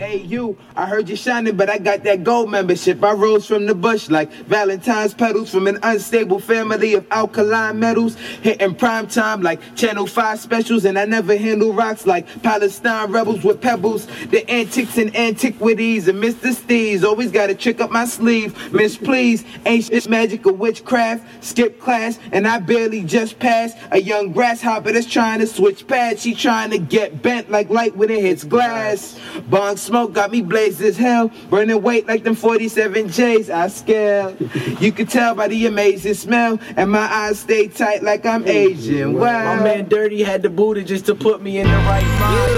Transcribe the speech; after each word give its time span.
Hey 0.00 0.16
you, 0.16 0.56
I 0.76 0.86
heard 0.86 1.10
you 1.10 1.16
shining, 1.16 1.58
but 1.58 1.68
I 1.68 1.76
got 1.76 2.04
that 2.04 2.24
gold 2.24 2.50
membership. 2.50 3.04
I 3.04 3.12
rose 3.12 3.46
from 3.46 3.66
the 3.66 3.74
bush 3.74 4.08
like 4.08 4.32
Valentine's 4.32 5.12
petals 5.12 5.50
from 5.50 5.66
an 5.66 5.78
unstable 5.82 6.40
family 6.40 6.94
of 6.94 7.06
alkaline 7.10 7.78
metals. 7.78 8.16
Hitting 8.40 8.74
prime 8.76 9.08
time 9.08 9.42
like 9.42 9.60
Channel 9.76 10.06
5 10.06 10.40
specials, 10.40 10.86
and 10.86 10.98
I 10.98 11.04
never 11.04 11.36
handle 11.36 11.74
rocks 11.74 12.06
like 12.06 12.26
Palestine 12.42 13.12
rebels 13.12 13.44
with 13.44 13.60
pebbles. 13.60 14.06
The 14.30 14.48
antics 14.48 14.96
and 14.96 15.14
antiquities 15.14 16.08
and 16.08 16.18
Mr. 16.18 16.54
Steve's 16.54 17.04
always 17.04 17.30
got 17.30 17.50
a 17.50 17.54
trick 17.54 17.82
up 17.82 17.90
my 17.90 18.06
sleeve. 18.06 18.72
Miss 18.72 18.96
please, 18.96 19.44
shit 19.66 20.08
magic 20.08 20.46
or 20.46 20.54
witchcraft. 20.54 21.44
Skip 21.44 21.78
class, 21.78 22.18
and 22.32 22.48
I 22.48 22.58
barely 22.58 23.04
just 23.04 23.38
passed 23.38 23.76
a 23.90 24.00
young 24.00 24.32
grasshopper 24.32 24.92
that's 24.92 25.04
trying 25.04 25.40
to 25.40 25.46
switch 25.46 25.86
pads. 25.86 26.22
She 26.22 26.34
trying 26.34 26.70
to 26.70 26.78
get 26.78 27.20
bent 27.20 27.50
like 27.50 27.68
light 27.68 27.94
when 27.98 28.08
it 28.08 28.22
hits 28.22 28.44
glass. 28.44 29.20
Bong 29.50 29.76
smoke 29.90 30.12
got 30.12 30.30
me 30.30 30.40
blazed 30.40 30.80
as 30.82 30.96
hell. 30.96 31.32
Burning 31.50 31.82
weight 31.82 32.06
like 32.06 32.22
them 32.22 32.36
47 32.36 33.08
J's. 33.08 33.50
I 33.50 33.66
scale. 33.66 34.36
You 34.80 34.92
can 34.92 35.06
tell 35.06 35.34
by 35.34 35.48
the 35.48 35.66
amazing 35.66 36.14
smell. 36.14 36.60
And 36.76 36.92
my 36.92 37.12
eyes 37.12 37.40
stay 37.40 37.66
tight 37.66 38.02
like 38.04 38.24
I'm 38.24 38.46
Asian. 38.46 39.14
Wow. 39.14 39.56
My 39.56 39.62
man 39.64 39.88
Dirty 39.88 40.22
had 40.22 40.42
the 40.42 40.48
booty 40.48 40.84
just 40.84 41.06
to 41.06 41.14
put 41.14 41.42
me 41.42 41.58
in 41.58 41.66
the 41.66 41.76
right 41.90 42.06
mind. 42.20 42.52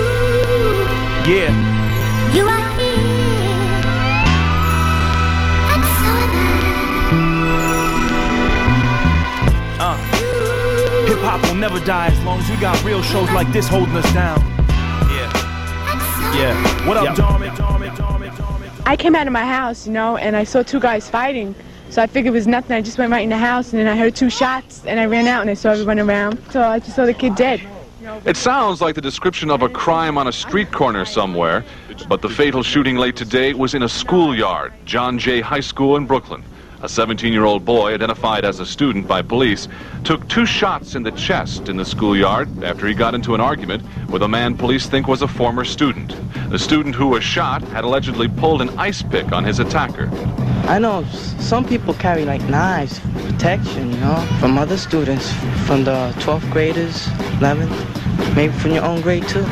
Yeah. 1.27 1.51
You 2.35 2.45
are 2.47 2.69
here. 2.79 3.83
I'm 5.73 5.83
so 5.99 6.13
alive. 6.29 6.77
Uh, 9.81 9.97
Hip 11.09 11.19
hop 11.21 11.43
will 11.49 11.55
never 11.55 11.81
die 11.81 12.09
as 12.09 12.25
long 12.25 12.39
as 12.41 12.49
we 12.51 12.57
got 12.57 12.85
real 12.85 13.03
shows 13.03 13.31
like 13.31 13.51
this 13.53 13.67
holding 13.67 13.97
us 13.97 14.13
down. 14.13 14.62
Yeah. 16.35 16.87
What 16.89 16.97
up, 16.97 17.17
yeah. 17.17 18.83
I 18.87 18.97
came 18.97 19.15
out 19.15 19.27
of 19.27 19.33
my 19.33 19.45
house, 19.45 19.87
you 19.87 19.93
know, 19.93 20.17
and 20.17 20.35
I 20.35 20.45
saw 20.45 20.63
two 20.63 20.81
guys 20.81 21.09
fighting. 21.09 21.55
So 21.91 22.01
I 22.01 22.07
figured 22.07 22.33
it 22.33 22.37
was 22.37 22.47
nothing. 22.47 22.75
I 22.75 22.81
just 22.81 22.97
went 22.97 23.13
right 23.13 23.23
in 23.23 23.29
the 23.29 23.37
house, 23.37 23.73
and 23.73 23.81
then 23.81 23.87
I 23.87 23.97
heard 23.97 24.17
two 24.17 24.31
shots, 24.31 24.85
and 24.87 24.99
I 24.99 25.05
ran 25.05 25.27
out, 25.27 25.43
and 25.43 25.51
I 25.51 25.55
saw 25.55 25.71
everyone 25.73 26.01
around. 26.01 26.43
So 26.51 26.63
I 26.63 26.79
just 26.79 26.97
saw 26.97 27.05
the 27.05 27.13
kid 27.13 27.35
dead. 27.35 27.61
It 28.25 28.37
sounds 28.37 28.81
like 28.81 28.95
the 28.95 29.01
description 29.01 29.51
of 29.51 29.63
a 29.63 29.69
crime 29.69 30.17
on 30.17 30.27
a 30.27 30.33
street 30.33 30.73
corner 30.73 31.05
somewhere, 31.05 31.65
but 32.09 32.23
the 32.23 32.29
fatal 32.29 32.63
shooting 32.63 32.97
late 32.97 33.15
today 33.15 33.53
was 33.53 33.75
in 33.75 33.83
a 33.83 33.89
schoolyard, 33.89 34.73
John 34.87 35.19
Jay 35.19 35.41
High 35.41 35.61
School 35.61 35.97
in 35.97 36.07
Brooklyn. 36.07 36.43
A 36.83 36.87
17-year-old 36.87 37.65
boy, 37.65 37.95
identified 37.95 38.45
as 38.45 38.59
a 38.59 38.67
student 38.67 39.07
by 39.07 39.23
police, 39.23 39.69
took 40.03 40.29
two 40.29 40.45
shots 40.45 40.97
in 40.97 41.05
the 41.05 41.13
chest 41.13 41.69
in 41.69 41.77
the 41.77 41.85
schoolyard 41.85 42.65
after 42.65 42.89
he 42.89 42.93
got 42.95 43.15
into 43.15 43.37
an 43.37 43.41
argument 43.41 43.85
with 44.11 44.23
a 44.23 44.29
man 44.29 44.57
police 44.57 44.87
think 44.87 45.07
was 45.07 45.23
a 45.23 45.29
former 45.29 45.65
student. 45.65 46.17
The 46.51 46.59
student 46.59 46.97
who 46.97 47.07
was 47.07 47.23
shot 47.23 47.63
had 47.69 47.85
allegedly 47.85 48.27
pulled 48.27 48.63
an 48.63 48.71
ice 48.71 49.01
pick 49.01 49.31
on 49.31 49.45
his 49.45 49.61
attacker. 49.61 50.11
I 50.67 50.81
know 50.81 51.05
some 51.39 51.65
people 51.65 51.95
carry 51.95 52.25
like 52.25 52.43
knives, 52.49 52.99
protection, 53.27 53.93
you 53.93 54.01
know, 54.01 54.17
from 54.41 54.59
other 54.59 54.77
students, 54.77 55.33
from 55.67 55.85
the 55.85 56.13
12th 56.19 56.51
graders, 56.51 57.07
11th, 57.39 58.35
maybe 58.35 58.53
from 58.55 58.73
your 58.73 58.85
own 58.85 59.03
grade 59.03 59.29
too. 59.29 59.47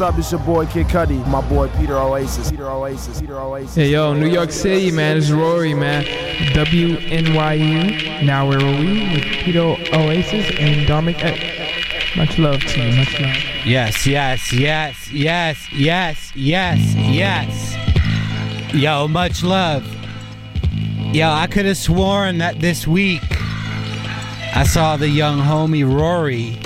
What's 0.00 0.14
up? 0.14 0.18
It's 0.18 0.32
your 0.32 0.40
boy 0.40 0.64
Kid 0.64 0.86
Cudi, 0.86 1.26
my 1.26 1.46
boy 1.46 1.68
Peter 1.76 1.98
Oasis. 1.98 2.50
Peter 2.50 2.70
Oasis. 2.70 3.20
Peter 3.20 3.38
Oasis. 3.38 3.74
Hey, 3.74 3.90
yo, 3.90 4.14
New 4.14 4.28
York 4.28 4.50
City, 4.50 4.90
man. 4.90 5.18
It's 5.18 5.30
Rory, 5.30 5.74
man. 5.74 6.04
WNYU. 6.54 8.24
Now 8.24 8.48
where 8.48 8.58
are 8.58 8.80
we? 8.80 9.12
With 9.12 9.24
Peter 9.24 9.60
Oasis 9.60 10.50
and 10.58 10.88
Darmik 10.88 11.22
X. 11.22 12.16
Much 12.16 12.38
love 12.38 12.60
to 12.60 12.80
you. 12.80 12.96
Much 12.96 13.20
love. 13.20 13.36
Yes, 13.66 14.06
yes, 14.06 14.50
yes, 14.54 15.12
yes, 15.12 15.70
yes, 15.70 16.32
yes, 16.34 16.94
yes. 16.94 18.74
Yo, 18.74 19.06
much 19.06 19.42
love. 19.42 19.86
Yo, 21.12 21.28
I 21.28 21.46
could 21.46 21.66
have 21.66 21.76
sworn 21.76 22.38
that 22.38 22.58
this 22.60 22.86
week 22.86 23.20
I 24.54 24.64
saw 24.66 24.96
the 24.96 25.10
young 25.10 25.40
homie 25.40 25.84
Rory 25.84 26.58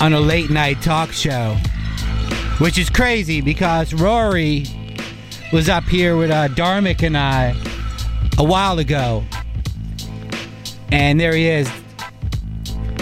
on 0.00 0.12
a 0.12 0.20
late 0.20 0.50
night 0.50 0.80
talk 0.82 1.12
show, 1.12 1.56
which 2.58 2.78
is 2.78 2.90
crazy 2.90 3.40
because 3.40 3.94
Rory 3.94 4.64
was 5.52 5.68
up 5.68 5.84
here 5.84 6.16
with 6.16 6.30
uh, 6.30 6.48
Darmik 6.48 7.02
and 7.02 7.16
I 7.16 7.54
a 8.38 8.44
while 8.44 8.78
ago, 8.78 9.24
and 10.92 11.18
there 11.18 11.34
he 11.34 11.48
is. 11.48 11.70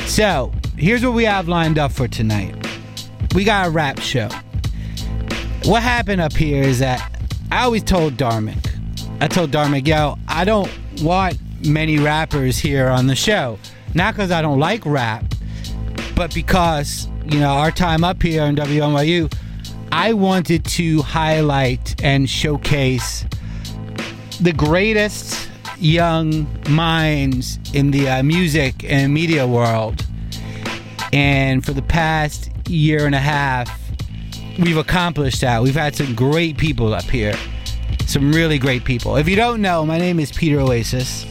So 0.07 0.53
here's 0.77 1.05
what 1.05 1.15
we 1.15 1.25
have 1.25 1.49
lined 1.49 1.79
up 1.79 1.93
for 1.93 2.07
tonight. 2.07 2.55
We 3.35 3.45
got 3.45 3.67
a 3.67 3.71
rap 3.71 3.99
show. 3.99 4.29
What 5.65 5.83
happened 5.83 6.21
up 6.21 6.35
here 6.35 6.63
is 6.63 6.79
that 6.79 7.11
I 7.51 7.65
always 7.65 7.83
told 7.83 8.15
Darmic, 8.15 8.71
I 9.21 9.29
told 9.29 9.51
Darmik, 9.51 9.87
yo, 9.87 10.17
I 10.29 10.45
don't 10.45 10.71
want 11.03 11.39
many 11.67 11.99
rappers 11.99 12.59
here 12.59 12.89
on 12.89 13.07
the 13.07 13.17
show. 13.17 13.59
Not 13.95 14.15
because 14.15 14.31
I 14.31 14.43
don't 14.43 14.59
like 14.59 14.85
rap, 14.85 15.25
but 16.15 16.33
because 16.35 17.09
you 17.27 17.41
know 17.41 17.51
our 17.51 17.71
time 17.71 18.05
up 18.05 18.23
here 18.23 18.43
in 18.45 18.57
WNYU, 18.57 19.33
I 19.93 20.13
wanted 20.13 20.65
to 20.65 21.03
highlight 21.03 22.03
and 22.03 22.29
showcase 22.29 23.25
the 24.41 24.53
greatest 24.53 25.49
young 25.79 26.47
minds 26.69 27.59
in 27.73 27.91
the 27.91 28.09
uh, 28.09 28.23
music 28.23 28.85
and 28.85 29.13
media 29.13 29.47
world. 29.47 30.05
And 31.13 31.65
for 31.65 31.73
the 31.73 31.83
past 31.83 32.51
year 32.69 33.07
and 33.07 33.15
a 33.15 33.21
half, 33.21 33.71
we've 34.59 34.77
accomplished 34.77 35.41
that. 35.43 35.63
We've 35.63 35.75
had 35.75 35.95
some 35.95 36.15
great 36.15 36.59
people 36.59 36.95
up 36.95 37.05
here, 37.05 37.35
some 38.07 38.33
really 38.33 38.59
great 38.59 38.85
people. 38.85 39.17
If 39.17 39.29
you 39.29 39.37
don't 39.37 39.63
know, 39.63 39.87
my 39.87 39.99
name 39.99 40.19
is 40.19 40.33
Peter 40.33 40.61
Oasis. 40.61 41.27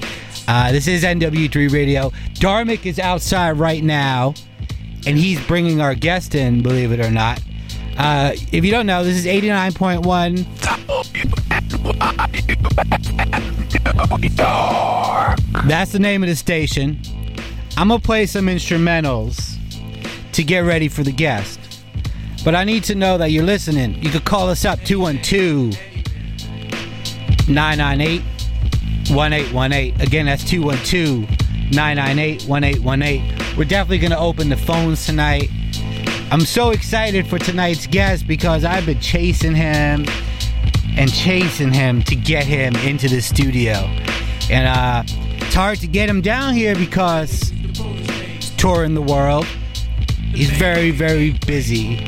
Uh, 0.48 0.72
this 0.72 0.88
is 0.88 1.04
NW3 1.04 1.72
Radio. 1.72 2.10
Darmik 2.36 2.86
is 2.86 3.00
outside 3.00 3.58
right 3.58 3.84
now 3.84 4.34
and 5.06 5.18
he's 5.18 5.46
bringing 5.48 5.82
our 5.82 5.96
guest 5.96 6.36
in, 6.36 6.62
believe 6.62 6.92
it 6.92 7.00
or 7.00 7.12
not. 7.12 7.42
Uh, 7.98 8.32
if 8.52 8.66
you 8.66 8.72
don't 8.72 8.86
know, 8.86 9.04
this 9.04 9.18
is 9.18 9.26
89.1. 9.26 10.48
That's 15.68 15.92
the 15.92 16.00
name 16.00 16.24
of 16.24 16.30
the 16.30 16.36
station. 16.36 17.00
I'm 17.78 17.90
going 17.90 18.00
to 18.00 18.06
play 18.06 18.26
some 18.26 18.48
instrumentals 18.48 19.58
to 20.34 20.44
get 20.44 20.60
ready 20.60 20.88
for 20.88 21.04
the 21.04 21.12
guest. 21.12 21.60
But 22.44 22.56
I 22.56 22.64
need 22.64 22.84
to 22.86 22.96
know 22.96 23.18
that 23.18 23.32
you're 23.32 23.44
listening. 23.44 24.02
You 24.04 24.10
could 24.10 24.26
call 24.26 24.50
us 24.50 24.66
up 24.66 24.80
212 24.82 25.78
998 27.48 28.22
1818. 29.12 30.02
Again, 30.02 30.26
that's 30.26 30.44
212 30.44 31.30
998 31.72 32.44
1818. 32.48 33.43
We're 33.58 33.66
definitely 33.66 34.00
going 34.00 34.12
to 34.12 34.20
open 34.20 34.50
the 34.50 34.58
phones 34.58 35.06
tonight. 35.06 35.52
I'm 36.32 36.42
so 36.42 36.72
excited 36.72 37.28
for 37.28 37.38
tonight's 37.38 37.86
guest 37.86 38.28
because 38.28 38.66
I've 38.66 38.88
been 38.88 39.00
chasing 39.00 39.54
him 39.54 40.06
and 40.98 41.14
chasing 41.14 41.72
him 41.72 42.02
to 42.04 42.16
get 42.16 42.46
him 42.46 42.76
into 42.78 43.08
the 43.08 43.22
studio. 43.22 43.74
And 44.50 44.68
uh, 44.68 45.04
it's 45.38 45.54
hard 45.54 45.78
to 45.82 45.88
get 45.88 46.10
him 46.10 46.22
down 46.22 46.56
here 46.56 46.76
because 46.76 47.50
he's 47.50 48.50
touring 48.56 48.96
the 48.96 49.04
world. 49.04 49.46
He's 50.34 50.50
very, 50.50 50.90
very 50.90 51.34
busy. 51.46 52.00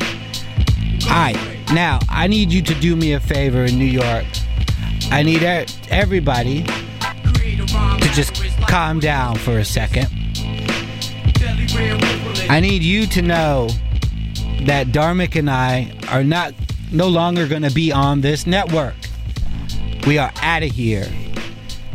All 1.03 1.11
right, 1.11 1.37
now 1.71 1.99
I 2.09 2.25
need 2.25 2.51
you 2.51 2.63
to 2.63 2.73
do 2.73 2.95
me 2.95 3.13
a 3.13 3.19
favor 3.19 3.65
in 3.65 3.77
New 3.77 3.85
York. 3.85 4.25
I 5.11 5.21
need 5.21 5.43
everybody 5.91 6.63
to 6.63 8.09
just 8.13 8.33
calm 8.67 8.99
down 8.99 9.35
for 9.35 9.59
a 9.59 9.65
second. 9.65 10.24
I 12.47 12.59
need 12.61 12.83
you 12.83 13.05
to 13.07 13.21
know 13.21 13.67
that 14.61 14.87
Darmik 14.87 15.35
and 15.35 15.49
I 15.49 15.91
are 16.09 16.23
not 16.23 16.53
no 16.91 17.07
longer 17.07 17.47
going 17.47 17.63
to 17.63 17.73
be 17.73 17.91
on 17.91 18.21
this 18.21 18.47
network. 18.47 18.95
We 20.07 20.17
are 20.17 20.31
out 20.41 20.63
of 20.63 20.71
here. 20.71 21.07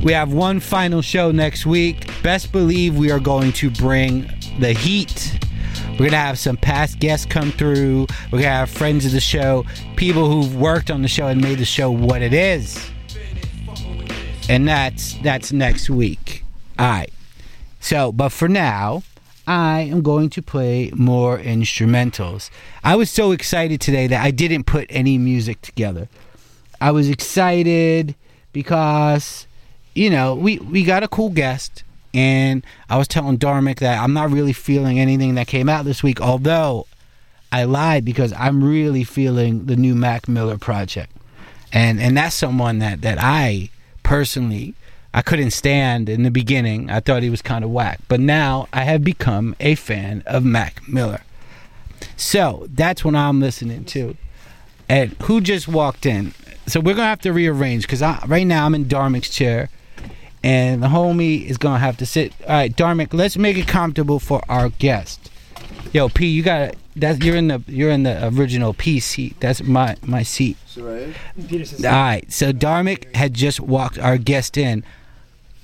We 0.02 0.12
have 0.12 0.32
one 0.32 0.60
final 0.60 1.02
show 1.02 1.30
next 1.30 1.66
week. 1.66 2.06
Best 2.22 2.52
believe 2.52 2.96
we 2.96 3.10
are 3.10 3.20
going 3.20 3.52
to 3.54 3.70
bring 3.70 4.30
the 4.58 4.72
heat. 4.72 5.38
We're 5.92 6.06
gonna 6.06 6.16
have 6.16 6.38
some 6.38 6.56
past 6.56 6.98
guests 6.98 7.26
come 7.26 7.52
through. 7.52 8.06
We're 8.32 8.38
gonna 8.40 8.50
have 8.50 8.70
friends 8.70 9.04
of 9.04 9.12
the 9.12 9.20
show, 9.20 9.66
people 9.96 10.30
who've 10.30 10.56
worked 10.56 10.90
on 10.90 11.02
the 11.02 11.08
show 11.08 11.26
and 11.26 11.40
made 11.40 11.58
the 11.58 11.64
show 11.64 11.90
what 11.90 12.22
it 12.22 12.32
is. 12.32 12.90
And 14.48 14.66
that's 14.66 15.14
that's 15.22 15.52
next 15.52 15.90
week. 15.90 16.44
Alright. 16.78 17.12
So, 17.80 18.12
but 18.12 18.30
for 18.30 18.48
now, 18.48 19.02
I 19.50 19.80
am 19.80 20.02
going 20.02 20.30
to 20.30 20.42
play 20.42 20.92
more 20.94 21.36
instrumentals. 21.36 22.50
I 22.84 22.94
was 22.94 23.10
so 23.10 23.32
excited 23.32 23.80
today 23.80 24.06
that 24.06 24.24
I 24.24 24.30
didn't 24.30 24.62
put 24.62 24.86
any 24.90 25.18
music 25.18 25.60
together. 25.60 26.08
I 26.80 26.92
was 26.92 27.10
excited 27.10 28.14
because, 28.52 29.48
you 29.92 30.08
know, 30.08 30.36
we, 30.36 30.58
we 30.58 30.84
got 30.84 31.02
a 31.02 31.08
cool 31.08 31.30
guest. 31.30 31.82
And 32.14 32.64
I 32.88 32.96
was 32.96 33.08
telling 33.08 33.38
Darmic 33.38 33.80
that 33.80 34.00
I'm 34.00 34.12
not 34.12 34.30
really 34.30 34.52
feeling 34.52 35.00
anything 35.00 35.34
that 35.34 35.48
came 35.48 35.68
out 35.68 35.84
this 35.84 36.00
week, 36.00 36.20
although 36.20 36.86
I 37.50 37.64
lied 37.64 38.04
because 38.04 38.32
I'm 38.34 38.62
really 38.62 39.02
feeling 39.02 39.66
the 39.66 39.74
new 39.74 39.96
Mac 39.96 40.28
Miller 40.28 40.58
project. 40.58 41.10
And 41.72 42.00
and 42.00 42.16
that's 42.16 42.36
someone 42.36 42.78
that, 42.78 43.00
that 43.02 43.18
I 43.20 43.70
personally 44.04 44.76
I 45.12 45.22
couldn't 45.22 45.50
stand 45.50 46.08
in 46.08 46.22
the 46.22 46.30
beginning. 46.30 46.88
I 46.90 47.00
thought 47.00 47.22
he 47.22 47.30
was 47.30 47.42
kind 47.42 47.64
of 47.64 47.70
whack. 47.70 48.00
But 48.08 48.20
now 48.20 48.68
I 48.72 48.84
have 48.84 49.02
become 49.02 49.56
a 49.58 49.74
fan 49.74 50.22
of 50.26 50.44
Mac 50.44 50.88
Miller. 50.88 51.22
So 52.16 52.66
that's 52.70 53.04
what 53.04 53.14
I'm 53.14 53.40
listening 53.40 53.84
to. 53.86 54.16
And 54.88 55.12
who 55.22 55.40
just 55.40 55.68
walked 55.68 56.06
in? 56.06 56.34
So 56.66 56.80
we're 56.80 56.94
gonna 56.94 57.08
have 57.08 57.20
to 57.22 57.32
rearrange 57.32 57.82
because 57.82 58.02
right 58.02 58.46
now 58.46 58.66
I'm 58.66 58.74
in 58.74 58.84
Dharmic's 58.84 59.30
chair, 59.30 59.68
and 60.42 60.82
the 60.82 60.88
homie 60.88 61.44
is 61.44 61.58
gonna 61.58 61.78
have 61.78 61.96
to 61.98 62.06
sit. 62.06 62.32
All 62.42 62.54
right, 62.54 62.74
Dharmic, 62.74 63.12
let's 63.12 63.36
make 63.36 63.56
it 63.56 63.66
comfortable 63.66 64.20
for 64.20 64.42
our 64.48 64.68
guest. 64.68 65.30
Yo, 65.92 66.08
P, 66.08 66.26
you 66.26 66.42
got 66.42 66.76
that? 66.96 67.22
You're 67.24 67.36
in 67.36 67.48
the 67.48 67.62
you're 67.66 67.90
in 67.90 68.04
the 68.04 68.28
original 68.28 68.74
P 68.74 69.00
seat. 69.00 69.36
That's 69.40 69.62
my 69.62 69.96
my 70.02 70.22
seat. 70.22 70.56
All 71.84 71.90
right, 71.90 72.30
so 72.30 72.52
Dharmic 72.52 73.14
had 73.16 73.34
just 73.34 73.60
walked 73.60 73.98
our 73.98 74.18
guest 74.18 74.56
in. 74.56 74.84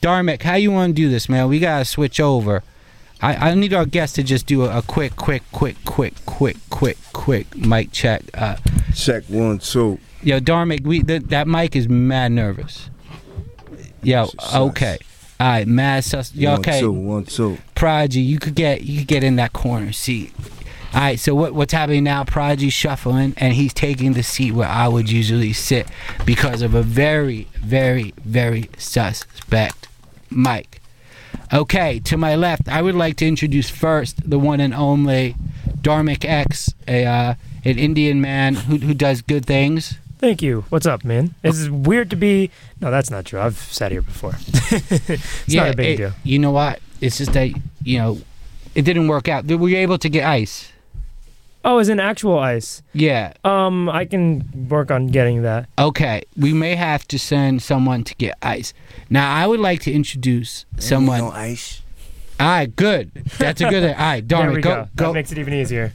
Dharmic, 0.07 0.43
how 0.43 0.55
you 0.55 0.71
want 0.71 0.95
to 0.95 1.03
do 1.03 1.11
this, 1.11 1.29
man? 1.29 1.49
We 1.49 1.59
gotta 1.59 1.85
switch 1.85 2.21
over. 2.21 2.63
I, 3.21 3.51
I 3.51 3.55
need 3.57 3.75
our 3.75 3.85
guest 3.85 4.15
to 4.15 4.23
just 4.23 4.47
do 4.47 4.63
a, 4.65 4.79
a 4.79 4.83
quick, 4.83 5.17
quick, 5.17 5.43
quick, 5.51 5.75
quick, 5.85 6.15
quick, 6.25 6.57
quick, 6.71 6.97
quick 7.13 7.57
mic 7.57 7.91
check. 7.91 8.23
Uh, 8.33 8.55
check 8.95 9.25
one, 9.25 9.59
two. 9.59 9.99
Yo, 10.23 10.39
Darmic, 10.39 10.87
we 10.87 11.03
th- 11.03 11.25
that 11.25 11.49
mic 11.49 11.75
is 11.75 11.89
mad 11.89 12.31
nervous. 12.31 12.89
Yo, 14.01 14.29
okay. 14.55 14.99
All 15.41 15.49
right, 15.49 15.67
mad 15.67 16.05
sus. 16.05 16.33
Yo, 16.33 16.53
One, 16.53 16.61
okay. 16.61 16.79
two, 16.79 16.93
one, 16.93 17.25
two. 17.25 17.59
Prodigy, 17.75 18.21
you 18.21 18.39
could 18.39 18.55
get 18.55 18.83
you 18.83 19.01
could 19.01 19.09
get 19.09 19.25
in 19.25 19.35
that 19.37 19.53
corner 19.55 19.91
seat. 19.91 20.33
All 20.95 21.01
right, 21.01 21.19
so 21.19 21.35
what 21.35 21.53
what's 21.53 21.73
happening 21.73 22.05
now? 22.05 22.23
Prodigy 22.23 22.71
shuffling, 22.71 23.35
and 23.39 23.55
he's 23.55 23.75
taking 23.75 24.13
the 24.13 24.23
seat 24.23 24.53
where 24.53 24.69
I 24.69 24.87
would 24.87 25.11
usually 25.11 25.53
sit 25.53 25.89
because 26.25 26.63
of 26.63 26.77
a 26.77 26.83
very, 26.83 27.49
very, 27.57 28.15
very 28.25 28.71
suspect 28.79 29.86
mic. 30.31 30.81
Okay, 31.53 32.01
to 32.01 32.17
my 32.17 32.35
left, 32.35 32.69
I 32.69 32.83
would 32.83 32.95
like 32.95 33.17
to 33.17 33.27
introduce 33.27 33.71
first 33.71 34.29
the 34.29 34.39
one 34.39 34.61
and 34.61 34.75
only 34.75 35.37
Dharmic 35.81 36.25
X, 36.25 36.75
a 36.89 37.05
uh, 37.05 37.35
an 37.65 37.79
Indian 37.79 38.21
man 38.21 38.55
who 38.55 38.79
who 38.79 38.95
does 38.95 39.23
good 39.23 39.47
things. 39.47 39.99
Thank 40.19 40.41
you. 40.43 40.65
What's 40.71 40.87
up, 40.87 41.05
man? 41.05 41.35
It's 41.43 41.69
weird 41.69 42.11
to 42.11 42.17
be. 42.17 42.51
No, 42.81 42.91
that's 42.91 43.11
not 43.11 43.27
true. 43.27 43.39
I've 43.41 43.59
sat 43.59 43.93
here 43.93 44.03
before. 44.03 44.35
it's 44.73 45.55
not 45.55 45.71
a 45.71 45.77
big 45.77 45.95
it- 45.95 45.97
deal. 45.99 46.13
You 46.25 46.39
know 46.39 46.53
what? 46.53 46.81
It's 47.01 47.19
just 47.19 47.33
that 47.35 47.51
you 47.85 47.99
know 47.99 48.19
it 48.75 48.83
didn't 48.83 49.09
work 49.09 49.29
out. 49.29 49.45
Were 49.47 49.69
you 49.69 49.77
able 49.77 49.99
to 49.99 50.09
get 50.09 50.25
ice? 50.25 50.73
Oh, 51.69 51.81
is 51.81 51.89
an 51.89 51.99
actual 51.99 52.39
ice? 52.39 52.81
Yeah. 52.93 53.33
Um, 53.43 53.89
I 53.89 54.05
can 54.05 54.69
work 54.69 54.93
on 54.93 55.09
getting 55.09 55.43
that. 55.43 55.69
Okay, 55.77 56.23
we 56.37 56.53
may 56.53 56.77
have 56.77 57.09
to 57.09 57.19
send 57.19 57.61
someone 57.61 58.05
to 58.05 58.15
get 58.15 58.39
ice. 58.41 58.73
Now, 59.11 59.35
I 59.35 59.49
would 59.49 59.59
like 59.59 59.81
to 59.83 59.93
introduce 59.93 60.65
someone. 60.79 61.19
no 61.19 61.31
ice. 61.33 61.83
All 62.39 62.47
right, 62.47 62.77
good. 62.77 63.11
That's 63.39 63.61
a 63.61 63.69
good. 63.69 63.83
All 63.83 63.97
right, 63.97 64.27
darn 64.29 64.43
there 64.43 64.51
it, 64.53 64.57
we 64.57 64.63
go, 64.63 64.75
go. 64.75 64.89
go. 64.95 65.07
That 65.09 65.15
makes 65.15 65.33
it 65.33 65.39
even 65.39 65.55
easier. 65.55 65.93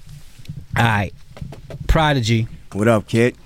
All 0.76 0.84
right, 0.84 1.14
Prodigy. 1.88 2.50
What 2.74 2.90
up, 2.90 3.08
kid? 3.08 3.38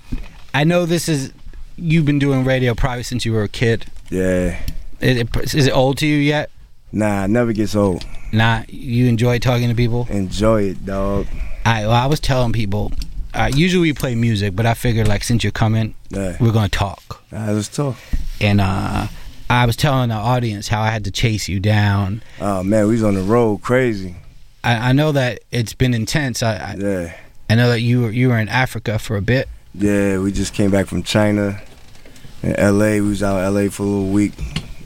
I 0.52 0.64
know 0.64 0.84
this 0.84 1.08
is 1.08 1.32
you've 1.76 2.06
been 2.06 2.18
doing 2.18 2.44
radio 2.44 2.74
probably 2.74 3.04
since 3.04 3.24
you 3.24 3.34
were 3.34 3.44
a 3.44 3.48
kid. 3.48 3.86
Yeah. 4.10 4.60
Is 5.00 5.18
it, 5.18 5.54
is 5.54 5.66
it 5.68 5.72
old 5.72 5.98
to 5.98 6.06
you 6.08 6.16
yet? 6.16 6.50
Nah, 6.90 7.26
it 7.26 7.28
never 7.28 7.52
gets 7.52 7.76
old. 7.76 8.04
Nah, 8.32 8.64
you 8.68 9.06
enjoy 9.06 9.38
talking 9.38 9.68
to 9.68 9.76
people. 9.76 10.08
Enjoy 10.10 10.62
it, 10.70 10.84
dog. 10.84 11.26
Right, 11.66 11.84
well, 11.84 11.94
I 11.94 12.06
was 12.06 12.20
telling 12.20 12.52
people. 12.52 12.92
Uh, 13.34 13.50
usually 13.52 13.88
we 13.88 13.92
play 13.92 14.14
music, 14.14 14.54
but 14.54 14.66
I 14.66 14.74
figured 14.74 15.08
like 15.08 15.24
since 15.24 15.42
you're 15.42 15.50
coming, 15.50 15.94
we're 16.12 16.52
gonna 16.52 16.68
talk. 16.68 17.24
Nah, 17.32 17.50
let's 17.50 17.66
talk. 17.66 17.96
And 18.40 18.60
uh, 18.60 19.08
I 19.50 19.66
was 19.66 19.74
telling 19.74 20.10
the 20.10 20.14
audience 20.14 20.68
how 20.68 20.80
I 20.80 20.90
had 20.90 21.04
to 21.06 21.10
chase 21.10 21.48
you 21.48 21.58
down. 21.58 22.22
Oh 22.40 22.62
man, 22.62 22.86
we 22.86 22.92
was 22.92 23.02
on 23.02 23.14
the 23.14 23.22
road 23.22 23.62
crazy. 23.62 24.14
I, 24.62 24.90
I 24.90 24.92
know 24.92 25.10
that 25.10 25.40
it's 25.50 25.74
been 25.74 25.92
intense. 25.92 26.40
I, 26.40 26.54
I 26.54 26.74
Yeah. 26.78 27.16
I 27.50 27.56
know 27.56 27.68
that 27.70 27.80
you 27.80 28.02
were 28.02 28.10
you 28.12 28.28
were 28.28 28.38
in 28.38 28.48
Africa 28.48 29.00
for 29.00 29.16
a 29.16 29.22
bit. 29.22 29.48
Yeah, 29.74 30.18
we 30.18 30.30
just 30.30 30.54
came 30.54 30.70
back 30.70 30.86
from 30.86 31.02
China. 31.02 31.60
In 32.44 32.52
LA, 32.52 32.92
we 32.92 33.00
was 33.00 33.24
out 33.24 33.44
in 33.44 33.54
LA 33.54 33.70
for 33.70 33.82
a 33.82 33.86
little 33.86 34.10
week. 34.12 34.34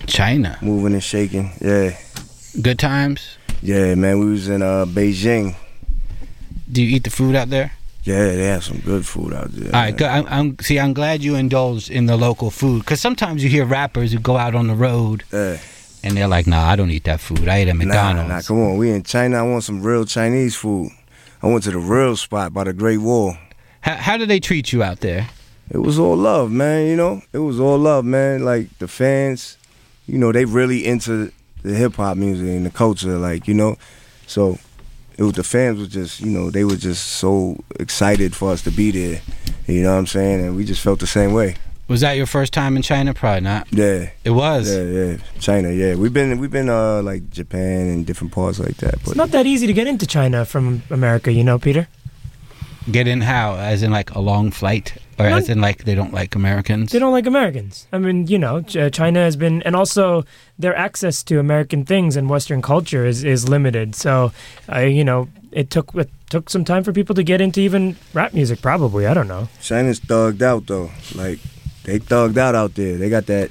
China. 0.06 0.56
Moving 0.62 0.94
and 0.94 1.04
shaking. 1.04 1.52
Yeah. 1.60 1.96
Good 2.60 2.78
times. 2.78 3.36
Yeah, 3.60 3.94
man, 3.96 4.18
we 4.18 4.30
was 4.30 4.48
in 4.48 4.62
uh 4.62 4.86
Beijing. 4.86 5.56
Do 6.70 6.82
you 6.82 6.96
eat 6.96 7.04
the 7.04 7.10
food 7.10 7.34
out 7.34 7.50
there? 7.50 7.72
Yeah, 8.04 8.24
they 8.24 8.46
have 8.46 8.64
some 8.64 8.78
good 8.78 9.04
food 9.06 9.34
out 9.34 9.50
there. 9.52 9.66
All 9.74 9.80
right. 9.82 10.02
I'm, 10.02 10.26
I'm 10.28 10.58
see. 10.60 10.78
I'm 10.78 10.94
glad 10.94 11.22
you 11.22 11.34
indulged 11.34 11.90
in 11.90 12.06
the 12.06 12.16
local 12.16 12.50
food 12.50 12.80
because 12.80 13.00
sometimes 13.00 13.44
you 13.44 13.50
hear 13.50 13.64
rappers 13.66 14.12
who 14.12 14.18
go 14.18 14.36
out 14.38 14.54
on 14.54 14.68
the 14.68 14.74
road 14.74 15.22
Yeah. 15.32 15.58
and 16.02 16.16
they're 16.16 16.28
like, 16.28 16.46
"Nah, 16.46 16.66
I 16.66 16.76
don't 16.76 16.90
eat 16.90 17.04
that 17.04 17.20
food. 17.20 17.46
I 17.46 17.62
eat 17.62 17.68
at 17.68 17.76
McDonald's." 17.76 18.28
nah, 18.30 18.40
come 18.40 18.58
on. 18.62 18.76
We 18.78 18.90
in 18.90 19.02
China. 19.02 19.38
I 19.38 19.42
want 19.42 19.64
some 19.64 19.82
real 19.82 20.06
Chinese 20.06 20.56
food. 20.56 20.90
I 21.42 21.46
went 21.48 21.64
to 21.64 21.70
the 21.72 21.78
real 21.78 22.16
spot 22.16 22.54
by 22.54 22.64
the 22.64 22.72
Great 22.72 22.98
Wall. 22.98 23.36
How, 23.82 23.94
how 23.96 24.16
do 24.16 24.24
they 24.26 24.40
treat 24.40 24.72
you 24.72 24.82
out 24.82 25.00
there? 25.00 25.28
It 25.70 25.78
was 25.78 25.98
all 25.98 26.16
love, 26.16 26.50
man. 26.50 26.86
You 26.86 26.96
know, 26.96 27.22
it 27.32 27.38
was 27.38 27.60
all 27.60 27.78
love, 27.78 28.04
man. 28.04 28.44
Like 28.44 28.78
the 28.78 28.88
fans, 28.88 29.56
you 30.06 30.16
know, 30.18 30.32
they 30.32 30.44
really 30.46 30.86
into 30.86 31.32
the 31.62 31.74
hip 31.74 31.94
hop 31.96 32.16
music 32.16 32.46
and 32.48 32.64
the 32.64 32.70
culture, 32.70 33.18
like 33.18 33.46
you 33.46 33.54
know. 33.54 33.76
So 34.26 34.58
it 35.20 35.24
was 35.24 35.34
the 35.34 35.44
fans 35.44 35.78
was 35.78 35.88
just, 35.88 36.20
you 36.20 36.30
know, 36.30 36.48
they 36.50 36.64
were 36.64 36.76
just 36.76 37.06
so 37.06 37.62
excited 37.78 38.34
for 38.34 38.52
us 38.52 38.62
to 38.62 38.70
be 38.70 38.90
there. 38.90 39.20
You 39.66 39.82
know 39.82 39.92
what 39.92 39.98
I'm 39.98 40.06
saying? 40.06 40.40
And 40.40 40.56
we 40.56 40.64
just 40.64 40.80
felt 40.80 40.98
the 40.98 41.06
same 41.06 41.34
way. 41.34 41.56
Was 41.88 42.00
that 42.00 42.12
your 42.16 42.24
first 42.24 42.54
time 42.54 42.74
in 42.74 42.80
China? 42.82 43.12
Probably 43.12 43.42
not. 43.42 43.70
Yeah. 43.70 44.08
It 44.24 44.30
was. 44.30 44.74
Yeah, 44.74 44.82
yeah. 44.82 45.16
China, 45.38 45.72
yeah. 45.72 45.94
We've 45.94 46.12
been 46.12 46.38
we've 46.38 46.50
been 46.50 46.70
uh 46.70 47.02
like 47.02 47.28
Japan 47.28 47.88
and 47.88 48.06
different 48.06 48.32
parts 48.32 48.58
like 48.58 48.78
that. 48.78 48.92
But 49.02 49.08
It's 49.08 49.16
not 49.16 49.30
that 49.32 49.44
easy 49.44 49.66
to 49.66 49.74
get 49.74 49.86
into 49.86 50.06
China 50.06 50.46
from 50.46 50.82
America, 50.88 51.30
you 51.30 51.44
know, 51.44 51.58
Peter. 51.58 51.86
Get 52.90 53.06
in 53.06 53.20
how? 53.20 53.56
As 53.56 53.82
in 53.82 53.90
like 53.90 54.14
a 54.14 54.20
long 54.20 54.50
flight, 54.50 54.94
or 55.20 55.30
No. 55.30 55.36
as 55.36 55.48
in 55.48 55.60
like 55.60 55.84
they 55.84 55.94
don't 55.94 56.12
like 56.12 56.34
Americans? 56.34 56.90
They 56.92 56.98
don't 56.98 57.12
like 57.12 57.26
Americans. 57.26 57.86
I 57.92 57.98
mean, 57.98 58.26
you 58.26 58.38
know, 58.38 58.64
uh, 58.76 58.90
China 58.90 59.20
has 59.20 59.36
been, 59.36 59.62
and 59.62 59.76
also 59.76 60.24
their 60.58 60.74
access 60.76 61.22
to 61.24 61.38
American 61.38 61.84
things 61.84 62.16
and 62.16 62.28
Western 62.28 62.62
culture 62.62 63.04
is, 63.06 63.22
is 63.24 63.48
limited. 63.48 63.94
So, 63.94 64.32
I, 64.68 64.84
you 64.84 65.04
know, 65.04 65.28
it 65.52 65.70
took 65.70 65.94
it 65.94 66.10
took 66.30 66.48
some 66.48 66.64
time 66.64 66.84
for 66.84 66.92
people 66.92 67.14
to 67.16 67.22
get 67.22 67.40
into 67.40 67.60
even 67.60 67.96
rap 68.14 68.32
music. 68.34 68.62
Probably, 68.62 69.06
I 69.06 69.14
don't 69.14 69.28
know. 69.28 69.48
China's 69.60 70.00
thugged 70.00 70.42
out 70.42 70.66
though. 70.66 70.90
Like 71.14 71.38
they 71.84 71.98
thugged 71.98 72.36
out 72.38 72.54
out 72.54 72.74
there. 72.74 72.96
They 72.98 73.08
got 73.10 73.26
that 73.26 73.50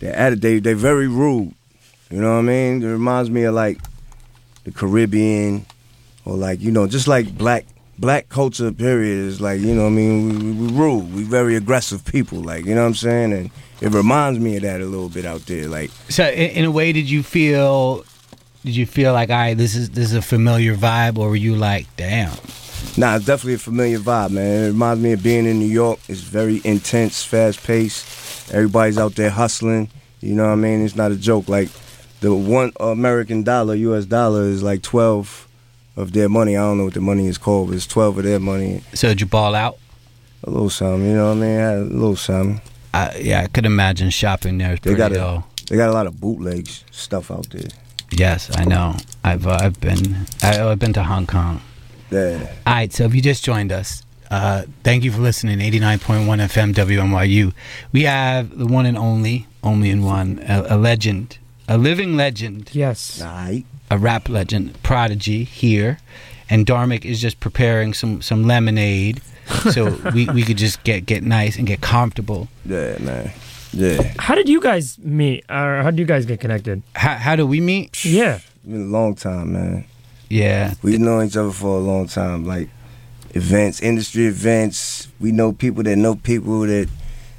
that 0.00 0.14
attitude. 0.18 0.42
They 0.42 0.58
they 0.60 0.74
very 0.74 1.08
rude. 1.08 1.54
You 2.10 2.20
know 2.20 2.32
what 2.34 2.38
I 2.38 2.42
mean? 2.42 2.82
It 2.82 2.86
reminds 2.86 3.30
me 3.30 3.42
of 3.44 3.54
like 3.54 3.78
the 4.64 4.70
Caribbean 4.70 5.66
or 6.24 6.36
like 6.36 6.60
you 6.60 6.70
know 6.70 6.86
just 6.86 7.08
like 7.08 7.36
black 7.36 7.64
black 7.98 8.28
culture. 8.28 8.72
Period 8.72 9.18
is 9.18 9.40
like 9.40 9.60
you 9.60 9.74
know 9.74 9.82
what 9.82 9.88
I 9.88 9.92
mean. 9.92 10.28
We, 10.28 10.52
we, 10.52 10.66
we 10.66 10.72
rude. 10.72 11.14
We 11.14 11.22
very 11.22 11.56
aggressive 11.56 12.04
people. 12.04 12.38
Like 12.40 12.64
you 12.64 12.74
know 12.74 12.82
what 12.82 12.88
I'm 12.88 12.94
saying. 12.94 13.32
And 13.32 13.50
it 13.80 13.92
reminds 13.92 14.38
me 14.40 14.56
of 14.56 14.62
that 14.62 14.80
a 14.80 14.86
little 14.86 15.08
bit 15.08 15.24
out 15.24 15.44
there. 15.46 15.68
Like 15.68 15.90
So, 16.08 16.24
in, 16.24 16.50
in 16.50 16.64
a 16.64 16.70
way, 16.70 16.92
did 16.92 17.08
you 17.08 17.22
feel? 17.22 18.04
Did 18.64 18.76
you 18.76 18.86
feel 18.86 19.12
like, 19.12 19.28
all 19.28 19.36
right, 19.36 19.56
this 19.56 19.74
is 19.74 19.90
this 19.90 20.06
is 20.06 20.14
a 20.14 20.22
familiar 20.22 20.74
vibe, 20.74 21.18
or 21.18 21.28
were 21.28 21.36
you 21.36 21.54
like, 21.54 21.86
damn? 21.96 22.32
Nah, 22.96 23.16
it's 23.16 23.26
definitely 23.26 23.54
a 23.54 23.58
familiar 23.58 23.98
vibe, 23.98 24.30
man. 24.30 24.64
It 24.64 24.66
reminds 24.68 25.02
me 25.02 25.12
of 25.12 25.22
being 25.22 25.46
in 25.46 25.58
New 25.58 25.66
York. 25.66 25.98
It's 26.08 26.20
very 26.20 26.60
intense, 26.64 27.24
fast 27.24 27.62
paced. 27.64 28.52
Everybody's 28.52 28.98
out 28.98 29.16
there 29.16 29.30
hustling. 29.30 29.90
You 30.20 30.34
know 30.34 30.44
what 30.44 30.52
I 30.52 30.56
mean? 30.56 30.84
It's 30.84 30.96
not 30.96 31.10
a 31.12 31.16
joke. 31.16 31.48
Like 31.48 31.68
the 32.20 32.34
one 32.34 32.72
American 32.80 33.42
dollar, 33.42 33.74
U.S. 33.74 34.06
dollar, 34.06 34.44
is 34.44 34.62
like 34.62 34.80
twelve 34.80 35.46
of 35.96 36.12
their 36.12 36.28
money. 36.28 36.56
I 36.56 36.60
don't 36.60 36.78
know 36.78 36.84
what 36.84 36.94
the 36.94 37.00
money 37.00 37.26
is 37.26 37.38
called, 37.38 37.68
but 37.68 37.76
it's 37.76 37.86
twelve 37.86 38.18
of 38.18 38.24
their 38.24 38.40
money. 38.40 38.82
So 38.94 39.08
did 39.08 39.20
you 39.20 39.26
ball 39.26 39.54
out? 39.54 39.78
A 40.44 40.50
little 40.50 40.68
something, 40.70 41.06
you 41.08 41.14
know 41.14 41.28
what 41.28 41.38
I 41.38 41.40
mean? 41.40 41.58
I 41.58 41.62
had 41.62 41.78
a 41.78 41.82
little 41.84 42.16
something. 42.16 42.60
I, 42.92 43.16
yeah, 43.18 43.40
I 43.42 43.46
could 43.46 43.64
imagine 43.64 44.10
shopping 44.10 44.58
there. 44.58 44.74
is 44.74 44.80
They 44.80 44.94
got 44.94 45.10
a 45.12 45.14
dull. 45.14 45.48
they 45.68 45.76
got 45.76 45.88
a 45.88 45.92
lot 45.92 46.06
of 46.06 46.20
bootlegs 46.20 46.84
stuff 46.90 47.30
out 47.30 47.48
there. 47.50 47.70
Yes, 48.10 48.50
I 48.54 48.64
know. 48.64 48.96
I've 49.24 49.46
uh, 49.46 49.58
I've 49.60 49.80
been 49.80 50.26
I, 50.42 50.60
I've 50.62 50.78
been 50.78 50.92
to 50.92 51.02
Hong 51.02 51.26
Kong. 51.26 51.60
Yeah. 52.10 52.52
All 52.66 52.74
right, 52.74 52.92
so 52.92 53.04
if 53.04 53.14
you 53.14 53.22
just 53.22 53.42
joined 53.42 53.72
us, 53.72 54.02
uh, 54.30 54.64
thank 54.84 55.02
you 55.02 55.10
for 55.10 55.20
listening. 55.20 55.60
Eighty 55.60 55.80
nine 55.80 55.98
point 55.98 56.28
one 56.28 56.38
FM 56.38 56.74
WNYU. 56.74 57.52
We 57.92 58.02
have 58.02 58.56
the 58.56 58.66
one 58.66 58.84
and 58.86 58.98
only, 58.98 59.46
only 59.62 59.90
in 59.90 60.04
one, 60.04 60.44
a, 60.46 60.66
a 60.68 60.76
legend, 60.76 61.38
a 61.66 61.78
living 61.78 62.16
legend. 62.16 62.70
Yes. 62.72 63.20
Right. 63.22 63.64
A 63.94 63.96
rap 63.96 64.28
legend, 64.28 64.82
Prodigy 64.82 65.44
here, 65.44 65.98
and 66.50 66.66
Darmic 66.66 67.04
is 67.04 67.20
just 67.20 67.38
preparing 67.38 67.94
some 67.94 68.20
some 68.22 68.42
lemonade, 68.42 69.22
so 69.70 69.90
we, 70.12 70.28
we 70.30 70.42
could 70.42 70.58
just 70.58 70.82
get 70.82 71.06
get 71.06 71.22
nice 71.22 71.56
and 71.56 71.64
get 71.64 71.80
comfortable. 71.80 72.48
Yeah, 72.66 72.98
man. 72.98 73.30
Yeah. 73.72 74.12
How 74.18 74.34
did 74.34 74.48
you 74.48 74.60
guys 74.60 74.98
meet, 74.98 75.44
or 75.48 75.80
how 75.80 75.92
did 75.92 76.00
you 76.00 76.06
guys 76.06 76.26
get 76.26 76.40
connected? 76.40 76.82
How 76.96 77.14
how 77.14 77.36
do 77.36 77.46
we 77.46 77.60
meet? 77.60 78.04
Yeah. 78.04 78.40
Been 78.66 78.88
a 78.88 78.98
long 78.98 79.14
time, 79.14 79.52
man. 79.52 79.84
Yeah. 80.28 80.74
We've 80.82 80.98
known 80.98 81.26
each 81.26 81.36
other 81.36 81.52
for 81.52 81.78
a 81.78 81.80
long 81.80 82.08
time. 82.08 82.44
Like 82.44 82.70
events, 83.30 83.80
industry 83.80 84.26
events. 84.26 85.06
We 85.20 85.30
know 85.30 85.52
people 85.52 85.84
that 85.84 85.94
know 85.94 86.16
people 86.16 86.62
that 86.62 86.88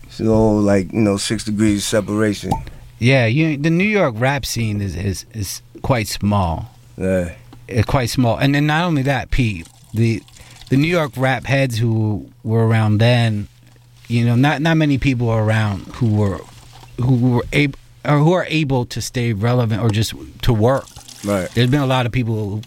so 0.09 0.55
like, 0.55 0.93
you 0.93 1.01
know, 1.01 1.17
six 1.17 1.43
degrees 1.43 1.83
separation. 1.83 2.53
Yeah, 2.97 3.25
you 3.25 3.57
the 3.57 3.69
New 3.69 3.83
York 3.83 4.15
rap 4.17 4.45
scene 4.45 4.79
is 4.79 4.95
is, 4.95 5.25
is 5.33 5.61
quite 5.85 6.07
small. 6.07 6.71
Yeah. 6.97 7.35
It's 7.67 7.85
quite 7.85 8.09
small, 8.09 8.37
and 8.37 8.55
then 8.55 8.65
not 8.65 8.85
only 8.85 9.03
that, 9.03 9.29
Pete, 9.29 9.67
the 9.93 10.21
the 10.69 10.77
New 10.77 10.87
York 10.87 11.11
rap 11.15 11.45
heads 11.45 11.77
who 11.77 12.29
were 12.43 12.67
around 12.67 12.97
then, 12.97 13.47
you 14.07 14.25
know, 14.25 14.35
not 14.35 14.61
not 14.61 14.77
many 14.77 14.97
people 14.97 15.29
are 15.29 15.43
around 15.43 15.81
who 15.97 16.15
were 16.15 16.39
who 16.99 17.15
were 17.15 17.43
able 17.53 17.77
or 18.03 18.17
who 18.19 18.33
are 18.33 18.45
able 18.49 18.85
to 18.87 19.01
stay 19.01 19.33
relevant 19.33 19.81
or 19.81 19.89
just 19.89 20.13
to 20.41 20.53
work. 20.53 20.85
Right. 21.23 21.49
There's 21.51 21.69
been 21.69 21.81
a 21.81 21.87
lot 21.87 22.05
of 22.05 22.11
people 22.11 22.35
who 22.35 22.61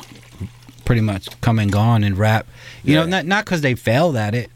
pretty 0.84 1.02
much 1.02 1.28
come 1.40 1.58
and 1.58 1.72
gone 1.72 2.04
in 2.04 2.14
rap. 2.14 2.46
You 2.84 2.94
know, 2.94 3.06
not 3.06 3.26
not 3.26 3.44
because 3.44 3.62
they 3.62 3.74
failed 3.74 4.16
at 4.16 4.34
it, 4.34 4.50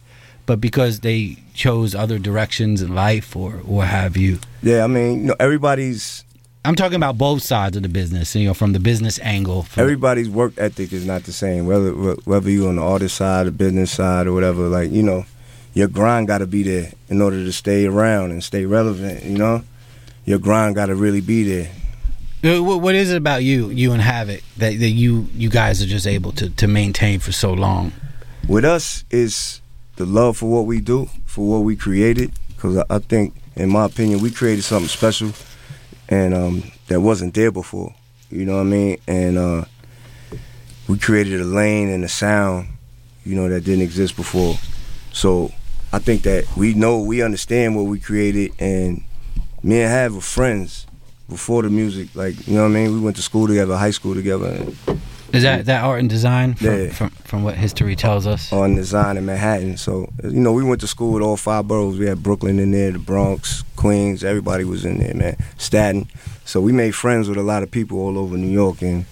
but 0.47 0.61
because 0.61 1.01
they 1.01 1.37
chose 1.55 1.95
other 1.95 2.19
directions 2.19 2.81
in 2.81 2.95
life 2.95 3.35
or 3.37 3.53
what 3.65 3.89
have 3.89 4.17
you. 4.17 4.39
Yeah, 4.63 4.85
I 4.85 4.87
mean, 4.87 5.21
you 5.21 5.27
know, 5.27 5.37
everybody's 5.39 6.25
I'm 6.65 6.77
talking 6.77 6.95
about 6.97 7.19
both 7.19 7.43
sides 7.43 7.77
of 7.77 7.83
the 7.83 7.89
business. 7.89 8.35
You 8.37 8.47
know, 8.47 8.55
from 8.55 8.73
the 8.73 8.79
business 8.81 9.19
angle. 9.21 9.67
Everybody's 9.77 10.29
work 10.29 10.53
ethic 10.59 10.93
is 10.93 11.05
not 11.05 11.25
the 11.25 11.33
same. 11.33 11.67
Whether 11.67 11.93
whether 12.25 12.51
you're 12.51 12.69
on 12.69 12.77
the 12.77 12.83
artist 12.83 13.17
side, 13.17 13.47
the 13.47 13.51
business 13.53 13.91
side, 13.91 14.27
or 14.27 14.33
whatever, 14.33 14.69
like 14.69 14.91
you 14.93 15.03
know, 15.03 15.25
your 15.75 15.89
grind 15.89 16.29
got 16.29 16.39
to 16.39 16.47
be 16.47 16.63
there 16.63 16.93
in 17.09 17.21
order 17.21 17.45
to 17.45 17.53
stay 17.53 17.87
around 17.87 18.31
and 18.31 18.45
stay 18.45 18.65
relevant. 18.65 19.25
You 19.25 19.39
know, 19.39 19.65
your 20.25 20.39
grind 20.39 20.77
got 20.77 20.87
to 20.87 20.95
really 20.95 21.21
be 21.21 21.43
there. 21.43 21.71
Uh, 22.45 22.63
What 22.63 22.81
what 22.81 22.95
is 22.95 23.11
it 23.11 23.17
about 23.17 23.43
you, 23.43 23.71
you 23.71 23.93
and 23.93 24.03
Havoc, 24.03 24.43
that, 24.59 24.79
that 24.79 24.91
you 24.91 25.29
you 25.35 25.49
guys 25.49 25.83
are 25.83 25.87
just 25.87 26.07
able 26.07 26.33
to, 26.33 26.51
to 26.51 26.69
maintain 26.69 27.19
for 27.19 27.33
so 27.33 27.53
long? 27.53 27.93
With 28.49 28.65
us 28.65 29.05
is 29.11 29.61
the 29.97 30.05
love 30.07 30.37
for 30.37 30.51
what 30.51 30.67
we 30.67 30.81
do, 30.81 31.09
for 31.25 31.49
what 31.49 31.61
we 31.65 31.77
created. 31.77 32.33
Because 32.49 32.77
I, 32.79 32.85
I 32.89 32.99
think, 33.01 33.35
in 33.57 33.69
my 33.69 33.85
opinion, 33.87 34.21
we 34.21 34.31
created 34.31 34.63
something 34.63 34.89
special, 34.89 35.33
and 36.13 36.35
um, 36.35 36.63
that 36.89 37.01
wasn't 37.01 37.33
there 37.33 37.51
before. 37.51 37.95
You 38.31 38.45
know 38.45 38.57
what 38.57 38.61
I 38.61 38.65
mean? 38.65 38.99
And 39.09 39.39
uh, 39.39 39.65
we 40.87 40.99
created 40.99 41.41
a 41.41 41.45
lane 41.45 41.89
and 41.89 42.05
a 42.05 42.09
sound, 42.09 42.69
you 43.25 43.35
know, 43.35 43.49
that 43.49 43.63
didn't 43.65 43.81
exist 43.81 44.15
before. 44.15 44.57
So 45.13 45.53
I 45.91 45.99
think 46.01 46.23
that 46.25 46.47
we 46.55 46.75
know, 46.75 47.01
we 47.01 47.23
understand 47.23 47.77
what 47.77 47.85
we 47.85 47.99
created, 47.99 48.53
and 48.59 49.05
me 49.63 49.81
and 49.81 49.91
Hav 49.91 50.15
were 50.15 50.21
friends 50.21 50.87
before 51.31 51.63
the 51.63 51.71
music. 51.71 52.15
Like, 52.15 52.47
you 52.47 52.57
know 52.57 52.65
what 52.65 52.73
I 52.73 52.75
mean? 52.75 52.93
We 52.93 53.01
went 53.01 53.17
to 53.17 53.23
school 53.23 53.47
together, 53.47 53.75
high 53.75 53.91
school 53.91 54.15
together. 54.15 54.49
And, 54.49 55.01
Is 55.33 55.43
that 55.45 55.65
that 55.67 55.83
art 55.85 56.01
and 56.01 56.09
design 56.11 56.55
from, 56.55 56.67
Yeah. 56.67 56.89
from, 56.93 57.11
from 57.25 57.43
what 57.43 57.55
history 57.57 57.97
tells 57.97 58.27
us? 58.27 58.53
on 58.53 58.75
design 58.75 59.17
in 59.17 59.25
Manhattan. 59.27 59.77
So 59.77 60.13
you 60.23 60.41
know, 60.41 60.53
we 60.53 60.63
went 60.65 60.81
to 60.83 60.87
school 60.87 61.13
with 61.13 61.23
all 61.23 61.37
five 61.37 61.67
boroughs. 61.67 61.99
We 61.99 62.07
had 62.07 62.23
Brooklyn 62.23 62.59
in 62.59 62.71
there, 62.73 62.93
the 62.93 62.99
Bronx, 62.99 63.65
Queens. 63.77 64.23
Everybody 64.25 64.65
was 64.65 64.85
in 64.85 64.99
there, 64.99 65.15
man. 65.15 65.37
Staten. 65.59 66.09
So 66.45 66.61
we 66.61 66.73
made 66.73 66.95
friends 66.95 67.29
with 67.29 67.39
a 67.39 67.43
lot 67.43 67.63
of 67.63 67.71
people 67.71 67.99
all 67.99 68.19
over 68.19 68.37
New 68.37 68.51
York, 68.51 68.83
and 68.83 69.07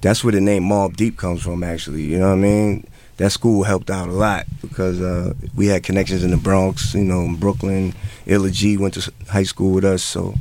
that's 0.00 0.24
where 0.24 0.32
the 0.32 0.40
name 0.40 0.64
Mobb 0.64 0.96
Deep 0.96 1.16
comes 1.16 1.42
from. 1.42 1.62
Actually, 1.62 2.02
you 2.02 2.18
know 2.18 2.28
what 2.30 2.38
I 2.38 2.48
mean? 2.50 2.86
That 3.18 3.32
school 3.32 3.64
helped 3.64 3.90
out 3.90 4.08
a 4.08 4.12
lot 4.12 4.46
because 4.62 5.00
uh, 5.00 5.34
we 5.56 5.66
had 5.66 5.82
connections 5.82 6.22
in 6.24 6.30
the 6.30 6.36
Bronx, 6.36 6.94
you 6.94 7.02
know, 7.04 7.22
in 7.22 7.34
Brooklyn. 7.36 7.92
Illa 8.26 8.50
Ghee 8.50 8.76
went 8.76 8.94
to 8.94 9.12
high 9.28 9.42
school 9.42 9.72
with 9.72 9.84
us, 9.84 10.02
so 10.04 10.34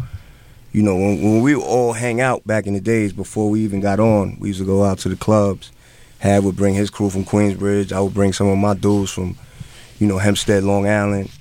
you 0.77 0.84
know, 0.84 0.96
when, 0.96 1.19
when 1.24 1.41
we 1.41 1.55
all 1.55 1.91
hang 1.91 2.22
out 2.22 2.46
back 2.46 2.67
in 2.67 2.75
the 2.75 2.79
days 2.79 3.12
before 3.12 3.50
we 3.50 3.62
even 3.62 3.79
got 3.79 4.00
on, 4.00 4.38
we 4.39 4.50
used 4.50 4.60
to 4.60 4.65
go 4.65 4.84
out 4.84 5.00
to 5.00 5.10
the 5.10 5.15
clubs. 5.15 5.72
Hav 6.19 6.43
would 6.43 6.55
bring 6.55 6.75
his 6.75 6.91
crew 6.91 7.10
from 7.10 7.25
Queensbridge. 7.25 7.91
I 7.91 8.00
would 8.00 8.13
bring 8.13 8.31
some 8.31 8.46
of 8.46 8.60
my 8.60 8.75
dudes 8.75 9.10
from, 9.10 9.36
you 9.98 10.05
know, 10.05 10.19
Hempstead, 10.19 10.63
Long 10.63 10.88
Island. 10.88 11.31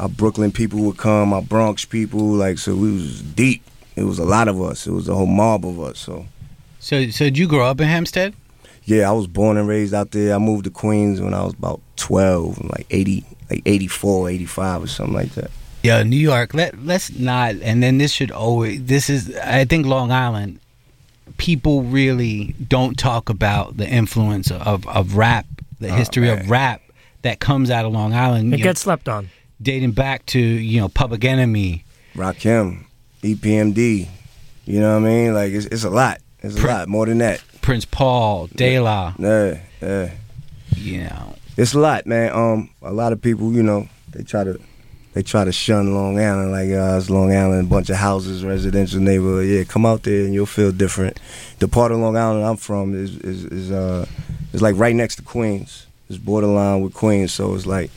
Our 0.00 0.08
Brooklyn 0.08 0.50
people 0.50 0.78
would 0.80 0.96
come, 0.96 1.34
our 1.34 1.42
Bronx 1.42 1.84
people, 1.84 2.20
like 2.20 2.56
so 2.56 2.74
we 2.74 2.90
was 2.90 3.20
deep. 3.20 3.62
It 3.96 4.04
was 4.04 4.18
a 4.18 4.24
lot 4.24 4.48
of 4.48 4.58
us. 4.62 4.86
It 4.86 4.92
was 4.92 5.10
a 5.10 5.14
whole 5.14 5.26
mob 5.26 5.66
of 5.66 5.78
us. 5.78 5.98
So 5.98 6.24
So 6.80 7.10
so 7.10 7.24
did 7.26 7.36
you 7.36 7.46
grow 7.46 7.66
up 7.66 7.82
in 7.82 7.88
Hempstead? 7.88 8.32
yeah, 8.84 9.10
I 9.10 9.12
was 9.12 9.26
born 9.26 9.58
and 9.58 9.68
raised 9.68 9.92
out 9.92 10.12
there. 10.12 10.34
I 10.34 10.38
moved 10.38 10.64
to 10.64 10.70
Queens 10.70 11.20
when 11.20 11.34
I 11.34 11.44
was 11.44 11.52
about 11.52 11.82
12, 11.96 12.64
like 12.64 12.86
80, 12.90 13.24
like 13.50 13.62
84, 13.66 14.30
85 14.30 14.82
or 14.82 14.86
something 14.86 15.14
like 15.14 15.32
that. 15.34 15.50
Yeah, 15.84 16.02
New 16.02 16.16
York. 16.16 16.54
Let 16.54 16.82
let's 16.84 17.12
not. 17.16 17.56
And 17.62 17.82
then 17.82 17.98
this 17.98 18.10
should 18.10 18.30
always. 18.30 18.82
This 18.84 19.08
is. 19.10 19.36
I 19.36 19.64
think 19.66 19.86
Long 19.86 20.10
Island. 20.10 20.58
People 21.36 21.82
really 21.82 22.54
don't 22.68 22.96
talk 22.98 23.28
about 23.28 23.76
the 23.76 23.88
influence 23.88 24.50
of 24.50 24.86
of 24.88 25.16
rap, 25.16 25.46
the 25.80 25.88
Oh, 25.90 25.94
history 25.94 26.26
man. 26.28 26.40
of 26.40 26.50
rap 26.50 26.80
that 27.22 27.40
comes 27.40 27.70
out 27.70 27.84
of 27.84 27.92
Long 27.92 28.14
Island. 28.14 28.52
It 28.54 28.58
you 28.58 28.64
know, 28.64 28.68
gets 28.70 28.80
slept 28.82 29.08
on. 29.08 29.28
dating 29.60 29.92
back 29.92 30.24
to 30.26 30.38
you 30.38 30.80
know 30.80 30.88
Public 30.88 31.24
Enemy. 31.24 31.84
Rakim, 32.14 32.84
EPMD. 33.22 34.08
You 34.66 34.80
know 34.80 34.98
what 35.00 35.06
I 35.08 35.10
mean? 35.12 35.34
Like 35.34 35.52
it's, 35.52 35.66
it's 35.66 35.84
a 35.84 35.90
lot. 35.90 36.20
It's 36.40 36.56
a 36.56 36.60
Pr- 36.60 36.68
lot 36.68 36.88
more 36.88 37.06
than 37.06 37.18
that. 37.18 37.42
Prince 37.62 37.84
Paul, 37.84 38.46
De 38.54 38.78
La. 38.80 39.14
Yeah, 39.18 39.58
yeah. 39.82 40.10
You 40.76 41.04
know, 41.04 41.34
It's 41.56 41.74
a 41.74 41.78
lot, 41.78 42.06
man. 42.06 42.32
Um, 42.32 42.70
a 42.82 42.92
lot 42.92 43.12
of 43.12 43.20
people, 43.22 43.52
you 43.52 43.62
know, 43.62 43.88
they 44.10 44.22
try 44.22 44.44
to 44.44 44.60
they 45.14 45.22
try 45.22 45.44
to 45.44 45.52
shun 45.52 45.94
Long 45.94 46.18
Island, 46.18 46.50
like 46.52 46.70
uh, 46.70 46.98
it's 46.98 47.08
Long 47.08 47.32
Island, 47.34 47.66
a 47.66 47.70
bunch 47.70 47.88
of 47.88 47.96
houses, 47.96 48.44
residential 48.44 49.00
neighborhood. 49.00 49.46
Yeah, 49.46 49.64
come 49.64 49.86
out 49.86 50.02
there 50.02 50.24
and 50.24 50.34
you'll 50.34 50.46
feel 50.46 50.72
different. 50.72 51.18
The 51.60 51.68
part 51.68 51.92
of 51.92 51.98
Long 51.98 52.16
Island 52.16 52.44
I'm 52.44 52.56
from 52.56 52.94
is 52.94 53.16
is, 53.18 53.44
is 53.46 53.70
uh 53.70 54.06
is 54.52 54.60
like 54.62 54.76
right 54.76 54.94
next 54.94 55.16
to 55.16 55.22
Queens. 55.22 55.86
It's 56.08 56.18
borderline 56.18 56.82
with 56.82 56.92
Queens, 56.94 57.32
so 57.32 57.54
it's 57.54 57.64
like 57.66 57.90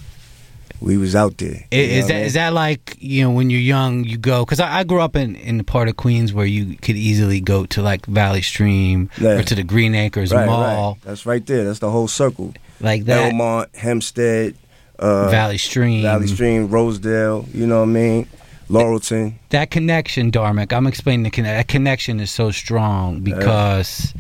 we 0.80 0.96
was 0.96 1.16
out 1.16 1.38
there. 1.40 1.66
I- 1.72 1.76
is 1.76 2.08
that 2.08 2.16
I 2.16 2.20
is 2.20 2.34
that 2.36 2.54
like 2.54 2.96
you 3.00 3.24
know 3.24 3.32
when 3.32 3.50
you're 3.50 3.60
young 3.60 4.04
you 4.04 4.18
go 4.18 4.46
because 4.46 4.60
I, 4.60 4.80
I 4.80 4.84
grew 4.84 5.02
up 5.02 5.16
in 5.16 5.36
in 5.36 5.58
the 5.58 5.64
part 5.64 5.90
of 5.90 5.98
Queens 5.98 6.34
where 6.34 6.46
you 6.46 6.76
could 6.78 6.96
easily 6.96 7.42
go 7.42 7.66
to 7.66 7.82
like 7.82 8.06
Valley 8.06 8.44
Stream 8.44 9.10
Yeah. 9.20 9.40
or 9.40 9.44
to 9.44 9.56
the 9.56 9.64
Green 9.64 9.96
Acres 9.96 10.32
right, 10.32 10.46
Mall 10.46 10.92
right. 10.94 11.02
That's 11.04 11.26
right 11.26 11.44
there. 11.46 11.64
That's 11.66 11.80
the 11.80 11.90
whole 11.92 12.08
circle. 12.08 12.54
like 12.80 13.06
that. 13.06 13.34
Elmont, 13.34 13.76
Hempstead, 13.76 14.56
uh, 15.00 15.30
Valley 15.30 15.58
Stream. 15.58 16.02
Valley 16.04 16.28
Stream, 16.28 16.70
Rosedale. 16.70 17.46
You 17.54 17.68
know 17.68 17.80
what 17.80 17.90
I 17.90 17.94
mean? 17.94 18.28
Laurelton. 18.70 19.36
that 19.50 19.72
connection, 19.72 20.32
Dharmic, 20.32 20.74
I'm 20.74 20.88
explaining 20.88 21.24
the 21.24 21.30
connection. 21.30 21.58
That 21.58 21.68
connection 21.68 22.20
is 22.20 22.32
so 22.32 22.52
strong 22.52 23.22
because 23.22 24.14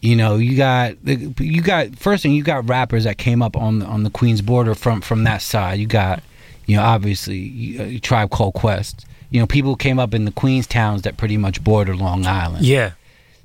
you 0.00 0.14
know 0.14 0.36
you 0.36 0.56
got 0.56 0.94
you 1.04 1.60
got 1.60 1.96
first 1.96 2.22
thing 2.22 2.32
you 2.32 2.42
got 2.42 2.68
rappers 2.68 3.04
that 3.04 3.18
came 3.18 3.42
up 3.42 3.56
on 3.56 3.80
the, 3.80 3.86
on 3.86 4.04
the 4.04 4.10
Queens 4.10 4.42
border 4.42 4.74
from 4.74 5.00
from 5.00 5.24
that 5.24 5.42
side. 5.42 5.80
You 5.80 5.86
got 5.86 6.22
you 6.66 6.76
know 6.76 6.82
obviously 6.82 7.38
you, 7.38 7.82
uh, 7.82 7.98
Tribe 8.00 8.30
Called 8.30 8.54
Quest. 8.54 9.06
You 9.30 9.40
know 9.40 9.46
people 9.46 9.74
came 9.74 9.98
up 9.98 10.14
in 10.14 10.24
the 10.24 10.32
Queens 10.32 10.66
towns 10.68 11.02
that 11.02 11.16
pretty 11.16 11.36
much 11.36 11.62
border 11.64 11.96
Long 11.96 12.26
Island. 12.26 12.64
Yeah. 12.64 12.92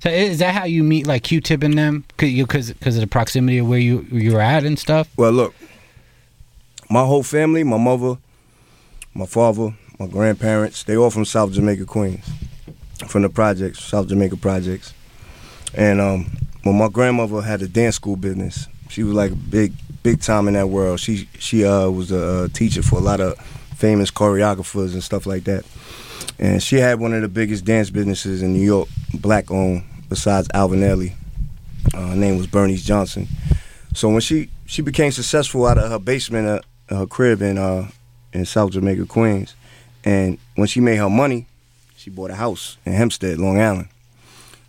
So 0.01 0.11
is 0.11 0.37
that 0.37 0.53
how 0.53 0.65
you 0.65 0.83
meet 0.83 1.07
like 1.07 1.23
Q-Tip 1.23 1.63
and 1.63 1.75
them? 1.75 2.03
Because 2.17 2.71
because 2.71 2.95
of 2.95 3.01
the 3.01 3.07
proximity 3.07 3.57
of 3.57 3.67
where 3.67 3.79
you 3.79 4.05
you 4.11 4.33
were 4.33 4.41
at 4.41 4.63
and 4.63 4.77
stuff. 4.77 5.09
Well, 5.17 5.31
look, 5.31 5.55
my 6.89 7.05
whole 7.05 7.23
family, 7.23 7.63
my 7.63 7.77
mother, 7.77 8.17
my 9.13 9.25
father, 9.25 9.73
my 9.99 10.07
grandparents, 10.07 10.83
they 10.83 10.97
all 10.97 11.09
from 11.09 11.25
South 11.25 11.51
Jamaica, 11.51 11.85
Queens, 11.85 12.29
from 13.07 13.21
the 13.21 13.29
projects, 13.29 13.83
South 13.83 14.07
Jamaica 14.07 14.37
projects. 14.37 14.93
And 15.73 15.99
um, 15.99 16.25
when 16.63 16.77
my 16.77 16.89
grandmother 16.89 17.41
had 17.41 17.61
a 17.61 17.67
dance 17.67 17.95
school 17.95 18.15
business, 18.15 18.67
she 18.89 19.03
was 19.03 19.13
like 19.13 19.31
big, 19.49 19.73
big 20.03 20.21
time 20.21 20.47
in 20.47 20.53
that 20.53 20.69
world. 20.69 20.99
She 20.99 21.27
she 21.39 21.65
uh, 21.65 21.89
was 21.89 22.11
a, 22.11 22.45
uh 22.45 22.47
teacher 22.49 22.83
for 22.83 22.97
a 22.97 23.01
lot 23.01 23.19
of 23.19 23.37
famous 23.75 24.11
choreographers 24.11 24.93
and 24.93 25.03
stuff 25.03 25.25
like 25.25 25.43
that. 25.45 25.65
And 26.39 26.61
she 26.61 26.77
had 26.77 26.99
one 26.99 27.13
of 27.13 27.21
the 27.21 27.27
biggest 27.27 27.65
dance 27.65 27.89
businesses 27.89 28.41
in 28.41 28.53
New 28.53 28.63
York, 28.63 28.89
black 29.13 29.51
owned, 29.51 29.83
besides 30.09 30.47
Alvin 30.53 30.81
Ailey. 30.81 31.13
Uh, 31.93 32.07
her 32.09 32.15
name 32.15 32.37
was 32.37 32.47
Bernice 32.47 32.83
Johnson. 32.83 33.27
So 33.93 34.09
when 34.09 34.21
she 34.21 34.49
she 34.65 34.81
became 34.81 35.11
successful 35.11 35.65
out 35.65 35.77
of 35.77 35.89
her 35.89 35.99
basement 35.99 36.47
of 36.47 36.63
her 36.89 37.05
crib 37.05 37.41
in 37.41 37.57
uh 37.57 37.87
in 38.33 38.45
South 38.45 38.71
Jamaica, 38.71 39.05
Queens, 39.05 39.55
and 40.03 40.37
when 40.55 40.67
she 40.67 40.81
made 40.81 40.97
her 40.97 41.09
money, 41.09 41.47
she 41.95 42.09
bought 42.09 42.31
a 42.31 42.35
house 42.35 42.77
in 42.85 42.93
Hempstead, 42.93 43.37
Long 43.37 43.59
Island. 43.59 43.87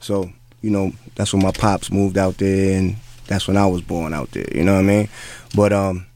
So 0.00 0.30
you 0.62 0.70
know 0.70 0.92
that's 1.14 1.32
when 1.32 1.42
my 1.42 1.52
pops 1.52 1.90
moved 1.90 2.16
out 2.16 2.38
there, 2.38 2.78
and 2.78 2.96
that's 3.26 3.48
when 3.48 3.56
I 3.56 3.66
was 3.66 3.82
born 3.82 4.14
out 4.14 4.30
there. 4.30 4.46
You 4.54 4.64
know 4.64 4.74
what 4.74 4.80
I 4.80 4.82
mean? 4.82 5.08
But 5.54 5.72
um, 5.72 6.06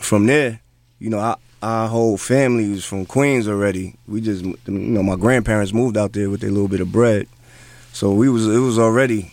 from 0.00 0.26
there, 0.26 0.60
you 0.98 1.10
know, 1.10 1.18
our, 1.18 1.38
our 1.62 1.88
whole 1.88 2.16
family 2.16 2.68
was 2.70 2.84
from 2.84 3.06
Queens 3.06 3.48
already. 3.48 3.94
We 4.08 4.20
just, 4.20 4.44
you 4.44 4.56
know, 4.66 5.02
my 5.02 5.16
grandparents 5.16 5.72
moved 5.72 5.96
out 5.96 6.12
there 6.12 6.30
with 6.30 6.42
a 6.42 6.48
little 6.48 6.68
bit 6.68 6.80
of 6.80 6.90
bread, 6.92 7.28
so 7.92 8.12
we 8.12 8.28
was 8.28 8.46
it 8.46 8.58
was 8.58 8.78
already, 8.78 9.32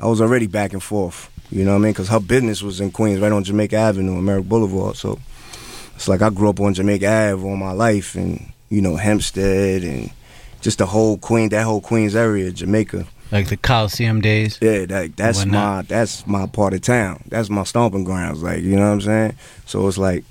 I 0.00 0.06
was 0.06 0.20
already 0.20 0.46
back 0.46 0.72
and 0.72 0.82
forth. 0.82 1.30
You 1.50 1.64
know 1.64 1.72
what 1.72 1.78
I 1.78 1.82
mean? 1.82 1.92
Because 1.92 2.08
her 2.08 2.20
business 2.20 2.62
was 2.62 2.80
in 2.80 2.90
Queens, 2.90 3.20
right 3.20 3.32
on 3.32 3.42
Jamaica 3.42 3.76
Avenue, 3.76 4.18
American 4.18 4.48
Boulevard. 4.48 4.96
So 4.96 5.18
it's 5.98 6.06
like 6.06 6.22
I 6.22 6.30
grew 6.30 6.48
up 6.48 6.60
on 6.60 6.74
Jamaica 6.74 7.08
Ave 7.08 7.42
all 7.42 7.56
my 7.56 7.72
life, 7.72 8.14
and 8.14 8.52
you 8.68 8.80
know 8.80 8.94
Hempstead 8.94 9.82
and 9.82 10.12
just 10.60 10.78
the 10.78 10.86
whole 10.86 11.18
Queen, 11.18 11.48
that 11.48 11.64
whole 11.64 11.80
Queens 11.80 12.14
area, 12.14 12.52
Jamaica. 12.52 13.04
Like 13.32 13.48
the 13.48 13.56
Coliseum 13.56 14.20
days. 14.20 14.60
Yeah, 14.62 14.86
that, 14.86 15.16
that's 15.16 15.42
uh, 15.42 15.46
my 15.46 15.82
that's 15.82 16.24
my 16.24 16.46
part 16.46 16.74
of 16.74 16.82
town. 16.82 17.24
That's 17.26 17.50
my 17.50 17.64
stomping 17.64 18.04
grounds. 18.04 18.44
Like 18.44 18.62
you 18.62 18.76
know 18.76 18.86
what 18.86 18.92
I'm 18.92 19.00
saying. 19.00 19.36
So 19.66 19.88
it's 19.88 19.98
like, 19.98 20.24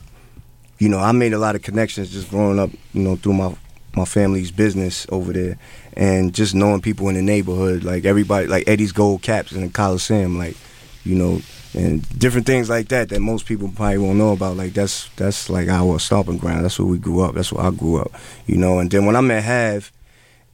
you 0.79 0.87
know, 0.87 0.99
I 0.99 1.11
made 1.11 1.33
a 1.33 1.37
lot 1.37 1.55
of 1.55 1.63
connections 1.63 2.13
just 2.13 2.29
growing 2.29 2.59
up. 2.59 2.69
You 2.93 3.01
know, 3.03 3.17
through 3.17 3.33
my 3.33 3.53
my 3.93 4.05
family's 4.05 4.51
business 4.51 5.05
over 5.09 5.33
there, 5.33 5.57
and 5.97 6.33
just 6.33 6.55
knowing 6.55 6.79
people 6.79 7.09
in 7.09 7.15
the 7.15 7.21
neighborhood. 7.21 7.83
Like 7.83 8.05
everybody, 8.05 8.47
like 8.47 8.69
Eddie's 8.69 8.93
Gold 8.93 9.21
Caps 9.21 9.51
in 9.51 9.63
the 9.63 9.69
Coliseum. 9.69 10.37
Like, 10.37 10.55
you 11.03 11.15
know. 11.15 11.41
And 11.73 12.07
different 12.17 12.47
things 12.47 12.69
like 12.69 12.87
that 12.89 13.09
that 13.09 13.19
most 13.19 13.45
people 13.45 13.69
probably 13.75 13.97
won't 13.97 14.17
know 14.17 14.31
about. 14.31 14.57
Like 14.57 14.73
that's 14.73 15.09
that's 15.15 15.49
like 15.49 15.67
our 15.67 15.99
stomping 15.99 16.37
ground. 16.37 16.63
That's 16.63 16.79
where 16.79 16.87
we 16.87 16.97
grew 16.97 17.21
up. 17.21 17.35
That's 17.35 17.51
where 17.51 17.65
I 17.65 17.71
grew 17.71 17.99
up. 17.99 18.11
You 18.45 18.57
know. 18.57 18.79
And 18.79 18.89
then 18.89 19.05
when 19.05 19.15
I 19.15 19.21
met 19.21 19.43
Hav, 19.43 19.91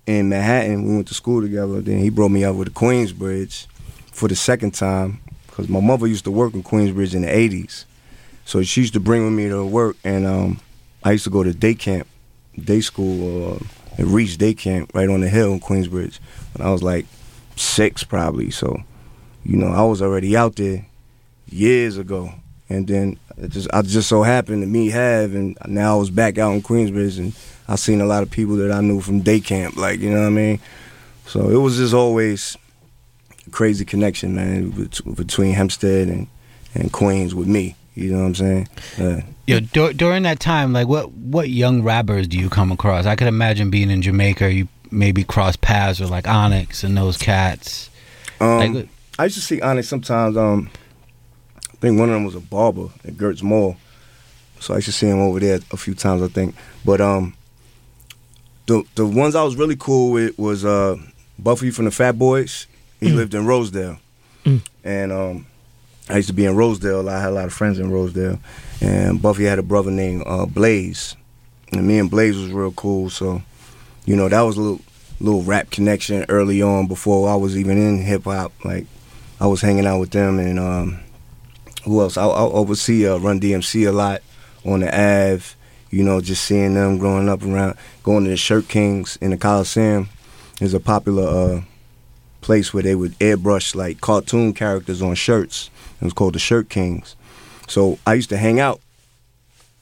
in 0.06 0.30
Manhattan. 0.30 0.86
We 0.86 0.96
went 0.96 1.08
to 1.10 1.14
school 1.14 1.42
together. 1.42 1.82
Then 1.82 2.00
he 2.00 2.10
brought 2.10 2.30
me 2.30 2.44
out 2.44 2.56
with 2.56 2.70
the 2.70 2.74
Queensbridge 2.74 3.68
for 4.12 4.28
the 4.28 4.36
second 4.36 4.74
time 4.74 5.22
because 5.48 5.70
my 5.70 5.80
mother 5.80 6.08
used 6.08 6.26
to 6.26 6.32
work 6.32 6.54
in 6.54 6.64
Queensbridge 6.64 7.16
in 7.16 7.22
the 7.22 7.28
80s. 7.28 7.86
So 8.46 8.62
she 8.64 8.82
used 8.82 8.94
to 8.94 9.00
bring 9.00 9.24
with 9.24 9.34
me 9.34 9.48
to 9.48 9.66
work, 9.66 9.96
and 10.04 10.26
um, 10.26 10.60
I 11.04 11.14
used 11.14 11.24
to 11.24 11.30
go 11.30 11.44
to 11.44 11.54
day 11.54 11.76
camp, 11.76 12.08
day 12.62 12.82
school, 12.82 13.54
uh, 13.54 13.60
at 13.98 14.06
Reach 14.06 14.38
Day 14.38 14.56
Camp 14.56 14.92
right 14.96 15.08
on 15.08 15.22
the 15.22 15.30
hill 15.30 15.54
in 15.54 15.60
Queensbridge 15.60 16.20
when 16.54 16.68
I 16.68 16.72
was 16.72 16.82
like 16.82 17.06
six 17.56 18.04
probably. 18.04 18.50
So, 18.50 18.76
you 19.46 19.56
know, 19.56 19.68
I 19.68 19.84
was 19.84 20.02
already 20.02 20.36
out 20.36 20.56
there 20.56 20.86
years 21.54 21.98
ago. 21.98 22.34
And 22.70 22.88
then 22.88 23.20
it 23.38 23.50
just 23.52 23.68
I 23.74 23.82
just 23.82 24.10
so 24.10 24.24
happened 24.24 24.64
to 24.64 24.68
me 24.68 24.90
Have, 24.90 25.36
and 25.36 25.58
now 25.68 25.96
I 25.96 26.00
was 26.00 26.10
back 26.10 26.38
out 26.38 26.54
in 26.54 26.62
Queensbridge, 26.62 27.18
and 27.20 27.34
I 27.68 27.76
seen 27.76 28.02
a 28.02 28.06
lot 28.06 28.24
of 28.24 28.32
people 28.32 28.56
that 28.58 28.72
I 28.72 28.82
knew 28.82 29.02
from 29.02 29.22
day 29.22 29.40
camp, 29.40 29.76
like 29.76 30.00
you 30.00 30.10
know 30.10 30.22
what 30.22 30.28
I 30.28 30.32
mean. 30.32 30.60
So 31.28 31.50
it 31.50 31.58
was 31.58 31.78
just 31.78 31.94
always 31.94 32.58
a 33.46 33.50
crazy 33.52 33.86
connection, 33.86 34.36
man, 34.36 34.90
between 35.16 35.54
Hempstead 35.54 36.08
and 36.08 36.28
and 36.74 36.92
Queens 36.92 37.36
with 37.36 37.48
me. 37.48 37.76
You 37.96 38.12
know 38.12 38.20
what 38.22 38.26
I'm 38.26 38.36
saying? 38.36 38.68
Uh, 39.00 39.22
Yo, 39.46 39.60
dur- 39.60 39.94
during 39.94 40.24
that 40.24 40.40
time, 40.40 40.74
like 40.74 40.88
what 40.88 41.12
what 41.12 41.50
young 41.50 41.84
rappers 41.84 42.28
do 42.28 42.40
you 42.40 42.50
come 42.50 42.72
across? 42.72 43.06
I 43.06 43.16
could 43.16 43.28
imagine 43.28 43.70
being 43.70 43.92
in 43.92 44.02
Jamaica, 44.02 44.52
you 44.52 44.68
maybe 44.90 45.24
cross 45.24 45.56
paths 45.56 46.00
with 46.00 46.10
like 46.10 46.28
Onyx 46.28 46.84
and 46.84 46.98
those 46.98 47.18
cats. 47.18 47.90
Um, 48.40 48.74
Like, 48.74 48.88
I 49.20 49.26
used 49.26 49.36
to 49.36 49.42
see 49.42 49.62
Onyx 49.62 49.88
sometimes. 49.88 50.38
Um, 50.38 50.70
think 51.84 52.00
one 52.00 52.08
of 52.08 52.14
them 52.14 52.24
was 52.24 52.36
a 52.36 52.40
barber 52.40 52.88
at 53.04 53.16
Gertz 53.16 53.44
Mall, 53.44 53.76
so 54.62 54.74
I 54.74 54.78
used 54.78 54.86
to 54.86 54.94
see 54.94 55.08
him 55.08 55.20
over 55.20 55.38
there 55.38 55.60
a 55.72 55.78
few 55.78 55.94
times. 55.94 56.22
I 56.22 56.30
think, 56.30 56.56
but 56.86 57.02
um, 57.02 57.36
the 58.68 58.84
the 58.96 59.06
ones 59.06 59.36
I 59.36 59.44
was 59.44 59.58
really 59.58 59.76
cool 59.76 60.14
with 60.14 60.40
was 60.40 60.64
uh, 60.64 60.96
Buffy 61.38 61.72
from 61.72 61.86
the 61.86 61.92
Fat 61.92 62.18
Boys. 62.18 62.68
He 63.02 63.10
lived 63.10 63.34
in 63.34 63.46
Rosedale, 63.46 64.00
and 64.86 65.12
um, 65.12 65.46
I 66.10 66.16
used 66.16 66.30
to 66.30 66.34
be 66.34 66.46
in 66.46 66.56
Rosedale. 66.56 67.10
I 67.10 67.20
had 67.20 67.32
a 67.32 67.36
lot 67.36 67.46
of 67.46 67.54
friends 67.54 67.80
in 67.80 67.92
Rosedale, 67.92 68.40
and 68.80 69.22
Buffy 69.22 69.44
had 69.44 69.60
a 69.60 69.64
brother 69.64 69.92
named 69.92 70.24
uh, 70.26 70.46
Blaze, 70.46 71.18
and 71.74 71.86
me 71.86 72.00
and 72.00 72.10
Blaze 72.10 72.38
was 72.38 72.54
real 72.54 72.72
cool. 72.72 73.10
So, 73.10 73.42
you 74.06 74.16
know, 74.16 74.30
that 74.30 74.42
was 74.42 74.56
a 74.56 74.62
little 74.62 74.82
little 75.20 75.44
rap 75.44 75.70
connection 75.70 76.26
early 76.30 76.62
on 76.62 76.88
before 76.88 77.30
I 77.30 77.36
was 77.36 77.58
even 77.58 77.78
in 77.78 77.98
hip 77.98 78.24
hop. 78.24 78.54
Like, 78.64 78.86
I 79.42 79.48
was 79.48 79.60
hanging 79.60 79.86
out 79.86 80.00
with 80.00 80.12
them, 80.12 80.40
and 80.40 80.58
um, 80.58 81.03
who 81.84 82.02
else? 82.02 82.18
I, 82.18 82.26
I 82.26 82.42
oversee 82.42 83.08
uh, 83.08 83.18
Run 83.18 83.40
DMC 83.40 83.88
a 83.88 83.92
lot 83.92 84.22
on 84.66 84.82
the 84.82 84.88
Ave. 84.88 85.44
You 85.90 86.04
know, 86.04 86.22
just 86.22 86.46
seeing 86.46 86.74
them 86.74 86.98
growing 86.98 87.30
up 87.30 87.44
around, 87.44 87.78
going 88.02 88.24
to 88.24 88.32
the 88.32 88.38
Shirt 88.38 88.68
Kings 88.68 89.18
in 89.22 89.30
the 89.30 89.38
Coliseum 89.38 90.10
is 90.60 90.74
a 90.74 90.80
popular 90.80 91.28
uh, 91.28 91.62
place 92.42 92.74
where 92.74 92.84
they 92.84 92.96
would 92.96 93.18
airbrush 93.20 93.76
like 93.76 94.02
cartoon 94.02 94.54
characters 94.54 95.02
on 95.02 95.16
shirts. 95.16 95.70
It 96.02 96.06
was 96.06 96.14
called 96.14 96.34
the 96.34 96.40
Shirt 96.40 96.70
Kings. 96.70 97.16
So 97.68 98.00
I 98.08 98.16
used 98.16 98.30
to 98.30 98.38
hang 98.38 98.60
out 98.60 98.82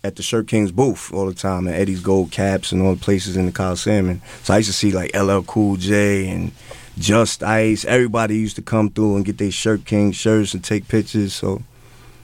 at 0.03 0.15
the 0.15 0.23
Shirt 0.23 0.47
Kings 0.47 0.71
booth 0.71 1.13
all 1.13 1.27
the 1.27 1.33
time 1.33 1.67
at 1.67 1.75
Eddie's 1.75 2.01
Gold 2.01 2.31
Caps 2.31 2.71
and 2.71 2.81
all 2.81 2.95
the 2.95 3.01
places 3.01 3.37
in 3.37 3.45
the 3.45 3.51
Coliseum. 3.51 4.09
And 4.09 4.21
so 4.43 4.53
I 4.53 4.57
used 4.57 4.69
to 4.69 4.73
see 4.73 4.91
like 4.91 5.15
LL 5.15 5.41
Cool 5.41 5.77
J 5.77 6.27
and 6.27 6.51
Just 6.97 7.43
Ice. 7.43 7.85
Everybody 7.85 8.37
used 8.37 8.55
to 8.55 8.61
come 8.61 8.89
through 8.89 9.15
and 9.15 9.25
get 9.25 9.37
their 9.37 9.51
Shirt 9.51 9.85
King 9.85 10.11
shirts 10.11 10.53
and 10.53 10.63
take 10.63 10.87
pictures. 10.87 11.33
So 11.33 11.61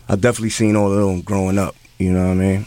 I 0.10 0.16
definitely 0.16 0.50
seen 0.50 0.76
all 0.76 0.92
of 0.92 1.00
them 1.00 1.22
growing 1.22 1.58
up. 1.58 1.76
You 1.98 2.12
know 2.12 2.26
what 2.26 2.32
I 2.32 2.36
mean? 2.36 2.66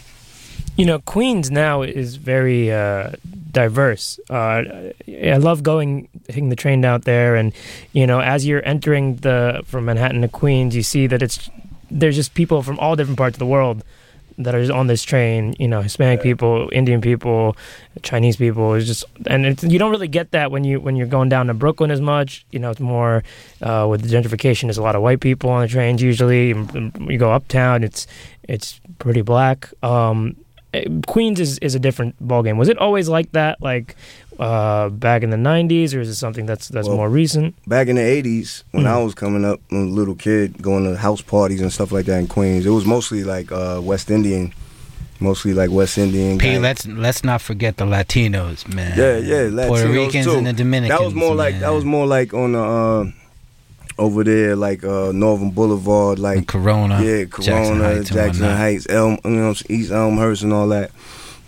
You 0.77 0.85
know, 0.85 0.99
Queens 0.99 1.51
now 1.51 1.81
is 1.81 2.15
very 2.15 2.71
uh, 2.71 3.11
diverse. 3.51 4.19
Uh, 4.29 4.91
I 5.07 5.37
love 5.37 5.63
going, 5.63 6.07
taking 6.27 6.49
the 6.49 6.55
train 6.55 6.83
out 6.85 7.03
there, 7.03 7.35
and 7.35 7.53
you 7.93 8.07
know, 8.07 8.21
as 8.21 8.45
you're 8.45 8.65
entering 8.65 9.17
the 9.17 9.63
from 9.65 9.85
Manhattan 9.85 10.21
to 10.21 10.27
Queens, 10.27 10.75
you 10.75 10.83
see 10.83 11.07
that 11.07 11.21
it's 11.21 11.49
there's 11.89 12.15
just 12.15 12.33
people 12.33 12.63
from 12.63 12.79
all 12.79 12.95
different 12.95 13.17
parts 13.17 13.35
of 13.35 13.39
the 13.39 13.45
world 13.45 13.83
that 14.43 14.55
are 14.55 14.73
on 14.73 14.87
this 14.87 15.03
train. 15.03 15.55
You 15.59 15.67
know, 15.67 15.81
Hispanic 15.81 16.21
people, 16.21 16.69
Indian 16.71 17.01
people, 17.01 17.55
Chinese 18.01 18.37
people. 18.37 18.73
It's 18.73 18.87
just, 18.87 19.05
and 19.27 19.45
it's, 19.45 19.63
you 19.63 19.79
don't 19.79 19.91
really 19.91 20.07
get 20.07 20.31
that 20.31 20.51
when 20.51 20.63
you 20.63 20.79
when 20.79 20.95
you're 20.95 21.07
going 21.07 21.29
down 21.29 21.47
to 21.47 21.53
Brooklyn 21.53 21.91
as 21.91 22.01
much. 22.01 22.45
You 22.51 22.59
know, 22.59 22.71
it's 22.71 22.79
more 22.79 23.23
uh, 23.61 23.87
with 23.89 24.01
the 24.01 24.07
gentrification. 24.07 24.63
There's 24.63 24.77
a 24.77 24.83
lot 24.83 24.95
of 24.95 25.01
white 25.01 25.19
people 25.19 25.49
on 25.49 25.61
the 25.61 25.67
trains 25.67 26.01
usually. 26.01 26.49
You 26.49 27.17
go 27.17 27.31
uptown, 27.31 27.83
it's 27.83 28.07
it's 28.43 28.79
pretty 28.99 29.21
black. 29.21 29.69
Um, 29.83 30.35
eh, 30.73 30.85
Queens 31.07 31.39
is, 31.39 31.57
is 31.59 31.75
a 31.75 31.79
different 31.79 32.15
ballgame. 32.25 32.57
Was 32.57 32.69
it 32.69 32.77
always 32.77 33.09
like 33.09 33.31
that, 33.31 33.61
like 33.61 33.95
uh, 34.41 34.89
back 34.89 35.21
in 35.23 35.29
the 35.29 35.37
'90s, 35.37 35.93
or 35.95 35.99
is 36.01 36.09
it 36.09 36.15
something 36.15 36.45
that's 36.47 36.67
that's 36.67 36.87
Well, 36.87 36.97
more 36.97 37.09
recent? 37.09 37.53
Back 37.67 37.87
in 37.87 37.95
the 37.95 38.01
'80s, 38.01 38.63
when 38.71 38.83
Mm. 38.85 38.87
I 38.87 39.03
was 39.03 39.13
coming 39.13 39.45
up, 39.45 39.59
when 39.69 39.81
I 39.81 39.83
was 39.85 39.91
a 39.93 39.95
little 39.95 40.15
kid, 40.15 40.61
going 40.61 40.83
to 40.85 40.97
house 40.97 41.21
parties 41.21 41.61
and 41.61 41.71
stuff 41.71 41.91
like 41.91 42.05
that 42.07 42.17
in 42.19 42.27
Queens, 42.27 42.65
it 42.65 42.71
was 42.71 42.85
mostly 42.85 43.23
like 43.23 43.51
uh, 43.51 43.79
West 43.83 44.09
Indian, 44.09 44.51
mostly 45.19 45.53
like 45.53 45.69
West 45.69 45.97
Indian. 45.97 46.39
P, 46.39 46.53
guys. 46.53 46.61
let's 46.61 46.87
let's 46.87 47.23
not 47.23 47.39
forget 47.41 47.77
the 47.77 47.85
Latinos, 47.85 48.67
man. 48.73 48.97
Yeah, 48.97 49.17
yeah, 49.19 49.49
Latinos 49.49 49.67
Puerto 49.67 49.89
Ricans 49.89 50.25
too. 50.25 50.35
and 50.37 50.47
the 50.47 50.53
Dominicans. 50.53 50.99
That 50.99 51.05
was 51.05 51.13
more 51.13 51.35
like 51.35 51.59
that 51.59 51.69
was 51.71 51.85
more 51.85 52.07
like 52.07 52.33
on 52.33 52.51
the 52.53 52.59
uh, 52.63 53.05
over 53.99 54.23
there, 54.23 54.55
like 54.55 54.83
uh, 54.83 55.11
Northern 55.13 55.51
Boulevard, 55.51 56.17
like 56.17 56.47
Corona, 56.47 57.03
yeah, 57.03 57.25
Jackson 57.25 57.53
Corona, 57.77 57.83
Heights 57.83 58.09
Jackson. 58.09 58.45
Heights, 58.45 58.87
Elm, 58.89 59.19
you 59.23 59.29
know, 59.31 59.53
East 59.69 59.91
Elmhurst, 59.91 60.41
and 60.41 60.51
all 60.53 60.67
that. 60.69 60.89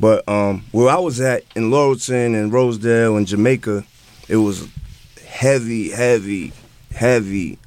But 0.03 0.27
um, 0.27 0.65
where 0.73 0.89
I 0.89 0.97
was 0.99 1.21
at 1.21 1.43
in 1.55 1.71
Laurelton 1.71 2.35
and 2.37 2.51
Rosedale 2.51 3.15
and 3.15 3.25
Jamaica, 3.25 3.85
it 4.27 4.35
was 4.35 4.67
heavy, 5.25 5.91
heavy, 5.91 6.51
heavy 6.93 7.57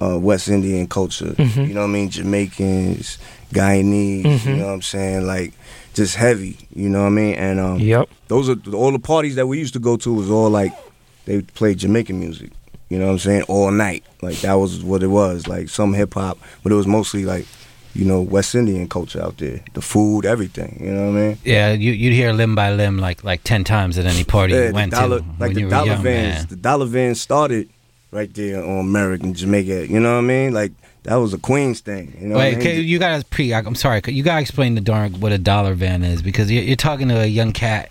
uh, 0.00 0.18
West 0.18 0.48
Indian 0.48 0.86
culture. 0.86 1.34
Mhm. 1.36 1.68
You 1.68 1.74
know 1.74 1.82
what 1.82 1.88
I 1.88 1.92
mean? 1.92 2.08
Jamaicans, 2.08 3.18
Guyanese. 3.52 4.22
You 4.24 4.30
Mhm. 4.30 4.56
know 4.56 4.66
what 4.68 4.72
I'm 4.72 4.80
saying? 4.80 5.26
Like 5.26 5.52
just 5.92 6.16
heavy. 6.16 6.56
You 6.74 6.88
know 6.88 7.00
what 7.02 7.08
I 7.08 7.10
mean? 7.10 7.34
And 7.34 7.60
um, 7.60 7.80
Yep. 7.80 8.08
those 8.28 8.48
are 8.48 8.56
all 8.72 8.90
the 8.92 8.98
parties 8.98 9.34
that 9.34 9.46
we 9.46 9.58
used 9.58 9.74
to 9.74 9.78
go 9.78 9.98
to 9.98 10.10
was 10.14 10.30
all 10.30 10.48
like 10.48 10.72
they 11.26 11.42
played 11.42 11.80
Jamaican 11.80 12.18
music. 12.18 12.50
You 12.88 12.98
know 12.98 13.04
what 13.08 13.12
I'm 13.12 13.18
saying? 13.18 13.42
All 13.42 13.70
night. 13.70 14.04
Like 14.22 14.40
that 14.40 14.54
was 14.54 14.82
what 14.82 15.02
it 15.02 15.08
was. 15.08 15.46
Like 15.46 15.68
some 15.68 15.92
hip 15.92 16.14
hop, 16.14 16.38
but 16.62 16.72
it 16.72 16.76
was 16.76 16.86
mostly 16.86 17.26
like, 17.26 17.44
you 17.98 18.04
know, 18.04 18.20
West 18.20 18.54
Indian 18.54 18.88
culture 18.88 19.20
out 19.20 19.38
there. 19.38 19.60
The 19.74 19.82
food, 19.82 20.24
everything. 20.24 20.78
You 20.80 20.92
know 20.92 21.10
what 21.10 21.18
I 21.18 21.20
mean? 21.20 21.38
Yeah, 21.44 21.72
you, 21.72 21.90
you'd 21.90 22.12
hear 22.14 22.32
limb 22.32 22.54
by 22.54 22.72
limb 22.72 22.98
like 22.98 23.24
like 23.24 23.42
ten 23.42 23.64
times 23.64 23.98
at 23.98 24.06
any 24.06 24.22
party 24.22 24.54
yeah, 24.54 24.60
you 24.60 24.68
the 24.68 24.74
went 24.74 24.92
dollar, 24.92 25.18
to 25.18 25.24
like 25.24 25.38
when 25.40 25.54
the 25.54 25.60
you 25.60 25.66
were 25.66 25.70
dollar 25.70 25.86
young, 25.94 26.02
vans. 26.02 26.34
man. 26.36 26.46
The 26.48 26.56
dollar 26.56 26.86
vans 26.86 27.20
started 27.20 27.68
right 28.12 28.32
there 28.32 28.62
on 28.64 28.78
American 28.78 29.34
Jamaica. 29.34 29.88
You 29.88 29.98
know 29.98 30.12
what 30.12 30.18
I 30.24 30.28
mean? 30.28 30.54
Like 30.54 30.70
that 31.02 31.16
was 31.16 31.34
a 31.34 31.38
Queens 31.38 31.80
thing. 31.80 32.16
You 32.20 32.28
know 32.28 32.36
Wait, 32.36 32.56
what 32.56 32.66
I 32.66 32.70
mean? 32.70 32.86
you 32.86 32.98
gotta 33.00 33.24
pre. 33.24 33.52
I'm 33.52 33.74
sorry, 33.74 34.00
you 34.06 34.22
gotta 34.22 34.40
explain 34.42 34.76
to 34.76 34.80
darn 34.80 35.18
what 35.18 35.32
a 35.32 35.38
dollar 35.38 35.74
van 35.74 36.04
is 36.04 36.22
because 36.22 36.52
you're, 36.52 36.62
you're 36.62 36.76
talking 36.76 37.08
to 37.08 37.20
a 37.20 37.26
young 37.26 37.52
cat 37.52 37.90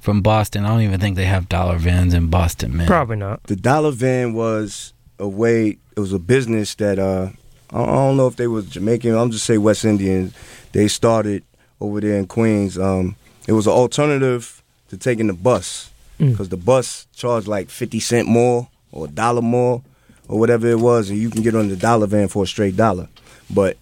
from 0.00 0.20
Boston. 0.20 0.66
I 0.66 0.68
don't 0.68 0.82
even 0.82 1.00
think 1.00 1.16
they 1.16 1.24
have 1.24 1.48
dollar 1.48 1.78
vans 1.78 2.12
in 2.12 2.28
Boston, 2.28 2.76
man. 2.76 2.86
Probably 2.86 3.16
not. 3.16 3.42
the 3.44 3.56
dollar 3.56 3.92
van 3.92 4.34
was 4.34 4.92
a 5.18 5.26
way 5.26 5.78
it 5.96 6.00
was 6.00 6.12
a 6.12 6.18
business 6.18 6.74
that 6.76 6.98
uh 6.98 7.30
I 7.72 7.84
don't 7.84 8.16
know 8.16 8.26
if 8.26 8.36
they 8.36 8.46
was 8.46 8.66
Jamaican 8.66 9.14
I'm 9.14 9.30
just 9.30 9.44
say 9.44 9.58
West 9.58 9.84
Indian 9.84 10.32
they 10.72 10.88
started 10.88 11.42
over 11.80 12.00
there 12.00 12.16
in 12.16 12.26
Queens 12.26 12.78
um 12.78 13.16
it 13.46 13.52
was 13.52 13.66
an 13.66 13.72
alternative 13.72 14.62
to 14.88 14.96
taking 14.96 15.26
the 15.26 15.32
bus 15.34 15.90
Mm. 16.18 16.32
because 16.32 16.48
the 16.48 16.56
bus 16.56 17.06
charged 17.14 17.46
like 17.46 17.70
fifty 17.70 18.00
cent 18.00 18.26
more 18.26 18.68
or 18.90 19.04
a 19.04 19.08
dollar 19.08 19.40
more 19.40 19.82
or 20.26 20.36
whatever 20.40 20.66
it 20.66 20.80
was, 20.80 21.10
and 21.10 21.18
you 21.20 21.30
can 21.30 21.42
get 21.42 21.54
on 21.54 21.68
the 21.68 21.76
dollar 21.76 22.08
van 22.08 22.26
for 22.26 22.42
a 22.42 22.46
straight 22.46 22.76
dollar. 22.76 23.08
But 23.48 23.76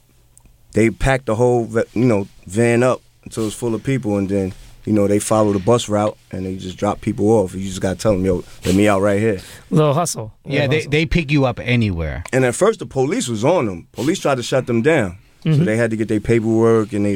they 0.73 0.91
packed 0.91 1.25
the 1.25 1.35
whole 1.35 1.67
you 1.95 2.05
know 2.05 2.29
van 2.47 2.83
up 2.83 3.01
until 3.25 3.47
it's 3.47 3.57
full 3.57 3.75
of 3.75 3.83
people, 3.83 4.19
and 4.19 4.29
then 4.29 4.53
you 4.87 4.93
know 4.95 5.07
they 5.07 5.19
follow 5.19 5.53
the 5.53 5.59
bus 5.59 5.89
route 5.89 6.17
and 6.33 6.47
they 6.47 6.57
just 6.57 6.79
drop 6.79 7.01
people 7.03 7.29
off. 7.31 7.55
You 7.55 7.63
just 7.65 7.81
gotta 7.81 7.99
tell 7.99 8.13
them, 8.13 8.25
yo, 8.25 8.43
let 8.65 8.75
me 8.75 8.89
out 8.89 9.03
right 9.03 9.21
here. 9.21 9.41
Little 9.71 9.93
hustle. 9.93 10.33
Yeah, 10.45 10.67
they, 10.69 10.77
hustle. 10.77 10.91
they 10.93 11.05
pick 11.07 11.31
you 11.31 11.45
up 11.45 11.59
anywhere. 11.61 12.25
And 12.33 12.45
at 12.45 12.55
first, 12.55 12.79
the 12.79 12.87
police 12.87 13.29
was 13.29 13.45
on 13.45 13.67
them. 13.67 13.89
Police 13.93 14.21
tried 14.21 14.37
to 14.37 14.43
shut 14.43 14.67
them 14.67 14.81
down, 14.83 15.19
so 15.43 15.51
Mhm. 15.51 15.65
they 15.65 15.77
had 15.77 15.91
to 15.91 15.97
get 15.97 16.09
their 16.09 16.21
paperwork 16.21 16.93
and 16.93 17.05
they, 17.05 17.13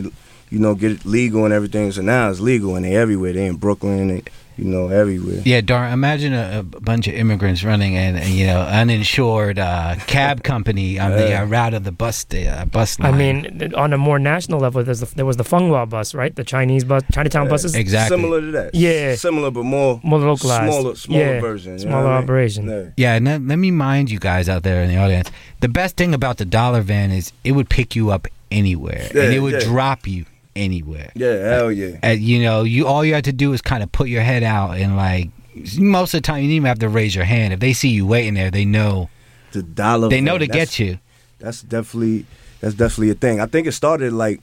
you 0.51 0.59
know, 0.59 0.75
get 0.75 0.91
it 0.93 1.05
legal 1.07 1.45
and 1.45 1.55
everything. 1.55 1.93
So 1.93 2.03
now 2.03 2.29
it's 2.29 2.41
legal 2.41 2.75
and 2.77 2.85
they 2.85 2.97
everywhere. 2.97 3.33
They 3.33 3.47
in 3.47 3.57
Brooklyn, 3.57 4.09
they, 4.09 4.23
you 4.61 4.67
know, 4.67 4.89
everywhere. 4.89 5.43
Yeah, 5.45 5.63
darn. 5.63 5.93
Imagine 5.93 6.35
a, 6.35 6.61
a 6.61 6.63
bunch 6.63 7.09
of 7.09 7.15
immigrants 7.15 7.65
running 7.65 7.97
an 7.97 8.31
you 8.31 8.47
know 8.47 8.61
uninsured 8.61 9.59
uh, 9.59 9.97
cab 10.07 10.43
company 10.53 10.99
on 10.99 11.13
the 11.13 11.35
uh, 11.35 11.45
route 11.47 11.75
of 11.75 11.85
the 11.85 11.93
bus 11.93 12.27
uh, 12.35 12.67
bus 12.71 12.99
I 13.01 13.11
mean, 13.11 13.73
on 13.75 13.93
a 13.93 13.99
more 13.99 14.19
national 14.19 14.61
level, 14.61 14.85
there's 14.85 15.01
the, 15.01 15.07
there 15.15 15.25
was 15.27 15.39
the 15.39 15.45
Fung 15.45 15.71
Wah 15.71 15.87
bus, 15.87 16.15
right? 16.15 16.35
The 16.35 16.45
Chinese 16.45 16.85
bus, 16.85 17.03
Chinatown 17.13 17.49
buses. 17.49 17.75
Exactly. 17.75 18.17
Similar 18.17 18.41
to 18.43 18.51
that. 18.53 18.75
Yeah. 18.75 19.15
Similar, 19.15 19.51
but 19.51 19.65
more 19.65 20.01
More 20.03 20.19
localized. 20.19 20.73
smaller, 20.73 20.95
smaller 20.95 21.35
Yeah, 21.35 21.41
version. 21.41 21.79
smaller 21.79 22.05
what 22.05 22.13
I 22.13 22.15
mean? 22.17 22.25
operation. 22.25 22.69
Yeah. 22.69 22.91
Yeah, 22.97 23.15
and 23.15 23.25
let, 23.25 23.43
let 23.43 23.57
me 23.57 23.71
mind 23.71 24.11
you 24.11 24.19
guys 24.19 24.49
out 24.49 24.63
there 24.63 24.83
in 24.83 24.91
the 24.91 24.99
audience. 24.99 25.31
The 25.61 25.69
best 25.69 25.97
thing 25.97 26.13
about 26.15 26.37
the 26.37 26.45
dollar 26.45 26.83
van 26.83 27.11
is 27.11 27.33
it 27.45 27.53
would 27.53 27.71
pick 27.71 27.97
you 27.97 28.11
up 28.11 28.27
anywhere, 28.51 29.09
and 29.11 29.33
it 29.33 29.41
would 29.41 29.55
yeah. 29.55 29.61
drop 29.61 30.07
you 30.07 30.27
anywhere. 30.61 31.11
Yeah, 31.15 31.35
hell 31.51 31.73
yeah. 31.73 31.99
And 32.03 32.21
you 32.21 32.43
know, 32.43 32.63
you 32.63 32.87
all 32.87 33.05
you 33.05 33.15
have 33.15 33.25
to 33.25 33.33
do 33.33 33.53
is 33.53 33.61
kind 33.63 33.83
of 33.83 33.91
put 33.91 34.09
your 34.09 34.23
head 34.23 34.43
out, 34.43 34.77
and 34.77 34.97
like 34.97 35.31
most 35.79 36.15
of 36.15 36.19
the 36.23 36.27
time, 36.27 36.37
you 36.39 36.43
didn't 36.45 36.57
even 36.57 36.67
have 36.67 36.79
to 36.81 36.89
raise 36.89 37.15
your 37.15 37.25
hand. 37.25 37.53
If 37.53 37.61
they 37.61 37.73
see 37.73 37.89
you 37.89 38.07
waiting 38.07 38.35
there, 38.35 38.51
they 38.51 38.65
know 38.65 39.11
The 39.53 39.63
dollar. 39.63 40.09
they 40.09 40.21
know 40.21 40.39
van, 40.39 40.41
to 40.41 40.47
get 40.47 40.79
you. 40.79 40.99
That's 41.39 41.63
definitely 41.63 42.27
that's 42.61 42.75
definitely 42.75 43.11
a 43.11 43.15
thing. 43.15 43.41
I 43.41 43.47
think 43.47 43.67
it 43.67 43.73
started 43.73 44.13
like 44.13 44.41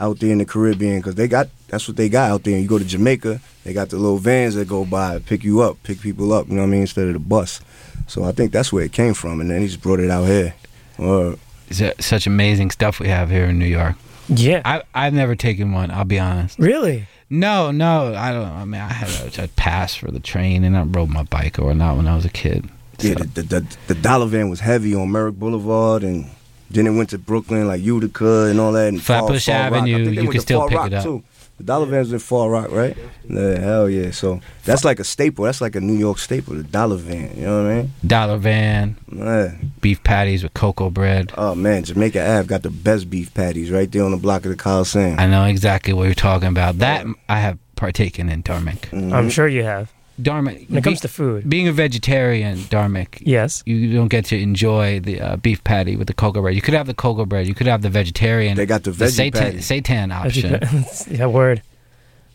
out 0.00 0.20
there 0.20 0.30
in 0.30 0.38
the 0.38 0.44
Caribbean 0.44 0.98
because 1.00 1.16
they 1.16 1.26
got 1.26 1.48
that's 1.68 1.88
what 1.88 1.96
they 1.96 2.08
got 2.08 2.30
out 2.30 2.44
there. 2.44 2.58
You 2.58 2.68
go 2.68 2.78
to 2.78 2.84
Jamaica, 2.84 3.40
they 3.64 3.72
got 3.72 3.90
the 3.90 3.96
little 3.96 4.18
vans 4.18 4.54
that 4.54 4.68
go 4.68 4.84
by, 4.84 5.18
pick 5.18 5.42
you 5.44 5.60
up, 5.60 5.82
pick 5.82 6.00
people 6.00 6.32
up. 6.32 6.48
You 6.48 6.54
know 6.54 6.62
what 6.62 6.68
I 6.68 6.70
mean? 6.70 6.80
Instead 6.82 7.08
of 7.08 7.14
the 7.14 7.18
bus. 7.18 7.60
So 8.06 8.24
I 8.24 8.32
think 8.32 8.52
that's 8.52 8.72
where 8.72 8.84
it 8.84 8.92
came 8.92 9.12
from, 9.14 9.40
and 9.40 9.50
then 9.50 9.60
he 9.60 9.66
just 9.66 9.82
brought 9.82 10.00
it 10.00 10.10
out 10.10 10.24
here. 10.24 10.54
Or 10.98 11.32
uh, 11.70 11.90
such 11.98 12.26
amazing 12.26 12.70
stuff 12.70 13.00
we 13.00 13.08
have 13.08 13.28
here 13.28 13.44
in 13.46 13.58
New 13.58 13.66
York. 13.66 13.96
Yeah. 14.28 14.62
I 14.64 14.82
I've 14.94 15.14
never 15.14 15.34
taken 15.34 15.72
one. 15.72 15.90
I'll 15.90 16.04
be 16.04 16.18
honest. 16.18 16.58
Really? 16.58 17.06
No, 17.30 17.70
no, 17.70 18.14
I 18.14 18.32
don't. 18.32 18.46
I 18.46 18.64
mean, 18.64 18.80
I 18.80 18.88
had 18.88 19.38
a, 19.38 19.44
a 19.44 19.48
pass 19.48 19.94
for 19.94 20.10
the 20.10 20.20
train, 20.20 20.64
and 20.64 20.76
I 20.76 20.82
rode 20.82 21.10
my 21.10 21.24
bike 21.24 21.58
or 21.58 21.74
not 21.74 21.96
when 21.96 22.08
I 22.08 22.14
was 22.16 22.24
a 22.24 22.30
kid. 22.30 22.68
yeah, 23.00 23.14
the, 23.14 23.24
the, 23.24 23.42
the, 23.42 23.76
the 23.88 23.94
dollar 23.94 24.26
van 24.26 24.48
was 24.48 24.60
heavy 24.60 24.94
on 24.94 25.12
Merrick 25.12 25.34
Boulevard, 25.38 26.02
and 26.04 26.30
then 26.70 26.86
it 26.86 26.90
went 26.96 27.10
to 27.10 27.18
Brooklyn, 27.18 27.66
like 27.66 27.82
Utica 27.82 28.44
and 28.46 28.58
all 28.58 28.72
that. 28.72 28.88
And 28.88 29.02
Flatbush 29.02 29.44
Far, 29.44 29.68
Far 29.70 29.78
Avenue, 29.78 29.98
you 30.10 30.20
went 30.20 30.32
can 30.32 30.40
still 30.40 30.60
Far 30.60 30.68
pick 30.68 30.78
Rock, 30.78 30.86
it 30.86 30.94
up. 30.94 31.04
Too. 31.04 31.22
The 31.58 31.64
dollar 31.64 31.86
van's 31.86 32.12
in 32.12 32.20
Far 32.20 32.48
Rock, 32.50 32.70
right? 32.70 32.96
Yeah, 33.28 33.58
hell 33.58 33.90
yeah. 33.90 34.12
So 34.12 34.40
that's 34.64 34.84
like 34.84 35.00
a 35.00 35.04
staple. 35.04 35.44
That's 35.44 35.60
like 35.60 35.74
a 35.74 35.80
New 35.80 35.96
York 35.96 36.18
staple, 36.18 36.54
the 36.54 36.62
dollar 36.62 36.96
van. 36.96 37.36
You 37.36 37.46
know 37.46 37.62
what 37.64 37.70
I 37.72 37.74
mean? 37.76 37.92
Dollar 38.06 38.36
van, 38.38 38.96
Yeah. 39.12 39.54
beef 39.80 40.02
patties 40.04 40.42
with 40.44 40.54
cocoa 40.54 40.88
bread. 40.88 41.32
Oh 41.36 41.54
man, 41.56 41.82
Jamaica 41.82 42.20
Ave 42.38 42.46
got 42.46 42.62
the 42.62 42.70
best 42.70 43.10
beef 43.10 43.34
patties 43.34 43.70
right 43.72 43.90
there 43.90 44.04
on 44.04 44.12
the 44.12 44.16
block 44.16 44.44
of 44.44 44.50
the 44.52 44.56
Coliseum. 44.56 45.18
I 45.18 45.26
know 45.26 45.44
exactly 45.44 45.92
what 45.92 46.04
you're 46.04 46.14
talking 46.14 46.48
about. 46.48 46.78
That 46.78 47.04
I 47.28 47.40
have 47.40 47.58
partaken 47.74 48.28
in, 48.28 48.42
Dharmic. 48.44 48.80
Mm-hmm. 48.90 49.12
I'm 49.12 49.28
sure 49.28 49.48
you 49.48 49.64
have. 49.64 49.92
Dharmic. 50.20 50.68
When 50.68 50.78
it 50.78 50.84
comes 50.84 50.98
be- 50.98 51.02
to 51.02 51.08
food. 51.08 51.48
being 51.48 51.68
a 51.68 51.72
vegetarian, 51.72 52.58
Dharmic, 52.58 53.18
Yes. 53.20 53.62
you 53.66 53.92
don't 53.94 54.08
get 54.08 54.24
to 54.26 54.38
enjoy 54.40 55.00
the 55.00 55.20
uh, 55.20 55.36
beef 55.36 55.62
patty 55.64 55.96
with 55.96 56.06
the 56.08 56.14
cocoa 56.14 56.40
bread. 56.42 56.54
You 56.54 56.60
could 56.62 56.74
have 56.74 56.86
the 56.86 56.94
cocoa 56.94 57.24
bread. 57.24 57.46
You 57.46 57.54
could 57.54 57.66
have 57.68 57.82
the 57.82 57.90
vegetarian. 57.90 58.56
They 58.56 58.66
got 58.66 58.82
the 58.82 58.90
veggie 58.90 59.10
satan, 59.12 59.42
patty. 59.42 59.60
satan 59.60 60.10
option. 60.12 60.60
yeah, 61.10 61.26
word. 61.26 61.62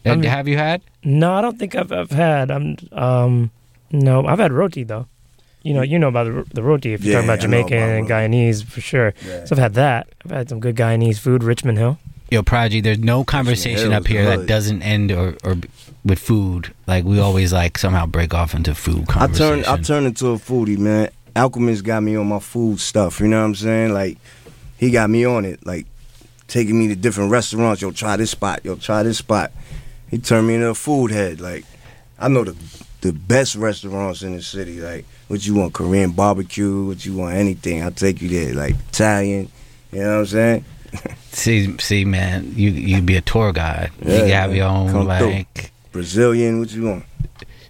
I 0.06 0.16
mean- 0.16 0.24
have 0.30 0.48
you 0.48 0.58
had? 0.58 0.82
No, 1.04 1.34
I 1.34 1.42
don't 1.42 1.60
think 1.60 1.76
I've, 1.76 1.92
I've 1.92 2.12
had. 2.12 2.50
I'm 2.52 2.78
um, 2.94 3.52
no, 3.92 4.26
I've 4.26 4.40
had 4.40 4.52
roti 4.54 4.84
though. 4.84 5.08
You 5.62 5.74
know, 5.74 5.82
you 5.82 5.98
know 5.98 6.10
about 6.10 6.26
the, 6.26 6.54
the 6.56 6.62
roti 6.64 6.94
if 6.94 7.04
you're 7.04 7.14
Yeah, 7.14 7.20
talking 7.20 7.30
about 7.30 7.40
Jamaican 7.40 7.78
about 7.78 7.90
and 7.96 8.08
Guyanese 8.34 8.66
for 8.66 8.82
sure. 8.82 9.14
Yeah. 9.26 9.46
So 9.46 9.56
I've 9.56 9.60
had 9.60 9.74
that. 9.76 10.08
I've 10.26 10.32
had 10.32 10.50
some 10.50 10.60
good 10.60 10.76
Guyanese 10.76 11.20
food. 11.20 11.42
Richmond 11.44 11.78
Hill. 11.78 12.00
Yo, 12.34 12.42
Prodigy, 12.42 12.82
there's 12.82 12.98
no 12.98 13.24
conversation 13.24 13.94
up 13.94 14.08
here 14.08 14.26
that 14.26 14.48
doesn't 14.48 14.82
end 14.82 15.12
or, 15.12 15.38
or 15.44 15.54
b- 15.54 15.70
with 16.04 16.18
food. 16.18 16.74
Like 16.88 17.06
we 17.06 17.20
always 17.20 17.54
like 17.54 17.78
somehow 17.78 18.08
break 18.08 18.34
off 18.34 18.56
into 18.56 18.74
food 18.74 19.04
I 19.10 19.14
conversation. 19.14 19.64
turned 19.64 19.66
I 19.68 19.84
turned 19.84 20.08
into 20.08 20.30
a 20.30 20.38
foodie, 20.38 20.80
man. 20.80 21.12
Alchemist 21.36 21.84
got 21.84 22.02
me 22.02 22.16
on 22.16 22.28
my 22.28 22.40
food 22.40 22.80
stuff. 22.80 23.20
You 23.20 23.28
know 23.28 23.38
what 23.40 23.46
I'm 23.46 23.54
saying? 23.54 23.94
Like 23.94 24.18
he 24.78 24.90
got 24.90 25.12
me 25.12 25.26
on 25.26 25.46
it. 25.46 25.64
Like 25.64 25.86
taking 26.48 26.80
me 26.80 26.88
to 26.88 26.96
different 26.96 27.30
restaurants. 27.30 27.84
Yo, 27.84 27.92
try 27.92 28.18
this 28.18 28.32
spot. 28.32 28.66
Yo, 28.66 28.78
try 28.78 29.04
this 29.04 29.20
spot. 29.20 29.52
He 30.10 30.18
turned 30.18 30.48
me 30.48 30.56
into 30.56 30.70
a 30.70 30.74
food 30.74 31.12
head. 31.12 31.40
Like 31.40 31.66
I 32.18 32.30
know 32.30 32.46
the 32.46 32.56
the 33.02 33.14
best 33.14 33.56
restaurants 33.56 34.24
in 34.24 34.36
the 34.36 34.42
city. 34.42 34.82
Like 34.82 35.06
what 35.28 35.46
you 35.46 35.54
want, 35.54 35.74
Korean 35.74 36.14
barbecue. 36.14 36.84
What 36.86 37.06
you 37.06 37.16
want, 37.16 37.36
anything. 37.36 37.84
I'll 37.84 37.92
take 37.92 38.24
you 38.24 38.30
there. 38.30 38.56
Like 38.56 38.74
Italian. 38.90 39.52
You 39.92 40.00
know 40.00 40.14
what 40.14 40.20
I'm 40.22 40.26
saying? 40.26 40.66
See, 41.32 41.76
see, 41.80 42.06
man, 42.06 42.54
you 42.56 42.70
you'd 42.70 43.06
be 43.08 43.16
a 43.16 43.22
tour 43.22 43.52
guide. 43.54 43.92
you 44.06 44.12
Yeah, 44.12 44.20
could 44.20 44.30
have 44.30 44.56
your 44.56 44.68
own 44.68 44.92
Come 44.92 45.06
through. 45.18 45.28
like. 45.32 45.72
Brazilian. 45.92 46.60
What 46.60 46.72
you 46.72 46.84
want? 46.84 47.06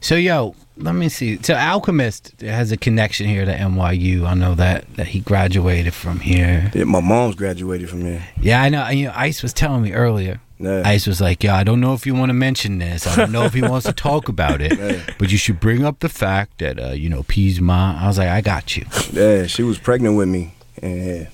So 0.02 0.16
yo, 0.16 0.56
let 0.78 0.96
me 0.96 1.08
see. 1.10 1.40
So 1.42 1.54
Alchemist 1.56 2.42
has 2.42 2.72
a 2.74 2.78
connection 2.78 3.26
here 3.28 3.46
to 3.46 3.54
NYU. 3.56 4.26
I 4.26 4.34
know 4.34 4.54
that 4.56 4.94
that 4.96 5.08
he 5.08 5.20
graduated 5.22 5.94
from 5.94 6.20
here. 6.20 6.72
Yeah, 6.74 6.84
my 6.84 7.00
mom's 7.00 7.36
graduated 7.36 7.90
from 7.90 8.04
there. 8.04 8.28
Yeah, 8.42 8.62
I 8.62 8.70
know. 8.70 8.90
You 8.90 9.06
know, 9.08 9.14
Ice 9.16 9.42
was 9.42 9.54
telling 9.54 9.82
me 9.82 9.94
earlier. 9.94 10.40
Yeah. 10.60 10.82
Ice 10.86 11.08
was 11.08 11.20
like, 11.22 11.44
"Yeah, 11.44 11.56
I 11.58 11.64
don't 11.64 11.80
know 11.82 11.94
if 11.94 12.06
you 12.06 12.14
want 12.16 12.30
to 12.30 12.34
mention 12.34 12.80
this. 12.80 13.06
I 13.08 13.16
don't 13.16 13.32
know 13.32 13.44
if 13.44 13.54
he 13.54 13.62
wants 13.72 13.86
to 13.86 13.94
talk 13.94 14.30
about 14.30 14.62
it, 14.62 14.78
Yeah. 14.78 15.02
but 15.18 15.32
you 15.32 15.38
should 15.38 15.60
bring 15.60 15.84
up 15.86 16.00
the 16.00 16.10
fact 16.10 16.60
that 16.60 16.80
uh, 16.80 16.90
you 16.92 17.10
know 17.10 17.24
P's 17.24 17.60
mom." 17.62 17.96
I 17.98 18.08
was 18.08 18.18
like, 18.18 18.28
"I 18.30 18.42
got 18.42 18.76
you." 18.78 18.86
Yeah, 19.14 19.48
she 19.48 19.64
was 19.64 19.78
pregnant 19.78 20.18
with 20.18 20.28
me. 20.28 20.54
And 20.82 21.06
yeah. 21.06 21.26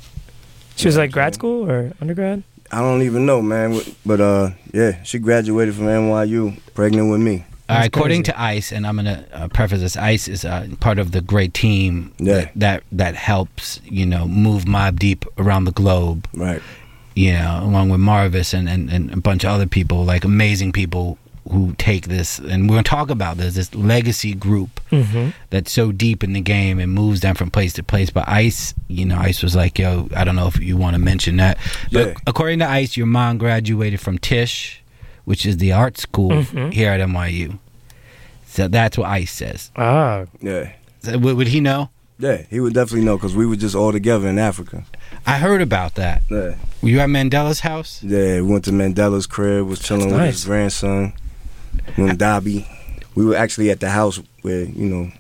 She 0.80 0.88
was 0.88 0.98
like 0.98 1.12
grad 1.12 1.34
school 1.36 1.70
or 1.70 1.92
undergrad. 2.00 2.44
I 2.72 2.80
don't 2.80 3.02
even 3.02 3.26
know, 3.26 3.42
man. 3.42 3.80
But 4.06 4.22
uh, 4.22 4.52
yeah, 4.74 5.04
she 5.04 5.20
graduated 5.20 5.76
from 5.76 5.86
NYU, 5.86 6.58
pregnant 6.74 7.12
with 7.12 7.20
me. 7.20 7.46
All 7.68 7.76
right, 7.78 7.86
according 7.86 8.24
to 8.24 8.42
ICE, 8.42 8.72
and 8.72 8.88
I'm 8.88 8.96
gonna 8.96 9.26
uh, 9.34 9.48
preface 9.50 9.82
this: 9.82 9.98
ICE 9.98 10.28
is 10.28 10.46
uh, 10.46 10.68
part 10.80 10.98
of 10.98 11.12
the 11.12 11.22
great 11.22 11.54
team 11.54 12.14
Yeah. 12.18 12.34
that, 12.34 12.54
that 12.56 12.84
that 12.94 13.16
helps 13.16 13.80
you 13.84 14.06
know 14.06 14.26
move 14.28 14.64
Mobb 14.66 14.98
Deep 14.98 15.26
around 15.38 15.66
the 15.66 15.72
globe. 15.72 16.28
Right. 16.34 16.62
You 17.16 17.34
know, 17.34 17.60
along 17.64 17.90
with 17.90 18.00
Marvis 18.00 18.54
and, 18.54 18.70
and, 18.70 18.90
and 18.90 19.12
a 19.12 19.18
bunch 19.18 19.44
of 19.44 19.50
other 19.52 19.68
people, 19.68 20.06
like 20.06 20.24
amazing 20.24 20.72
people 20.72 21.18
who 21.50 21.74
take 21.78 22.08
this, 22.08 22.40
and 22.40 22.70
we're 22.70 22.76
gonna 22.76 22.84
talk 22.84 23.10
about 23.10 23.38
this 23.38 23.56
this 23.56 23.74
legacy 23.76 24.34
group 24.34 24.80
Mm-hmm. 24.92 25.30
that's 25.52 25.72
so 25.72 25.92
deep 25.92 26.24
in 26.24 26.34
the 26.34 26.42
game 26.42 26.80
and 26.80 26.92
moves 26.94 27.20
them 27.22 27.36
from 27.36 27.52
place 27.52 27.74
to 27.74 27.84
place. 27.84 28.10
But 28.10 28.28
Ice, 28.28 28.74
you 28.88 29.06
know, 29.06 29.18
Ice 29.18 29.42
was 29.44 29.56
like, 29.56 29.78
"Yo, 29.80 30.10
I 30.16 30.24
don't 30.24 30.36
know 30.36 30.48
if 30.48 30.60
you 30.60 30.78
want 30.78 30.96
to 30.96 31.00
mention 31.00 31.38
that." 31.38 31.58
But 31.92 32.08
Yeah. 32.08 32.14
according 32.28 32.60
to 32.60 32.70
Ice, 32.70 32.98
your 32.98 33.08
mom 33.08 33.38
graduated 33.38 34.00
from 34.00 34.18
Tisch, 34.18 34.82
which 35.26 35.46
is 35.46 35.58
the 35.58 35.72
art 35.72 35.98
school 36.00 36.32
Mhm. 36.32 36.74
here 36.74 36.92
at 36.92 37.00
NYU. 37.02 37.60
So 38.48 38.68
that's 38.68 38.98
what 38.98 39.08
Ice 39.10 39.32
says. 39.32 39.72
Ah, 39.76 40.26
Yeah. 40.42 40.70
So 41.02 41.18
would, 41.18 41.38
would 41.38 41.48
he 41.48 41.60
know? 41.62 41.90
Yeah, 42.18 42.42
he 42.50 42.60
would 42.60 42.74
definitely 42.74 43.06
know 43.06 43.16
because 43.16 43.34
we 43.36 43.46
were 43.46 43.56
just 43.56 43.76
all 43.76 43.94
together 43.94 44.28
in 44.28 44.38
Africa. 44.38 44.84
I 45.26 45.38
heard 45.38 45.62
about 45.62 45.96
that. 45.96 46.24
Yeah. 46.30 46.56
Were 46.82 46.90
you 46.90 47.00
at 47.00 47.08
Mandela's 47.10 47.62
house? 47.62 48.02
Yeah, 48.04 48.42
we 48.42 48.52
went 48.52 48.66
to 48.66 48.72
Mandela's 48.72 49.26
crib, 49.26 49.68
was 49.68 49.80
chilling 49.80 50.10
That's 50.10 50.12
with 50.14 50.22
nice. 50.22 50.34
his 50.34 50.46
grandson, 50.46 51.14
Mundabi. 51.96 52.66
We 53.16 53.26
were 53.26 53.36
actually 53.36 53.70
at 53.72 53.80
the 53.80 53.90
house 53.90 54.22
where, 54.42 54.64
you 54.64 54.86
know, 54.88 55.12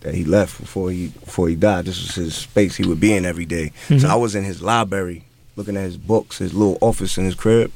that 0.00 0.14
he 0.14 0.24
left 0.24 0.60
before 0.60 0.90
he 0.90 1.08
before 1.08 1.48
he 1.48 1.54
died. 1.54 1.84
This 1.86 2.00
was 2.02 2.14
his 2.14 2.34
space 2.34 2.76
he 2.76 2.86
would 2.86 3.00
be 3.00 3.12
in 3.14 3.24
every 3.24 3.46
day. 3.46 3.72
Mhm. 3.88 4.00
So 4.00 4.08
I 4.08 4.14
was 4.16 4.34
in 4.34 4.44
his 4.44 4.60
library 4.62 5.24
looking 5.56 5.76
at 5.76 5.84
his 5.84 5.96
books, 5.96 6.38
his 6.38 6.52
little 6.52 6.78
office 6.80 7.16
in 7.16 7.24
his 7.24 7.34
crib. 7.34 7.70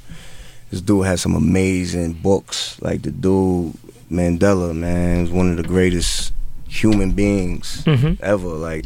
This 0.70 0.80
dude 0.82 1.06
had 1.06 1.20
some 1.20 1.34
amazing 1.34 2.14
books. 2.14 2.76
Like 2.80 3.02
the 3.02 3.10
dude 3.10 3.72
Mandela, 4.10 4.74
man, 4.74 5.24
is 5.24 5.30
one 5.30 5.50
of 5.50 5.56
the 5.56 5.62
greatest 5.62 6.32
human 6.66 7.12
beings 7.12 7.82
Mhm. 7.86 8.18
ever. 8.20 8.48
Like, 8.48 8.84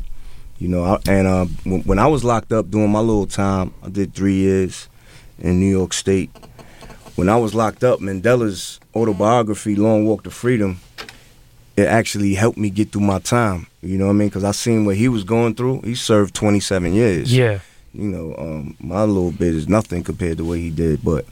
you 0.59 0.69
know, 0.69 0.85
I, 0.85 0.99
and 1.11 1.27
uh, 1.27 1.47
when, 1.65 1.81
when 1.83 1.99
I 1.99 2.07
was 2.07 2.23
locked 2.25 2.53
up 2.53 2.71
doing 2.71 2.91
my 2.91 3.01
little 3.01 3.27
time, 3.27 3.73
I 3.85 3.89
did 3.89 4.15
three 4.15 4.35
years 4.35 4.89
in 5.41 5.59
New 5.59 5.71
York 5.71 5.93
State. 5.93 6.31
When 7.17 7.29
I 7.29 7.37
was 7.37 7.55
locked 7.55 7.85
up, 7.85 8.01
Mandela's 8.01 8.81
autobiography, 8.95 9.77
Long 9.77 10.07
Walk 10.07 10.25
to 10.25 10.31
Freedom, 10.31 10.81
it 11.77 11.87
actually 11.87 12.35
helped 12.35 12.59
me 12.59 12.71
get 12.71 12.91
through 12.93 13.03
my 13.03 13.19
time. 13.19 13.67
You 13.83 13.99
know 13.99 14.07
what 14.07 14.13
I 14.13 14.15
mean? 14.15 14.29
Because 14.29 14.45
I 14.45 14.53
seen 14.53 14.85
what 14.85 14.97
he 14.97 15.09
was 15.09 15.25
going 15.25 15.55
through. 15.55 15.83
He 15.83 15.95
served 15.95 16.35
27 16.35 16.93
years. 16.95 17.35
yeah. 17.37 17.61
You 17.95 18.09
know, 18.09 18.35
um, 18.39 18.75
my 18.81 19.03
little 19.05 19.33
bit 19.33 19.55
is 19.55 19.69
nothing 19.69 20.03
compared 20.03 20.39
to 20.39 20.45
what 20.47 20.57
he 20.59 20.71
did, 20.71 21.05
but 21.05 21.27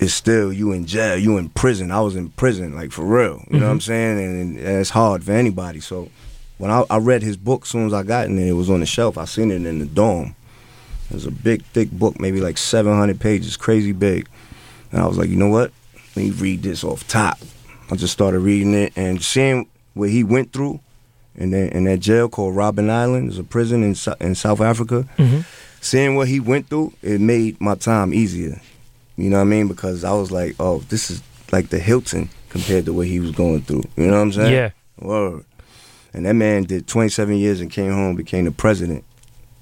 it's 0.00 0.14
still 0.14 0.50
you 0.50 0.72
in 0.72 0.86
jail, 0.86 1.18
you 1.18 1.36
in 1.36 1.50
prison. 1.50 1.90
I 1.90 2.00
was 2.00 2.16
in 2.16 2.30
prison, 2.30 2.74
like 2.74 2.92
for 2.92 3.04
real. 3.04 3.44
You 3.50 3.60
know 3.60 3.66
what 3.66 3.72
I'm 3.72 3.78
Mhm. 3.78 3.82
saying? 3.82 4.18
And, 4.20 4.56
and 4.58 4.66
it's 4.80 4.88
hard 4.88 5.22
for 5.22 5.32
anybody. 5.32 5.80
So 5.80 6.08
when 6.56 6.70
I, 6.70 6.84
I 6.88 6.96
read 6.96 7.22
his 7.22 7.36
book, 7.36 7.64
as 7.64 7.68
soon 7.68 7.86
as 7.86 7.92
I 7.92 8.02
got 8.04 8.24
in 8.24 8.36
there, 8.36 8.46
it 8.48 8.52
was 8.52 8.70
on 8.70 8.80
the 8.80 8.86
shelf. 8.86 9.18
I 9.18 9.26
seen 9.26 9.50
it 9.50 9.66
in 9.66 9.78
the 9.80 9.84
dorm. 9.84 10.34
It 11.10 11.14
was 11.14 11.26
a 11.26 11.30
big, 11.30 11.62
thick 11.74 11.90
book, 11.90 12.18
maybe 12.18 12.40
like 12.40 12.56
700 12.56 13.20
pages, 13.20 13.58
crazy 13.58 13.92
big. 13.92 14.26
And 14.94 15.02
I 15.02 15.06
was 15.08 15.18
like, 15.18 15.28
you 15.28 15.34
know 15.34 15.48
what? 15.48 15.72
Let 16.14 16.24
me 16.24 16.30
read 16.30 16.62
this 16.62 16.84
off 16.84 17.06
top. 17.08 17.36
I 17.90 17.96
just 17.96 18.12
started 18.12 18.38
reading 18.38 18.74
it 18.74 18.92
and 18.94 19.20
seeing 19.20 19.66
what 19.94 20.08
he 20.08 20.22
went 20.22 20.52
through 20.52 20.78
in 21.34 21.50
that, 21.50 21.72
in 21.72 21.82
that 21.84 21.98
jail 21.98 22.28
called 22.28 22.54
Robben 22.54 22.88
Island. 22.88 23.30
It's 23.30 23.38
a 23.38 23.42
prison 23.42 23.82
in, 23.82 23.96
in 24.20 24.34
South 24.36 24.60
Africa. 24.60 25.04
Mhm. 25.18 25.44
Seeing 25.80 26.14
what 26.14 26.28
he 26.28 26.38
went 26.38 26.68
through, 26.68 26.92
it 27.02 27.20
made 27.20 27.60
my 27.60 27.74
time 27.74 28.14
easier. 28.14 28.60
You 29.16 29.30
know 29.30 29.38
what 29.38 29.42
I 29.42 29.46
mean? 29.46 29.66
Because 29.66 30.04
I 30.04 30.12
was 30.12 30.30
like, 30.30 30.54
oh, 30.60 30.78
this 30.88 31.10
is 31.10 31.20
like 31.50 31.70
the 31.70 31.80
Hilton 31.80 32.30
compared 32.48 32.84
to 32.84 32.92
what 32.92 33.08
he 33.08 33.18
was 33.18 33.32
going 33.32 33.62
through. 33.62 33.82
You 33.96 34.06
know 34.06 34.12
what 34.12 34.22
I'm 34.22 34.32
saying? 34.32 34.54
Yeah. 34.54 34.70
Word. 35.00 35.44
And 36.12 36.24
that 36.26 36.34
man 36.34 36.62
did 36.62 36.86
27 36.86 37.34
years 37.36 37.60
and 37.60 37.68
came 37.68 37.90
home, 37.92 38.14
became 38.14 38.44
the 38.44 38.52
president. 38.52 39.02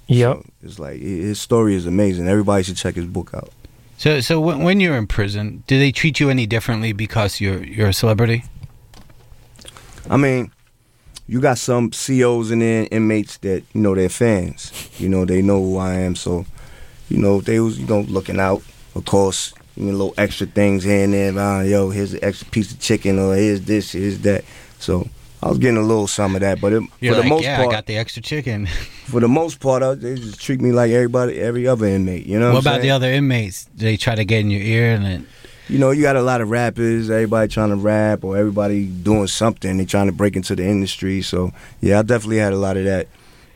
Yep. 0.09 0.37
So 0.37 0.45
it's 0.63 0.79
like 0.79 1.01
his 1.01 1.41
story 1.41 1.75
is 1.75 1.87
amazing. 1.87 2.29
Everybody 2.29 2.65
should 2.65 2.77
check 2.77 2.97
his 2.97 3.07
book 3.07 3.31
out. 3.33 3.51
So, 4.03 4.21
so 4.21 4.41
when, 4.41 4.65
when 4.65 4.81
you're 4.81 4.97
in 4.97 5.07
prison, 5.07 5.63
do 5.69 5.79
they 5.79 5.93
treat 5.93 6.19
you 6.19 6.29
any 6.29 6.45
differently 6.45 6.93
because 6.93 7.41
you're 7.41 7.63
you're 7.63 7.91
a 7.91 7.93
celebrity? 7.93 8.43
I 10.11 10.17
mean, 10.17 10.51
you 11.29 11.41
got 11.41 11.59
some 11.59 11.93
COs 11.93 12.51
and 12.51 12.63
then 12.63 12.87
inmates 12.87 13.37
that 13.39 13.63
you 13.73 13.81
know 13.81 13.95
they're 13.95 14.09
fans. 14.09 14.73
You 14.99 15.09
know 15.09 15.25
they 15.25 15.41
know 15.41 15.63
who 15.63 15.77
I 15.77 15.95
am, 16.01 16.17
so 16.17 16.47
you 17.09 17.19
know 17.19 17.41
they 17.41 17.61
was 17.61 17.79
you 17.79 17.87
know 17.87 18.01
looking 18.01 18.41
out. 18.41 18.65
Of 18.97 19.05
course, 19.05 19.55
you 19.77 19.85
know, 19.85 19.93
little 19.93 20.15
extra 20.19 20.49
things 20.49 20.83
here 20.83 21.05
and 21.05 21.15
there. 21.15 21.39
Uh, 21.39 21.63
yo, 21.63 21.91
here's 21.91 22.15
an 22.15 22.25
extra 22.25 22.49
piece 22.49 22.73
of 22.73 22.81
chicken, 22.81 23.21
or 23.21 23.37
here's 23.37 23.61
this, 23.61 23.93
here's 23.93 24.19
that. 24.23 24.43
So 24.81 25.09
I 25.43 25.49
was 25.49 25.59
getting 25.59 25.77
a 25.77 25.83
little 25.83 26.07
some 26.07 26.35
of 26.35 26.41
that, 26.43 26.61
but 26.61 26.73
it, 26.73 26.83
for 26.83 27.13
like, 27.13 27.23
the 27.23 27.29
most 27.29 27.43
yeah, 27.43 27.57
part, 27.57 27.69
I 27.69 27.73
got 27.73 27.87
the 27.87 27.97
extra 27.97 28.23
chicken. 28.23 28.67
for 29.07 29.21
the 29.21 29.29
most 29.29 29.59
part, 29.59 29.83
uh, 29.83 29.97
they 29.97 30.15
just 30.15 30.41
treat 30.41 30.61
me 30.61 30.71
like 30.71 30.93
everybody, 30.93 31.41
every 31.41 31.67
other 31.67 31.87
inmate. 31.87 32.27
You 32.27 32.39
know 32.39 32.49
what 32.49 32.55
what, 32.55 32.63
about 32.63 32.83
the 32.83 32.91
other 32.91 33.11
inmates? 33.11 33.65
Do 33.77 33.85
they 33.85 33.97
try 33.97 34.15
to 34.15 34.25
get 34.25 34.41
in 34.41 34.51
your 34.51 34.63
ear 34.63 34.95
and 34.95 35.05
then? 35.05 35.27
you 35.69 35.79
know, 35.79 35.91
you 35.91 36.03
got 36.03 36.17
a 36.17 36.23
lot 36.23 36.41
of 36.41 36.51
rappers, 36.51 37.09
everybody 37.09 37.49
trying 37.49 37.71
to 37.71 37.77
rap 37.77 38.25
or 38.25 38.37
everybody 38.37 38.87
doing 38.87 39.27
something. 39.27 39.79
They 39.79 39.85
trying 39.85 40.07
to 40.07 40.13
break 40.13 40.37
into 40.37 40.55
the 40.55 40.67
industry. 40.67 41.23
So 41.23 41.53
yeah, 41.81 42.01
I 42.01 42.03
definitely 42.03 42.39
had 42.39 42.53
a 42.53 42.59
lot 42.59 42.77
of 42.77 42.85
that. 42.85 43.09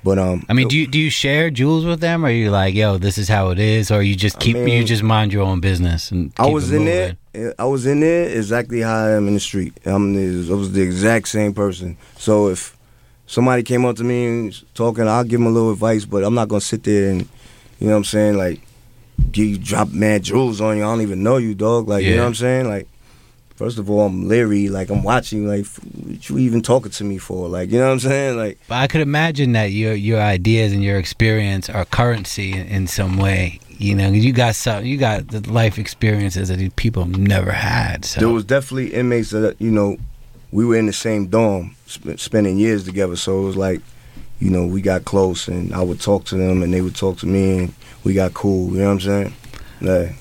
But 0.07 0.21
um, 0.21 0.47
I 0.49 0.53
mean, 0.53 0.69
do 0.69 0.79
you 0.79 0.87
do 0.87 1.01
you 1.01 1.11
share 1.11 1.51
jewels 1.51 1.85
with 1.85 1.99
them, 1.99 2.25
or 2.25 2.29
are 2.29 2.31
you 2.31 2.53
like, 2.53 2.77
yo, 2.77 2.97
this 2.97 3.19
is 3.19 3.29
how 3.29 3.51
it 3.51 3.59
is, 3.59 3.91
or 3.91 4.05
you 4.05 4.15
just 4.15 4.39
keep 4.39 4.55
you 4.55 4.63
mean, 4.63 4.87
just 4.87 5.03
mind 5.03 5.33
your 5.33 5.43
own 5.43 5.59
business 5.59 6.13
and 6.13 6.33
I 6.39 6.47
was 6.47 6.71
in 6.71 6.85
moving? 6.85 7.17
there. 7.33 7.55
I 7.59 7.65
was 7.65 7.87
in 7.87 7.99
there 7.99 8.29
exactly 8.29 8.83
how 8.83 9.05
I 9.05 9.11
am 9.17 9.27
in 9.27 9.35
the 9.35 9.41
street. 9.41 9.77
I'm 9.85 10.15
the, 10.15 10.53
I 10.53 10.55
was 10.55 10.71
the 10.71 10.81
exact 10.81 11.27
same 11.27 11.53
person. 11.53 11.97
So 12.19 12.47
if 12.51 12.77
somebody 13.27 13.65
came 13.65 13.85
up 13.85 13.97
to 13.97 14.05
me 14.05 14.27
and 14.27 14.75
talking, 14.77 15.09
I'll 15.09 15.25
give 15.25 15.41
them 15.41 15.49
a 15.49 15.51
little 15.51 15.73
advice, 15.73 16.05
but 16.05 16.23
I'm 16.23 16.35
not 16.35 16.47
gonna 16.47 16.61
sit 16.61 16.85
there 16.85 17.11
and 17.11 17.23
you 17.81 17.89
know 17.89 17.95
what 17.95 17.97
I'm 17.97 18.05
saying, 18.05 18.37
like 18.37 18.61
give 19.33 19.47
you 19.47 19.59
drop 19.59 19.89
mad 19.91 20.23
jewels 20.23 20.61
on 20.61 20.77
you. 20.77 20.85
I 20.85 20.87
don't 20.87 21.01
even 21.03 21.25
know 21.25 21.39
you, 21.39 21.57
dog. 21.57 21.89
Like 21.89 22.05
you 22.05 22.15
know 22.15 22.23
what 22.23 22.29
I'm 22.29 22.35
saying, 22.37 22.69
like. 22.69 22.87
First 23.57 23.79
of 23.79 23.89
all, 23.91 24.03
I'm 24.07 24.29
leery. 24.29 24.69
Like 24.69 24.91
I'm 24.91 25.03
watching. 25.03 25.49
Like, 25.49 25.67
what 25.67 26.29
you 26.29 26.39
even 26.39 26.61
talking 26.63 26.93
to 26.93 27.05
me 27.05 27.19
for? 27.19 27.49
Like, 27.49 27.71
you 27.71 27.79
know 27.79 27.87
what 27.87 27.93
I'm 27.93 28.01
saying? 28.01 28.37
Like, 28.37 28.59
But 28.69 28.77
I 28.77 28.87
could 28.87 29.01
imagine 29.01 29.53
that 29.53 29.73
your 29.73 29.95
your 29.95 30.21
ideas 30.21 30.73
and 30.73 30.85
your 30.85 30.99
experience 30.99 31.71
are 31.71 31.85
currency 31.87 32.53
in, 32.53 32.67
in 32.67 32.87
some 32.87 33.17
way. 33.17 33.61
You 33.79 33.95
know, 33.95 34.09
you 34.09 34.33
got 34.33 34.55
some, 34.55 34.85
you 34.85 34.97
got 34.97 35.29
the 35.29 35.41
life 35.53 35.79
experiences 35.79 36.49
that 36.49 36.57
these 36.57 36.73
people 36.77 37.05
never 37.07 37.53
had. 37.53 38.05
So 38.07 38.21
There 38.21 38.29
was 38.31 38.45
definitely 38.45 38.95
inmates 38.95 39.31
that 39.31 39.57
you 39.59 39.71
know 39.71 39.97
we 40.53 40.65
were 40.65 40.77
in 40.77 40.87
the 40.87 40.93
same 40.93 41.27
dorm, 41.27 41.77
sp- 41.89 42.17
spending 42.19 42.59
years 42.59 42.85
together. 42.85 43.17
So 43.17 43.43
it 43.43 43.45
was 43.45 43.57
like, 43.57 43.81
you 44.39 44.51
know, 44.51 44.67
we 44.67 44.81
got 44.83 45.05
close, 45.05 45.49
and 45.49 45.73
I 45.75 45.83
would 45.83 46.01
talk 46.01 46.25
to 46.27 46.37
them, 46.37 46.63
and 46.63 46.73
they 46.73 46.81
would 46.83 46.95
talk 46.95 47.19
to 47.19 47.27
me, 47.27 47.59
and 47.59 47.75
we 48.05 48.13
got 48.15 48.35
cool. 48.35 48.71
You 48.73 48.81
know 48.81 48.87
what 48.87 48.93
I'm 48.93 49.01
saying? 49.01 49.35
Yeah. 49.81 50.13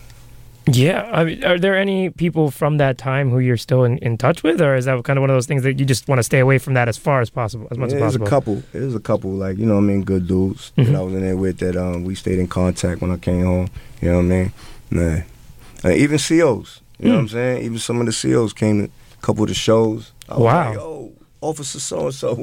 Yeah. 0.67 1.09
I 1.13 1.23
mean, 1.23 1.43
are 1.43 1.59
there 1.59 1.77
any 1.77 2.09
people 2.09 2.49
from 2.51 2.77
that 2.77 2.97
time 2.97 3.29
who 3.29 3.39
you're 3.39 3.57
still 3.57 3.83
in, 3.83 3.97
in 3.99 4.17
touch 4.17 4.41
with, 4.43 4.59
or 4.61 4.75
is 4.75 4.85
that 4.85 5.03
kind 5.03 5.17
of 5.17 5.21
one 5.21 5.29
of 5.29 5.35
those 5.35 5.45
things 5.45 5.63
that 5.63 5.79
you 5.79 5.85
just 5.85 6.07
want 6.07 6.17
to 6.19 6.23
stay 6.23 6.39
away 6.39 6.57
from 6.57 6.73
that 6.73 6.87
as 6.87 6.97
far 6.97 7.21
as 7.21 7.29
possible, 7.29 7.67
as 7.71 7.77
much 7.77 7.91
Yeah, 7.91 7.97
as 7.97 8.01
possible? 8.01 8.25
There's 8.25 8.27
a 8.27 8.35
couple. 8.35 8.63
There's 8.71 8.95
a 8.95 8.99
couple, 8.99 9.31
like 9.31 9.57
you 9.57 9.65
know, 9.65 9.75
what 9.75 9.81
I 9.81 9.83
mean, 9.83 10.03
good 10.03 10.27
dudes 10.27 10.71
Mhm. 10.77 10.85
that 10.87 10.95
I 10.95 11.01
was 11.01 11.13
in 11.13 11.21
there 11.21 11.37
with 11.37 11.59
that 11.59 11.75
um 11.75 12.03
we 12.03 12.15
stayed 12.15 12.39
in 12.39 12.47
contact 12.47 13.01
when 13.01 13.11
I 13.11 13.17
came 13.17 13.43
home. 13.45 13.67
You 14.01 14.09
know 14.11 14.17
what 14.17 14.23
I 14.23 14.27
mean? 14.27 14.51
Nah. 14.91 15.17
Uh, 15.83 15.91
even 15.91 16.17
COs. 16.17 16.81
You 16.99 17.09
know 17.09 17.15
what 17.15 17.19
I'm 17.19 17.27
Hmm. 17.27 17.33
saying? 17.33 17.63
Even 17.65 17.77
some 17.77 17.99
of 17.99 18.05
the 18.07 18.13
COs 18.13 18.53
came 18.53 18.79
to 18.79 18.85
a 18.85 19.21
couple 19.25 19.43
of 19.43 19.49
the 19.49 19.55
shows. 19.55 20.11
I 20.29 20.33
was 20.35 20.43
Wow. 20.43 20.65
like, 20.69 20.75
yo, 20.77 21.11
Officer 21.41 21.79
so 21.79 22.05
and 22.05 22.13
so, 22.15 22.35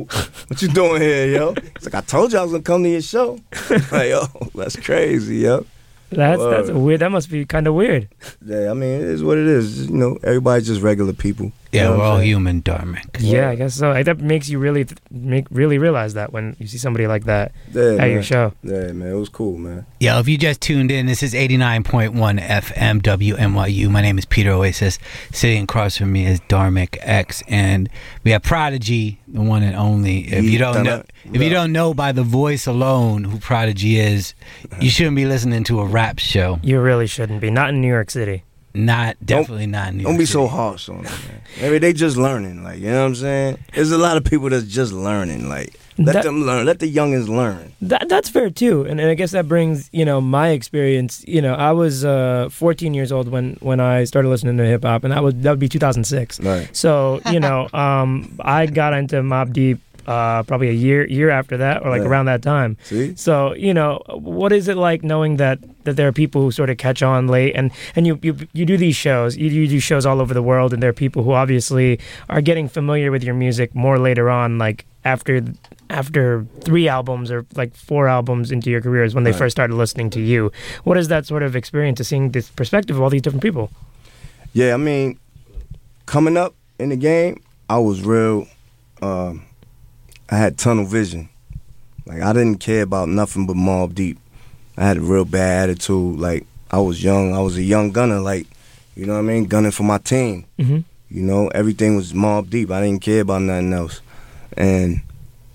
what 0.46 0.62
you 0.62 0.68
doing 0.68 1.02
here, 1.02 1.26
yo? 1.26 1.54
It's 1.74 1.86
like 1.86 1.94
I 1.96 2.02
told 2.02 2.32
you 2.32 2.38
I 2.38 2.42
was 2.42 2.52
gonna 2.52 2.62
come 2.62 2.84
to 2.84 2.88
your 2.88 3.00
show. 3.02 3.40
like, 3.90 4.10
yo, 4.10 4.26
that's 4.54 4.76
crazy, 4.76 5.38
yo. 5.38 5.66
That's 6.12 6.42
that's 6.42 6.70
weird. 6.70 7.00
That 7.00 7.10
must 7.10 7.30
be 7.30 7.44
kind 7.44 7.66
of 7.66 7.74
weird. 7.74 8.08
Yeah, 8.44 8.70
I 8.70 8.74
mean, 8.74 9.00
it 9.00 9.02
is 9.02 9.22
what 9.22 9.38
it 9.38 9.46
is. 9.46 9.88
You 9.88 9.96
know, 9.96 10.18
everybody's 10.22 10.66
just 10.66 10.82
regular 10.82 11.12
people. 11.12 11.52
You 11.72 11.80
yeah, 11.80 11.84
know 11.88 11.96
we're 11.96 12.04
all 12.04 12.16
saying? 12.18 12.28
human, 12.28 12.60
Darmic. 12.62 13.16
Yeah, 13.18 13.48
I 13.48 13.54
guess 13.54 13.74
so. 13.76 13.88
Like, 13.90 14.04
that 14.04 14.18
makes 14.20 14.50
you 14.50 14.58
really 14.58 14.84
th- 14.84 14.98
make 15.10 15.46
really 15.50 15.78
realize 15.78 16.12
that 16.14 16.30
when 16.30 16.54
you 16.58 16.66
see 16.66 16.76
somebody 16.76 17.06
like 17.06 17.24
that 17.24 17.52
Yeah, 17.72 17.92
at 17.92 17.96
man. 17.96 18.10
your 18.10 18.22
show. 18.22 18.52
Yeah, 18.62 18.92
man, 18.92 19.08
it 19.08 19.14
was 19.14 19.30
cool, 19.30 19.56
man. 19.56 19.86
Yo, 19.98 20.18
if 20.18 20.28
you 20.28 20.36
just 20.36 20.60
tuned 20.60 20.90
in, 20.90 21.06
this 21.06 21.22
is 21.22 21.32
89.1 21.32 22.12
FM 22.46 23.00
WNYU. 23.00 23.90
My 23.90 24.02
name 24.02 24.18
is 24.18 24.26
Peter 24.26 24.50
Oasis. 24.50 24.98
Sitting 25.32 25.64
across 25.64 25.96
from 25.96 26.12
me 26.12 26.26
is 26.26 26.40
Darmic 26.42 26.98
X, 27.00 27.42
and 27.48 27.88
we 28.22 28.32
have 28.32 28.42
Prodigy, 28.42 29.18
the 29.26 29.40
one 29.40 29.62
and 29.62 29.74
only. 29.74 30.30
If 30.30 30.44
you 30.44 30.58
don't 30.58 30.82
know, 30.84 31.02
if 31.32 31.40
you 31.40 31.48
don't 31.48 31.72
know 31.72 31.94
by 31.94 32.12
the 32.12 32.22
voice 32.22 32.66
alone 32.66 33.24
who 33.24 33.38
Prodigy 33.38 33.98
is, 33.98 34.34
you 34.78 34.90
shouldn't 34.90 35.16
be 35.16 35.24
listening 35.24 35.64
to 35.64 35.80
a 35.80 35.86
rap 35.86 36.18
show. 36.18 36.60
You 36.62 36.82
really 36.82 37.06
shouldn't 37.06 37.40
be. 37.40 37.48
Not 37.50 37.70
in 37.70 37.80
New 37.80 37.88
York 37.88 38.10
City. 38.10 38.44
Not 38.74 39.16
definitely 39.24 39.66
not. 39.66 39.88
In 39.88 39.98
New 39.98 40.04
Don't 40.04 40.16
be 40.18 40.24
City. 40.24 40.32
so 40.32 40.46
harsh 40.46 40.88
on 40.88 41.02
them, 41.02 41.12
man. 41.12 41.40
Maybe 41.60 41.78
they 41.78 41.92
just 41.92 42.16
learning, 42.16 42.64
like 42.64 42.78
you 42.78 42.86
know 42.90 43.00
what 43.00 43.06
I'm 43.06 43.14
saying. 43.14 43.58
There's 43.74 43.90
a 43.92 43.98
lot 43.98 44.16
of 44.16 44.24
people 44.24 44.48
that's 44.48 44.64
just 44.66 44.92
learning. 44.92 45.48
Like 45.48 45.74
let 45.98 46.14
That- 46.14 46.24
them 46.24 46.44
learn. 46.46 46.64
Let 46.64 46.78
the 46.78 46.90
youngins 46.92 47.28
learn. 47.28 47.72
That 47.82 48.08
that's 48.08 48.30
fair 48.30 48.48
too, 48.48 48.84
and, 48.86 48.98
and 48.98 49.10
I 49.10 49.14
guess 49.14 49.32
that 49.32 49.46
brings 49.46 49.90
you 49.92 50.06
know 50.06 50.22
my 50.22 50.48
experience. 50.50 51.22
You 51.28 51.42
know, 51.42 51.52
I 51.54 51.72
was 51.72 52.02
uh, 52.04 52.48
14 52.50 52.94
years 52.94 53.12
old 53.12 53.28
when 53.28 53.56
when 53.60 53.78
I 53.78 54.04
started 54.04 54.28
listening 54.30 54.56
to 54.56 54.64
hip 54.64 54.84
hop, 54.84 55.04
and 55.04 55.12
that 55.12 55.22
was 55.22 55.34
that 55.34 55.50
would 55.50 55.58
be 55.60 55.68
2006. 55.68 56.40
Right. 56.40 56.74
So 56.74 57.20
you 57.30 57.40
know, 57.40 57.68
um, 57.74 58.38
I 58.40 58.64
got 58.66 58.94
into 58.94 59.16
Mobb 59.16 59.52
Deep 59.52 59.80
uh, 60.06 60.42
probably 60.44 60.68
a 60.68 60.72
year 60.72 61.06
year 61.06 61.30
after 61.30 61.56
that, 61.58 61.82
or 61.84 61.90
like 61.90 62.00
Right. 62.02 62.08
around 62.08 62.26
that 62.26 62.42
time. 62.42 62.76
See? 62.84 63.14
So 63.16 63.54
you 63.54 63.72
know, 63.74 64.00
what 64.08 64.52
is 64.52 64.68
it 64.68 64.76
like 64.76 65.02
knowing 65.02 65.36
that 65.36 65.58
that 65.84 65.96
there 65.96 66.06
are 66.08 66.12
people 66.12 66.42
who 66.42 66.50
sort 66.50 66.70
of 66.70 66.76
catch 66.78 67.02
on 67.02 67.28
late, 67.28 67.54
and 67.54 67.70
and 67.96 68.06
you 68.06 68.18
you, 68.22 68.36
you 68.52 68.64
do 68.66 68.76
these 68.76 68.96
shows, 68.96 69.36
you, 69.36 69.48
you 69.48 69.66
do 69.68 69.80
shows 69.80 70.04
all 70.06 70.20
over 70.20 70.34
the 70.34 70.42
world, 70.42 70.72
and 70.72 70.82
there 70.82 70.90
are 70.90 70.92
people 71.06 71.22
who 71.22 71.32
obviously 71.32 71.98
are 72.28 72.40
getting 72.40 72.68
familiar 72.68 73.10
with 73.10 73.22
your 73.24 73.34
music 73.34 73.74
more 73.74 73.98
later 73.98 74.28
on, 74.30 74.58
like 74.58 74.84
after 75.04 75.42
after 75.90 76.46
three 76.62 76.88
albums 76.88 77.30
or 77.30 77.44
like 77.54 77.74
four 77.74 78.08
albums 78.08 78.50
into 78.50 78.70
your 78.70 78.80
careers 78.80 79.14
when 79.14 79.24
they 79.24 79.30
Right. 79.30 79.38
first 79.38 79.54
started 79.56 79.74
listening 79.76 80.08
to 80.10 80.20
you. 80.20 80.50
What 80.84 80.96
is 80.96 81.08
that 81.08 81.26
sort 81.26 81.42
of 81.42 81.54
experience 81.54 82.00
of 82.00 82.06
seeing 82.06 82.30
this 82.30 82.48
perspective 82.48 82.96
of 82.96 83.02
all 83.02 83.10
these 83.10 83.20
different 83.20 83.42
people? 83.42 83.70
Yeah, 84.54 84.72
I 84.72 84.78
mean, 84.78 85.18
coming 86.06 86.36
up 86.38 86.54
in 86.78 86.88
the 86.88 86.96
game, 86.96 87.42
I 87.68 87.78
was 87.78 88.02
real. 88.02 88.46
Um, 89.02 89.42
I 90.30 90.36
had 90.36 90.58
tunnel 90.58 90.84
vision. 90.84 91.28
Like 92.06 92.22
I 92.22 92.32
didn't 92.32 92.58
care 92.58 92.82
about 92.82 93.08
nothing 93.08 93.46
but 93.46 93.56
Mobb 93.56 93.94
Deep. 93.94 94.18
I 94.76 94.84
had 94.84 94.96
a 94.96 95.00
real 95.00 95.24
bad 95.24 95.68
attitude. 95.70 96.18
Like 96.18 96.46
I 96.70 96.78
was 96.78 97.02
young. 97.02 97.34
I 97.34 97.40
was 97.40 97.56
a 97.56 97.62
young 97.62 97.90
gunner. 97.92 98.20
Like 98.20 98.46
you 98.96 99.06
know 99.06 99.14
what 99.14 99.20
I 99.20 99.22
mean, 99.22 99.46
gunning 99.46 99.70
for 99.70 99.84
my 99.84 99.98
team. 99.98 100.46
Mm-hmm. 100.58 100.78
You 101.10 101.22
know, 101.22 101.48
everything 101.48 101.96
was 101.96 102.12
Mobb 102.12 102.50
Deep. 102.50 102.70
I 102.70 102.80
didn't 102.80 103.02
care 103.02 103.20
about 103.20 103.42
nothing 103.42 103.72
else. 103.72 104.00
And 104.56 105.02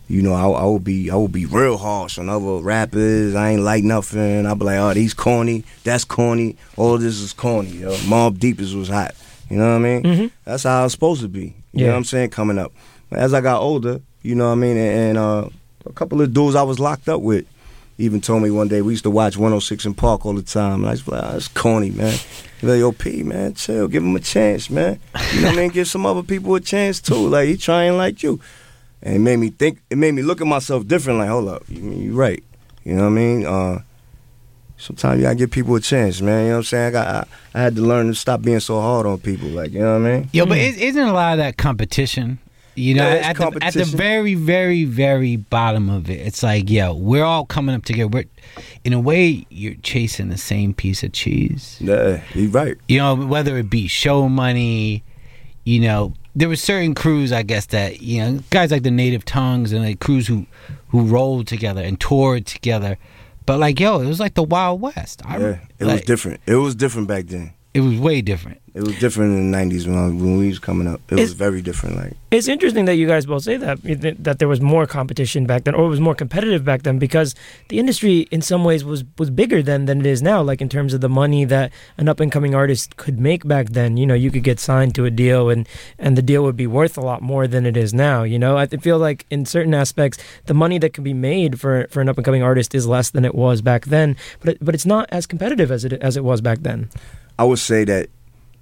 you 0.08 0.22
know, 0.22 0.34
I, 0.34 0.62
I 0.62 0.66
would 0.66 0.84
be 0.84 1.10
I 1.12 1.16
would 1.16 1.32
be 1.32 1.46
real 1.46 1.78
harsh 1.78 2.18
on 2.18 2.30
other 2.30 2.58
rappers. 2.60 3.36
I 3.36 3.52
ain't 3.52 3.62
like 3.64 3.84
nothing. 3.84 4.46
I'd 4.46 4.60
be 4.60 4.66
like, 4.66 4.78
oh, 4.80 4.94
these 4.94 5.14
corny. 5.14 5.64
That's 5.84 6.06
corny. 6.06 6.56
All 6.78 6.98
this 6.98 7.20
is 7.20 7.34
corny. 7.34 7.70
Yo. 7.70 7.92
Mobb 8.06 8.40
Deep 8.40 8.60
is 8.60 8.74
was 8.76 8.88
hot. 8.90 9.16
You 9.50 9.58
know 9.58 9.70
what 9.70 9.76
I 9.76 9.80
mean? 9.80 10.04
Mhm. 10.04 10.32
That's 10.46 10.64
how 10.64 10.82
I 10.82 10.84
was 10.84 10.92
supposed 10.94 11.22
to 11.22 11.28
be. 11.28 11.56
You 11.74 11.86
know 11.86 11.92
what 11.92 11.98
I'm 11.98 12.04
saying? 12.06 12.30
Coming 12.32 12.58
up. 12.58 12.72
As 13.12 13.34
I 13.34 13.42
got 13.42 13.62
older, 13.62 14.02
you 14.22 14.36
know 14.36 14.48
what 14.48 14.54
I 14.54 14.56
mean, 14.56 14.78
and, 14.78 15.00
and 15.00 15.18
uh, 15.18 15.50
a 15.86 15.94
couple 15.94 16.22
of 16.22 16.34
dudes 16.34 16.56
I 16.56 16.64
was 16.64 16.80
locked 16.80 17.10
up 17.10 17.22
with 17.22 17.46
even 17.98 18.22
told 18.22 18.44
me 18.44 18.52
one 18.52 18.68
day 18.68 18.82
we 18.82 18.94
used 18.94 19.04
to 19.04 19.10
watch 19.10 19.38
106 19.38 19.88
& 19.94 19.98
Park 19.98 20.26
all 20.26 20.34
the 20.34 20.44
time. 20.44 20.82
And 20.82 20.88
I 20.88 20.92
was 20.92 21.08
like, 21.08 21.24
oh, 21.24 21.32
that's 21.32 21.48
corny, 21.48 21.90
man. 21.90 22.18
He's 22.60 22.70
like, 22.70 22.80
yo, 22.80 22.92
P, 22.92 23.24
man, 23.24 23.56
chill, 23.56 23.88
give 23.88 24.04
him 24.04 24.16
a 24.16 24.20
chance, 24.20 24.70
man. 24.70 25.00
You 25.34 25.42
know 25.42 25.48
what 25.48 25.58
I 25.58 25.62
mean? 25.62 25.70
Give 25.72 25.88
some 25.88 26.06
other 26.06 26.24
people 26.24 26.54
a 26.56 26.60
chance 26.60 27.02
too. 27.02 27.28
Like 27.28 27.48
he 27.48 27.58
trying 27.58 27.98
like 27.98 28.22
you. 28.22 28.40
And 29.02 29.16
it 29.16 29.20
made 29.20 29.38
me 29.38 29.50
think. 29.50 29.80
It 29.90 29.98
made 29.98 30.14
me 30.14 30.24
look 30.24 30.42
at 30.42 30.48
myself 30.48 30.88
different. 30.88 31.20
Like, 31.20 31.30
hold 31.30 31.50
up, 31.50 31.64
you 31.70 31.82
you're 31.92 32.16
right. 32.16 32.44
You 32.84 32.96
know 32.96 33.04
what 33.04 33.10
I 33.10 33.12
mean? 33.12 33.46
Uh, 33.46 33.82
sometimes 34.78 35.20
you 35.20 35.24
gotta 35.24 35.36
give 35.36 35.52
people 35.52 35.76
a 35.76 35.80
chance, 35.80 36.20
man. 36.20 36.44
You 36.44 36.48
know 36.48 36.54
what 36.54 36.58
I'm 36.58 36.64
saying? 36.64 36.88
I 36.88 36.92
got 36.92 37.08
I, 37.08 37.60
I 37.60 37.62
had 37.62 37.76
to 37.76 37.82
learn 37.82 38.08
to 38.08 38.16
stop 38.16 38.42
being 38.42 38.60
so 38.60 38.82
hard 38.82 39.06
on 39.06 39.20
people, 39.20 39.50
like 39.50 39.72
you 39.72 39.80
know 39.80 40.00
what 40.00 40.08
I 40.08 40.18
mean? 40.18 40.30
Yo, 40.34 40.48
but 40.48 40.58
is, 40.58 40.78
isn't 40.78 41.08
a 41.08 41.14
lot 41.14 41.34
of 41.34 41.38
that 41.38 41.58
competition? 41.58 42.40
You 42.78 42.94
know, 42.94 43.08
Yeah, 43.08 43.30
at, 43.30 43.38
the, 43.38 43.60
at 43.62 43.74
the 43.74 43.86
very, 43.86 44.36
very, 44.36 44.84
very 44.84 45.36
bottom 45.36 45.90
of 45.90 46.12
it, 46.12 46.20
it's 46.20 46.44
like, 46.44 46.70
yo, 46.70 46.94
we're 46.94 47.24
all 47.24 47.46
coming 47.46 47.74
up 47.74 47.86
together. 47.86 48.08
We're, 48.08 48.26
in 48.84 48.94
a 48.94 49.00
way, 49.00 49.48
you're 49.50 49.74
chasing 49.82 50.30
the 50.30 50.38
same 50.38 50.76
piece 50.76 51.02
of 51.02 51.12
cheese. 51.12 51.78
Yeah, 51.80 52.22
you're 52.36 52.52
right. 52.52 52.78
You 52.88 53.00
know, 53.00 53.16
whether 53.16 53.58
it 53.58 53.70
be 53.72 53.88
show 53.88 54.30
money, 54.30 55.04
you 55.64 55.80
know, 55.80 56.14
there 56.36 56.48
were 56.48 56.56
certain 56.56 56.94
crews, 56.94 57.32
I 57.32 57.42
guess, 57.42 57.66
that 57.68 58.02
you 58.02 58.22
know, 58.22 58.40
guys 58.52 58.70
like 58.70 58.84
the 58.84 58.92
Native 58.92 59.26
Tongues 59.26 59.74
and 59.74 59.84
like 59.84 60.00
crews 60.00 60.28
who 60.28 60.46
who 60.90 61.02
rolled 61.02 61.48
together 61.48 61.82
and 61.82 62.00
toured 62.00 62.46
together. 62.46 62.98
But 63.48 63.60
like, 63.60 63.80
yo, 63.80 64.02
it 64.02 64.06
was 64.06 64.20
like 64.20 64.36
the 64.36 64.44
Wild 64.44 64.82
West. 64.82 65.24
I, 65.26 65.40
Yeah, 65.40 65.60
it 65.80 65.86
was 65.86 66.02
different. 66.02 66.42
It 66.46 66.56
was 66.56 66.76
different 66.76 67.08
back 67.08 67.26
then. 67.26 67.54
It 67.74 67.82
was 67.82 67.98
way 68.00 68.22
different. 68.22 68.62
It 68.78 68.84
was 68.84 69.00
different 69.00 69.36
in 69.36 69.52
the 69.52 69.58
'90s 69.58 69.88
when, 69.88 69.98
I, 69.98 70.06
when 70.10 70.38
we 70.38 70.50
was 70.50 70.60
coming 70.60 70.88
up. 70.88 71.02
It 71.10 71.16
was 71.16 71.34
very 71.34 71.64
different. 71.64 71.96
Like 71.96 72.14
It's 72.30 72.48
interesting 72.48 72.86
that 72.86 72.94
you 72.94 73.08
guys 73.08 73.26
both 73.26 73.42
say 73.42 73.58
that 73.58 73.82
that 74.20 74.38
there 74.38 74.48
was 74.48 74.62
more 74.62 74.86
competition 74.86 75.48
back 75.48 75.64
then, 75.64 75.74
or 75.74 75.86
it 75.86 75.90
was 75.90 76.00
more 76.00 76.14
competitive 76.14 76.64
back 76.64 76.84
then, 76.84 77.00
because 77.00 77.34
the 77.70 77.80
industry 77.80 78.28
in 78.30 78.44
some 78.44 78.64
ways 78.64 78.86
was 78.86 79.04
was 79.18 79.32
bigger 79.32 79.64
then 79.64 79.86
than 79.86 80.00
it 80.02 80.06
is 80.06 80.22
now. 80.22 80.44
Like 80.44 80.62
in 80.62 80.70
terms 80.70 80.94
of 80.94 81.02
the 81.02 81.10
money 81.10 81.44
that 81.46 81.72
an 81.98 82.08
up 82.08 82.20
and 82.20 82.32
coming 82.32 82.54
artist 82.54 82.98
could 82.98 83.20
make 83.20 83.48
back 83.48 83.70
then. 83.70 83.98
You 83.98 84.06
know, 84.06 84.14
you 84.14 84.30
could 84.30 84.44
get 84.44 84.60
signed 84.60 84.94
to 84.94 85.06
a 85.06 85.10
deal, 85.10 85.50
and 85.50 85.68
and 85.98 86.16
the 86.16 86.22
deal 86.22 86.44
would 86.44 86.56
be 86.56 86.68
worth 86.68 87.00
a 87.00 87.02
lot 87.02 87.24
more 87.24 87.48
than 87.48 87.66
it 87.66 87.76
is 87.76 87.96
now. 87.96 88.22
You 88.22 88.38
know, 88.38 88.58
I 88.58 88.68
feel 88.68 89.00
like 89.00 89.26
in 89.32 89.48
certain 89.48 89.74
aspects, 89.74 90.20
the 90.46 90.54
money 90.54 90.78
that 90.78 90.94
can 90.94 91.04
be 91.04 91.16
made 91.16 91.60
for 91.60 91.88
for 91.90 92.02
an 92.02 92.10
up 92.10 92.18
and 92.20 92.26
coming 92.26 92.44
artist 92.44 92.76
is 92.76 92.86
less 92.86 93.10
than 93.10 93.26
it 93.26 93.34
was 93.34 93.64
back 93.64 93.86
then. 93.86 94.16
But 94.40 94.50
it, 94.50 94.58
but 94.62 94.76
it's 94.76 94.86
not 94.86 95.10
as 95.10 95.26
competitive 95.26 95.72
as 95.72 95.84
it 95.84 95.94
as 95.94 96.16
it 96.16 96.24
was 96.24 96.42
back 96.42 96.60
then. 96.62 96.90
I 97.40 97.44
would 97.44 97.60
say 97.60 97.84
that 97.86 98.10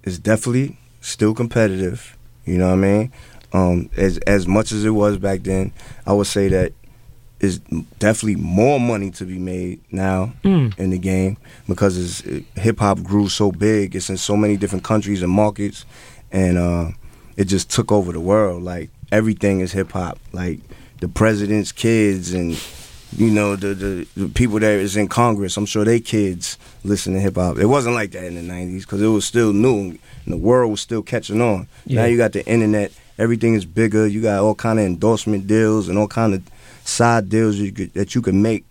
it's 0.05 0.17
definitely 0.17 0.77
still 1.01 1.33
competitive. 1.33 2.17
You 2.45 2.57
know 2.57 2.67
what 2.67 2.73
I 2.73 2.75
mean? 2.77 3.11
Um, 3.53 3.89
as 3.97 4.17
as 4.19 4.47
much 4.47 4.71
as 4.71 4.85
it 4.85 4.91
was 4.91 5.17
back 5.17 5.43
then, 5.43 5.71
I 6.05 6.13
would 6.13 6.27
say 6.27 6.47
that 6.49 6.73
it's 7.39 7.57
definitely 7.99 8.35
more 8.41 8.79
money 8.79 9.11
to 9.11 9.25
be 9.25 9.37
made 9.37 9.81
now 9.91 10.33
Mm. 10.43 10.77
in 10.79 10.89
the 10.91 10.97
game 10.97 11.37
because 11.67 11.97
it's, 11.97 12.45
hip 12.55 12.79
hop 12.79 13.03
grew 13.03 13.27
so 13.27 13.51
big. 13.51 13.95
It's 13.95 14.09
in 14.09 14.17
so 14.17 14.37
many 14.37 14.55
different 14.57 14.83
countries 14.85 15.21
and 15.21 15.31
markets, 15.31 15.85
and 16.31 16.57
uh, 16.57 16.91
it 17.35 17.45
just 17.45 17.69
took 17.69 17.91
over 17.91 18.11
the 18.13 18.19
world. 18.21 18.63
Like 18.63 18.89
everything 19.11 19.59
is 19.59 19.73
hip 19.73 19.91
hop. 19.91 20.17
Like 20.31 20.59
the 21.01 21.07
president's 21.09 21.71
kids 21.71 22.33
and 22.33 22.53
you 23.17 23.31
know 23.31 23.55
the, 23.55 23.73
the 23.73 24.07
the 24.17 24.29
people 24.29 24.59
that 24.59 24.73
is 24.79 24.97
in 24.97 25.07
Congress. 25.07 25.57
I'm 25.57 25.65
sure 25.65 25.85
they 25.85 25.99
kids 25.99 26.57
listen 26.83 27.13
to 27.13 27.19
hip 27.19 27.35
hop. 27.35 27.57
It 27.57 27.65
wasn't 27.65 27.95
like 27.95 28.11
that 28.11 28.25
in 28.25 28.35
the 28.35 28.53
'90s 28.53 28.81
because 28.81 29.01
it 29.01 29.07
was 29.07 29.25
still 29.25 29.53
new 29.53 29.97
and 30.25 30.33
the 30.33 30.37
world 30.37 30.71
was 30.71 30.81
still 30.81 31.01
catching 31.01 31.41
on. 31.41 31.67
Yeah. 31.85 32.01
Now 32.01 32.07
you 32.07 32.17
got 32.17 32.33
the 32.33 32.45
internet. 32.45 32.91
Everything 33.17 33.53
is 33.53 33.65
bigger. 33.65 34.05
You 34.05 34.21
got 34.21 34.41
all 34.43 34.55
kind 34.55 34.79
of 34.79 34.85
endorsement 34.85 35.47
deals 35.47 35.87
and 35.87 35.97
all 35.97 36.07
kind 36.07 36.33
of 36.33 36.43
side 36.83 37.29
deals 37.29 37.55
you 37.55 37.71
could, 37.71 37.93
that 37.93 38.13
you 38.15 38.21
can 38.21 38.41
make 38.41 38.65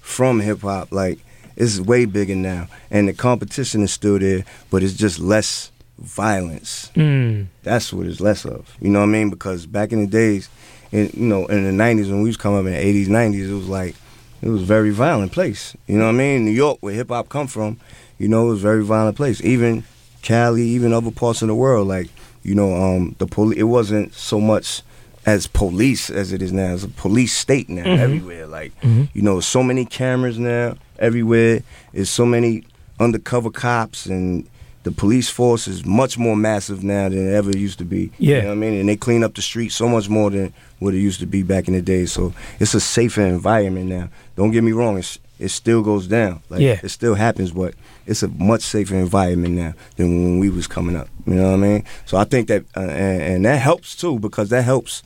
from 0.00 0.40
hip 0.40 0.60
hop. 0.60 0.92
Like 0.92 1.18
it's 1.56 1.80
way 1.80 2.04
bigger 2.04 2.36
now, 2.36 2.68
and 2.90 3.08
the 3.08 3.12
competition 3.12 3.82
is 3.82 3.92
still 3.92 4.18
there, 4.18 4.44
but 4.70 4.82
it's 4.82 4.94
just 4.94 5.18
less 5.18 5.72
violence. 5.98 6.90
Mm. 6.94 7.46
That's 7.64 7.92
what 7.92 8.06
it's 8.06 8.20
less 8.20 8.44
of. 8.44 8.76
You 8.80 8.90
know 8.90 9.00
what 9.00 9.06
I 9.06 9.12
mean? 9.12 9.30
Because 9.30 9.66
back 9.66 9.92
in 9.92 10.00
the 10.00 10.06
days, 10.06 10.48
in 10.92 11.10
you 11.14 11.26
know, 11.26 11.46
in 11.46 11.64
the 11.64 11.70
'90s 11.84 12.08
when 12.10 12.22
we 12.22 12.28
was 12.28 12.36
coming 12.36 12.60
up 12.60 12.66
in 12.66 12.72
the 12.72 12.78
'80s, 12.78 13.08
'90s, 13.08 13.48
it 13.50 13.54
was 13.54 13.68
like 13.68 13.94
it 14.42 14.48
was 14.48 14.62
a 14.62 14.64
very 14.66 14.90
violent 14.90 15.32
place. 15.32 15.76
You 15.86 15.98
know 15.98 16.04
what 16.06 16.14
I 16.14 16.18
mean? 16.18 16.44
New 16.44 16.50
York, 16.52 16.78
where 16.80 16.94
hip 16.94 17.08
hop 17.08 17.28
come 17.28 17.46
from, 17.46 17.78
you 18.18 18.28
know, 18.28 18.46
it 18.46 18.50
was 18.50 18.60
a 18.60 18.62
very 18.62 18.84
violent 18.84 19.16
place. 19.16 19.40
Even 19.42 19.84
Cali, 20.22 20.62
even 20.62 20.92
other 20.92 21.10
parts 21.10 21.42
of 21.42 21.48
the 21.48 21.54
world, 21.54 21.88
like 21.88 22.08
you 22.42 22.54
know, 22.54 22.74
um, 22.74 23.14
the 23.18 23.26
police. 23.26 23.58
It 23.58 23.64
wasn't 23.64 24.14
so 24.14 24.40
much 24.40 24.82
as 25.26 25.46
police 25.46 26.08
as 26.08 26.32
it 26.32 26.40
is 26.40 26.52
now. 26.52 26.72
It's 26.72 26.84
a 26.84 26.88
police 26.88 27.36
state 27.36 27.68
now 27.68 27.84
Mhm. 27.84 27.98
everywhere. 27.98 28.46
Like 28.46 28.72
Mhm. 28.82 29.08
you 29.12 29.22
know, 29.22 29.40
so 29.40 29.62
many 29.62 29.84
cameras 29.84 30.38
now 30.38 30.76
everywhere. 30.98 31.62
There's 31.92 32.08
so 32.10 32.24
many 32.24 32.62
undercover 33.00 33.50
cops 33.50 34.06
and 34.06 34.46
the 34.84 34.90
police 34.92 35.28
force 35.28 35.66
is 35.68 35.84
much 35.84 36.16
more 36.18 36.36
massive 36.36 36.82
now 36.84 37.08
than 37.08 37.28
it 37.28 37.32
ever 37.34 37.50
used 37.56 37.78
to 37.78 37.84
be. 37.84 38.10
Yeah. 38.18 38.36
You 38.36 38.42
know 38.42 38.48
what 38.48 38.52
I 38.54 38.56
mean? 38.56 38.74
And 38.80 38.88
they 38.88 38.96
clean 38.96 39.22
up 39.24 39.34
the 39.34 39.42
streets 39.42 39.74
so 39.74 39.88
much 39.88 40.08
more 40.08 40.30
than 40.30 40.52
what 40.78 40.94
it 40.94 40.98
used 41.00 41.20
to 41.20 41.26
be 41.26 41.42
back 41.42 41.68
in 41.68 41.74
the 41.74 41.82
day. 41.82 42.06
So 42.06 42.32
it's 42.60 42.74
a 42.74 42.80
safer 42.80 43.22
environment 43.22 43.86
now. 43.86 44.08
Don't 44.36 44.50
get 44.52 44.62
me 44.62 44.72
wrong, 44.72 44.96
it's, 44.98 45.18
it 45.38 45.48
still 45.50 45.82
goes 45.82 46.06
down. 46.06 46.40
Like 46.48 46.60
Yeah. 46.60 46.80
it 46.82 46.88
still 46.90 47.14
happens, 47.14 47.50
but 47.52 47.74
it's 48.06 48.22
a 48.22 48.28
much 48.28 48.62
safer 48.62 48.94
environment 48.96 49.54
now 49.54 49.74
than 49.96 50.06
when 50.24 50.38
we 50.38 50.48
was 50.48 50.66
coming 50.66 50.96
up. 50.96 51.08
You 51.26 51.34
know 51.34 51.50
what 51.50 51.54
I 51.54 51.68
mean? 51.68 51.84
So 52.06 52.16
I 52.16 52.24
think 52.24 52.48
that 52.48 52.64
uh, 52.76 52.80
and, 52.80 53.22
and 53.22 53.44
that 53.44 53.58
helps 53.58 53.94
too 53.94 54.18
because 54.18 54.48
that 54.50 54.62
helps 54.62 55.02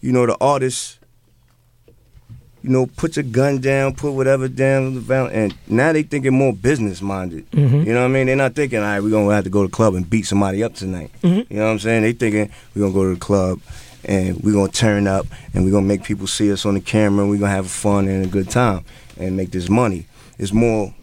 you 0.00 0.10
know 0.12 0.26
the 0.26 0.36
artists 0.40 0.98
you 2.62 2.70
know, 2.70 2.86
put 2.86 3.16
your 3.16 3.24
gun 3.24 3.60
down, 3.60 3.94
put 3.94 4.12
whatever 4.12 4.46
down, 4.48 5.04
and 5.32 5.54
now 5.66 5.92
they 5.92 6.02
thinking 6.02 6.32
more 6.32 6.52
business 6.52 7.02
minded. 7.02 7.50
Mhm. 7.50 7.84
You 7.86 7.92
know 7.92 8.00
what 8.00 8.06
I 8.06 8.08
mean? 8.08 8.26
They're 8.26 8.36
not 8.36 8.54
thinking, 8.54 8.78
all 8.78 8.84
right, 8.84 9.02
we're 9.02 9.10
gonna 9.10 9.34
have 9.34 9.44
to 9.44 9.50
go 9.50 9.62
to 9.62 9.68
the 9.68 9.72
club 9.72 9.94
and 9.94 10.08
beat 10.08 10.26
somebody 10.26 10.62
up 10.62 10.74
tonight. 10.74 11.10
Mhm. 11.22 11.46
You 11.50 11.56
know 11.56 11.64
what 11.66 11.70
I'm 11.72 11.78
saying? 11.80 12.02
They 12.02 12.12
thinking 12.12 12.50
we're 12.74 12.82
gonna 12.82 12.94
go 12.94 13.04
to 13.08 13.14
the 13.14 13.20
club 13.20 13.60
and 14.04 14.40
we're 14.42 14.52
gonna 14.54 14.70
turn 14.70 15.06
up 15.06 15.26
and 15.54 15.64
we're 15.64 15.70
gonna 15.72 15.86
make 15.86 16.02
people 16.04 16.26
see 16.26 16.52
us 16.52 16.64
on 16.64 16.74
the 16.74 16.80
camera 16.80 17.22
and 17.22 17.30
we're 17.30 17.38
gonna 17.38 17.50
have 17.52 17.68
fun 17.68 18.06
and 18.08 18.24
a 18.24 18.28
good 18.28 18.48
time 18.48 18.82
and 19.18 19.36
make 19.36 19.50
this 19.50 19.68
money. 19.68 20.06
It's 20.38 20.52
more 20.52 20.94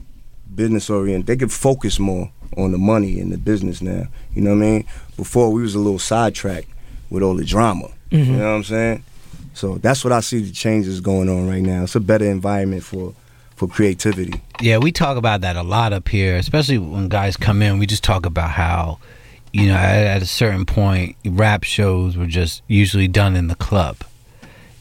business 0.56 0.90
oriented. 0.90 1.28
They 1.28 1.36
can 1.38 1.50
focus 1.50 2.00
more 2.00 2.30
on 2.58 2.72
the 2.72 2.78
money 2.78 3.20
and 3.20 3.32
the 3.32 3.38
business 3.38 3.82
now. 3.82 4.08
You 4.34 4.42
know 4.42 4.52
what 4.52 4.64
I 4.64 4.70
mean? 4.70 4.86
Before 5.18 5.52
we 5.52 5.62
was 5.62 5.76
a 5.76 5.80
little 5.80 6.00
sidetracked 6.00 6.68
with 7.10 7.22
all 7.24 7.36
the 7.36 7.46
drama. 7.46 7.88
Mhm. 8.12 8.26
You 8.26 8.32
know 8.34 8.38
what 8.52 8.56
I'm 8.58 8.64
saying? 8.64 9.04
So 9.60 9.76
that's 9.76 10.06
what 10.06 10.14
I 10.14 10.22
see 10.22 10.40
the 10.40 10.54
changes 10.54 11.02
going 11.02 11.28
on 11.28 11.50
right 11.50 11.62
now. 11.62 11.84
It's 11.84 11.96
a 11.96 12.00
better 12.00 12.24
environment 12.24 12.82
for 12.82 13.14
for 13.58 13.68
creativity. 13.68 14.42
Yeah, 14.62 14.78
we 14.78 14.94
talk 14.94 15.18
about 15.18 15.42
that 15.42 15.58
a 15.58 15.64
lot 15.64 15.92
up 15.92 16.08
here, 16.08 16.38
especially 16.38 16.78
when 16.78 17.10
guys 17.10 17.36
come 17.36 17.62
in. 17.62 17.78
We 17.78 17.86
just 17.86 18.06
talk 18.06 18.26
about 18.26 18.52
how, 18.52 19.00
you 19.52 19.68
know, 19.68 19.74
at, 19.74 20.08
at 20.08 20.22
a 20.22 20.26
certain 20.26 20.66
point, 20.66 21.18
rap 21.26 21.66
shows 21.66 22.16
were 22.16 22.26
just 22.26 22.64
usually 22.68 23.10
done 23.10 23.36
in 23.36 23.48
the 23.48 23.56
club. 23.56 23.98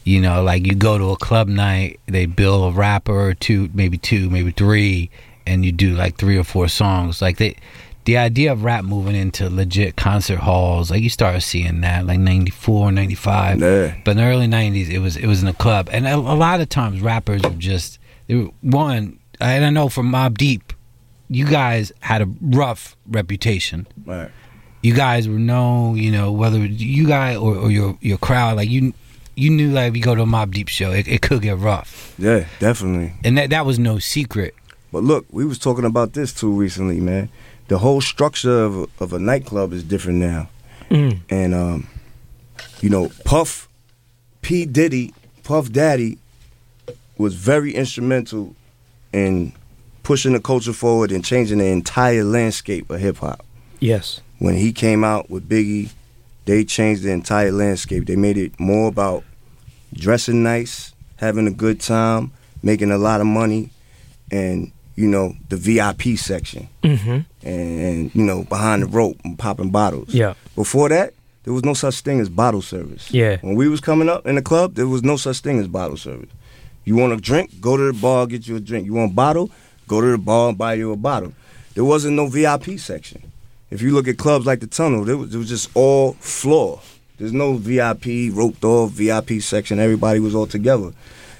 You 0.05 0.21
know, 0.21 0.41
like 0.43 0.65
you 0.65 0.75
go 0.75 0.97
to 0.97 1.09
a 1.09 1.17
club 1.17 1.49
night, 1.49 1.99
they 2.05 2.25
bill 2.25 2.63
a 2.63 2.71
rapper 2.71 3.11
or 3.11 3.33
two, 3.33 3.69
maybe 3.73 3.97
two, 3.97 4.29
maybe 4.29 4.51
three, 4.51 5.09
and 5.45 5.65
you 5.65 5.73
do 5.73 5.93
like 5.93 6.15
three 6.15 6.37
or 6.37 6.45
four 6.45 6.69
songs. 6.69 7.21
Like 7.21 7.35
they, 7.35 7.57
the 8.09 8.17
idea 8.17 8.51
of 8.51 8.63
rap 8.63 8.83
moving 8.83 9.15
into 9.15 9.51
legit 9.51 9.95
concert 9.95 10.39
halls, 10.39 10.89
like 10.89 11.03
you 11.03 11.09
started 11.11 11.41
seeing 11.41 11.81
that, 11.81 12.07
like 12.07 12.17
94, 12.17 12.91
95. 12.91 13.59
Yeah. 13.59 13.95
But 14.03 14.11
in 14.11 14.17
the 14.17 14.23
early 14.23 14.47
'90s, 14.47 14.89
it 14.89 14.97
was 14.97 15.15
it 15.15 15.27
was 15.27 15.43
in 15.43 15.47
a 15.47 15.53
club, 15.53 15.89
and 15.91 16.07
a, 16.07 16.15
a 16.15 16.17
lot 16.17 16.59
of 16.59 16.69
times 16.69 17.01
rappers 17.01 17.43
were 17.43 17.51
just 17.51 17.99
they 18.25 18.33
were 18.35 18.49
one. 18.61 19.19
And 19.39 19.63
I 19.63 19.69
know 19.69 19.89
from 19.89 20.11
Mobb 20.11 20.39
Deep, 20.39 20.73
you 21.29 21.45
guys 21.45 21.91
had 21.99 22.23
a 22.23 22.27
rough 22.41 22.97
reputation. 23.07 23.85
Right. 24.05 24.31
You 24.81 24.95
guys 24.95 25.29
were 25.29 25.37
known, 25.37 25.97
you 25.97 26.11
know, 26.11 26.31
whether 26.31 26.57
you 26.65 27.05
guys 27.05 27.37
or, 27.37 27.55
or 27.55 27.69
your 27.69 27.95
your 28.01 28.17
crowd, 28.17 28.57
like 28.57 28.69
you 28.71 28.91
you 29.35 29.51
knew 29.51 29.69
like 29.71 29.89
if 29.91 29.95
you 29.97 30.01
go 30.01 30.15
to 30.15 30.23
a 30.23 30.25
Mobb 30.25 30.49
Deep 30.51 30.67
show, 30.67 30.91
it, 30.91 31.07
it 31.07 31.21
could 31.21 31.43
get 31.43 31.57
rough, 31.59 32.15
Yeah, 32.17 32.45
definitely. 32.59 33.13
and 33.23 33.37
that 33.37 33.51
that 33.51 33.67
was 33.67 33.77
no 33.77 33.99
secret. 33.99 34.55
But 34.91 35.03
look, 35.03 35.27
we 35.29 35.45
was 35.45 35.59
talking 35.59 35.85
about 35.85 36.13
this 36.13 36.33
too 36.33 36.51
recently, 36.51 36.99
man. 36.99 37.29
The 37.69 37.77
whole 37.77 38.01
structure 38.01 38.63
of 38.63 38.77
a, 38.77 38.87
of 38.99 39.13
a 39.13 39.19
nightclub 39.19 39.73
is 39.73 39.83
different 39.83 40.19
now. 40.19 40.49
Mm. 40.89 41.19
And 41.29 41.53
um, 41.55 41.87
you 42.81 42.89
know, 42.89 43.09
Puff, 43.25 43.69
P 44.41 44.65
Diddy, 44.65 45.13
Puff 45.43 45.71
Daddy, 45.71 46.17
was 47.17 47.35
very 47.35 47.73
instrumental 47.73 48.55
in 49.13 49.53
pushing 50.03 50.33
the 50.33 50.39
culture 50.39 50.73
forward 50.73 51.11
and 51.11 51.23
changing 51.23 51.59
the 51.59 51.67
entire 51.67 52.23
landscape 52.23 52.89
of 52.89 52.99
hip 52.99 53.17
hop. 53.17 53.45
Yes. 53.79 54.21
When 54.39 54.55
he 54.55 54.71
came 54.71 55.03
out 55.03 55.29
with 55.29 55.47
Biggie, 55.47 55.91
they 56.45 56.63
changed 56.63 57.03
the 57.03 57.11
entire 57.11 57.51
landscape. 57.51 58.07
They 58.07 58.15
made 58.15 58.37
it 58.37 58.59
more 58.59 58.87
about 58.87 59.23
dressing 59.93 60.41
nice, 60.41 60.93
having 61.17 61.45
a 61.45 61.51
good 61.51 61.79
time, 61.79 62.31
making 62.63 62.91
a 62.91 62.97
lot 62.97 63.21
of 63.21 63.27
money, 63.27 63.69
and 64.31 64.71
you 64.99 65.07
know 65.07 65.33
the 65.49 65.57
VIP 65.57 66.17
section 66.17 66.67
Mm-hmm. 66.83 67.09
and, 67.09 67.81
and 67.87 68.15
you 68.15 68.23
know 68.23 68.43
behind 68.43 68.83
the 68.83 68.87
rope 68.87 69.17
and 69.23 69.37
popping 69.39 69.69
bottles. 69.71 70.13
Yeah. 70.13 70.33
Before 70.55 70.89
that, 70.89 71.13
there 71.43 71.53
was 71.53 71.63
no 71.63 71.73
such 71.73 72.01
thing 72.01 72.19
as 72.19 72.27
bottle 72.29 72.61
service. 72.61 73.09
Yeah. 73.11 73.37
When 73.41 73.55
we 73.55 73.69
was 73.69 73.79
coming 73.79 74.09
up 74.09 74.25
in 74.27 74.35
the 74.35 74.41
club, 74.41 74.75
there 74.75 74.87
was 74.87 75.03
no 75.03 75.15
such 75.17 75.39
thing 75.39 75.57
as 75.59 75.67
bottle 75.67 75.97
service. 75.97 76.29
You 76.83 76.95
want 76.97 77.13
a 77.13 77.17
drink? 77.17 77.61
Go 77.61 77.77
to 77.77 77.91
the 77.91 77.97
bar, 78.01 78.27
get 78.27 78.47
you 78.47 78.55
a 78.57 78.59
drink. 78.59 78.85
You 78.85 78.93
want 78.93 79.11
a 79.11 79.15
bottle? 79.15 79.49
Go 79.87 80.01
to 80.01 80.07
the 80.11 80.17
bar 80.17 80.49
and 80.49 80.57
buy 80.57 80.73
you 80.73 80.91
a 80.91 80.97
bottle. 80.97 81.33
There 81.75 81.85
wasn't 81.85 82.15
no 82.15 82.27
VIP 82.27 82.77
section. 82.79 83.31
If 83.71 83.81
you 83.81 83.91
look 83.93 84.07
at 84.07 84.17
clubs 84.17 84.45
like 84.45 84.59
the 84.59 84.67
Tunnel, 84.67 85.05
there 85.05 85.15
was, 85.17 85.33
it 85.33 85.37
was 85.37 85.47
just 85.49 85.69
all 85.75 86.13
floor. 86.13 86.81
There's 87.17 87.31
no 87.33 87.53
VIP, 87.57 88.33
roped 88.33 88.63
off 88.65 88.91
VIP 88.91 89.41
section. 89.41 89.79
Everybody 89.79 90.19
was 90.19 90.33
all 90.35 90.47
together. 90.47 90.91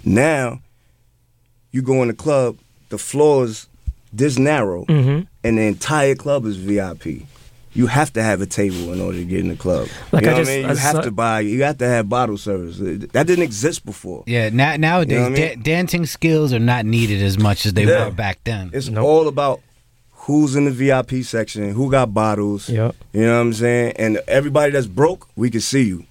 Now, 0.06 0.60
you 1.72 1.82
go 1.82 2.02
in 2.04 2.08
the 2.10 2.14
club, 2.14 2.58
the 2.90 2.98
floor 2.98 3.46
is 3.46 3.68
this 4.12 4.38
narrow, 4.40 4.86
Mhm. 4.86 5.28
and 5.44 5.58
the 5.58 5.62
entire 5.64 6.16
club 6.16 6.46
is 6.46 6.58
VIP. 6.58 7.26
You 7.74 7.86
have 7.86 8.12
to 8.14 8.24
have 8.24 8.42
a 8.42 8.48
table 8.48 8.92
in 8.92 9.00
order 9.00 9.20
to 9.20 9.24
get 9.24 9.40
in 9.42 9.50
the 9.50 9.56
club. 9.56 9.88
Like 10.12 10.24
you 10.24 10.28
know 10.30 10.34
I 10.36 10.40
what 10.40 10.46
just- 10.46 10.52
I 10.52 10.56
mean? 10.56 10.66
I 10.66 10.70
You 10.72 10.78
have 10.78 10.96
saw- 10.96 11.02
to 11.02 11.12
buy. 11.12 11.40
You 11.42 11.64
have 11.64 11.78
to 11.78 11.88
have 11.88 12.10
bottle 12.10 12.38
service. 12.38 12.78
That 13.14 13.28
didn't 13.28 13.44
exist 13.44 13.86
before. 13.86 14.24
Yeah, 14.26 14.50
na- 14.52 14.78
nowadays 14.78 15.12
You 15.14 15.18
know 15.20 15.30
what 15.30 15.40
I 15.40 15.42
mean? 15.50 15.58
da- 15.60 15.64
dancing 15.64 16.06
skills 16.08 16.52
are 16.52 16.60
not 16.60 16.86
needed 16.88 17.22
as 17.22 17.38
much 17.38 17.68
as 17.68 17.74
they 17.74 17.86
Yeah. 17.86 18.06
were 18.06 18.12
back 18.12 18.40
then. 18.44 18.72
It's 18.74 18.90
all 18.90 19.28
about 19.28 19.62
who's 20.24 20.56
in 20.56 20.66
the 20.66 20.72
VIP 20.72 21.22
section, 21.22 21.72
who 21.74 21.92
got 21.92 22.12
bottles. 22.14 22.70
Yep. 22.70 22.96
You 23.14 23.22
know 23.22 23.36
what 23.36 23.42
I'm 23.42 23.54
saying? 23.54 23.94
And 23.98 24.20
everybody 24.28 24.72
that's 24.72 24.88
broke, 24.88 25.28
we 25.36 25.52
can 25.52 25.62
see 25.62 25.84
you. 25.84 26.06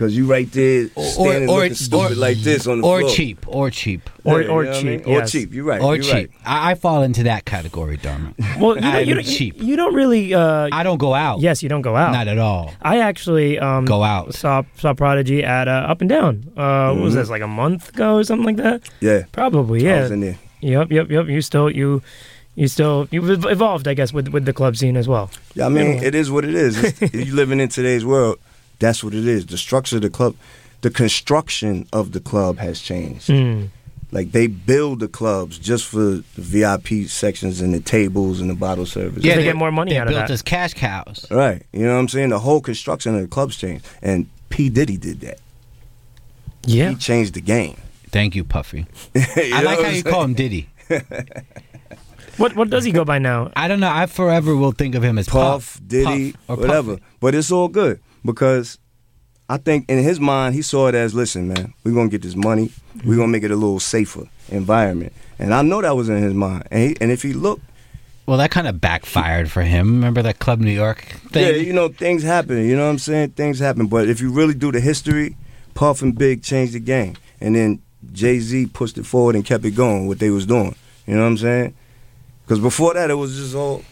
Cause 0.00 0.16
you 0.16 0.24
right 0.26 0.50
there 0.50 0.88
standing 0.88 1.46
looking 1.46 1.74
stupid 1.74 2.16
like 2.16 2.38
this 2.38 2.66
on 2.66 2.80
the 2.80 2.86
or 2.86 3.00
floor. 3.00 3.10
cheap, 3.12 3.44
or 3.46 3.68
cheap, 3.70 4.08
Yeah, 4.24 4.38
you 4.38 4.44
know 4.48 4.54
what 4.56 4.68
I 4.74 4.82
mean? 4.82 5.04
Or 5.04 5.26
cheap. 5.26 5.52
You're 5.52 5.64
right. 5.64 5.80
Or 5.82 5.94
you're 5.94 6.02
cheap. 6.02 6.12
right. 6.14 6.30
I, 6.46 6.70
I 6.70 6.74
fall 6.74 7.02
into 7.02 7.22
that 7.24 7.44
category, 7.44 7.98
Dharma. 7.98 8.32
Well, 8.58 8.76
you, 8.76 8.80
don't, 8.80 9.06
you, 9.06 9.14
don't- 9.14 9.24
cheap. 9.24 9.56
you 9.58 9.76
don't 9.76 9.92
really. 9.94 10.32
Uh, 10.32 10.70
I 10.72 10.82
don't 10.84 10.96
go 10.96 11.12
out. 11.12 11.40
Yes, 11.40 11.62
you 11.62 11.68
don't 11.68 11.82
go 11.82 11.96
out. 11.96 12.12
Not 12.12 12.28
at 12.28 12.38
all. 12.38 12.72
I 12.80 13.00
actually 13.00 13.58
um, 13.58 13.84
Go 13.84 14.02
out. 14.02 14.32
Saw 14.34 14.62
saw 14.78 14.94
Prodigy 14.94 15.44
at 15.44 15.68
uh, 15.68 15.86
Up 15.92 16.00
and 16.00 16.08
Down. 16.08 16.50
Uh, 16.56 16.94
What 16.94 17.02
was 17.02 17.12
Mhm. 17.12 17.16
this 17.18 17.28
like 17.30 17.42
a 17.42 17.46
month 17.48 17.90
ago 17.90 18.16
or 18.16 18.24
something 18.24 18.46
like 18.46 18.56
that? 18.56 18.80
Yeah. 19.00 19.24
Probably. 19.32 19.80
I 19.86 19.92
Yeah. 19.94 20.00
was 20.02 20.10
in 20.12 20.20
there. 20.20 20.38
Yep. 20.62 20.90
Yep. 20.92 21.10
Yep. 21.10 21.26
You 21.28 21.42
still 21.42 21.70
you. 21.70 22.00
You 22.56 22.68
still 22.68 23.06
you've 23.10 23.44
evolved, 23.44 23.86
I 23.86 23.92
guess, 23.94 24.12
with 24.14 24.28
with 24.28 24.44
the 24.46 24.52
club 24.52 24.76
scene 24.76 24.96
as 24.96 25.06
well. 25.06 25.30
Yeah, 25.54 25.66
I 25.66 25.68
mean, 25.68 25.96
Yeah. 25.98 26.08
it 26.08 26.14
is 26.14 26.30
what 26.30 26.44
it 26.44 26.54
is. 26.54 26.82
It's- 26.82 27.14
you 27.26 27.34
living 27.34 27.60
in 27.60 27.68
today's 27.68 28.04
world. 28.04 28.38
That's 28.80 29.04
what 29.04 29.14
it 29.14 29.26
is. 29.26 29.46
The 29.46 29.58
structure 29.58 29.96
of 29.96 30.02
the 30.02 30.10
club, 30.10 30.34
the 30.80 30.90
construction 30.90 31.86
of 31.92 32.12
the 32.12 32.20
club 32.20 32.58
has 32.58 32.80
changed. 32.80 33.28
Mm. 33.28 33.68
Like 34.10 34.32
they 34.32 34.48
build 34.48 34.98
the 34.98 35.06
clubs 35.06 35.58
just 35.58 35.84
for 35.84 35.98
the 36.00 36.24
VIP 36.36 37.08
sections 37.08 37.60
and 37.60 37.72
the 37.72 37.78
tables 37.78 38.40
and 38.40 38.50
the 38.50 38.54
bottle 38.54 38.86
service. 38.86 39.22
Yeah, 39.22 39.36
they 39.36 39.44
get 39.44 39.54
more 39.54 39.70
money 39.70 39.92
they 39.92 39.98
out 39.98 40.08
of 40.08 40.14
that. 40.14 40.20
built 40.20 40.28
that. 40.28 40.34
as 40.34 40.42
cash 40.42 40.74
cows. 40.74 41.26
Right. 41.30 41.62
You 41.72 41.84
know 41.84 41.94
what 41.94 42.00
I'm 42.00 42.08
saying? 42.08 42.30
The 42.30 42.40
whole 42.40 42.60
construction 42.60 43.14
of 43.14 43.20
the 43.20 43.28
clubs 43.28 43.56
changed. 43.56 43.86
And 44.02 44.28
P. 44.48 44.68
Diddy 44.68 44.96
did 44.96 45.20
that. 45.20 45.38
Yeah. 46.64 46.90
He 46.90 46.96
changed 46.96 47.34
the 47.34 47.40
game. 47.40 47.76
Thank 48.08 48.34
you, 48.34 48.42
Puffy. 48.42 48.86
You 49.14 49.54
I 49.54 49.62
like 49.62 49.80
how 49.80 49.90
you 49.90 50.02
call 50.02 50.24
him 50.24 50.34
Diddy. 50.34 50.68
What 52.36 52.56
what 52.56 52.70
does 52.70 52.84
he 52.84 52.92
go 52.92 53.04
by 53.04 53.18
now? 53.18 53.52
I 53.54 53.68
don't 53.68 53.80
know. 53.80 53.90
I 53.90 54.06
forever 54.06 54.56
will 54.56 54.72
think 54.72 54.94
of 54.94 55.04
him 55.04 55.18
as 55.18 55.28
Puff, 55.28 55.76
Puff, 55.76 55.80
Diddy, 55.86 56.32
Puff, 56.32 56.40
or 56.48 56.56
whatever. 56.62 56.92
Puffy. 56.94 57.04
But 57.20 57.34
it's 57.34 57.52
all 57.52 57.68
good 57.68 58.00
because 58.24 58.78
I 59.48 59.56
think 59.56 59.88
in 59.88 59.98
his 60.02 60.20
mind 60.20 60.54
he 60.54 60.62
saw 60.62 60.88
it 60.88 60.94
as, 60.94 61.14
listen, 61.14 61.48
man, 61.48 61.74
we're 61.84 61.94
gonna 61.94 62.08
get 62.08 62.22
this 62.22 62.36
money. 62.36 62.70
We're 63.04 63.16
gonna 63.16 63.28
make 63.28 63.42
it 63.42 63.50
a 63.50 63.56
little 63.56 63.80
safer 63.80 64.28
environment. 64.48 65.12
And 65.38 65.54
I 65.54 65.62
know 65.62 65.80
that 65.82 65.96
was 65.96 66.08
in 66.08 66.22
his 66.22 66.34
mind. 66.34 66.68
And 66.70 66.90
he, 66.90 66.96
and 67.00 67.10
if 67.10 67.22
he 67.22 67.32
looked, 67.32 67.62
Well, 68.26 68.38
that 68.38 68.50
kind 68.50 68.68
of 68.68 68.80
backfired 68.80 69.50
for 69.50 69.62
him. 69.62 69.94
Remember 69.94 70.22
that 70.22 70.38
Club 70.38 70.60
New 70.60 70.70
York 70.70 71.02
thing? 71.32 71.46
yeah, 71.46 71.60
you 71.60 71.72
know, 71.72 71.88
things 71.88 72.22
happen. 72.22 72.58
You 72.64 72.76
know 72.76 72.84
what 72.84 72.90
I'm 72.90 72.98
saying? 72.98 73.30
Things 73.30 73.58
happen. 73.58 73.86
But 73.86 74.08
if 74.08 74.20
you 74.20 74.30
really 74.30 74.54
do 74.54 74.70
the 74.70 74.80
history, 74.80 75.36
Puff 75.74 76.02
and 76.02 76.16
Big 76.16 76.42
changed 76.42 76.74
the 76.74 76.80
game, 76.80 77.16
and 77.40 77.56
then 77.56 77.80
Jay 78.12 78.38
Z 78.38 78.66
pushed 78.66 78.98
it 78.98 79.06
forward 79.06 79.34
and 79.34 79.44
kept 79.44 79.64
it 79.64 79.72
going. 79.72 80.06
What 80.06 80.18
they 80.18 80.30
was 80.30 80.46
doing. 80.46 80.74
You 81.06 81.14
know 81.14 81.22
what 81.22 81.28
I'm 81.28 81.38
saying? 81.38 81.74
Because 82.44 82.60
before 82.60 82.94
that, 82.94 83.10
it 83.10 83.14
was 83.14 83.34
just 83.36 83.54
all. 83.54 83.82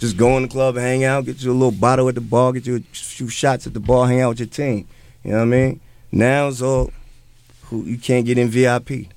Just 0.00 0.16
go 0.16 0.36
in 0.36 0.42
the 0.42 0.48
club 0.48 0.76
and 0.76 0.84
hang 0.84 1.04
out, 1.04 1.26
get 1.26 1.42
you 1.42 1.52
a 1.52 1.54
little 1.54 1.70
bottle 1.70 2.08
at 2.08 2.14
the 2.16 2.20
bar, 2.20 2.52
get 2.52 2.66
you 2.66 2.76
a 2.76 2.80
few 2.92 3.28
shots 3.28 3.66
at 3.66 3.74
the 3.74 3.80
bar, 3.80 4.08
hang 4.08 4.20
out 4.22 4.30
with 4.30 4.40
your 4.40 4.48
team. 4.48 4.88
You 5.22 5.32
know 5.32 5.36
what 5.38 5.42
I 5.42 5.46
mean? 5.46 5.80
Now 6.10 6.48
it's 6.48 6.62
all 6.62 6.90
who 7.64 7.84
you 7.84 7.98
can't 7.98 8.24
get 8.26 8.38
in 8.38 8.48
VIP. 8.48 9.08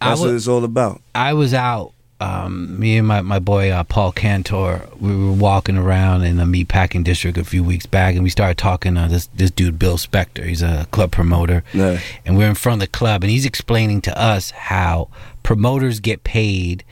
That's 0.00 0.20
would- 0.20 0.28
what 0.28 0.34
it's 0.34 0.48
all 0.48 0.64
about. 0.64 1.00
I 1.14 1.34
was 1.34 1.54
out. 1.54 1.92
Um, 2.22 2.78
me 2.78 2.98
and 2.98 3.06
my, 3.08 3.22
my 3.22 3.38
boy 3.38 3.70
uh, 3.70 3.82
Paul 3.82 4.12
Cantor, 4.12 4.86
we 5.00 5.16
were 5.16 5.32
walking 5.32 5.78
around 5.78 6.22
in 6.24 6.36
the 6.36 6.44
meatpacking 6.44 7.02
district 7.02 7.38
a 7.38 7.44
few 7.44 7.64
weeks 7.64 7.86
back, 7.86 8.14
and 8.14 8.22
we 8.22 8.28
started 8.28 8.58
talking 8.58 8.94
to 8.96 9.06
this 9.08 9.28
this 9.34 9.50
dude 9.50 9.78
Bill 9.78 9.96
Spector. 9.96 10.44
He's 10.44 10.60
a 10.60 10.86
club 10.90 11.12
promoter, 11.12 11.64
Yeah. 11.72 11.98
and 12.26 12.36
we're 12.36 12.50
in 12.50 12.56
front 12.56 12.82
of 12.82 12.88
the 12.88 12.92
club, 12.92 13.22
and 13.24 13.30
he's 13.30 13.46
explaining 13.46 14.02
to 14.02 14.18
us 14.20 14.50
how 14.50 15.08
promoters 15.42 15.98
get 15.98 16.22
paid 16.22 16.84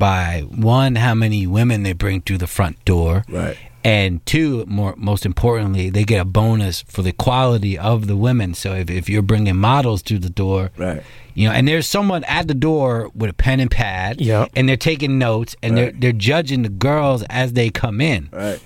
by 0.00 0.40
one 0.48 0.96
how 0.96 1.14
many 1.14 1.46
women 1.46 1.84
they 1.84 1.92
bring 1.92 2.22
through 2.22 2.38
the 2.38 2.48
front 2.48 2.84
door, 2.84 3.22
Right. 3.28 3.56
and 3.84 4.24
two, 4.26 4.64
more 4.66 4.94
most 4.96 5.24
importantly, 5.24 5.90
they 5.90 6.02
get 6.04 6.20
a 6.20 6.24
bonus 6.24 6.82
for 6.88 7.02
the 7.02 7.12
quality 7.12 7.78
of 7.78 8.08
the 8.08 8.16
women. 8.16 8.54
So 8.54 8.74
if, 8.74 8.90
if 8.90 9.08
you're 9.08 9.22
bringing 9.22 9.56
models 9.56 10.02
through 10.02 10.18
the 10.18 10.30
door, 10.30 10.70
Right. 10.76 11.02
you 11.34 11.46
know, 11.48 11.54
and 11.54 11.68
there's 11.68 11.86
someone 11.86 12.24
at 12.24 12.48
the 12.48 12.54
door 12.54 13.10
with 13.14 13.30
a 13.30 13.34
pen 13.34 13.60
and 13.60 13.70
pad, 13.70 14.20
Yep. 14.20 14.50
and 14.56 14.68
they're 14.68 14.76
taking 14.76 15.18
notes, 15.18 15.54
and 15.62 15.76
they're 15.76 15.92
they're 15.92 16.12
judging 16.12 16.62
the 16.62 16.68
girls 16.88 17.22
as 17.30 17.52
they 17.52 17.70
come 17.70 18.00
in. 18.00 18.28
Right. 18.32 18.58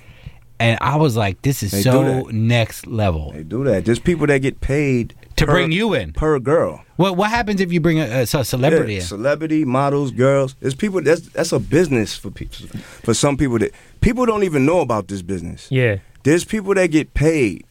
And 0.61 0.78
I 0.80 0.97
was 0.97 1.16
like, 1.16 1.43
this 1.43 1.62
is 1.64 1.72
They 1.72 1.82
so 1.82 2.03
that. 2.05 2.32
next 2.32 2.87
level 2.87 3.32
They 3.35 3.43
do 3.43 3.64
that. 3.64 3.85
There's 3.85 3.99
people 3.99 4.26
that 4.28 4.39
get 4.41 4.61
paid 4.61 5.12
to 5.37 5.47
per- 5.47 5.53
bring 5.53 5.72
you 5.72 5.95
in. 5.95 6.12
per 6.12 6.39
girl. 6.39 6.85
What 6.97 7.16
what 7.16 7.30
happens 7.30 7.61
if 7.61 7.72
you 7.72 7.80
bring 7.80 7.99
a, 8.01 8.07
a, 8.07 8.22
a 8.22 8.26
celebrity 8.45 8.95
Yeah, 8.95 9.01
in? 9.01 9.05
celebrity, 9.07 9.64
models, 9.64 10.11
girls. 10.11 10.55
There's 10.61 10.74
people 10.74 11.01
that's 11.03 11.22
that's 11.28 11.53
a 11.53 11.59
business 11.59 12.16
for 12.16 12.30
people. 12.30 12.68
For 13.03 13.14
some 13.14 13.37
people 13.37 13.59
that 13.59 13.72
people 14.01 14.26
don't 14.26 14.45
even 14.45 14.64
know 14.66 14.80
about 14.80 15.09
this 15.09 15.22
business. 15.22 15.68
Yeah. 15.70 15.99
There's 16.22 16.45
people 16.45 16.74
that 16.74 16.87
get 16.91 17.14
paid 17.14 17.64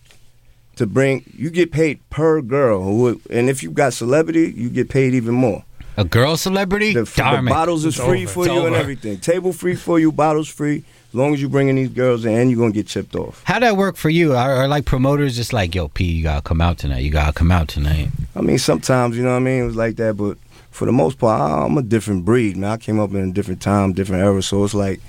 to 0.76 0.86
bring. 0.86 1.24
You 1.38 1.50
get 1.50 1.72
paid 1.72 2.00
per 2.10 2.42
girl, 2.42 3.16
and 3.30 3.50
if 3.50 3.64
you 3.64 3.72
got 3.72 3.94
celebrity, 3.94 4.54
you 4.56 4.70
get 4.70 4.90
paid 4.90 5.14
even 5.14 5.34
more. 5.34 5.64
A 5.96 6.04
girl 6.04 6.36
celebrity? 6.38 6.94
The, 6.94 7.04
the 7.04 7.12
Darn 7.16 7.48
it. 7.48 7.52
bottles 7.52 7.86
is 7.86 7.96
It's 7.96 8.04
free 8.04 8.24
over. 8.24 8.32
for 8.34 8.46
It's 8.46 8.54
you 8.54 8.66
and 8.66 8.76
everything. 8.76 9.20
Table 9.20 9.54
free 9.54 9.76
for 9.76 10.00
you, 10.00 10.12
bottles 10.12 10.48
free. 10.48 10.84
As 11.14 11.18
long 11.18 11.32
as 11.32 11.40
you 11.40 11.48
bringing 11.48 11.76
these 11.76 11.90
girls 11.90 12.26
in, 12.26 12.50
you're 12.50 12.58
gonna 12.58 12.72
get 12.72 12.88
chipped 12.88 13.16
off. 13.16 13.44
How'd 13.46 13.62
that 13.62 13.78
work 13.78 13.98
for 13.98 14.10
you? 14.10 14.34
Are, 14.34 14.56
are 14.56 14.68
like 14.68 14.86
promoters 14.86 15.36
just 15.36 15.54
like, 15.54 15.76
yo, 15.76 15.88
P, 15.88 16.06
you 16.06 16.24
gotta 16.24 16.42
come 16.42 16.60
out 16.60 16.80
tonight. 16.80 17.04
You 17.04 17.12
gotta 17.12 17.34
come 17.34 17.52
out 17.52 17.68
tonight. 17.68 18.10
I 18.36 18.42
mean, 18.42 18.58
sometimes 18.58 19.16
you 19.16 19.22
know 19.22 19.30
what 19.30 19.36
I 19.36 19.42
mean. 19.42 19.62
It 19.62 19.66
was 19.68 19.76
like 19.76 19.98
that, 19.98 20.18
but 20.18 20.40
for 20.72 20.86
the 20.86 20.92
most 20.92 21.20
part, 21.20 21.70
I'm 21.70 21.78
a 21.78 21.84
different 21.84 22.26
breed, 22.26 22.58
man. 22.58 22.72
I 22.72 22.78
came 22.78 23.00
up 23.00 23.12
in 23.12 23.30
a 23.30 23.32
different 23.32 23.62
time, 23.62 23.94
different 23.94 24.24
era, 24.24 24.42
so 24.42 24.64
it's 24.64 24.74
like, 24.74 25.02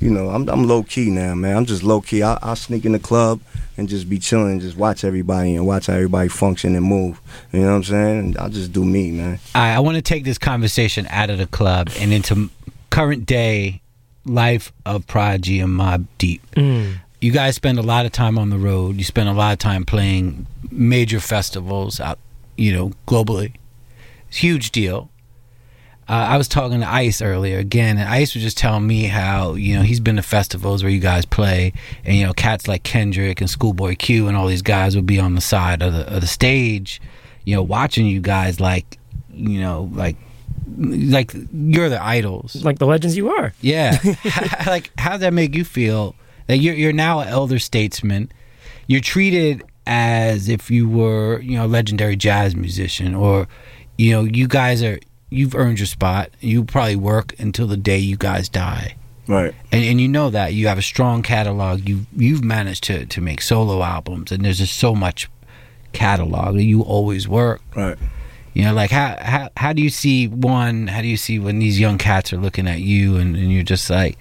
you 0.00 0.10
know, 0.10 0.30
I'm 0.30 0.48
I'm 0.48 0.66
low 0.66 0.82
key 0.82 1.10
now, 1.10 1.36
man. 1.36 1.56
I'm 1.56 1.64
just 1.64 1.84
low 1.84 2.00
key. 2.00 2.24
I 2.24 2.40
I 2.42 2.54
sneak 2.54 2.84
in 2.84 2.90
the 2.90 2.98
club 2.98 3.40
and 3.76 3.88
just 3.88 4.10
be 4.10 4.18
chilling 4.18 4.50
and 4.50 4.60
just 4.60 4.76
watch 4.76 5.04
everybody 5.04 5.54
and 5.54 5.64
watch 5.64 5.86
how 5.86 5.94
everybody 5.94 6.28
function 6.28 6.74
and 6.74 6.84
move. 6.84 7.20
You 7.52 7.60
know 7.60 7.66
what 7.66 7.74
I'm 7.74 7.84
saying? 7.84 8.18
And 8.18 8.38
I 8.38 8.48
just 8.48 8.72
do 8.72 8.84
me, 8.84 9.12
man. 9.12 9.38
I, 9.54 9.74
I 9.74 9.78
want 9.78 9.94
to 9.94 10.02
take 10.02 10.24
this 10.24 10.38
conversation 10.38 11.06
out 11.08 11.30
of 11.30 11.38
the 11.38 11.46
club 11.46 11.88
and 12.00 12.12
into 12.12 12.50
current 12.90 13.26
day 13.26 13.81
life 14.24 14.72
of 14.86 15.06
Prodigy 15.06 15.60
and 15.60 15.78
Mobb 15.78 16.06
Deep. 16.18 16.42
Mm. 16.52 16.96
You 17.20 17.32
guys 17.32 17.54
spend 17.54 17.78
a 17.78 17.82
lot 17.82 18.06
of 18.06 18.12
time 18.12 18.38
on 18.38 18.50
the 18.50 18.58
road. 18.58 18.96
You 18.96 19.04
spend 19.04 19.28
a 19.28 19.32
lot 19.32 19.52
of 19.52 19.58
time 19.58 19.84
playing 19.84 20.46
major 20.70 21.20
festivals 21.20 22.00
out, 22.00 22.18
you 22.56 22.72
know, 22.72 22.92
globally. 23.06 23.54
It's 24.28 24.38
a 24.38 24.40
huge 24.40 24.70
deal. 24.72 25.10
Uh, 26.08 26.26
I 26.30 26.36
was 26.36 26.48
talking 26.48 26.80
to 26.80 26.88
Ice 26.88 27.22
earlier 27.22 27.58
again, 27.58 27.96
and 27.96 28.08
Ice 28.08 28.34
was 28.34 28.42
just 28.42 28.58
telling 28.58 28.86
me 28.86 29.04
how 29.04 29.54
you 29.54 29.76
know 29.76 29.82
he's 29.82 30.00
been 30.00 30.16
to 30.16 30.22
festivals 30.22 30.82
where 30.82 30.90
you 30.90 30.98
guys 30.98 31.24
play, 31.24 31.72
and 32.04 32.16
you 32.16 32.26
know 32.26 32.32
cats 32.32 32.66
like 32.66 32.82
Kendrick 32.82 33.40
and 33.40 33.48
Schoolboy 33.48 33.94
Q 33.94 34.26
and 34.26 34.36
all 34.36 34.48
these 34.48 34.62
guys 34.62 34.96
would 34.96 35.06
be 35.06 35.20
on 35.20 35.36
the 35.36 35.40
side 35.40 35.80
of 35.80 35.92
the 35.92 36.12
of 36.12 36.20
the 36.20 36.26
stage, 36.26 37.00
you 37.44 37.54
know, 37.54 37.62
watching 37.62 38.06
you 38.06 38.20
guys 38.20 38.58
like, 38.58 38.98
you 39.32 39.60
know, 39.60 39.90
like 39.92 40.16
like 40.76 41.34
you're 41.52 41.88
the 41.88 42.02
idols. 42.02 42.64
Like 42.64 42.78
the 42.78 42.86
legends 42.86 43.16
you 43.16 43.30
are. 43.30 43.52
Yeah. 43.60 43.98
like, 44.66 44.90
how 44.98 45.12
does 45.12 45.20
that 45.20 45.32
make 45.32 45.54
you 45.54 45.64
feel? 45.64 46.14
That 46.46 46.58
you're 46.58 46.74
you're 46.74 46.92
now 46.92 47.20
an 47.20 47.28
elder 47.28 47.58
statesman. 47.58 48.30
You're 48.86 49.00
treated 49.00 49.62
as 49.86 50.48
if 50.48 50.70
you 50.70 50.88
were, 50.88 51.40
you 51.40 51.56
know, 51.56 51.66
a 51.66 51.68
legendary 51.68 52.16
jazz 52.16 52.54
musician, 52.54 53.14
or, 53.14 53.48
you 53.96 54.12
know, 54.12 54.24
you 54.24 54.48
guys 54.48 54.82
are 54.82 54.98
you've 55.30 55.54
earned 55.54 55.78
your 55.78 55.86
spot. 55.86 56.30
You 56.40 56.64
probably 56.64 56.96
work 56.96 57.38
until 57.38 57.66
the 57.66 57.76
day 57.76 57.98
you 57.98 58.16
guys 58.16 58.48
die. 58.48 58.96
Right. 59.26 59.54
And, 59.70 59.84
and 59.84 60.00
you 60.00 60.08
know 60.08 60.30
that 60.30 60.52
you 60.52 60.66
have 60.66 60.78
a 60.78 60.82
strong 60.82 61.22
catalog. 61.22 61.88
You 61.88 62.06
you've 62.16 62.44
managed 62.44 62.84
to 62.84 63.06
to 63.06 63.20
make 63.20 63.40
solo 63.40 63.82
albums, 63.82 64.32
and 64.32 64.44
there's 64.44 64.58
just 64.58 64.76
so 64.76 64.94
much 64.94 65.30
catalog. 65.92 66.56
that 66.56 66.64
You 66.64 66.82
always 66.82 67.28
work. 67.28 67.62
Right. 67.74 67.98
You 68.54 68.64
know, 68.64 68.74
like 68.74 68.90
how 68.90 69.16
how 69.20 69.48
how 69.56 69.72
do 69.72 69.80
you 69.82 69.88
see 69.90 70.28
one? 70.28 70.86
How 70.86 71.00
do 71.00 71.08
you 71.08 71.16
see 71.16 71.38
when 71.38 71.58
these 71.58 71.80
young 71.80 71.96
cats 71.98 72.32
are 72.32 72.36
looking 72.36 72.68
at 72.68 72.80
you, 72.80 73.16
and, 73.16 73.34
and 73.34 73.50
you're 73.50 73.62
just 73.62 73.88
like, 73.88 74.18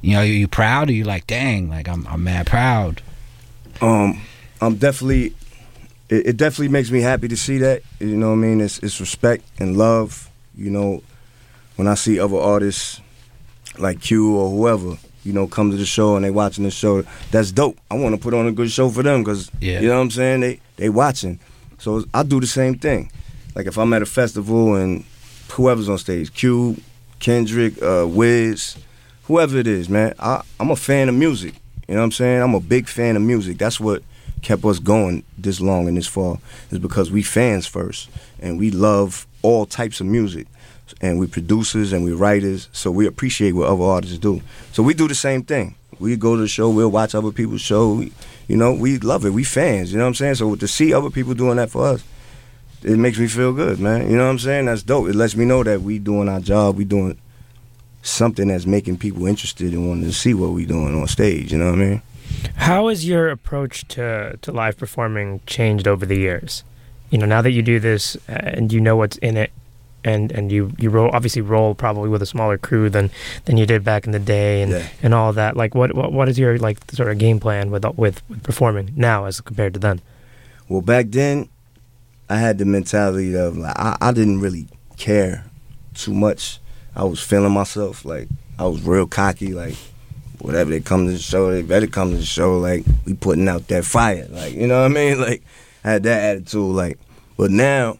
you 0.00 0.14
know, 0.14 0.20
are 0.20 0.24
you 0.24 0.48
proud? 0.48 0.88
are 0.88 0.92
you 0.94 1.04
like, 1.04 1.26
dang, 1.26 1.68
like 1.68 1.88
I'm 1.88 2.06
I'm 2.06 2.24
mad 2.24 2.46
proud. 2.46 3.02
Um, 3.80 4.20
I'm 4.60 4.76
definitely. 4.76 5.34
It, 6.08 6.26
it 6.28 6.36
definitely 6.36 6.68
makes 6.68 6.90
me 6.90 7.00
happy 7.00 7.28
to 7.28 7.36
see 7.36 7.58
that. 7.58 7.82
You 8.00 8.16
know 8.16 8.28
what 8.28 8.34
I 8.34 8.36
mean? 8.36 8.60
It's 8.60 8.78
it's 8.78 8.98
respect 9.00 9.44
and 9.58 9.76
love. 9.76 10.30
You 10.56 10.70
know, 10.70 11.02
when 11.76 11.86
I 11.86 11.94
see 11.94 12.18
other 12.18 12.38
artists 12.38 13.00
like 13.78 14.00
Q 14.00 14.34
or 14.36 14.48
whoever, 14.48 14.96
you 15.22 15.34
know, 15.34 15.46
come 15.46 15.70
to 15.70 15.76
the 15.76 15.84
show 15.84 16.16
and 16.16 16.24
they 16.24 16.30
watching 16.30 16.64
the 16.64 16.70
show, 16.70 17.02
that's 17.30 17.52
dope. 17.52 17.76
I 17.90 17.96
want 17.96 18.14
to 18.14 18.20
put 18.20 18.32
on 18.32 18.46
a 18.46 18.52
good 18.52 18.70
show 18.70 18.88
for 18.88 19.02
them 19.02 19.22
because 19.22 19.50
Yeah. 19.60 19.80
you 19.80 19.88
know 19.88 19.96
what 19.96 20.02
I'm 20.02 20.10
saying. 20.10 20.40
They 20.40 20.60
they 20.76 20.88
watching, 20.88 21.38
so 21.78 22.04
I 22.14 22.22
do 22.22 22.40
the 22.40 22.46
same 22.46 22.78
thing. 22.78 23.10
Like 23.56 23.66
if 23.66 23.78
I'm 23.78 23.94
at 23.94 24.02
a 24.02 24.06
festival 24.06 24.74
and 24.74 25.02
whoever's 25.52 25.88
on 25.88 25.96
stage, 25.96 26.32
Q, 26.34 26.76
Kendrick, 27.20 27.82
uh, 27.82 28.06
Wiz, 28.06 28.76
whoever 29.24 29.56
it 29.56 29.66
is, 29.66 29.88
man. 29.88 30.12
I, 30.18 30.42
I'm 30.60 30.70
a 30.70 30.76
fan 30.76 31.08
of 31.08 31.14
music. 31.14 31.54
You 31.88 31.94
know 31.94 32.02
what 32.02 32.04
I'm 32.04 32.12
saying? 32.12 32.42
I'm 32.42 32.54
a 32.54 32.60
big 32.60 32.86
fan 32.86 33.16
of 33.16 33.22
music. 33.22 33.56
That's 33.56 33.80
what 33.80 34.02
kept 34.42 34.62
us 34.66 34.78
going 34.78 35.24
this 35.38 35.58
long 35.58 35.88
and 35.88 35.96
this 35.96 36.06
far 36.06 36.36
is 36.70 36.78
because 36.78 37.10
we 37.10 37.22
fans 37.22 37.66
first 37.66 38.10
and 38.40 38.58
we 38.58 38.70
love 38.70 39.26
all 39.40 39.64
types 39.64 40.00
of 40.00 40.06
music 40.06 40.46
and 41.00 41.18
we 41.18 41.26
producers 41.26 41.94
and 41.94 42.04
we 42.04 42.12
writers 42.12 42.68
so 42.70 42.90
we 42.90 43.06
appreciate 43.06 43.52
what 43.52 43.66
other 43.66 43.82
artists 43.82 44.18
do 44.18 44.40
so 44.72 44.82
we 44.82 44.94
do 44.94 45.08
the 45.08 45.14
same 45.14 45.42
thing 45.42 45.74
we 45.98 46.14
go 46.16 46.36
to 46.36 46.42
the 46.42 46.48
show 46.48 46.68
we'll 46.70 46.90
watch 46.90 47.14
other 47.14 47.32
people's 47.32 47.62
show 47.62 48.04
you 48.46 48.56
know 48.56 48.72
we 48.72 48.98
love 48.98 49.24
it 49.24 49.30
we 49.30 49.42
fans 49.42 49.90
you 49.90 49.98
know 49.98 50.04
what 50.04 50.08
i'm 50.08 50.14
saying 50.14 50.34
so 50.34 50.54
to 50.54 50.68
see 50.68 50.92
other 50.92 51.10
people 51.10 51.34
doing 51.34 51.56
that 51.56 51.70
for 51.70 51.84
us 51.84 52.04
it 52.86 52.96
makes 52.98 53.18
me 53.18 53.26
feel 53.26 53.52
good 53.52 53.78
man 53.80 54.08
you 54.10 54.16
know 54.16 54.24
what 54.24 54.30
i'm 54.30 54.38
saying 54.38 54.64
that's 54.66 54.82
dope 54.82 55.08
it 55.08 55.14
lets 55.14 55.34
me 55.36 55.44
know 55.44 55.62
that 55.62 55.82
we 55.82 55.98
doing 55.98 56.28
our 56.28 56.40
job 56.40 56.76
we 56.76 56.84
doing 56.84 57.18
something 58.02 58.48
that's 58.48 58.66
making 58.66 58.96
people 58.96 59.26
interested 59.26 59.72
and 59.72 59.88
wanting 59.88 60.04
to 60.04 60.12
see 60.12 60.32
what 60.34 60.50
we 60.52 60.64
doing 60.64 60.94
on 61.00 61.06
stage 61.08 61.52
you 61.52 61.58
know 61.58 61.70
what 61.72 61.80
i 61.80 61.84
mean 61.84 62.02
How 62.56 62.88
has 62.88 63.06
your 63.06 63.28
approach 63.30 63.86
to, 63.88 64.36
to 64.42 64.52
live 64.52 64.76
performing 64.78 65.40
changed 65.46 65.86
over 65.86 66.04
the 66.06 66.16
years? 66.16 66.64
You 67.10 67.18
know, 67.18 67.26
now 67.26 67.40
that 67.42 67.52
you 67.52 67.62
do 67.62 67.78
this 67.78 68.16
uh, 68.28 68.32
and 68.56 68.72
you 68.72 68.80
know 68.80 68.96
what's 68.96 69.16
in 69.18 69.36
it, 69.36 69.50
and, 70.02 70.32
and 70.32 70.50
you 70.50 70.72
you 70.78 70.90
roll 70.90 71.08
obviously 71.14 71.40
roll 71.42 71.74
probably 71.74 72.08
with 72.10 72.22
a 72.22 72.26
smaller 72.26 72.58
crew 72.58 72.90
than, 72.90 73.10
than 73.44 73.56
you 73.56 73.64
did 73.66 73.84
back 73.84 74.06
in 74.06 74.12
the 74.12 74.18
day 74.18 74.62
and, 74.62 74.72
Yeah. 74.72 74.86
and 75.02 75.14
all 75.14 75.32
that. 75.34 75.56
Like, 75.56 75.74
what, 75.76 75.94
what 75.94 76.12
what 76.12 76.28
is 76.28 76.36
your 76.36 76.58
like 76.58 76.78
sort 76.90 77.10
of 77.12 77.18
game 77.18 77.38
plan 77.38 77.70
with 77.70 77.84
with, 77.96 78.22
with 78.28 78.42
performing 78.42 78.90
now 78.96 79.26
as 79.26 79.40
compared 79.40 79.74
to 79.74 79.80
then? 79.80 80.00
Well, 80.68 80.82
back 80.82 81.06
then, 81.10 81.48
I 82.28 82.36
had 82.36 82.58
the 82.58 82.64
mentality 82.64 83.36
of 83.36 83.56
like 83.56 83.78
I, 83.78 83.96
I 84.00 84.12
didn't 84.12 84.40
really 84.40 84.66
care 84.96 85.44
too 85.94 86.14
much. 86.14 86.58
I 86.94 87.04
was 87.04 87.20
feeling 87.20 87.52
myself 87.52 88.04
like 88.04 88.28
I 88.58 88.66
was 88.66 88.82
real 88.82 89.06
cocky. 89.06 89.54
Like 89.54 89.76
whatever 90.40 90.70
they 90.70 90.80
come 90.80 91.06
to 91.06 91.12
the 91.12 91.18
show, 91.18 91.50
they 91.50 91.62
better 91.62 91.86
come 91.86 92.10
to 92.10 92.16
the 92.16 92.24
show. 92.24 92.58
Like 92.58 92.84
we 93.04 93.14
putting 93.14 93.48
out 93.48 93.68
that 93.68 93.84
fire. 93.84 94.26
Like 94.30 94.54
you 94.54 94.66
know 94.66 94.82
what 94.82 94.90
I 94.90 94.94
mean? 94.94 95.20
Like 95.26 95.42
I 95.84 95.90
had 95.90 96.02
that 96.04 96.36
attitude. 96.36 96.74
Like, 96.74 96.98
but 97.36 97.50
now 97.50 97.98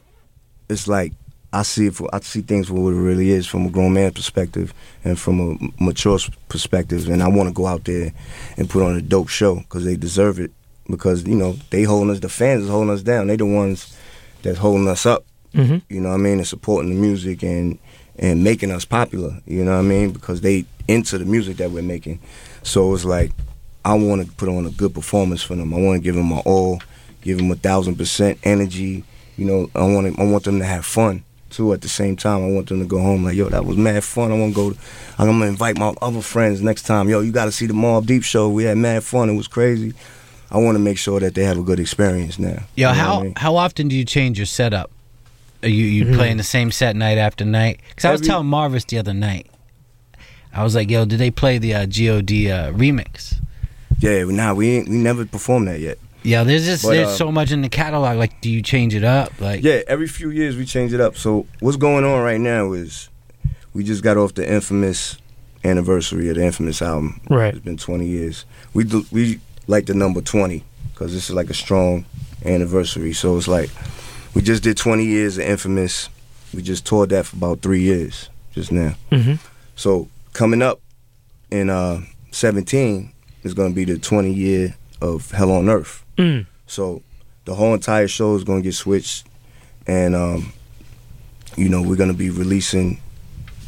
it's 0.69 0.87
like 0.87 1.13
I 1.53 1.63
see 1.63 1.87
it 1.87 1.95
for 1.95 2.13
I 2.13 2.19
see 2.19 2.41
things 2.41 2.67
for 2.67 2.73
what 2.73 2.93
it 2.93 2.97
really 2.97 3.29
is 3.29 3.47
from 3.47 3.65
a 3.65 3.69
grown 3.69 3.93
man 3.93 4.11
perspective 4.11 4.73
and 5.05 5.17
from 5.17 5.39
a 5.39 5.83
mature 5.83 6.19
perspective, 6.49 7.07
and 7.07 7.23
I 7.23 7.29
want 7.29 7.47
to 7.47 7.53
go 7.53 7.65
out 7.65 7.85
there 7.85 8.11
and 8.57 8.69
put 8.69 8.83
on 8.83 8.95
a 8.95 9.01
dope 9.01 9.29
show 9.29 9.55
because 9.55 9.85
they 9.85 9.95
deserve 9.95 10.39
it. 10.39 10.51
Because 10.89 11.25
you 11.25 11.35
know 11.35 11.53
they 11.69 11.83
holding 11.83 12.11
us, 12.11 12.19
the 12.19 12.29
fans 12.29 12.63
is 12.63 12.69
holding 12.69 12.93
us 12.93 13.01
down. 13.01 13.27
They 13.27 13.35
the 13.35 13.45
ones 13.45 13.96
that's 14.41 14.59
holding 14.59 14.87
us 14.87 15.05
up. 15.05 15.25
Mm-hmm. 15.53 15.77
You 15.89 16.01
know 16.01 16.09
what 16.09 16.15
I 16.15 16.17
mean? 16.17 16.37
And 16.37 16.47
supporting 16.47 16.93
the 16.93 16.99
music 16.99 17.43
and 17.43 17.79
and 18.19 18.43
making 18.43 18.71
us 18.71 18.85
popular. 18.85 19.39
You 19.45 19.63
know 19.63 19.73
what 19.73 19.79
I 19.79 19.83
mean? 19.83 20.11
Because 20.11 20.41
they 20.41 20.65
into 20.87 21.17
the 21.17 21.25
music 21.25 21.57
that 21.57 21.71
we're 21.71 21.83
making. 21.83 22.19
So 22.63 22.93
it's 22.93 23.05
like 23.05 23.31
I 23.85 23.93
want 23.93 24.25
to 24.25 24.31
put 24.33 24.49
on 24.49 24.65
a 24.65 24.71
good 24.71 24.93
performance 24.93 25.41
for 25.41 25.55
them. 25.55 25.73
I 25.73 25.79
want 25.79 25.97
to 25.97 26.03
give 26.03 26.15
them 26.15 26.25
my 26.25 26.39
all, 26.39 26.81
give 27.21 27.37
them 27.37 27.51
a 27.51 27.55
thousand 27.55 27.95
percent 27.95 28.39
energy. 28.43 29.03
You 29.37 29.45
know, 29.45 29.69
I 29.75 29.83
want 29.83 30.15
to, 30.15 30.21
I 30.21 30.25
want 30.25 30.43
them 30.43 30.59
to 30.59 30.65
have 30.65 30.85
fun 30.85 31.23
too. 31.49 31.73
At 31.73 31.81
the 31.81 31.87
same 31.87 32.15
time, 32.15 32.43
I 32.43 32.49
want 32.49 32.69
them 32.69 32.79
to 32.79 32.85
go 32.85 32.99
home 32.99 33.23
like, 33.23 33.35
yo, 33.35 33.49
that 33.49 33.65
was 33.65 33.77
mad 33.77 34.03
fun. 34.03 34.31
I 34.31 34.37
want 34.37 34.53
to 34.53 34.55
go. 34.55 34.71
To, 34.71 34.79
I'm 35.17 35.27
gonna 35.27 35.45
invite 35.45 35.77
my 35.77 35.93
other 36.01 36.21
friends 36.21 36.61
next 36.61 36.83
time. 36.83 37.09
Yo, 37.09 37.21
you 37.21 37.31
got 37.31 37.45
to 37.45 37.51
see 37.51 37.65
the 37.65 37.73
Mobb 37.73 38.05
Deep 38.05 38.23
show. 38.23 38.49
We 38.49 38.65
had 38.65 38.77
mad 38.77 39.03
fun. 39.03 39.29
It 39.29 39.35
was 39.35 39.47
crazy. 39.47 39.93
I 40.51 40.57
want 40.57 40.75
to 40.75 40.79
make 40.79 40.97
sure 40.97 41.19
that 41.19 41.35
they 41.35 41.43
have 41.43 41.57
a 41.57 41.63
good 41.63 41.79
experience 41.79 42.39
now. 42.39 42.47
Yo, 42.49 42.59
You 42.75 42.85
know 42.87 42.93
how 42.93 43.19
I 43.19 43.23
mean? 43.23 43.33
how 43.35 43.55
often 43.57 43.87
do 43.87 43.95
you 43.95 44.05
change 44.05 44.39
your 44.39 44.45
setup? 44.45 44.91
Are 45.63 45.69
you 45.69 45.85
you 45.85 46.15
playing 46.15 46.37
the 46.37 46.43
same 46.43 46.71
set 46.71 46.95
night 46.95 47.17
after 47.17 47.43
night? 47.43 47.81
Because 47.89 48.05
I 48.05 48.11
was 48.11 48.21
Every- 48.21 48.27
telling 48.29 48.47
Marvis 48.47 48.85
the 48.85 48.97
other 48.99 49.13
night. 49.13 49.47
I 50.53 50.63
was 50.63 50.73
like, 50.75 50.89
"Yo, 50.89 51.05
did 51.05 51.19
they 51.19 51.29
play 51.31 51.57
the 51.57 51.73
uh, 51.73 51.85
God 51.85 52.31
uh, 52.31 52.71
remix?" 52.73 53.39
Yeah, 53.99 54.23
nah, 54.25 54.53
we 54.53 54.69
ain't, 54.77 54.87
we 54.89 54.97
never 54.97 55.25
performed 55.25 55.67
that 55.67 55.79
yet. 55.79 55.97
Yeah, 56.23 56.43
there's 56.43 56.65
just 56.65 56.83
But, 56.83 56.91
there's 56.91 57.07
uh, 57.09 57.15
so 57.15 57.31
much 57.31 57.51
in 57.51 57.61
the 57.61 57.69
catalog. 57.69 58.17
Like, 58.17 58.39
do 58.41 58.49
you 58.49 58.61
change 58.61 58.93
it 58.93 59.03
up? 59.03 59.39
Like, 59.39 59.63
Yeah, 59.63 59.81
every 59.87 60.07
few 60.07 60.29
years 60.29 60.55
we 60.55 60.65
change 60.65 60.93
it 60.93 61.01
up. 61.01 61.15
So 61.17 61.45
what's 61.59 61.77
going 61.77 62.03
on 62.05 62.21
right 62.21 62.39
now 62.39 62.73
is 62.73 63.09
we 63.73 63.83
just 63.83 64.03
got 64.03 64.17
off 64.17 64.33
the 64.35 64.47
infamous 64.51 65.17
anniversary 65.63 66.29
of 66.29 66.35
the 66.35 66.43
infamous 66.45 66.81
album. 66.81 67.21
Right. 67.29 67.53
It's 67.55 67.63
been 67.63 67.77
20 67.77 68.05
years. 68.07 68.45
We 68.73 68.83
do, 68.83 69.05
we 69.11 69.39
like 69.67 69.85
the 69.85 69.93
number 69.93 70.21
20 70.21 70.63
because 70.91 71.13
this 71.13 71.29
is 71.29 71.35
like 71.35 71.49
a 71.49 71.53
strong 71.53 72.05
anniversary. 72.45 73.13
So 73.13 73.37
it's 73.37 73.47
like 73.47 73.69
we 74.33 74.41
just 74.41 74.63
did 74.63 74.77
20 74.77 75.05
years 75.05 75.37
of 75.37 75.45
infamous. 75.45 76.09
We 76.53 76.61
just 76.61 76.85
toured 76.85 77.09
that 77.09 77.25
for 77.27 77.35
about 77.37 77.61
three 77.61 77.81
years 77.81 78.29
just 78.53 78.71
now. 78.71 78.95
Mm-hmm. 79.11 79.35
So 79.75 80.07
coming 80.33 80.61
up 80.61 80.79
in 81.51 81.69
uh 81.69 82.01
17 82.31 83.11
is 83.43 83.53
going 83.53 83.71
to 83.71 83.75
be 83.75 83.85
the 83.85 83.97
20 83.97 84.31
year 84.33 84.75
of 85.01 85.31
Hell 85.31 85.51
on 85.51 85.69
Earth. 85.69 86.03
Mm. 86.17 86.45
So 86.65 87.01
the 87.45 87.55
whole 87.55 87.73
entire 87.73 88.07
show 88.07 88.35
is 88.35 88.43
going 88.43 88.61
to 88.61 88.63
get 88.63 88.73
switched, 88.73 89.25
and 89.87 90.15
um, 90.15 90.51
you 91.55 91.69
know 91.69 91.81
we're 91.81 91.95
going 91.95 92.11
to 92.11 92.17
be 92.17 92.29
releasing 92.29 92.99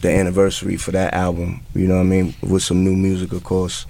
the 0.01 0.09
anniversary 0.11 0.77
for 0.77 0.91
that 0.91 1.13
album. 1.13 1.61
You 1.73 1.87
know 1.87 1.95
what 1.95 2.01
I 2.01 2.05
mean, 2.05 2.35
with 2.41 2.63
some 2.63 2.83
new 2.83 2.95
music, 2.95 3.31
of 3.31 3.43
course. 3.43 3.85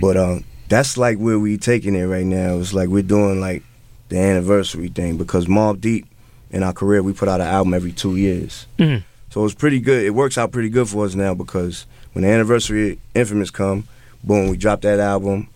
But 0.00 0.16
um, 0.16 0.44
that's 0.68 0.96
like 0.96 1.18
where 1.18 1.38
we 1.38 1.58
taking 1.58 1.94
it 1.94 2.04
right 2.04 2.26
now. 2.26 2.58
It's 2.58 2.74
like 2.74 2.88
we're 2.88 3.02
doing 3.02 3.40
like 3.40 3.62
the 4.08 4.18
anniversary 4.18 4.88
thing 4.88 5.16
because 5.16 5.46
Mobb 5.46 5.80
Deep 5.80 6.06
in 6.50 6.62
our 6.62 6.72
career 6.72 7.02
we 7.02 7.12
put 7.12 7.28
out 7.28 7.40
an 7.40 7.46
album 7.46 7.74
every 7.74 7.92
two 7.92 8.16
years. 8.16 8.66
Mm. 8.78 9.02
So 9.30 9.44
it's 9.44 9.54
pretty 9.54 9.80
good. 9.80 10.04
It 10.04 10.10
works 10.10 10.38
out 10.38 10.52
pretty 10.52 10.70
good 10.70 10.88
for 10.88 11.04
us 11.04 11.14
now 11.14 11.34
because 11.34 11.86
when 12.12 12.22
the 12.22 12.30
anniversary 12.30 12.98
Infamous 13.14 13.50
come, 13.50 13.86
boom, 14.24 14.48
we 14.48 14.56
drop 14.56 14.80
that 14.82 14.98
album, 14.98 15.48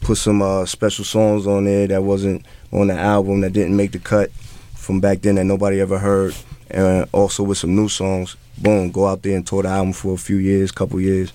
put 0.00 0.18
some 0.18 0.42
uh, 0.42 0.66
special 0.66 1.04
songs 1.04 1.46
on 1.46 1.64
there 1.64 1.86
that 1.86 2.02
wasn't 2.02 2.44
on 2.72 2.88
the 2.88 2.94
album 2.94 3.40
that 3.42 3.52
didn't 3.52 3.76
make 3.76 3.92
the 3.92 3.98
cut 3.98 4.30
from 4.74 5.00
back 5.00 5.20
then 5.20 5.36
that 5.36 5.44
nobody 5.44 5.80
ever 5.80 5.98
heard, 5.98 6.34
and 6.70 7.08
also 7.12 7.42
with 7.42 7.58
some 7.58 7.76
new 7.76 7.88
songs. 7.88 8.36
Boom, 8.56 8.90
go 8.90 9.06
out 9.06 9.22
there 9.22 9.36
and 9.36 9.46
tour 9.46 9.62
the 9.62 9.68
album 9.68 9.92
for 9.92 10.14
a 10.14 10.18
few 10.18 10.36
years, 10.36 10.72
couple 10.72 11.00
years, 11.00 11.32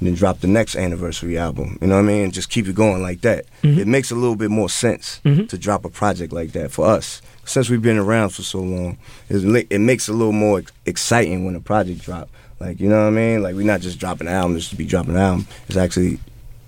and 0.00 0.08
then 0.08 0.14
drop 0.14 0.40
the 0.40 0.46
next 0.48 0.74
anniversary 0.76 1.38
album. 1.38 1.78
You 1.80 1.86
know 1.86 1.94
what 1.96 2.00
I 2.04 2.08
mean? 2.08 2.24
And 2.24 2.32
just 2.32 2.48
keep 2.50 2.66
it 2.66 2.74
going 2.74 3.02
like 3.02 3.20
that. 3.20 3.44
It 3.62 3.86
makes 3.86 4.10
a 4.10 4.14
little 4.14 4.34
bit 4.36 4.50
more 4.50 4.68
sense 4.70 5.20
Mhm. 5.24 5.48
to 5.50 5.58
drop 5.58 5.84
a 5.84 5.90
project 5.90 6.32
like 6.32 6.52
that 6.52 6.72
for 6.72 6.86
us. 6.86 7.20
Since 7.44 7.68
we've 7.68 7.82
been 7.82 7.98
around 7.98 8.30
for 8.30 8.42
so 8.42 8.60
long, 8.60 8.96
it 9.28 9.80
makes 9.80 10.08
it 10.08 10.12
a 10.12 10.14
little 10.16 10.32
more 10.32 10.62
exciting 10.86 11.44
when 11.44 11.54
a 11.54 11.60
project 11.60 12.02
drop. 12.02 12.28
Like 12.60 12.80
you 12.80 12.88
know 12.88 13.00
what 13.02 13.08
I 13.08 13.10
mean? 13.10 13.42
Like 13.42 13.54
we're 13.54 13.66
not 13.66 13.80
just 13.80 13.98
dropping 13.98 14.26
an 14.26 14.34
album 14.34 14.56
just 14.56 14.70
to 14.70 14.76
be 14.76 14.84
dropping 14.84 15.12
an 15.16 15.20
album. 15.20 15.46
It's 15.68 15.76
actually 15.78 16.18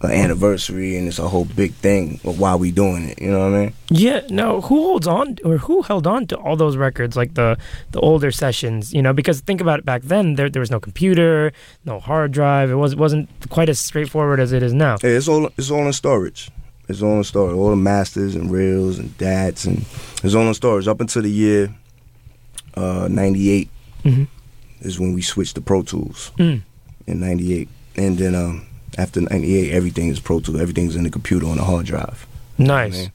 an 0.02 0.10
anniversary 0.10 0.96
and 0.96 1.06
it's 1.06 1.18
a 1.20 1.28
whole 1.28 1.44
big 1.44 1.72
thing 1.74 2.18
of 2.24 2.38
why 2.40 2.54
we 2.56 2.70
doing 2.72 3.04
it. 3.04 3.20
You 3.22 3.30
know 3.30 3.38
what 3.50 3.54
I 3.58 3.60
mean? 3.66 3.72
Yeah, 3.88 4.20
no. 4.30 4.60
Who 4.62 4.74
holds 4.82 5.06
on 5.06 5.36
or 5.44 5.58
who 5.58 5.82
held 5.82 6.06
on 6.06 6.26
to 6.28 6.36
all 6.36 6.56
those 6.56 6.76
records, 6.76 7.16
like 7.16 7.34
the 7.34 7.56
the 7.92 8.00
older 8.00 8.30
sessions? 8.32 8.92
You 8.92 9.00
know, 9.02 9.12
because 9.12 9.40
think 9.40 9.60
about 9.60 9.78
it. 9.78 9.84
Back 9.84 10.02
then, 10.02 10.34
there 10.34 10.50
there 10.50 10.60
was 10.60 10.70
no 10.70 10.80
computer, 10.80 11.52
no 11.84 12.00
hard 12.00 12.32
drive. 12.32 12.70
It 12.70 12.74
was 12.76 12.96
wasn't 12.96 13.28
quite 13.48 13.68
as 13.68 13.78
straightforward 13.78 14.40
as 14.40 14.52
it 14.52 14.62
is 14.62 14.72
now. 14.72 14.96
Yeah, 15.02 15.10
it's 15.10 15.28
all 15.28 15.46
it's 15.56 15.70
all 15.70 15.86
in 15.86 15.92
storage. 15.92 16.50
It's 16.88 17.00
all 17.00 17.18
in 17.18 17.24
storage. 17.24 17.56
All 17.56 17.70
the 17.70 17.76
masters 17.76 18.34
and 18.34 18.50
reels 18.50 18.98
and 18.98 19.16
dats 19.18 19.64
and 19.64 19.84
it's 20.24 20.34
all 20.34 20.48
in 20.48 20.54
storage 20.54 20.88
up 20.88 21.00
until 21.00 21.22
the 21.22 21.30
year 21.30 21.72
uh, 22.74 23.06
'98 23.08 23.68
Mhm. 24.04 24.26
is 24.80 24.98
when 24.98 25.12
we 25.12 25.22
switched 25.22 25.54
to 25.54 25.60
Pro 25.60 25.82
Tools 25.82 26.32
Mm. 26.38 26.62
in 27.06 27.20
'98, 27.20 27.68
and 27.96 28.18
then 28.18 28.34
um, 28.34 28.66
after 28.98 29.20
'98, 29.20 29.72
everything 29.72 30.08
is 30.08 30.20
Pro 30.20 30.40
Tools. 30.40 30.60
Everything's 30.60 30.96
in 30.96 31.04
the 31.04 31.10
computer 31.10 31.46
on 31.46 31.58
a 31.58 31.64
hard 31.64 31.86
drive. 31.86 32.26
Nice. 32.58 32.92
Man. 32.96 33.12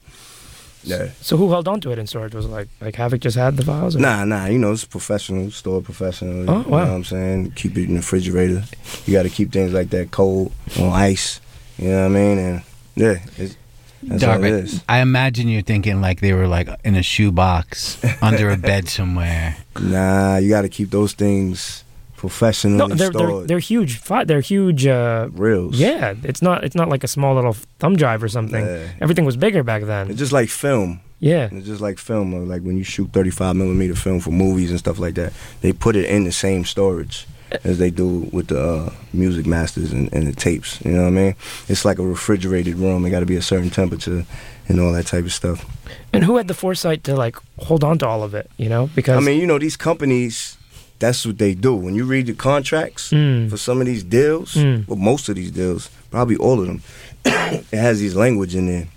Yeah. 0.84 1.10
So 1.20 1.36
who 1.36 1.50
held 1.50 1.68
on 1.68 1.80
to 1.82 1.90
it 1.92 1.98
in 1.98 2.06
storage? 2.06 2.34
Was 2.34 2.44
it 2.46 2.48
like 2.48 2.68
like 2.80 2.94
Havoc 2.94 3.20
just 3.20 3.36
had 3.36 3.56
the 3.56 3.64
files? 3.64 3.96
or- 3.96 4.00
Nah, 4.00 4.24
nah, 4.24 4.46
you 4.46 4.58
know, 4.58 4.72
it's 4.72 4.84
professional, 4.84 5.50
store 5.50 5.82
professional. 5.82 6.48
Oh, 6.48 6.58
You 6.58 6.62
know 6.64 6.68
wow. 6.70 6.78
what 6.86 6.88
I'm 6.88 7.04
saying? 7.04 7.50
Keep 7.52 7.76
it 7.78 7.84
in 7.84 7.90
the 7.94 7.96
refrigerator. 7.96 8.64
You 9.04 9.12
got 9.12 9.24
to 9.24 9.28
keep 9.28 9.52
things 9.52 9.72
like 9.72 9.90
that 9.90 10.10
cold 10.12 10.52
on 10.78 10.90
ice. 10.92 11.40
You 11.78 11.88
know 11.90 12.00
what 12.02 12.06
I 12.06 12.08
mean? 12.20 12.38
And 12.38 12.62
yeah, 12.94 13.18
it's, 13.36 13.56
that's 14.02 14.22
all 14.24 14.34
it 14.36 14.38
Darvin, 14.48 14.62
is. 14.64 14.82
I 14.88 15.00
imagine 15.00 15.48
you're 15.48 15.62
thinking 15.62 16.00
like 16.00 16.20
they 16.20 16.32
were 16.32 16.46
like 16.48 16.68
in 16.84 16.94
a 16.94 17.02
shoebox 17.02 17.98
under 18.22 18.50
a 18.50 18.56
bed 18.56 18.88
somewhere. 18.88 19.56
Nah, 19.80 20.38
you 20.38 20.48
got 20.48 20.62
to 20.62 20.68
keep 20.68 20.90
those 20.90 21.12
things 21.12 21.84
professionally 22.18 22.76
No, 22.76 22.88
they're 22.88 23.10
they're, 23.10 23.46
they're 23.46 23.58
huge. 23.58 23.98
Fi- 23.98 24.24
they're 24.24 24.42
huge. 24.42 24.86
Uh, 24.86 25.28
Reels. 25.32 25.78
yeah, 25.78 26.14
it's 26.22 26.42
not 26.42 26.64
it's 26.64 26.74
not 26.74 26.88
like 26.90 27.04
a 27.04 27.08
small 27.08 27.34
little 27.34 27.54
thumb 27.78 27.96
drive 27.96 28.22
or 28.22 28.28
something. 28.28 28.64
Yeah. 28.64 28.88
Everything 29.00 29.24
was 29.24 29.36
bigger 29.36 29.62
back 29.62 29.84
then. 29.84 30.10
It's 30.10 30.18
just 30.18 30.32
like 30.32 30.50
film. 30.50 31.00
Yeah. 31.20 31.48
It's 31.50 31.66
just 31.66 31.80
like 31.80 31.98
film. 31.98 32.48
Like 32.48 32.62
when 32.62 32.76
you 32.76 32.84
shoot 32.84 33.10
35 33.12 33.56
millimeter 33.56 33.94
film 33.94 34.20
for 34.20 34.30
movies 34.30 34.70
and 34.70 34.78
stuff 34.78 34.98
like 34.98 35.14
that, 35.14 35.32
they 35.62 35.72
put 35.72 35.96
it 35.96 36.04
in 36.04 36.24
the 36.24 36.32
same 36.32 36.64
storage 36.64 37.26
as 37.64 37.78
they 37.78 37.90
do 37.90 38.28
with 38.30 38.48
the 38.48 38.60
uh, 38.62 38.92
music 39.12 39.46
masters 39.46 39.90
and, 39.90 40.12
and 40.12 40.26
the 40.26 40.32
tapes. 40.32 40.84
You 40.84 40.92
know 40.92 41.02
what 41.02 41.08
I 41.08 41.22
mean? 41.22 41.34
It's 41.68 41.84
like 41.84 41.98
a 41.98 42.02
refrigerated 42.06 42.74
room. 42.76 43.06
It 43.06 43.10
got 43.10 43.20
to 43.20 43.26
be 43.26 43.36
a 43.36 43.42
certain 43.42 43.70
temperature 43.70 44.26
and 44.68 44.80
all 44.80 44.92
that 44.92 45.06
type 45.06 45.24
of 45.24 45.32
stuff. 45.32 45.64
And 46.12 46.24
who 46.24 46.36
had 46.36 46.46
the 46.46 46.54
foresight 46.54 47.04
to 47.04 47.16
like 47.16 47.36
hold 47.58 47.82
on 47.84 47.98
to 47.98 48.06
all 48.06 48.22
of 48.22 48.34
it? 48.34 48.50
You 48.58 48.68
know, 48.68 48.90
because 48.94 49.16
I 49.16 49.20
mean, 49.20 49.40
you 49.40 49.46
know, 49.46 49.58
these 49.58 49.76
companies, 49.78 50.57
that's 50.98 51.24
what 51.26 51.38
they 51.38 51.54
do. 51.54 51.74
When 51.74 51.94
you 51.94 52.04
read 52.04 52.26
the 52.26 52.34
contracts 52.34 53.10
Mm. 53.10 53.48
for 53.50 53.56
some 53.56 53.80
of 53.80 53.86
these 53.86 54.02
deals, 54.02 54.54
Mm. 54.54 54.86
well, 54.88 54.96
most 54.98 55.28
of 55.28 55.36
these 55.36 55.50
deals, 55.50 55.90
probably 56.10 56.36
all 56.36 56.60
of 56.60 56.66
them, 56.66 56.82
it 57.24 57.76
has 57.76 58.00
these 58.00 58.14
language 58.16 58.54
in 58.54 58.66
there, 58.66 58.88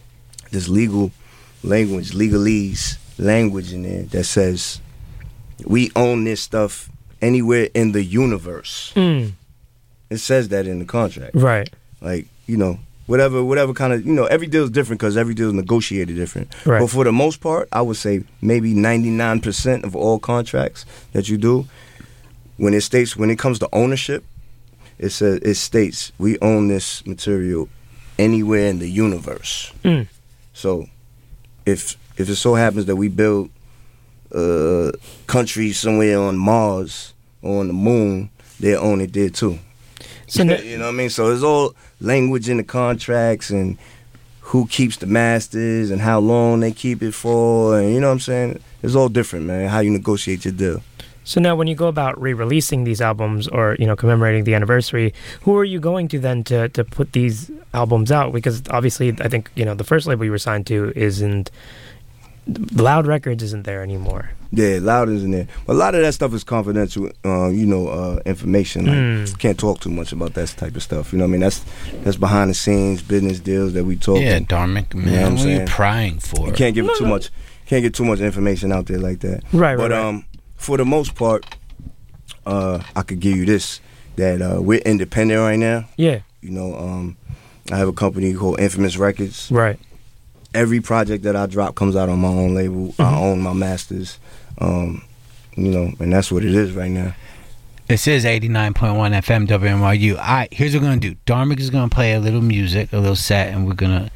this 0.51 0.67
legal 0.67 1.11
language, 1.63 2.11
legalese 2.11 2.97
language 3.17 3.71
in 3.73 3.83
there 3.83 4.03
that 4.03 4.23
says 4.23 4.79
we 5.65 5.91
own 5.95 6.23
this 6.23 6.41
stuff 6.41 6.89
anywhere 7.21 7.69
in 7.73 7.91
the 7.91 8.03
universe. 8.03 8.91
Mm. 8.95 9.33
It 10.09 10.17
says 10.17 10.49
that 10.49 10.65
in 10.67 10.79
the 10.79 10.85
contract. 10.85 11.35
Right. 11.35 11.69
Like, 12.01 12.25
you 12.47 12.57
know, 12.57 12.79
whatever 13.05 13.43
whatever 13.43 13.73
kind 13.73 13.93
of, 13.93 14.05
you 14.05 14.11
know, 14.13 14.25
every 14.25 14.47
deal 14.47 14.63
is 14.63 14.71
different 14.71 14.99
because 14.99 15.17
every 15.17 15.33
deal 15.35 15.47
is 15.49 15.53
negotiated 15.53 16.15
different. 16.15 16.49
Right. 16.65 16.79
But 16.79 16.89
for 16.89 17.03
the 17.03 17.11
most 17.11 17.41
part, 17.41 17.69
I 17.71 17.81
would 17.81 17.97
say 17.97 18.23
maybe 18.41 18.73
99% 18.73 19.83
of 19.83 19.95
all 19.95 20.17
contracts 20.19 20.85
that 21.13 21.29
you 21.29 21.37
do, 21.37 21.67
when 22.61 22.75
it 22.75 22.81
states, 22.81 23.17
when 23.17 23.31
it 23.31 23.39
comes 23.39 23.57
to 23.57 23.67
ownership, 23.73 24.23
it 24.99 25.09
says, 25.09 25.39
it 25.41 25.55
states, 25.55 26.11
we 26.19 26.37
own 26.39 26.67
this 26.67 27.03
material 27.07 27.67
anywhere 28.19 28.67
in 28.67 28.77
the 28.77 28.87
universe. 28.87 29.73
Mm. 29.83 30.07
So 30.53 30.87
if 31.65 31.97
if 32.17 32.29
it 32.29 32.35
so 32.35 32.53
happens 32.53 32.85
that 32.85 32.95
we 32.95 33.07
build 33.07 33.49
a 34.31 34.91
country 35.25 35.71
somewhere 35.71 36.19
on 36.19 36.37
Mars 36.37 37.13
or 37.41 37.61
on 37.61 37.67
the 37.67 37.73
moon, 37.73 38.29
they 38.59 38.75
own 38.75 39.01
it 39.01 39.11
there 39.11 39.29
too. 39.29 39.57
So 40.27 40.43
you 40.43 40.77
know 40.77 40.85
what 40.85 40.93
I 40.93 40.97
mean? 40.97 41.09
So 41.09 41.31
it's 41.31 41.41
all 41.41 41.73
language 41.99 42.47
in 42.47 42.57
the 42.57 42.63
contracts 42.63 43.49
and 43.49 43.79
who 44.41 44.67
keeps 44.67 44.97
the 44.97 45.07
masters 45.07 45.89
and 45.89 45.99
how 45.99 46.19
long 46.19 46.59
they 46.59 46.73
keep 46.73 47.01
it 47.01 47.13
for 47.13 47.79
and 47.79 47.91
you 47.91 47.99
know 47.99 48.07
what 48.07 48.13
I'm 48.13 48.19
saying? 48.19 48.63
It's 48.83 48.93
all 48.93 49.09
different, 49.09 49.47
man, 49.47 49.67
how 49.67 49.79
you 49.79 49.89
negotiate 49.89 50.45
your 50.45 50.53
deal. 50.53 50.83
So 51.23 51.39
now, 51.39 51.55
when 51.55 51.67
you 51.67 51.75
go 51.75 51.87
about 51.87 52.19
re-releasing 52.19 52.83
these 52.83 52.99
albums, 52.99 53.47
or 53.47 53.75
you 53.79 53.85
know, 53.85 53.95
commemorating 53.95 54.43
the 54.43 54.55
anniversary, 54.55 55.13
who 55.41 55.55
are 55.57 55.63
you 55.63 55.79
going 55.79 56.07
to 56.09 56.19
then 56.19 56.43
to 56.45 56.69
to 56.69 56.83
put 56.83 57.13
these 57.13 57.51
albums 57.73 58.11
out? 58.11 58.33
Because 58.33 58.63
obviously, 58.69 59.09
I 59.21 59.27
think 59.27 59.51
you 59.55 59.63
know 59.65 59.75
the 59.75 59.83
first 59.83 60.07
label 60.07 60.25
you 60.25 60.31
were 60.31 60.39
signed 60.39 60.65
to 60.67 60.91
isn't 60.95 61.51
Loud 62.73 63.05
Records 63.07 63.43
isn't 63.43 63.63
there 63.63 63.83
anymore. 63.83 64.31
Yeah, 64.51 64.79
Loud 64.81 65.07
isn't 65.09 65.31
there. 65.31 65.47
But 65.65 65.73
a 65.73 65.79
lot 65.79 65.95
of 65.95 66.01
that 66.01 66.11
stuff 66.13 66.33
is 66.33 66.43
confidential, 66.43 67.09
uh, 67.23 67.47
you 67.49 67.65
know, 67.65 67.87
uh, 67.87 68.19
information. 68.25 68.85
Like, 68.87 68.95
Mm. 68.97 69.39
Can't 69.39 69.57
talk 69.59 69.79
too 69.79 69.89
much 69.91 70.11
about 70.11 70.33
that 70.33 70.49
type 70.57 70.75
of 70.75 70.83
stuff. 70.83 71.13
You 71.13 71.19
know 71.19 71.25
what 71.25 71.29
I 71.29 71.31
mean? 71.31 71.41
That's 71.41 71.63
that's 72.03 72.17
behind 72.17 72.49
the 72.49 72.53
scenes 72.55 73.01
business 73.01 73.39
deals 73.39 73.73
that 73.73 73.85
we 73.85 73.95
talk. 73.95 74.19
Yeah, 74.19 74.39
Dharmic, 74.39 74.93
man. 74.95 75.05
You 75.05 75.11
know 75.11 75.21
what 75.21 75.25
I'm 75.27 75.35
what 75.35 75.45
are 75.45 75.49
you 75.49 75.55
saying? 75.57 75.67
prying 75.67 76.19
for? 76.19 76.47
You 76.47 76.53
can't 76.53 76.75
give 76.75 76.85
No, 76.85 76.95
too 76.95 77.03
no. 77.05 77.11
much. 77.11 77.29
Can't 77.67 77.83
get 77.83 77.93
too 77.93 78.03
much 78.03 78.19
information 78.19 78.73
out 78.73 78.87
there 78.87 78.99
like 78.99 79.19
that. 79.21 79.43
Right, 79.53 79.75
right, 79.75 79.77
But 79.77 79.91
right. 79.91 80.03
um, 80.03 80.25
for 80.61 80.77
the 80.77 80.85
most 80.85 81.15
part, 81.15 81.45
uh, 82.45 82.81
I 82.95 83.01
could 83.01 83.19
give 83.19 83.35
you 83.35 83.45
this 83.45 83.81
that 84.15 84.41
uh, 84.41 84.61
we're 84.61 84.79
independent 84.79 85.39
right 85.39 85.57
now. 85.59 85.85
Yeah. 85.97 86.19
You 86.41 86.51
know, 86.51 86.75
um, 86.75 87.17
I 87.71 87.77
have 87.77 87.87
a 87.87 87.93
company 87.93 88.33
called 88.33 88.59
Infamous 88.59 88.97
Records. 88.97 89.49
Right. 89.51 89.79
Every 90.53 90.81
project 90.81 91.23
that 91.23 91.35
I 91.35 91.45
drop 91.45 91.75
comes 91.75 91.95
out 91.95 92.09
on 92.09 92.19
my 92.19 92.27
own 92.27 92.53
label. 92.53 92.93
I 92.99 93.03
Mm-hmm. 93.03 93.15
own 93.23 93.41
my 93.41 93.53
masters. 93.53 94.19
Um, 94.57 95.03
you 95.55 95.69
know, 95.71 95.93
and 95.99 96.11
that's 96.13 96.31
what 96.31 96.43
it 96.43 96.53
is 96.53 96.71
right 96.73 96.91
now. 96.91 97.15
This 97.87 98.07
is 98.07 98.23
89.1 98.25 98.73
FM 98.73 99.47
WNYU. 99.47 100.11
All 100.13 100.17
right, 100.23 100.53
here's 100.53 100.73
what 100.73 100.81
we're 100.81 100.87
going 100.89 100.99
to 101.01 101.09
do. 101.11 101.15
Dharmic 101.25 101.59
is 101.59 101.69
going 101.69 101.89
to 101.89 101.93
play 101.93 102.13
a 102.13 102.19
little 102.19 102.41
music, 102.41 102.93
a 102.93 102.97
little 102.99 103.15
set, 103.17 103.49
and 103.53 103.65
we're 103.67 103.73
going 103.73 103.91
to 104.05 104.11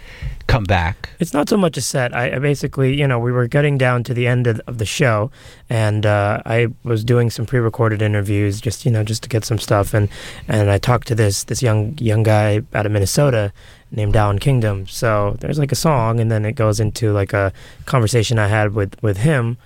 come 0.48 0.64
back. 0.64 1.10
It's 1.20 1.34
not 1.34 1.50
so 1.50 1.58
much 1.58 1.78
a 1.78 1.82
set. 1.82 2.16
I, 2.16 2.36
I 2.36 2.40
basically, 2.40 2.96
you 2.96 3.08
know, 3.08 3.20
we 3.20 3.32
were 3.32 3.48
getting 3.48 3.78
down 3.78 4.04
to 4.06 4.14
the 4.14 4.28
end 4.28 4.48
of, 4.48 4.62
of 4.68 4.78
the 4.78 4.86
show, 4.86 5.32
and 5.70 6.06
uh, 6.06 6.42
I 6.46 6.68
was 6.84 7.04
doing 7.04 7.30
some 7.30 7.46
pre-recorded 7.46 8.02
interviews, 8.02 8.62
just 8.62 8.86
you 8.86 8.92
know, 8.92 9.04
just 9.04 9.24
to 9.24 9.30
get 9.30 9.44
some 9.46 9.60
stuff, 9.60 9.94
and 9.94 10.10
and 10.48 10.70
I 10.70 10.78
talked 10.78 11.08
to 11.08 11.16
this 11.16 11.44
this 11.46 11.62
young 11.62 11.98
young 12.00 12.24
guy 12.24 12.62
out 12.74 12.86
of 12.86 12.92
Minnesota 12.92 13.52
named 13.92 14.16
Allan 14.16 14.40
Kingdom. 14.40 14.88
So 14.88 15.36
there's 15.40 15.58
like 15.60 15.72
a 15.72 15.76
song, 15.76 16.20
and 16.20 16.32
then 16.32 16.46
it 16.46 16.54
goes 16.54 16.80
into 16.80 17.12
like 17.12 17.34
a 17.34 17.52
conversation 17.86 18.38
I 18.40 18.48
had 18.48 18.74
with 18.74 18.96
with 19.02 19.18
him. 19.18 19.58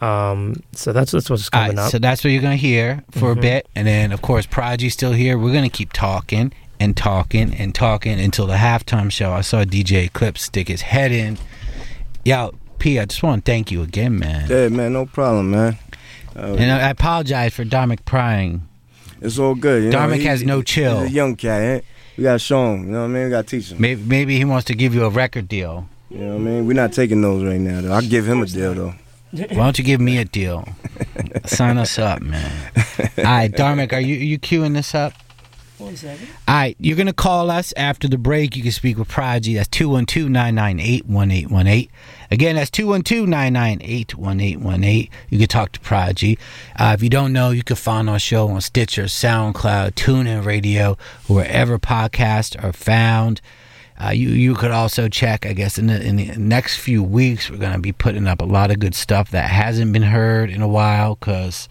Um, 0.00 0.62
so 0.72 0.92
that's 0.92 1.10
that's 1.10 1.28
what's 1.28 1.48
coming 1.48 1.76
right, 1.76 1.86
up. 1.86 1.90
so 1.90 1.98
that's 1.98 2.22
what 2.22 2.30
you're 2.30 2.42
going 2.42 2.56
to 2.56 2.60
hear 2.66 3.02
for 3.10 3.34
Mhm. 3.34 3.38
a 3.38 3.40
bit. 3.40 3.68
And 3.74 3.86
then, 3.88 4.12
of 4.12 4.22
course, 4.22 4.46
Prodigy's 4.46 4.92
still 4.92 5.12
here. 5.12 5.36
We're 5.36 5.50
going 5.52 5.68
to 5.68 5.76
keep 5.76 5.92
talking 5.92 6.52
and 6.80 6.96
talking 6.96 7.54
and 7.54 7.74
talking 7.74 8.18
until 8.20 8.46
the 8.46 8.54
halftime 8.54 9.10
show. 9.10 9.32
I 9.32 9.40
saw 9.42 9.64
DJ 9.64 10.06
Eclipse 10.06 10.42
stick 10.42 10.68
his 10.68 10.82
head 10.82 11.12
in. 11.12 11.38
Yo, 12.24 12.54
P, 12.78 12.98
I 12.98 13.04
just 13.06 13.22
want 13.22 13.44
to 13.44 13.50
thank 13.50 13.70
you 13.70 13.82
again, 13.82 14.18
man. 14.18 14.48
Yeah, 14.50 14.68
man, 14.68 14.92
no 14.92 15.06
problem, 15.06 15.50
man. 15.50 15.78
Uh, 16.36 16.54
And 16.58 16.70
I 16.70 16.86
I 16.86 16.90
apologize 16.90 17.52
for 17.54 17.64
Dharmic 17.64 18.04
prying. 18.04 18.62
It's 19.20 19.38
all 19.38 19.54
good. 19.56 19.82
You 19.84 19.90
know, 19.90 20.08
he- 20.10 20.24
has 20.24 20.42
no 20.44 20.62
chill. 20.62 21.00
He's 21.02 21.10
a 21.10 21.14
young 21.14 21.34
cat. 21.36 21.60
eh? 21.62 21.80
We 22.16 22.22
gotta 22.24 22.38
show 22.38 22.72
him. 22.74 22.84
You 22.86 22.90
know 22.92 22.98
what 23.00 23.04
I 23.06 23.08
mean? 23.08 23.24
We 23.24 23.30
gotta 23.30 23.46
teach 23.48 23.70
him. 23.72 23.80
Maybe, 23.80 24.02
maybe 24.02 24.36
he 24.38 24.44
wants 24.44 24.66
to 24.66 24.74
give 24.74 24.94
you 24.94 25.04
a 25.04 25.10
record 25.10 25.48
deal. 25.48 25.88
You 26.10 26.18
know 26.18 26.28
what 26.30 26.34
I 26.36 26.38
mean? 26.38 26.66
We're 26.66 26.72
not 26.74 26.92
taking 26.92 27.20
those 27.20 27.42
right 27.44 27.60
now, 27.60 27.80
though. 27.80 27.92
I'll 27.92 28.02
give 28.02 28.26
him 28.28 28.42
a 28.42 28.46
deal, 28.46 28.74
though. 28.74 28.94
Why 29.32 29.46
don't 29.46 29.78
you 29.78 29.84
give 29.84 30.00
me 30.00 30.18
a 30.18 30.24
deal? 30.24 30.66
Sign 31.44 31.76
us 31.78 31.98
up, 31.98 32.22
man. 32.22 32.50
All 33.18 33.24
right, 33.24 33.50
Dharmic, 33.52 33.92
are 33.92 34.00
you 34.00 34.16
are 34.16 34.24
you 34.24 34.38
queuing 34.38 34.74
this 34.74 34.94
up? 34.94 35.12
All 36.48 36.54
right, 36.54 36.76
you're 36.80 36.96
going 36.96 37.06
to 37.06 37.12
call 37.12 37.50
us 37.50 37.72
after 37.76 38.08
the 38.08 38.18
break. 38.18 38.56
You 38.56 38.62
can 38.62 38.72
speak 38.72 38.98
with 38.98 39.08
Prodigy. 39.08 39.54
That's 39.54 39.68
212 39.68 40.28
998 40.28 41.06
1818. 41.06 41.88
Again, 42.30 42.56
that's 42.56 42.70
212 42.70 43.28
998 43.28 44.16
1818. 44.16 45.10
You 45.30 45.38
can 45.38 45.48
talk 45.48 45.72
to 45.72 45.80
Prodigy. 45.80 46.38
Uh, 46.76 46.92
if 46.96 47.02
you 47.02 47.08
don't 47.08 47.32
know, 47.32 47.50
you 47.50 47.62
can 47.62 47.76
find 47.76 48.10
our 48.10 48.18
show 48.18 48.48
on 48.48 48.60
Stitcher, 48.60 49.04
SoundCloud, 49.04 49.92
TuneIn 49.92 50.44
Radio, 50.44 50.96
wherever 51.26 51.78
podcasts 51.78 52.62
are 52.62 52.72
found. 52.72 53.40
Uh, 54.00 54.10
you 54.10 54.28
you 54.28 54.54
could 54.54 54.70
also 54.70 55.08
check. 55.08 55.44
I 55.44 55.52
guess 55.52 55.76
in 55.76 55.88
the 55.88 56.00
in 56.00 56.16
the 56.16 56.36
next 56.36 56.76
few 56.76 57.02
weeks, 57.02 57.50
we're 57.50 57.56
gonna 57.56 57.80
be 57.80 57.92
putting 57.92 58.28
up 58.28 58.40
a 58.40 58.44
lot 58.44 58.70
of 58.70 58.78
good 58.78 58.94
stuff 58.94 59.30
that 59.32 59.50
hasn't 59.50 59.92
been 59.92 60.02
heard 60.02 60.50
in 60.50 60.62
a 60.62 60.68
while. 60.68 61.16
Cause 61.16 61.68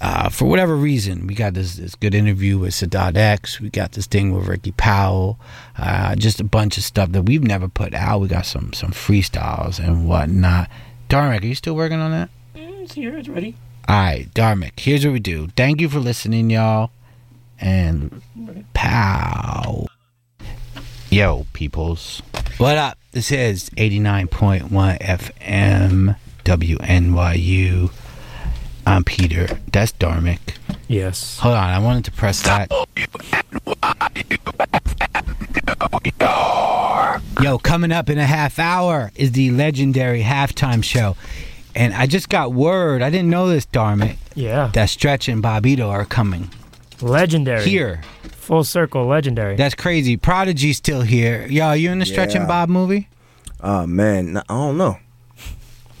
uh, 0.00 0.28
for 0.30 0.46
whatever 0.46 0.76
reason, 0.76 1.26
we 1.26 1.34
got 1.34 1.54
this 1.54 1.76
this 1.76 1.94
good 1.94 2.14
interview 2.14 2.58
with 2.58 2.72
Sadat 2.72 3.16
X. 3.16 3.60
We 3.60 3.68
got 3.68 3.92
this 3.92 4.06
thing 4.06 4.32
with 4.34 4.46
Ricky 4.48 4.72
Powell. 4.72 5.38
Uh, 5.76 6.14
just 6.16 6.40
a 6.40 6.44
bunch 6.44 6.78
of 6.78 6.84
stuff 6.84 7.12
that 7.12 7.22
we've 7.22 7.44
never 7.44 7.68
put 7.68 7.92
out. 7.92 8.20
We 8.20 8.28
got 8.28 8.46
some 8.46 8.72
some 8.72 8.92
freestyles 8.92 9.78
and 9.78 10.08
whatnot. 10.08 10.70
Dharmic, 11.08 11.42
are 11.42 11.46
you 11.46 11.54
still 11.54 11.74
working 11.74 11.98
on 11.98 12.12
that? 12.12 12.30
It's 12.54 12.94
here. 12.94 13.16
It's 13.16 13.28
ready. 13.28 13.56
All 13.88 13.96
right, 13.96 14.28
Dharmic. 14.34 14.80
Here's 14.80 15.04
what 15.04 15.12
we 15.12 15.20
do. 15.20 15.48
Thank 15.56 15.80
you 15.80 15.88
for 15.88 15.98
listening, 15.98 16.48
y'all. 16.48 16.90
And 17.58 18.22
pow. 18.72 19.86
Yo, 21.10 21.44
peoples. 21.52 22.22
What 22.56 22.78
up? 22.78 22.96
This 23.12 23.32
is 23.32 23.68
89.1 23.70 24.68
FM 25.00 26.16
WNYU. 26.44 27.90
I'm 28.90 29.04
Peter. 29.04 29.46
That's 29.72 29.92
Dharmic. 29.92 30.40
Yes. 30.88 31.38
Hold 31.38 31.54
on, 31.54 31.70
I 31.70 31.78
wanted 31.78 32.04
to 32.06 32.10
press 32.10 32.42
that. 32.42 32.68
Yo, 37.40 37.58
coming 37.58 37.92
up 37.92 38.10
in 38.10 38.18
a 38.18 38.26
half 38.26 38.58
hour 38.58 39.12
is 39.14 39.30
the 39.32 39.52
legendary 39.52 40.22
halftime 40.22 40.82
show. 40.82 41.16
And 41.76 41.94
I 41.94 42.06
just 42.06 42.28
got 42.28 42.52
word, 42.52 43.00
I 43.00 43.10
didn't 43.10 43.30
know 43.30 43.48
this, 43.48 43.64
Dharmic, 43.64 44.16
Yeah. 44.34 44.72
that 44.74 44.90
Stretch 44.90 45.28
and 45.28 45.40
Bobbito 45.40 45.88
are 45.88 46.04
coming. 46.04 46.50
Legendary. 47.00 47.64
Here. 47.64 48.00
Full 48.32 48.64
circle. 48.64 49.06
Legendary. 49.06 49.54
That's 49.54 49.76
crazy. 49.76 50.16
Prodigy's 50.16 50.78
still 50.78 51.02
here. 51.02 51.46
Yo, 51.48 51.66
are 51.66 51.76
you 51.76 51.92
in 51.92 52.00
the 52.00 52.06
Stretch 52.06 52.34
and 52.34 52.48
Bob 52.48 52.68
movie? 52.68 53.08
Oh 53.62 53.86
man, 53.86 54.36
I 54.36 54.42
don't 54.48 54.76
know. 54.76 54.98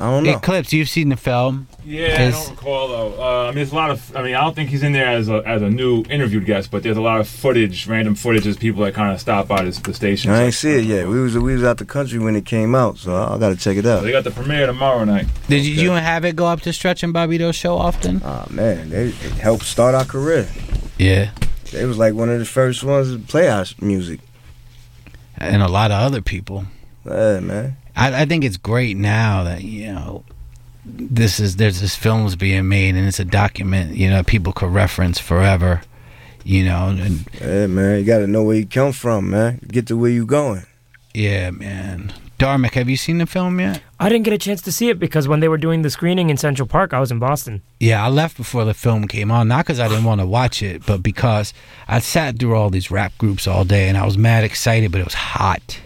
I 0.00 0.10
don't 0.10 0.24
know. 0.24 0.36
Eclipse, 0.36 0.72
you've 0.72 0.88
seen 0.88 1.08
the 1.10 1.16
film. 1.16 1.68
Yeah, 1.84 2.14
I 2.14 2.30
don't 2.30 2.50
recall 2.50 2.88
though. 2.88 3.22
Uh, 3.22 3.42
I 3.44 3.46
mean, 3.46 3.56
there's 3.56 3.72
a 3.72 3.74
lot 3.74 3.90
of. 3.90 4.16
I 4.16 4.22
mean, 4.22 4.34
I 4.34 4.42
don't 4.42 4.54
think 4.54 4.70
he's 4.70 4.82
in 4.82 4.92
there 4.92 5.06
as 5.06 5.28
a 5.28 5.42
as 5.46 5.62
a 5.62 5.70
new 5.70 6.04
interviewed 6.10 6.44
guest, 6.44 6.70
but 6.70 6.82
there's 6.82 6.96
a 6.96 7.02
lot 7.02 7.20
of 7.20 7.28
footage, 7.28 7.86
random 7.86 8.14
footage, 8.14 8.46
of 8.46 8.58
people 8.58 8.84
that 8.84 8.94
kind 8.94 9.12
of 9.12 9.20
stop 9.20 9.48
by 9.48 9.64
this, 9.64 9.78
the 9.78 9.94
station. 9.94 10.30
I 10.30 10.44
ain't 10.44 10.54
see 10.54 10.78
it 10.78 10.84
yet. 10.84 11.08
We 11.08 11.20
was 11.20 11.36
we 11.38 11.54
was 11.54 11.64
out 11.64 11.78
the 11.78 11.84
country 11.84 12.18
when 12.18 12.36
it 12.36 12.44
came 12.44 12.74
out, 12.74 12.98
so 12.98 13.14
I 13.14 13.38
gotta 13.38 13.56
check 13.56 13.76
it 13.76 13.86
out. 13.86 14.02
They 14.02 14.12
got 14.12 14.24
the 14.24 14.30
premiere 14.30 14.66
tomorrow 14.66 15.04
night. 15.04 15.26
Did 15.48 15.64
you, 15.64 15.74
you 15.74 15.92
and 15.92 16.04
Havoc 16.04 16.36
go 16.36 16.46
up 16.46 16.60
to 16.62 16.72
Stretch 16.72 17.02
and 17.02 17.14
Bobbito's 17.14 17.56
show 17.56 17.76
often? 17.76 18.20
Oh 18.24 18.46
man, 18.50 18.90
they 18.90 19.08
it 19.08 19.14
helped 19.14 19.64
start 19.64 19.94
our 19.94 20.04
career. 20.04 20.48
Yeah. 20.98 21.30
They 21.72 21.84
was 21.84 21.98
like 21.98 22.14
one 22.14 22.28
of 22.28 22.38
the 22.38 22.44
first 22.44 22.82
ones 22.82 23.12
to 23.12 23.18
play 23.18 23.48
our 23.48 23.64
music. 23.80 24.20
And 25.36 25.62
a 25.62 25.68
lot 25.68 25.90
of 25.90 26.00
other 26.02 26.20
people. 26.20 26.64
Yeah, 27.04 27.40
man. 27.40 27.76
I, 27.96 28.22
I 28.22 28.24
think 28.24 28.44
it's 28.44 28.56
great 28.56 28.96
now 28.96 29.44
that 29.44 29.62
you 29.62 29.92
know 29.92 30.24
this 30.84 31.38
is 31.40 31.56
there's 31.56 31.80
this 31.80 31.94
films 31.94 32.36
being 32.36 32.68
made 32.68 32.94
and 32.94 33.06
it's 33.06 33.20
a 33.20 33.24
document 33.24 33.96
you 33.96 34.08
know 34.08 34.22
people 34.22 34.52
could 34.52 34.72
reference 34.72 35.18
forever 35.18 35.82
you 36.44 36.64
know 36.64 36.88
and 36.88 37.26
Yeah, 37.40 37.66
man. 37.66 37.98
You 37.98 38.04
gotta 38.04 38.26
know 38.26 38.42
where 38.42 38.56
you 38.56 38.66
come 38.66 38.92
from, 38.92 39.30
man. 39.30 39.60
Get 39.68 39.86
to 39.88 39.96
where 39.96 40.10
you 40.10 40.24
going. 40.26 40.64
yeah 41.14 41.50
man 41.50 42.12
Dharmic, 42.40 42.72
have 42.72 42.88
you 42.88 42.96
seen 42.96 43.18
the 43.18 43.26
film 43.26 43.60
yet? 43.60 43.82
I 43.98 44.08
didn't 44.08 44.24
get 44.24 44.32
a 44.32 44.38
chance 44.38 44.62
to 44.62 44.72
see 44.72 44.88
it 44.88 44.98
because 44.98 45.28
when 45.28 45.40
they 45.40 45.48
were 45.48 45.58
doing 45.58 45.82
the 45.82 45.90
screening 45.90 46.30
in 46.30 46.38
Central 46.38 46.66
Park, 46.66 46.94
I 46.94 46.98
was 46.98 47.10
in 47.12 47.18
Boston. 47.18 47.60
Yeah, 47.78 48.02
I 48.02 48.08
left 48.08 48.38
before 48.38 48.64
the 48.64 48.72
film 48.72 49.06
came 49.08 49.30
on, 49.30 49.46
not 49.48 49.66
because 49.66 49.78
I 49.78 49.88
didn't 49.88 50.04
want 50.04 50.22
to 50.22 50.26
watch 50.26 50.62
it, 50.62 50.86
but 50.86 51.02
because 51.02 51.52
I 51.86 51.98
sat 51.98 52.38
through 52.38 52.56
all 52.56 52.70
these 52.70 52.90
rap 52.90 53.12
groups 53.18 53.46
all 53.46 53.66
day 53.66 53.90
and 53.90 53.98
I 53.98 54.06
was 54.06 54.16
mad 54.16 54.42
excited, 54.42 54.90
but 54.90 55.02
it 55.02 55.04
was 55.04 55.12
hot. 55.12 55.80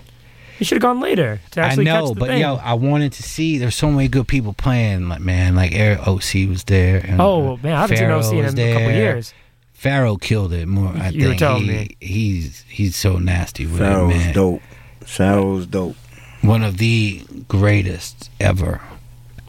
You 0.65 0.67
should 0.67 0.77
have 0.77 0.95
gone 0.95 1.01
later 1.01 1.41
to 1.51 1.61
I 1.61 1.65
actually 1.67 1.85
know, 1.85 2.07
catch 2.07 2.15
the 2.15 2.21
but 2.21 2.29
thing. 2.31 2.41
yo, 2.41 2.55
I 2.55 2.73
wanted 2.73 3.13
to 3.13 3.23
see. 3.23 3.59
There's 3.59 3.75
so 3.75 3.91
many 3.91 4.09
good 4.09 4.27
people 4.27 4.55
playing. 4.55 5.11
Like 5.11 5.21
man, 5.21 5.55
like 5.55 5.73
Eric 5.75 6.09
OC 6.09 6.49
was 6.49 6.65
there. 6.65 7.05
and, 7.07 7.21
Oh, 7.21 7.53
uh, 7.53 7.57
man, 7.63 7.75
I 7.75 7.81
haven't 7.83 7.99
seen 7.99 8.07
Pharoah 8.07 8.21
OC 8.27 8.33
in 8.33 8.45
was 8.45 8.55
a 8.55 8.73
couple 8.73 8.91
years. 8.93 9.35
Pharaoh 9.75 10.17
killed 10.17 10.55
it 10.55 10.67
more. 10.67 10.89
I 10.97 11.11
You 11.11 11.25
were 11.25 11.29
think 11.33 11.39
telling 11.41 11.63
he, 11.65 11.69
me. 11.69 11.97
he's 12.01 12.65
he's 12.67 12.97
so 12.97 13.19
nasty 13.19 13.67
with 13.67 13.77
Pharaoh's 13.79 14.15
it, 14.15 14.19
man. 14.19 14.35
dope. 14.35 14.63
Pharaoh's 15.01 15.67
dope. 15.67 15.97
One 16.41 16.63
of 16.63 16.79
the 16.79 17.21
greatest 17.47 18.31
ever. 18.41 18.81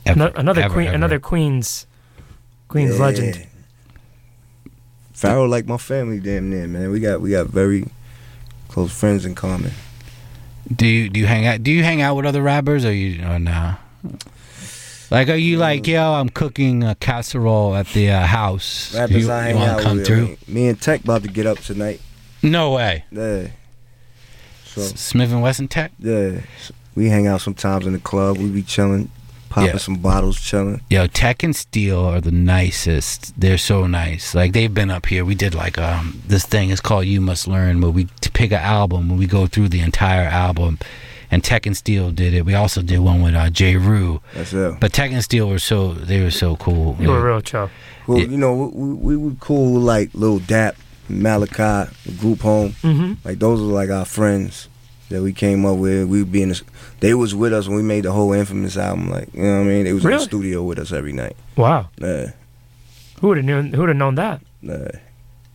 ever 0.05 0.21
Ano- 0.23 0.33
another 0.35 0.63
ever, 0.63 0.73
queen, 0.73 0.87
ever. 0.87 0.95
another 0.95 1.19
Queens, 1.19 1.87
Queens 2.67 2.95
Yeah. 2.97 3.01
legend. 3.05 3.47
Pharaoh 5.13 5.45
like 5.47 5.65
my 5.65 5.77
family, 5.77 6.19
damn 6.19 6.49
near 6.49 6.67
man. 6.67 6.91
We 6.91 6.99
got 6.99 7.21
we 7.21 7.29
got 7.31 7.47
very 7.47 7.85
close 8.67 8.91
friends 8.91 9.25
in 9.25 9.33
common. 9.33 9.71
Do 10.73 10.87
you 10.87 11.09
do 11.09 11.19
you 11.19 11.25
hang 11.27 11.45
out? 11.45 11.63
Do 11.63 11.71
you 11.71 11.83
hang 11.83 12.01
out 12.01 12.15
with 12.15 12.25
other 12.25 12.41
rappers 12.41 12.85
or 12.85 12.93
you 12.93 13.23
or 13.23 13.39
nah? 13.39 13.75
Like, 15.11 15.29
are 15.29 15.35
you 15.35 15.57
like, 15.57 15.85
yo, 15.85 16.13
I'm 16.13 16.29
cooking 16.29 16.83
a 16.83 16.95
casserole 16.95 17.75
at 17.75 17.87
the 17.89 18.09
uh, 18.09 18.25
house. 18.25 18.93
Rappers 18.95 19.25
you, 19.25 19.31
I 19.31 19.43
hang 19.43 19.57
out 19.57 19.79
come 19.81 19.97
with. 19.97 20.07
through? 20.07 20.37
Me 20.47 20.67
and 20.67 20.81
Tek 20.81 21.03
about 21.03 21.21
to 21.21 21.29
get 21.29 21.45
up 21.45 21.59
tonight. 21.59 22.01
No 22.41 22.71
way. 22.71 23.05
Yeah. 23.11 23.47
So 24.65 24.81
Smif-N-Wessun 24.81 25.69
Tek. 25.69 25.91
yeah, 25.99 26.41
we 26.95 27.07
hang 27.07 27.27
out 27.27 27.41
sometimes 27.41 27.85
in 27.85 27.93
the 27.93 27.99
club. 27.99 28.37
We 28.37 28.49
be 28.49 28.63
chilling, 28.63 29.09
popping 29.55 29.71
Yeah. 29.71 29.77
some 29.77 29.95
bottles, 29.95 30.39
chilling. 30.39 30.81
Yo, 30.89 31.07
Tek 31.07 31.43
and 31.43 31.55
Steele 31.55 32.03
are 32.11 32.21
the 32.21 32.31
nicest. 32.31 33.33
They're 33.39 33.57
so 33.57 33.87
nice. 33.87 34.35
Like 34.35 34.51
they've 34.53 34.73
been 34.73 34.91
up 34.91 35.05
here. 35.07 35.23
We 35.25 35.35
did 35.35 35.53
like 35.55 35.77
um 35.77 36.21
this 36.27 36.45
thing 36.45 36.69
is 36.69 36.81
called 36.81 37.05
You 37.05 37.21
Must 37.21 37.47
Learn, 37.47 37.81
where 37.81 37.91
we 37.91 38.03
t- 38.21 38.29
pick 38.33 38.51
an 38.51 38.59
album 38.79 39.09
and 39.09 39.19
we 39.19 39.27
go 39.27 39.47
through 39.47 39.69
the 39.69 39.79
entire 39.81 40.27
album. 40.27 40.77
And 41.31 41.43
Tek 41.43 41.65
and 41.65 41.75
Steele 41.75 42.11
did 42.11 42.33
it. 42.33 42.45
We 42.45 42.53
also 42.53 42.81
did 42.81 42.99
one 42.99 43.21
with 43.23 43.33
uh, 43.35 43.49
J. 43.49 43.77
Rue. 43.77 44.21
That's 44.35 44.53
it. 44.53 44.79
But 44.79 44.93
Tek 44.93 45.11
and 45.11 45.23
Steele 45.23 45.49
were 45.49 45.59
so 45.59 45.93
they 45.93 46.21
were 46.23 46.31
so 46.31 46.55
cool. 46.57 46.95
You 46.99 47.09
were 47.09 47.25
real 47.25 47.41
chill. 47.41 47.69
Well, 48.07 48.19
you 48.19 48.37
know, 48.37 48.53
we, 48.53 48.67
we, 48.83 49.15
we 49.15 49.17
were 49.17 49.35
cool 49.39 49.79
like 49.79 50.09
Lil 50.13 50.39
Dap, 50.39 50.75
Melachi, 51.09 51.89
Group 52.19 52.41
Home. 52.41 52.71
Mhm. 52.83 53.17
Like 53.25 53.39
those 53.39 53.59
are 53.59 53.63
like 53.81 53.89
our 53.89 54.05
friends 54.05 54.67
that 55.09 55.21
we 55.21 55.33
came 55.33 55.65
up 55.65 55.77
with. 55.77 56.07
We'd 56.07 56.31
be 56.31 56.41
in 56.43 56.49
the, 56.49 56.61
they 57.05 57.13
was 57.13 57.33
with 57.35 57.53
us 57.53 57.67
when 57.67 57.77
we 57.77 57.83
made 57.83 58.03
the 58.05 58.11
whole 58.11 58.33
Infamous 58.33 58.77
album. 58.77 59.09
Like 59.09 59.33
you 59.33 59.43
know 59.43 59.57
what 59.59 59.61
I 59.61 59.73
mean? 59.73 59.83
They 59.85 59.93
was 59.93 60.03
in 60.05 60.11
the 60.11 60.19
studio 60.19 60.63
with 60.63 60.79
us 60.79 60.91
every 60.91 61.13
night. 61.13 61.35
Wow. 61.55 61.89
Yeah, 61.97 62.31
Who 63.21 63.27
would 63.29 63.37
have 63.37 63.45
known? 63.45 63.73
Who 63.73 63.81
would 63.81 63.89
have 63.89 63.97
known 63.97 64.15
that? 64.15 64.41
yeah. 64.61 64.87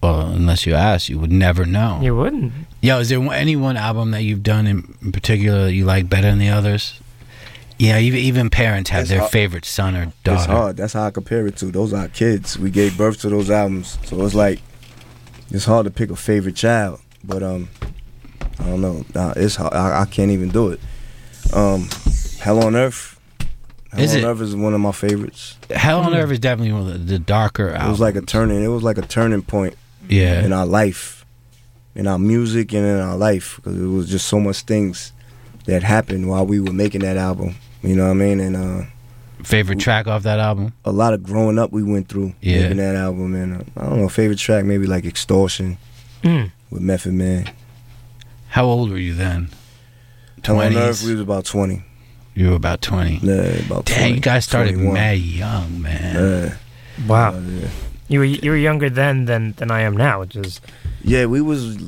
Well, 0.03 0.29
unless 0.29 0.65
you 0.65 0.75
ask, 0.75 1.11
you 1.11 1.19
would 1.19 1.31
never 1.33 1.67
know. 1.67 2.01
You 2.03 2.17
wouldn't. 2.17 2.53
Yo, 2.81 3.01
is 3.01 3.11
there 3.11 3.21
any 3.35 3.55
one 3.55 3.77
album 3.77 4.13
that 4.13 4.23
you've 4.23 4.43
done 4.43 4.67
in, 4.67 4.97
in 5.03 5.13
particular 5.13 5.65
that 5.65 5.75
you 5.75 5.85
like 5.85 6.09
better 6.09 6.31
than 6.31 6.39
the 6.39 6.49
others? 6.49 6.99
Yeah, 7.79 7.99
even 7.99 8.21
even 8.21 8.49
parents 8.51 8.89
have 8.91 9.03
It's 9.03 9.11
their 9.11 9.21
hard- 9.21 9.33
favorite 9.33 9.65
son 9.67 9.95
or 9.97 10.03
It's 10.05 10.13
daughter. 10.25 10.53
hard. 10.53 10.77
That's 10.79 10.95
how 10.95 11.05
I 11.05 11.11
compare 11.11 11.47
it 11.47 11.57
to. 11.59 11.67
Those 11.67 11.93
are 11.93 12.03
our 12.03 12.09
kids. 12.09 12.59
We 12.59 12.71
gave 12.71 12.97
birth 12.97 13.21
to 13.23 13.29
those 13.29 13.51
albums, 13.51 13.99
so 14.05 14.25
it's 14.25 14.35
like 14.35 14.61
it's 15.51 15.67
hard 15.67 15.85
to 15.85 15.91
pick 15.91 16.11
a 16.11 16.17
favorite 16.17 16.57
child. 16.57 17.01
But 17.23 17.43
um, 17.43 17.69
I 18.59 18.65
don't 18.71 18.81
know. 18.81 19.05
Nah, 19.15 19.35
it's 19.37 19.57
hard. 19.57 19.75
I, 19.75 20.03
I 20.03 20.05
can't 20.07 20.31
even 20.31 20.49
do 20.49 20.71
it. 20.71 20.81
Um, 21.53 21.89
Hell 22.41 22.65
on 22.65 22.77
Earth. 22.77 23.19
Hell 23.93 24.01
Is 24.01 24.15
on 24.15 24.21
it? 24.21 24.25
Earth 24.25 24.41
is 24.41 24.55
one 24.57 24.73
of 24.75 24.81
my 24.81 24.93
favorites. 24.93 25.57
Hell 25.71 26.01
on 26.01 26.15
Earth 26.15 26.31
is 26.31 26.39
definitely 26.39 26.73
one 26.73 26.83
of 26.83 26.93
the, 26.93 26.99
the 26.99 27.19
darker 27.19 27.69
It 27.71 27.75
albums. 27.77 27.91
was 27.91 28.01
like 28.01 28.15
a 28.17 28.23
turning. 28.23 28.63
It 28.63 28.69
was 28.69 28.83
like 28.83 28.99
a 28.99 29.03
turning 29.03 29.43
point. 29.43 29.75
Yeah. 30.09 30.45
In 30.45 30.53
our 30.53 30.67
life, 30.67 31.25
in 31.95 32.07
our 32.07 32.19
music, 32.19 32.73
and 32.73 32.85
in 32.87 32.99
our 32.99 33.17
life, 33.17 33.57
because 33.57 33.81
it 33.81 33.87
was 33.87 34.09
just 34.09 34.27
so 34.29 34.41
much 34.41 34.63
things 34.63 35.13
that 35.67 35.83
happened 35.83 36.29
while 36.29 36.47
we 36.47 36.59
were 36.61 36.73
making 36.73 37.01
that 37.03 37.17
album. 37.17 37.55
You 37.83 37.95
know 37.97 38.05
what 38.05 38.11
I 38.11 38.15
mean? 38.15 38.41
And 38.41 38.57
uh, 38.57 38.83
favorite 39.45 39.79
track 39.81 40.07
off 40.07 40.23
that 40.25 40.39
album. 40.41 40.73
a 40.85 40.93
lot 40.93 41.15
of 41.15 41.23
growing 41.23 41.59
up 41.59 41.71
we 41.73 41.83
went 41.83 42.09
through 42.09 42.35
Yeah. 42.41 42.63
making 42.63 42.77
that 42.79 42.95
album. 42.97 43.35
And 43.35 43.61
uh, 43.61 43.65
I 43.81 43.85
don't 43.91 44.01
know, 44.01 44.09
favorite 44.09 44.39
track 44.39 44.65
maybe 44.65 44.87
like 44.87 45.05
Extortion 45.05 45.79
Mm. 46.23 46.51
with 46.71 46.83
Method 46.83 47.15
Man. 47.15 47.51
How 48.49 48.65
old 48.67 48.91
were 48.91 48.99
you 48.99 49.15
then? 49.15 49.49
Hell 50.45 50.61
on 50.61 50.77
Earth, 50.77 51.03
we 51.05 51.13
was 51.13 51.21
about 51.21 51.45
twenty. 51.45 51.83
You 52.35 52.51
were 52.51 52.57
about 52.57 52.81
twenty. 52.81 53.19
Yeah, 53.23 53.35
about 53.67 53.85
Dang, 53.87 53.99
20, 53.99 54.15
you 54.15 54.21
guys 54.21 54.45
started 54.45 54.73
21. 54.75 54.95
mad 54.95 55.19
young, 55.19 55.83
man. 55.83 56.15
Yeah. 56.15 57.07
Wow. 57.07 57.35
Uh, 57.35 57.41
yeah. 57.41 57.69
You 58.09 58.19
were 58.21 58.25
you 58.25 58.51
were 58.51 58.57
younger 58.57 58.91
then 58.91 59.27
than 59.27 59.53
than 59.53 59.71
I 59.71 59.83
am 59.83 59.97
now, 59.97 60.21
which 60.21 60.37
is 60.37 60.61
Yeah, 61.03 61.27
we 61.27 61.41
was 61.41 61.79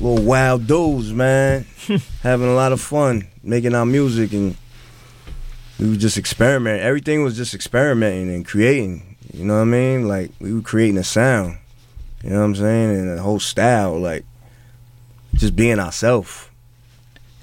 little 0.00 0.22
wild 0.24 0.66
dudes, 0.66 1.12
man. 1.12 1.66
Having 2.22 2.48
a 2.48 2.54
lot 2.54 2.72
of 2.72 2.80
fun 2.80 3.26
making 3.42 3.74
our 3.74 3.86
music 3.86 4.32
and 4.32 4.56
we 5.78 5.90
were 5.90 5.96
just 5.96 6.16
experimenting. 6.16 6.82
Everything 6.82 7.22
was 7.24 7.36
just 7.36 7.54
experimenting 7.54 8.34
and 8.34 8.46
creating. 8.46 9.16
You 9.32 9.44
know 9.44 9.54
what 9.56 9.62
I 9.62 9.64
mean? 9.64 10.08
Like 10.08 10.30
we 10.40 10.52
were 10.52 10.60
creating 10.62 10.98
a 10.98 11.04
sound. 11.04 11.58
You 12.22 12.30
know 12.30 12.38
what 12.38 12.44
I'm 12.44 12.54
saying? 12.56 12.90
And 12.96 13.18
a 13.18 13.22
whole 13.22 13.40
style, 13.40 13.98
like 13.98 14.24
just 15.34 15.56
being 15.56 15.78
ourselves. 15.78 16.48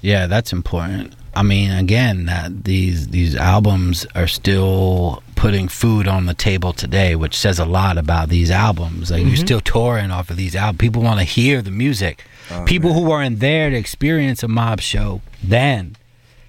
Yeah, 0.02 0.26
that's 0.26 0.52
important. 0.52 1.14
I 1.34 1.42
mean, 1.42 1.70
again, 1.70 2.26
that 2.26 2.64
these 2.64 3.08
these 3.08 3.34
albums 3.34 4.04
are 4.14 4.26
still 4.26 5.22
putting 5.34 5.66
food 5.68 6.06
on 6.06 6.26
the 6.26 6.34
table 6.34 6.72
today, 6.74 7.16
which 7.16 7.34
says 7.36 7.58
a 7.58 7.64
lot 7.64 7.96
about 7.96 8.28
these 8.28 8.50
albums. 8.50 9.10
Like 9.10 9.22
you're 9.22 9.30
Mhm. 9.36 9.38
still 9.48 9.60
touring 9.60 10.10
off 10.10 10.28
of 10.30 10.36
these 10.36 10.54
albums. 10.54 10.78
People 10.78 11.02
want 11.02 11.18
to 11.20 11.24
hear 11.24 11.62
the 11.62 11.70
music. 11.70 12.24
Oh, 12.50 12.64
People 12.64 12.92
who 12.92 13.00
weren't 13.02 13.40
there 13.40 13.70
to 13.70 13.76
experience 13.76 14.42
a 14.42 14.48
mob 14.48 14.80
show 14.82 15.22
then 15.42 15.96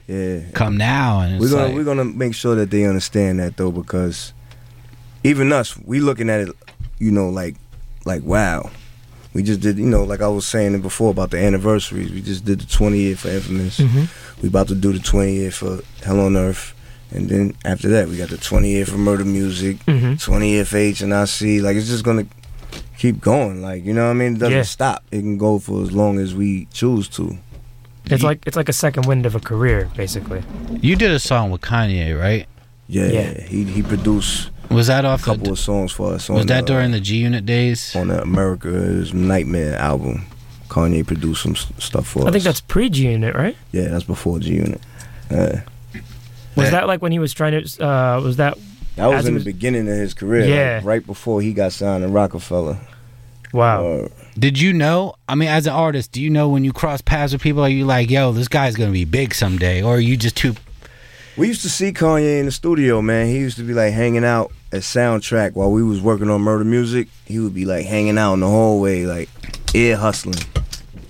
Yeah. 0.07 0.39
come 0.53 0.75
now, 0.75 1.21
and 1.21 1.35
it's 1.35 1.41
We're 1.41 1.49
gonna 1.51 1.63
like, 1.67 1.75
we're 1.75 1.83
gonna 1.85 2.03
make 2.05 2.33
sure 2.35 2.55
that 2.55 2.69
they 2.71 2.83
understand 2.83 3.39
that 3.39 3.55
though, 3.55 3.71
because 3.71 4.33
even 5.23 5.53
us, 5.53 5.77
we 5.85 6.01
looking 6.01 6.29
at 6.29 6.41
it, 6.41 6.49
you 6.99 7.11
know, 7.11 7.29
like 7.29 7.55
like 8.05 8.23
wow. 8.23 8.69
We 9.33 9.41
just 9.43 9.61
did, 9.61 9.77
you 9.79 9.85
know, 9.85 10.03
like 10.03 10.21
I 10.21 10.27
was 10.27 10.45
saying 10.45 10.79
before 10.81 11.09
about 11.11 11.31
the 11.31 11.39
anniversaries. 11.39 12.11
We 12.11 12.21
just 12.21 12.45
did 12.45 12.59
the 12.61 12.65
20 12.67 12.97
year 12.99 13.15
for 13.15 13.29
Infamous. 13.29 13.79
Mhm. 13.79 14.07
We 14.41 14.49
about 14.49 14.67
to 14.67 14.75
do 14.75 14.93
the 14.93 14.99
20 14.99 15.33
year 15.33 15.51
for 15.51 15.79
Hell 16.03 16.19
on 16.19 16.37
Earth, 16.37 16.73
and 17.11 17.29
then 17.29 17.53
after 17.65 17.89
that, 17.89 18.07
we 18.09 18.17
got 18.17 18.29
the 18.29 18.37
20 18.37 18.69
year 18.71 18.85
for 18.85 18.97
Murder 18.97 19.25
Music, 19.25 19.77
Mhm. 19.87 20.21
20 20.21 20.49
year 20.51 20.65
for 20.65 20.77
H 20.77 21.01
and 21.01 21.13
I 21.13 21.25
C. 21.25 21.61
Like 21.61 21.75
it's 21.77 21.87
just 21.89 22.03
gonna 22.03 22.25
keep 22.99 23.21
going. 23.21 23.61
Like 23.61 23.83
you 23.85 23.93
know 23.93 24.05
what 24.05 24.11
I 24.11 24.13
mean? 24.13 24.35
It 24.35 24.39
doesn't 24.39 24.55
Yeah. 24.55 24.61
stop. 24.63 25.03
It 25.11 25.19
can 25.21 25.37
go 25.37 25.57
for 25.59 25.81
as 25.83 25.91
long 25.91 26.19
as 26.19 26.35
we 26.35 26.67
choose 26.71 27.07
to. 27.09 27.37
it's 28.11 28.21
like 28.21 28.43
it's 28.45 28.57
like 28.57 28.67
a 28.69 28.73
second 28.73 29.05
wind 29.07 29.25
of 29.25 29.33
a 29.33 29.39
career, 29.39 29.89
basically. 29.97 30.41
you 30.81 30.95
did 30.95 31.09
a 31.11 31.19
song 31.19 31.49
with 31.51 31.61
Kanye, 31.61 32.19
right? 32.19 32.45
Yeah, 32.87 33.07
Yeah. 33.09 33.41
he 33.47 33.63
he 33.63 33.81
produced 33.81 34.49
Was 34.73 34.87
that 34.87 35.05
off 35.05 35.21
a 35.21 35.25
couple 35.25 35.45
the? 35.45 35.51
of 35.51 35.59
songs 35.59 35.91
for 35.91 36.13
us. 36.13 36.29
Was 36.29 36.45
that 36.47 36.61
the- 36.65 36.73
during 36.73 36.91
the 36.91 36.99
G 36.99 37.17
Unit 37.17 37.45
days? 37.45 37.95
on 37.95 38.07
the 38.07 38.17
Amerikaz 38.21 39.13
Nightmare 39.13 39.75
album. 39.77 40.25
Kanye 40.69 41.05
produced 41.05 41.43
some 41.43 41.55
stuff 41.55 42.07
for 42.07 42.21
us. 42.21 42.25
I 42.27 42.31
think 42.31 42.43
that's 42.43 42.61
pre 42.61 42.89
G 42.89 43.11
Unit, 43.11 43.35
right? 43.35 43.55
yeah, 43.71 43.89
that's 43.89 44.03
before 44.05 44.39
G 44.39 44.55
Unit. 44.55 44.81
Uh, 45.29 45.57
Was 46.55 46.71
that 46.71 46.87
like 46.87 47.01
when 47.01 47.11
he 47.11 47.19
was 47.19 47.33
trying 47.33 47.63
to? 47.63 47.85
Uh, 47.85 48.19
was 48.21 48.37
that? 48.37 48.57
that 48.95 49.07
was 49.07 49.25
in 49.27 49.33
he 49.33 49.39
the 49.39 49.45
beginning 49.45 49.87
of 49.87 49.95
his 49.95 50.13
career, 50.13 50.41
like, 50.41 50.49
Yeah. 50.49 50.81
right 50.83 51.05
before 51.05 51.41
he 51.41 51.53
got 51.53 51.73
signed 51.73 52.03
to 52.03 52.07
Roc-A-Fella. 52.09 52.79
Wow. 53.51 53.85
Uh, 53.85 54.07
Did 54.37 54.59
you 54.59 54.73
know? 54.73 55.13
I 55.29 55.35
mean, 55.35 55.49
as 55.49 55.67
an 55.67 55.73
artist, 55.73 56.11
do 56.11 56.21
you 56.21 56.29
know 56.31 56.49
when 56.49 56.63
you 56.63 56.73
cross 56.73 57.01
paths 57.01 57.33
with 57.33 57.41
people? 57.41 57.61
Are 57.63 57.69
you 57.69 57.85
like, 57.85 58.09
yo, 58.09 58.31
this 58.31 58.47
guy's 58.47 58.75
gonna 58.75 58.91
be 58.91 59.05
big 59.05 59.33
someday, 59.35 59.81
or 59.83 59.95
are 59.97 59.99
you 59.99 60.17
just 60.17 60.35
too? 60.35 60.55
we 61.37 61.47
used 61.47 61.61
to 61.63 61.69
see 61.69 61.91
Kanye 61.91 62.39
in 62.39 62.45
the 62.45 62.51
studio, 62.51 63.01
man. 63.01 63.27
He 63.27 63.37
used 63.37 63.57
to 63.57 63.63
be 63.63 63.73
like 63.73 63.93
hanging 63.93 64.23
out 64.25 64.51
at 64.73 64.81
Soundtrack 64.81 65.53
while 65.53 65.71
we 65.71 65.83
was 65.83 66.01
working 66.01 66.29
on 66.29 66.41
Murder 66.41 66.63
Music. 66.63 67.07
He 67.25 67.39
would 67.39 67.53
be 67.53 67.65
like 67.65 67.85
hanging 67.85 68.17
out 68.17 68.33
in 68.33 68.39
the 68.39 68.47
hallway, 68.47 69.05
like 69.05 69.29
ear 69.73 69.95
hustling. 69.95 70.39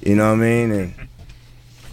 You 0.01 0.15
know 0.15 0.27
what 0.31 0.39
I 0.39 0.43
mean? 0.43 0.71
And 0.71 0.93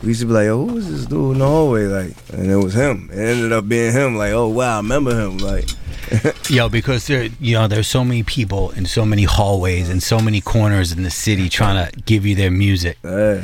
we 0.03 0.09
used 0.09 0.21
to 0.21 0.27
be 0.27 0.33
like, 0.33 0.49
"Oh, 0.49 0.67
who 0.67 0.77
is 0.79 0.91
this 0.91 1.07
dude 1.07 1.35
in 1.35 1.39
the 1.39 1.47
hallway?" 1.47 1.87
Like, 1.87 2.17
and 2.33 2.51
it 2.51 2.57
was 2.57 2.75
him. 2.75 3.09
It 3.13 3.19
ended 3.19 3.53
up 3.53 3.69
being 3.69 3.93
him. 3.93 4.17
Like, 4.17 4.33
oh 4.33 4.49
wow, 4.49 4.75
I 4.75 4.77
remember 4.79 5.19
him. 5.19 5.39
Like, 5.39 5.69
Yo, 6.51 6.69
because 6.69 7.07
there, 7.07 7.25
you 7.41 7.55
know, 7.55 7.69
there's 7.69 7.87
so 7.87 8.05
many 8.05 8.23
people 8.23 8.71
in 8.73 8.87
so 8.87 9.05
many 9.05 9.25
hallways 9.25 9.89
and 9.89 10.03
so 10.03 10.19
many 10.19 10.41
corners 10.41 10.93
in 10.93 11.05
the 11.05 11.11
city 11.11 11.49
trying 11.49 11.87
to 11.87 12.01
give 12.01 12.27
you 12.27 12.35
their 12.35 12.51
music, 12.51 12.99
uh, 13.05 13.41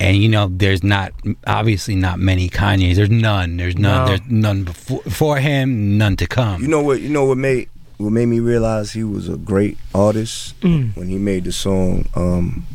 and 0.00 0.16
you 0.16 0.28
know, 0.28 0.48
there's 0.50 0.82
not 0.82 1.12
obviously 1.46 1.94
not 1.94 2.18
many 2.18 2.48
Kanyes. 2.48 2.96
There's 2.96 3.10
none. 3.10 3.56
There's 3.56 3.76
none. 3.78 4.02
No. 4.02 4.06
There's 4.08 4.30
none 4.30 4.64
before 4.64 5.02
for 5.02 5.38
him. 5.38 5.96
None 5.98 6.16
to 6.16 6.26
come. 6.26 6.62
You 6.62 6.68
know 6.68 6.82
what? 6.82 7.00
You 7.00 7.08
know 7.08 7.24
what 7.24 7.38
made 7.38 7.68
what 7.96 8.10
made 8.10 8.26
me 8.26 8.40
realize 8.40 8.92
he 8.92 9.04
was 9.04 9.28
a 9.28 9.36
great 9.36 9.78
artist 9.94 10.58
Mm. 10.60 10.96
when 10.96 11.08
he 11.08 11.16
made 11.16 11.44
the 11.44 11.52
song 11.52 12.06
um, 12.14 12.66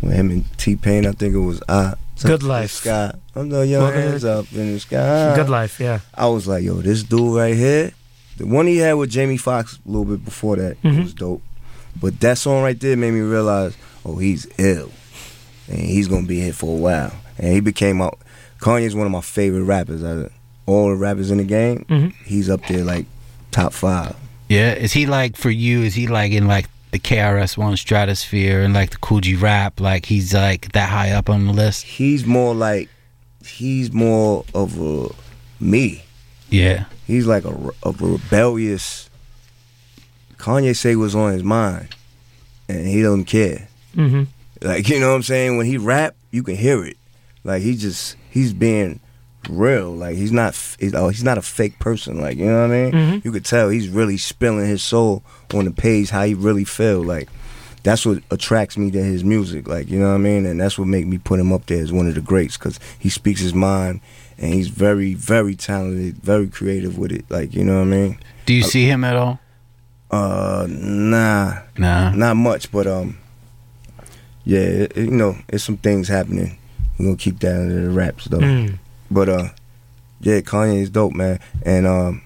with 0.00 0.12
him 0.12 0.30
and 0.30 0.44
T 0.58 0.76
Pain. 0.76 1.06
I 1.06 1.12
think 1.12 1.34
it 1.34 1.38
was 1.40 1.60
I 1.68 1.94
Good 2.22 2.42
Life. 2.42 2.70
Sky. 2.70 3.12
I'm 3.34 3.48
throwing 3.50 3.70
your 3.70 3.80
Welcome 3.82 4.00
hands 4.02 4.24
up 4.24 4.46
in 4.52 4.72
the 4.74 4.80
sky. 4.80 5.34
Good 5.34 5.48
Life, 5.48 5.80
yeah. 5.80 6.00
I 6.14 6.26
was 6.28 6.46
like, 6.46 6.62
yo, 6.62 6.74
this 6.82 7.02
dude 7.02 7.34
right 7.36 7.54
here, 7.56 7.92
the 8.36 8.46
one 8.46 8.66
he 8.66 8.76
had 8.78 8.92
with 8.94 9.08
Jamie 9.10 9.38
Foxx 9.38 9.78
a 9.86 9.88
little 9.88 10.04
bit 10.04 10.24
before 10.24 10.56
that 10.56 10.80
Mhm. 10.82 11.02
was 11.04 11.14
dope. 11.14 11.42
But 12.00 12.20
that 12.20 12.36
song 12.38 12.62
right 12.62 12.78
there 12.78 12.96
made 12.96 13.12
me 13.12 13.20
realize, 13.20 13.74
oh, 14.04 14.16
he's 14.16 14.46
ill, 14.58 14.90
and 15.70 15.78
he's 15.80 16.08
gonna 16.08 16.26
be 16.26 16.40
here 16.40 16.52
for 16.52 16.76
a 16.76 16.80
while. 16.80 17.12
And 17.38 17.52
he 17.54 17.60
became 17.60 18.02
out. 18.02 18.18
Kanye's 18.60 18.94
one 18.94 19.06
of 19.06 19.12
my 19.12 19.20
favorite 19.22 19.62
rappers. 19.64 20.04
Out 20.04 20.16
of 20.18 20.32
all 20.66 20.90
the 20.90 20.96
rappers 20.96 21.30
in 21.30 21.38
the 21.38 21.44
game, 21.44 21.84
Mhm. 21.88 22.12
he's 22.26 22.50
up 22.50 22.66
there 22.68 22.84
like 22.84 23.06
top 23.50 23.72
five. 23.72 24.14
Yeah, 24.48 24.74
is 24.74 24.92
he 24.92 25.06
like 25.06 25.36
for 25.36 25.50
you? 25.50 25.82
Is 25.82 25.94
he 25.94 26.06
like 26.08 26.32
in 26.32 26.46
like 26.46 26.66
the 26.90 26.98
KRS 26.98 27.56
One 27.56 27.76
stratosphere 27.76 28.60
and 28.62 28.74
like 28.74 28.90
the 28.90 28.96
Coogee 28.98 29.40
rap? 29.40 29.80
Like 29.80 30.06
he's 30.06 30.34
like 30.34 30.72
that 30.72 30.88
high 30.90 31.12
up 31.12 31.30
on 31.30 31.46
the 31.46 31.52
list? 31.52 31.84
He's 31.84 32.26
more 32.26 32.54
like, 32.54 32.88
he's 33.46 33.92
more 33.92 34.44
of 34.54 34.78
a 34.80 35.08
me. 35.60 36.02
Yeah. 36.50 36.84
He's 37.06 37.26
like 37.26 37.44
a, 37.44 37.52
re- 37.52 37.74
a 37.84 37.92
rebellious. 37.92 39.08
Kanye 40.38 40.76
say 40.76 40.96
what's 40.96 41.14
on 41.14 41.32
his 41.32 41.42
mind, 41.44 41.88
and 42.68 42.86
he 42.86 43.02
doesn't 43.02 43.24
care. 43.26 43.68
Mm-hmm. 43.96 44.24
Like 44.60 44.88
you 44.88 45.00
know 45.00 45.10
what 45.10 45.16
I'm 45.16 45.22
saying? 45.22 45.56
When 45.56 45.66
he 45.66 45.76
rap, 45.78 46.14
you 46.30 46.42
can 46.42 46.56
hear 46.56 46.84
it. 46.84 46.96
Like 47.44 47.62
he 47.62 47.76
just 47.76 48.16
he's 48.30 48.52
being 48.52 49.00
real. 49.48 49.92
Like 49.92 50.16
he's 50.16 50.32
not 50.32 50.54
he's, 50.78 50.94
oh, 50.94 51.08
he's 51.08 51.24
not 51.24 51.38
a 51.38 51.42
fake 51.42 51.78
person. 51.78 52.20
Like 52.20 52.36
you 52.36 52.46
know 52.46 52.60
what 52.68 52.74
I 52.76 52.82
mean? 52.82 52.92
Mhm. 52.92 53.24
You 53.24 53.32
could 53.32 53.44
tell 53.44 53.68
he's 53.70 53.88
really 53.88 54.18
spilling 54.18 54.66
his 54.66 54.82
soul 54.82 55.22
on 55.54 55.64
the 55.64 55.70
page, 55.70 56.10
how 56.10 56.24
he 56.24 56.34
really 56.34 56.64
feel. 56.64 57.02
Like 57.02 57.28
that's 57.82 58.04
what 58.04 58.22
attracts 58.30 58.76
me 58.76 58.90
to 58.90 59.02
his 59.02 59.24
music. 59.24 59.66
Like 59.66 59.88
you 59.88 59.98
know 59.98 60.08
what 60.08 60.14
I 60.16 60.18
mean? 60.18 60.44
And 60.44 60.60
that's 60.60 60.78
what 60.78 60.86
make 60.88 61.06
me 61.06 61.16
put 61.16 61.40
him 61.40 61.52
up 61.52 61.64
there 61.66 61.82
as 61.82 61.92
one 61.92 62.06
of 62.08 62.14
the 62.14 62.20
greats 62.20 62.58
because 62.58 62.78
he 62.98 63.08
speaks 63.08 63.40
his 63.40 63.54
mind 63.54 64.00
and 64.36 64.52
he's 64.52 64.68
very 64.68 65.14
very 65.14 65.54
talented, 65.56 66.18
very 66.18 66.48
creative 66.48 66.98
with 66.98 67.12
it. 67.12 67.24
Like 67.30 67.54
you 67.54 67.64
know 67.64 67.76
what 67.78 67.86
I 67.88 67.96
mean? 67.96 68.18
Do 68.44 68.52
you 68.52 68.62
see 68.62 68.84
him 68.84 69.04
at 69.04 69.16
all? 69.16 69.40
Uh, 70.10 70.66
nah, 70.68 71.60
Nah. 71.78 72.10
not 72.10 72.34
much, 72.36 72.70
but 72.72 72.86
um, 72.86 73.16
yeah, 74.44 74.58
it, 74.60 74.96
it- 74.96 75.04
you 75.06 75.10
know, 75.10 75.36
it's 75.48 75.64
some 75.64 75.76
things 75.76 76.08
happening. 76.08 76.58
We're 76.98 77.06
gonna 77.06 77.16
keep 77.16 77.38
that 77.40 77.56
under 77.60 77.80
the 77.82 77.90
wraps 77.90 78.26
though. 78.26 78.38
Mm. 78.38 78.78
But 79.10 79.28
uh, 79.28 79.48
yeah, 80.20 80.40
Kanye 80.40 80.82
is 80.82 80.90
dope, 80.90 81.14
man. 81.14 81.40
And 81.64 81.86
um, 81.86 82.22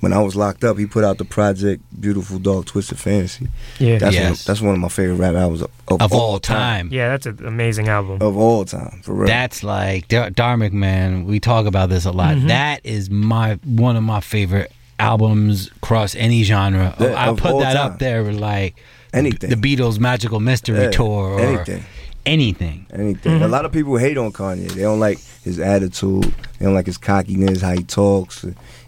when 0.00 0.12
I 0.12 0.20
was 0.22 0.34
locked 0.36 0.64
up, 0.64 0.78
he 0.78 0.86
put 0.86 1.04
out 1.04 1.18
the 1.18 1.24
project 1.26 1.82
"Beautiful 2.00 2.38
Dark 2.38 2.66
Twisted 2.66 2.98
Fantasy." 2.98 3.48
Yeah. 3.78 3.98
that's 3.98 4.14
Yes. 4.14 4.24
one, 4.24 4.36
that's 4.46 4.60
one 4.62 4.74
of 4.74 4.80
my 4.80 4.88
favorite 4.88 5.16
rap 5.16 5.34
albums 5.34 5.62
of, 5.62 5.70
of, 5.88 6.00
Of 6.02 6.12
all 6.12 6.38
time. 6.38 6.88
Yeah, 6.90 7.10
that's 7.10 7.26
an 7.26 7.44
amazing 7.46 7.88
album. 7.88 8.22
Of 8.22 8.36
all 8.36 8.64
time, 8.64 9.00
for 9.02 9.14
real. 9.14 9.26
That's 9.26 9.62
like 9.62 10.08
Dar- 10.08 10.30
Dharmic 10.30 10.72
man. 10.72 11.24
We 11.26 11.38
talk 11.40 11.66
about 11.66 11.88
this 11.90 12.04
a 12.06 12.12
lot. 12.12 12.36
Mhm. 12.36 12.48
That 12.48 12.80
is 12.84 13.10
my 13.10 13.58
one 13.64 13.96
of 13.96 14.02
my 14.02 14.20
favorite 14.20 14.72
albums 14.98 15.68
across 15.76 16.14
any 16.14 16.42
genre. 16.44 16.94
Yeah, 16.98 17.08
I 17.08 17.26
of 17.28 17.36
put 17.38 17.60
that 17.60 17.74
time. 17.74 17.92
up 17.92 17.98
there 17.98 18.22
like 18.32 18.76
anything, 19.16 19.50
the 19.50 19.56
Beatles' 19.56 19.98
Magical 19.98 20.40
Mystery 20.40 20.78
Yeah, 20.80 20.90
Tour 20.90 21.06
or 21.34 21.40
anything. 21.40 21.84
anything. 22.24 22.86
anything. 22.92 23.42
A 23.42 23.48
lot 23.48 23.64
of 23.64 23.72
people 23.72 23.96
hate 23.96 24.18
on 24.18 24.32
Kanye. 24.32 24.68
They 24.72 24.82
don't 24.82 25.00
like 25.00 25.18
his 25.44 25.58
attitude. 25.58 26.24
They 26.58 26.64
don't 26.64 26.74
like 26.74 26.86
his 26.86 26.98
cockiness, 26.98 27.60
how 27.62 27.72
he 27.72 27.82
talks. 27.84 28.44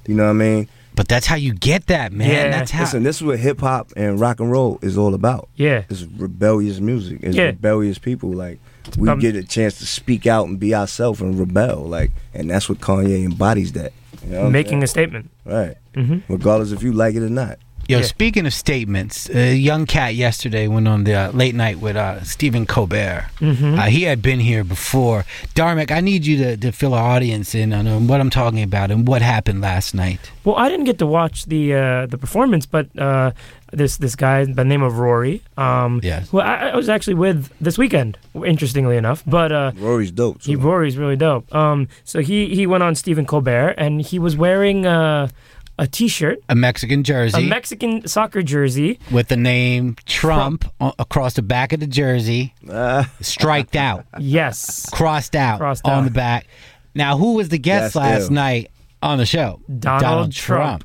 You 0.07 0.15
know 0.15 0.25
what 0.25 0.31
I 0.31 0.35
mean? 0.35 0.69
But 0.95 1.07
that's 1.07 1.27
how 1.27 1.37
you 1.37 1.55
get 1.55 1.87
that, 1.87 2.13
man. 2.13 2.29
Yeah. 2.29 2.51
That's 2.51 2.73
how. 2.73 2.81
Listen, 2.83 3.05
this 3.05 3.17
is 3.17 3.23
what 3.23 3.39
hip 3.39 3.61
hop 3.61 3.93
and 3.97 4.19
rock 4.19 4.41
and 4.41 4.51
roll 4.51 4.81
is 4.83 4.99
all 4.99 5.15
about. 5.15 5.49
Yeah. 5.55 5.85
It's 5.89 6.03
rebellious 6.03 6.81
music. 6.81 7.21
It's 7.23 7.37
Yeah. 7.37 7.45
rebellious 7.45 7.99
people. 7.99 8.31
Like 8.33 8.59
we 8.97 9.09
Um, 9.09 9.21
get 9.21 9.37
a 9.37 9.45
chance 9.45 9.79
to 9.79 9.87
speak 9.87 10.27
out 10.27 10.49
and 10.49 10.59
be 10.59 10.75
ourselves 10.75 11.21
and 11.21 11.39
rebel. 11.39 11.85
Like, 11.85 12.11
and 12.35 12.51
that's 12.51 12.69
what 12.69 12.81
Kanye 12.81 13.25
embodies. 13.25 13.73
That 13.73 13.93
you 14.25 14.33
know 14.33 14.39
what 14.41 14.47
I'm 14.47 14.53
Making 14.53 14.83
a 14.83 14.89
statement. 14.89 15.31
right, 15.45 15.77
Mm-hmm. 15.95 16.33
regardless 16.33 16.73
if 16.73 16.83
you 16.83 16.93
like 16.93 17.15
it 17.15 17.23
or 17.23 17.29
not. 17.31 17.59
Yo, 17.89 18.01
Yeah. 18.01 18.05
speaking 18.05 18.45
of 18.45 18.53
statements, 18.53 19.31
a 19.31 19.55
young 19.57 19.87
cat 19.87 20.15
yesterday 20.15 20.69
went 20.69 20.87
on 20.87 21.05
the 21.05 21.15
uh, 21.15 21.31
late 21.33 21.55
night 21.55 21.81
with 21.81 21.97
uh, 21.97 22.23
Stephen 22.23 22.67
Colbert. 22.67 23.25
Mhm. 23.41 23.79
Uh, 23.79 23.83
he 23.85 24.03
had 24.03 24.21
been 24.21 24.41
here 24.41 24.63
before. 24.63 25.25
Dharmic, 25.55 25.91
I 25.91 26.01
need 26.03 26.27
you 26.27 26.37
to, 26.37 26.57
to 26.59 26.71
fill 26.71 26.93
our 26.93 27.17
audience 27.17 27.55
in 27.55 27.73
on 27.73 28.07
what 28.07 28.21
I'm 28.21 28.29
talking 28.29 28.63
about 28.63 28.91
and 28.91 29.09
what 29.09 29.23
happened 29.23 29.63
last 29.63 29.95
night. 29.95 30.21
Well, 30.45 30.57
I 30.57 30.69
didn't 30.69 30.85
get 30.85 30.99
to 30.99 31.07
watch 31.07 31.47
the 31.47 31.73
uh, 31.75 32.07
the 32.07 32.19
performance, 32.19 32.67
but 32.67 32.89
uh, 32.99 33.31
this 33.73 33.97
this 33.97 34.15
guy 34.15 34.45
by 34.45 34.53
the 34.65 34.69
name 34.69 34.83
of 34.83 34.99
Rory, 34.99 35.41
um, 35.57 36.01
Yes. 36.03 36.29
who 36.29 36.41
I, 36.41 36.69
I 36.73 36.77
was 36.77 36.91
actually 36.91 37.15
with 37.15 37.49
this 37.59 37.79
weekend, 37.79 38.19
interestingly 38.45 38.99
enough. 38.99 39.23
But 39.27 39.51
uh, 39.51 39.73
Rory's 39.79 40.11
dope. 40.11 40.43
he. 40.43 40.57
Rory's 40.57 40.99
really 40.99 41.17
dope. 41.17 41.49
Um, 41.55 41.89
so 42.05 42.21
he 42.21 42.55
he 42.55 42.67
went 42.67 42.83
on 42.83 42.95
Stephen 42.97 43.25
Colbert, 43.25 43.75
and 43.79 44.03
he 44.03 44.19
was 44.19 44.37
wearing 44.37 44.85
uh, 44.87 45.29
a 45.79 45.87
T-shirt, 45.87 46.41
A 46.49 46.55
Mexican 46.55 47.05
jersey, 47.05 47.47
a 47.47 47.49
Mexican 47.49 48.07
soccer 48.09 48.43
jersey. 48.43 48.99
with 49.13 49.29
the 49.29 49.37
name 49.37 49.97
Trump, 50.07 50.65
o- 50.81 50.93
across 50.99 51.35
the 51.35 51.43
back 51.43 51.73
of 51.73 51.81
the 51.81 51.87
jersey, 51.87 52.53
Ah, 52.71 53.11
striked 53.21 53.77
out, 53.77 54.05
Yes, 54.19 54.89
crossed 54.91 55.37
out 55.37 55.59
Crossed 55.59 55.85
on 55.85 55.93
out. 56.01 56.05
the 56.05 56.11
back. 56.11 56.47
Now, 56.95 57.17
who 57.17 57.35
was 57.35 57.49
the 57.51 57.59
guest 57.59 57.95
That's 57.95 57.97
last 57.97 58.23
ill. 58.29 58.31
night 58.33 58.71
on 59.03 59.19
the 59.19 59.27
show? 59.27 59.61
Donald 59.79 60.33
Trump. 60.33 60.85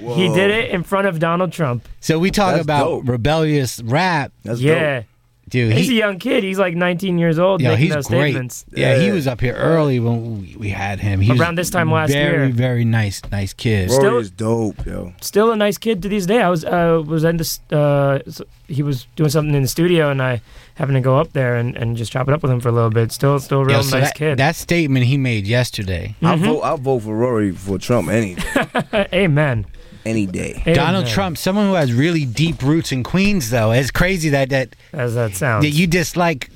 he 0.00 0.28
did 0.28 0.50
it 0.50 0.70
in 0.70 0.82
front 0.84 1.06
of 1.08 1.18
Donald 1.18 1.52
Trump. 1.52 1.88
So 2.00 2.18
we 2.18 2.30
talk 2.30 2.52
That's 2.52 2.62
about 2.62 2.84
dope. 2.84 3.08
rebellious 3.08 3.82
rap, 3.82 4.32
that's 4.44 4.60
yeah, 4.60 5.00
dope. 5.00 5.04
Dude. 5.50 5.72
he's 5.72 5.88
he- 5.88 5.96
a 6.00 6.06
young 6.06 6.18
kid. 6.18 6.42
He's 6.44 6.58
like 6.58 6.74
19 6.74 7.18
years 7.18 7.38
old, 7.38 7.60
Yeah, 7.60 7.76
he's 7.76 7.92
those 7.92 8.06
great. 8.08 8.30
statements. 8.30 8.64
Yeah, 8.72 8.98
he 8.98 9.10
was 9.10 9.26
up 9.26 9.40
here 9.40 9.54
early 9.54 10.00
when 10.00 10.40
we, 10.40 10.56
we 10.56 10.68
had 10.70 11.00
him. 11.00 11.20
He 11.20 11.30
was 11.32 11.40
Around 11.40 11.56
this 11.56 11.70
time 11.70 11.90
last 11.90 12.10
very, 12.12 12.22
year. 12.30 12.38
very 12.40 12.52
very 12.52 12.84
nice, 12.84 13.20
nice 13.30 13.52
kid. 13.52 13.90
Rory 13.90 14.00
Still- 14.00 14.18
is 14.18 14.30
dope, 14.30 14.86
yo. 14.86 15.12
still 15.20 15.50
a 15.52 15.56
nice 15.56 15.76
kid 15.78 16.02
to 16.02 16.08
this 16.08 16.24
day. 16.26 16.40
I 16.40 16.48
was 16.48 16.64
uh, 16.64 17.02
was 17.06 17.24
in 17.24 17.36
this. 17.36 17.60
Uh, 17.70 18.20
he 18.68 18.82
was 18.82 19.06
doing 19.16 19.30
something 19.30 19.54
in 19.54 19.62
the 19.62 19.68
studio, 19.68 20.10
and 20.10 20.22
I 20.22 20.40
happened 20.76 20.94
to 20.96 21.00
go 21.00 21.18
up 21.18 21.32
there 21.32 21.56
and, 21.56 21.76
and 21.76 21.96
just 21.96 22.12
chop 22.12 22.28
it 22.28 22.32
up 22.32 22.42
with 22.42 22.52
him 22.52 22.60
for 22.60 22.68
a 22.68 22.72
little 22.72 22.88
bit. 22.90 23.10
Still, 23.12 23.38
still 23.40 23.60
a 23.60 23.64
real 23.64 23.76
Yo, 23.78 23.82
so 23.82 23.98
nice 23.98 24.08
that, 24.10 24.14
kid. 24.14 24.38
that 24.38 24.54
statement 24.56 25.06
he 25.06 25.16
made 25.16 25.46
yesterday. 25.46 26.14
I'll 26.22 26.38
Mhm. 26.38 26.44
vote. 26.46 26.60
I'll 26.60 26.76
vote 26.78 27.00
for 27.00 27.14
Rory 27.16 27.50
for 27.52 27.78
Trump 27.78 28.08
any 28.08 28.36
Amen. 29.12 29.66
Any 30.04 30.26
day. 30.26 30.62
Donald 30.74 31.06
Trump, 31.06 31.38
someone 31.38 31.66
who 31.66 31.74
has 31.74 31.92
really 31.92 32.24
deep 32.24 32.62
roots 32.62 32.92
in 32.92 33.02
Queens, 33.02 33.50
though. 33.50 33.72
It's 33.72 33.90
crazy 33.90 34.30
that 34.30 34.50
that, 34.50 34.76
as 34.92 35.14
that 35.14 35.34
sounds. 35.34 35.64
that 35.64 35.70
you 35.70 35.86
dislike 35.86 36.50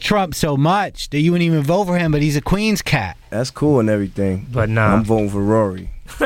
Trump 0.00 0.34
so 0.34 0.56
much 0.56 1.10
that 1.10 1.20
you 1.20 1.32
wouldn't 1.32 1.46
even 1.46 1.62
vote 1.62 1.84
for 1.86 1.98
him, 1.98 2.12
but 2.12 2.22
he's 2.22 2.36
a 2.36 2.40
Queens 2.40 2.82
cat. 2.82 3.16
That's 3.30 3.50
cool 3.50 3.80
and 3.80 3.90
everything. 3.90 4.46
But 4.50 4.68
nah. 4.68 4.94
I'm 4.94 5.04
voting 5.04 5.30
for 5.30 5.42
Rory. 5.42 5.90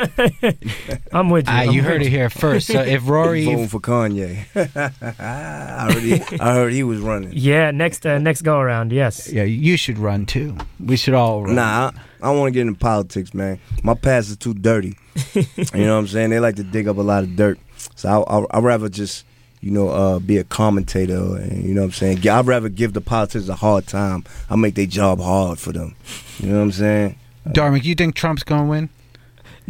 I'm 1.13 1.31
with 1.31 1.47
you. 1.47 1.55
Ah, 1.55 1.61
I'm 1.61 1.71
you 1.71 1.81
with 1.81 1.91
heard 1.91 2.03
it 2.03 2.09
here 2.09 2.29
first. 2.31 2.67
So 2.67 2.81
if 2.81 3.03
I'm 3.03 3.09
Rory, 3.13 3.45
voting 3.45 3.69
for 3.69 3.81
Kanye. 3.81 4.45
I 5.21 5.93
heard 5.93 6.03
he, 6.03 6.41
I 6.41 6.55
heard 6.55 6.73
he 6.73 6.83
was 6.83 7.01
running. 7.01 7.31
Yeah, 7.33 7.71
next 7.71 8.05
uh, 8.05 8.19
next 8.19 8.43
go 8.43 8.59
around. 8.59 8.93
Yes. 8.93 9.33
yeah, 9.33 9.45
you 9.45 9.77
should 9.77 9.99
run 9.99 10.27
too. 10.27 10.57
We 10.85 10.97
should 10.97 11.15
all 11.15 11.45
run. 11.45 11.55
Nah, 11.55 11.93
I, 12.21 12.27
I 12.27 12.31
don't 12.31 12.39
want 12.39 12.49
to 12.49 12.53
get 12.53 12.67
into 12.67 12.79
politics, 12.79 13.35
man. 13.35 13.61
My 13.83 13.95
past 13.95 14.31
is 14.31 14.37
too 14.37 14.55
dirty. 14.55 14.97
you 15.35 15.45
know 15.75 15.95
what 15.95 16.01
I'm 16.01 16.07
saying? 16.09 16.31
They 16.31 16.41
like 16.41 16.57
to 16.57 16.65
dig 16.65 16.89
up 16.89 16.97
a 16.97 17.03
lot 17.03 17.25
of 17.25 17.37
dirt. 17.37 17.59
So 17.95 18.09
I, 18.09 18.39
I, 18.39 18.59
I'd 18.59 18.65
rather 18.65 18.89
just, 18.89 19.25
you 19.61 19.71
know, 19.71 19.89
uh, 19.89 20.19
be 20.19 20.39
a 20.39 20.45
commentator. 20.45 21.37
And, 21.37 21.65
you 21.65 21.75
know 21.75 21.83
what 21.83 21.89
I'm 21.89 21.93
saying? 21.93 22.29
I'd 22.29 22.47
rather 22.47 22.69
give 22.69 22.93
the 22.93 23.01
politicians 23.01 23.49
a 23.49 23.57
hard 23.57 23.87
time. 23.87 24.25
I'll 24.51 24.57
make 24.57 24.75
their 24.75 24.87
job 24.87 25.21
hard 25.21 25.59
for 25.59 25.73
them. 25.73 25.95
You 26.39 26.51
know 26.51 26.57
what 26.57 26.63
I'm 26.63 26.73
saying? 26.73 27.19
Dharmic, 27.49 27.85
you 27.85 27.95
think 27.95 28.15
Trump's 28.15 28.43
gonna 28.43 28.69
win? 28.69 28.91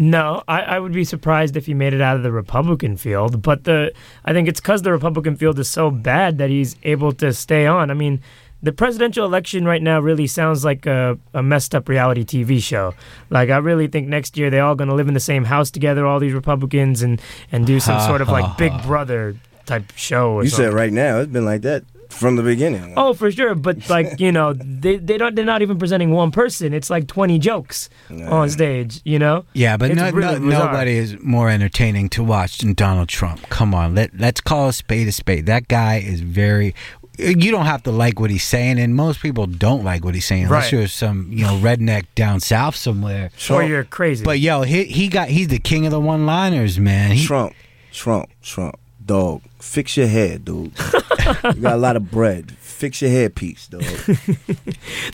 No, 0.00 0.44
I, 0.46 0.60
I 0.62 0.78
would 0.78 0.92
be 0.92 1.02
surprised 1.02 1.56
if 1.56 1.66
he 1.66 1.74
made 1.74 1.92
it 1.92 2.00
out 2.00 2.16
of 2.16 2.22
the 2.22 2.30
Republican 2.30 2.96
field. 2.96 3.42
But 3.42 3.64
the 3.64 3.92
I 4.24 4.32
think 4.32 4.48
it's 4.48 4.60
because 4.60 4.82
the 4.82 4.92
Republican 4.92 5.36
field 5.36 5.58
is 5.58 5.68
so 5.68 5.90
bad 5.90 6.38
that 6.38 6.50
he's 6.50 6.76
able 6.84 7.12
to 7.14 7.32
stay 7.32 7.66
on. 7.66 7.90
I 7.90 7.94
mean, 7.94 8.20
the 8.62 8.72
presidential 8.72 9.24
election 9.24 9.64
right 9.64 9.82
now 9.82 10.00
really 10.00 10.26
sounds 10.26 10.64
like 10.64 10.84
a, 10.86 11.18
a 11.34 11.42
messed 11.42 11.74
up 11.74 11.88
reality 11.88 12.24
TV 12.24 12.60
show. 12.62 12.94
Like 13.30 13.50
I 13.50 13.58
really 13.58 13.86
think 13.86 14.08
next 14.08 14.36
year 14.36 14.50
they're 14.50 14.64
all 14.64 14.74
going 14.74 14.88
to 14.88 14.94
live 14.94 15.08
in 15.08 15.14
the 15.14 15.20
same 15.20 15.44
house 15.44 15.70
together, 15.70 16.06
all 16.06 16.18
these 16.18 16.32
Republicans, 16.34 17.02
and 17.02 17.20
and 17.52 17.66
do 17.66 17.78
some 17.80 18.00
sort 18.00 18.20
of 18.20 18.28
like 18.28 18.56
Big 18.58 18.72
Brother 18.82 19.36
type 19.66 19.92
show. 19.96 20.32
Or 20.32 20.44
You 20.44 20.50
something. 20.50 20.66
said 20.70 20.74
right 20.74 20.92
now, 20.92 21.18
it's 21.20 21.30
been 21.32 21.44
like 21.44 21.62
that 21.62 21.84
from 22.08 22.36
the 22.36 22.42
beginning. 22.42 22.94
Oh, 22.96 23.12
for 23.12 23.30
sure, 23.30 23.54
but 23.54 23.88
like 23.90 24.18
you 24.18 24.32
know, 24.32 24.54
they 24.54 24.96
they 24.96 25.18
don't 25.18 25.34
they're 25.34 25.44
not 25.44 25.60
even 25.60 25.78
presenting 25.78 26.10
one 26.10 26.30
person. 26.30 26.72
It's 26.72 26.88
like 26.88 27.06
twenty 27.06 27.38
jokes 27.38 27.90
on 28.10 28.48
stage. 28.48 29.02
You 29.04 29.18
know. 29.18 29.44
Yeah, 29.52 29.76
but 29.76 29.94
no, 29.94 30.10
really 30.10 30.40
no, 30.40 30.58
nobody 30.64 30.96
is 30.96 31.18
more 31.20 31.50
entertaining 31.50 32.08
to 32.10 32.24
watch 32.24 32.58
than 32.58 32.72
Donald 32.72 33.08
Trump. 33.10 33.42
Come 33.50 33.74
on, 33.74 33.94
let 33.94 34.18
let's 34.18 34.40
call 34.40 34.70
a 34.70 34.72
spade 34.72 35.06
a 35.06 35.12
spade. 35.12 35.44
That 35.46 35.68
guy 35.68 35.96
is 35.98 36.22
very. 36.22 36.74
You 37.18 37.50
don't 37.50 37.66
have 37.66 37.82
to 37.82 37.90
like 37.90 38.20
what 38.20 38.30
he's 38.30 38.44
saying, 38.44 38.78
and 38.78 38.94
most 38.94 39.20
people 39.20 39.46
don't 39.46 39.82
like 39.84 40.04
what 40.04 40.14
he's 40.14 40.24
saying 40.24 40.44
unless 40.44 40.64
Right. 40.64 40.72
you're 40.78 40.86
some 40.88 41.28
you 41.32 41.44
know 41.44 41.58
redneck 41.58 42.04
down 42.14 42.40
south 42.40 42.76
somewhere. 42.76 43.30
Or 43.50 43.62
you're 43.62 43.84
crazy. 43.84 44.24
But 44.24 44.38
yo, 44.38 44.62
he 44.62 44.84
he 44.84 45.08
got 45.08 45.28
he's 45.28 45.48
the 45.48 45.58
king 45.58 45.84
of 45.84 45.90
the 45.92 46.00
one 46.00 46.26
liners, 46.26 46.78
man. 46.78 47.12
He, 47.12 47.24
Trump, 47.26 47.54
Trump, 47.92 48.30
Trump. 48.42 48.76
dog, 49.04 49.42
fix 49.58 49.96
your 49.96 50.06
hair, 50.06 50.38
dude. 50.38 50.72
you 51.44 51.60
got 51.60 51.74
a 51.74 51.76
lot 51.76 51.96
of 51.96 52.10
bread. 52.10 52.52
Fix 52.60 53.02
your 53.02 53.10
hair 53.10 53.28
piece, 53.28 53.66
dog. 53.66 53.82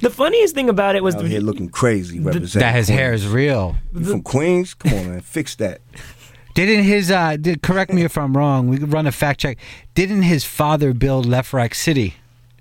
The 0.02 0.10
funniest 0.10 0.54
thing 0.54 0.68
about 0.68 0.96
it 0.96 1.02
was 1.02 1.14
Out 1.14 1.24
here 1.24 1.40
looking 1.40 1.70
crazy. 1.70 2.20
Representing 2.20 2.60
That 2.60 2.74
his 2.74 2.88
hair 2.88 3.14
is 3.14 3.26
real. 3.26 3.76
You 3.94 4.04
from 4.04 4.22
Queens? 4.22 4.74
Come 4.74 4.92
on, 4.92 5.10
man. 5.10 5.20
Fix 5.22 5.54
that. 5.56 5.80
Didn't 6.54 6.84
his 6.84 7.10
uh 7.10 7.36
did, 7.36 7.62
correct 7.62 7.92
me 7.92 8.02
if 8.02 8.16
I'm 8.16 8.36
wrong, 8.36 8.68
we 8.68 8.78
could 8.78 8.92
run 8.92 9.06
a 9.06 9.12
fact 9.12 9.40
check. 9.40 9.58
Didn't 9.94 10.22
his 10.22 10.44
father 10.44 10.92
build 10.94 11.26
Lefrak 11.26 11.74
City? 11.74 12.14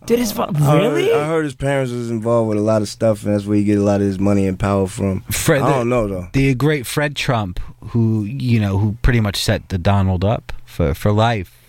Did 0.05 0.19
his 0.19 0.31
father 0.33 0.59
I 0.59 0.63
heard- 0.63 0.81
really? 0.93 1.13
I 1.13 1.25
heard 1.27 1.45
his 1.45 1.55
parents 1.55 1.91
was 1.93 2.09
involved 2.09 2.49
with 2.49 2.57
a 2.57 2.61
lot 2.61 2.81
of 2.81 2.89
stuff, 2.89 3.23
and 3.23 3.33
that's 3.33 3.45
where 3.45 3.55
he 3.57 3.63
get 3.63 3.77
a 3.77 3.83
lot 3.83 4.01
of 4.01 4.07
his 4.07 4.19
money 4.19 4.45
and 4.47 4.59
power 4.59 4.85
from. 4.87 5.21
Fred, 5.31 5.61
I 5.61 5.69
don't 5.75 5.87
know 5.89 6.07
though. 6.07 6.27
The 6.33 6.53
great 6.55 6.85
Fred 6.85 7.15
Trump, 7.15 7.59
who 7.91 8.23
you 8.25 8.59
know, 8.59 8.79
who 8.79 8.97
pretty 9.01 9.21
much 9.21 9.37
set 9.37 9.69
the 9.69 9.77
Donald 9.77 10.25
up 10.25 10.51
for 10.65 10.93
for 10.93 11.11
life. 11.11 11.59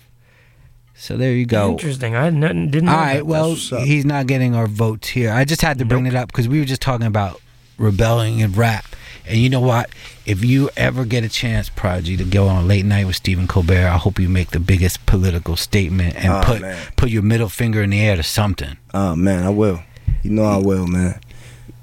So 0.96 1.16
there 1.16 1.32
you 1.32 1.44
go. 1.44 1.72
Interesting. 1.72 2.14
I 2.16 2.30
didn't. 2.30 2.70
Know 2.72 2.90
All 2.92 2.96
right. 2.98 3.14
that. 3.16 3.26
Well, 3.26 3.54
he's 3.54 4.04
not 4.04 4.26
getting 4.26 4.54
our 4.54 4.66
votes 4.68 5.08
here. 5.08 5.32
I 5.32 5.44
just 5.44 5.60
had 5.60 5.78
to 5.78 5.84
bring 5.84 6.06
it 6.06 6.14
up 6.14 6.28
because 6.28 6.48
we 6.48 6.58
were 6.58 6.64
just 6.64 6.80
talking 6.82 7.06
about 7.06 7.40
rebelling 7.78 8.42
and 8.42 8.56
rap. 8.56 8.84
And 9.26 9.38
you 9.38 9.48
know 9.48 9.60
what? 9.60 9.88
If 10.26 10.44
you 10.44 10.68
ever 10.76 11.04
get 11.04 11.24
a 11.24 11.28
chance, 11.28 11.68
Prodigy, 11.70 12.16
to 12.18 12.24
go 12.24 12.46
on 12.48 12.64
a 12.64 12.66
late 12.66 12.84
night 12.84 13.06
with 13.06 13.16
Stephen 13.16 13.46
Colbert, 13.46 13.88
I 13.88 13.96
hope 13.96 14.18
you 14.18 14.28
make 14.28 14.50
the 14.50 14.60
biggest 14.60 15.04
political 15.06 15.56
statement 15.56 16.16
and 16.16 16.32
Oh, 16.32 16.42
put 16.44 16.60
man. 16.60 16.76
put 16.96 17.08
your 17.10 17.22
middle 17.22 17.48
finger 17.48 17.82
in 17.82 17.90
the 17.90 18.00
air 18.00 18.16
to 18.16 18.22
something. 18.22 18.76
Oh 18.92 19.16
man, 19.16 19.44
I 19.44 19.50
will. 19.50 19.80
You 20.22 20.30
know 20.30 20.44
I 20.44 20.58
will, 20.58 20.86
man. 20.86 21.20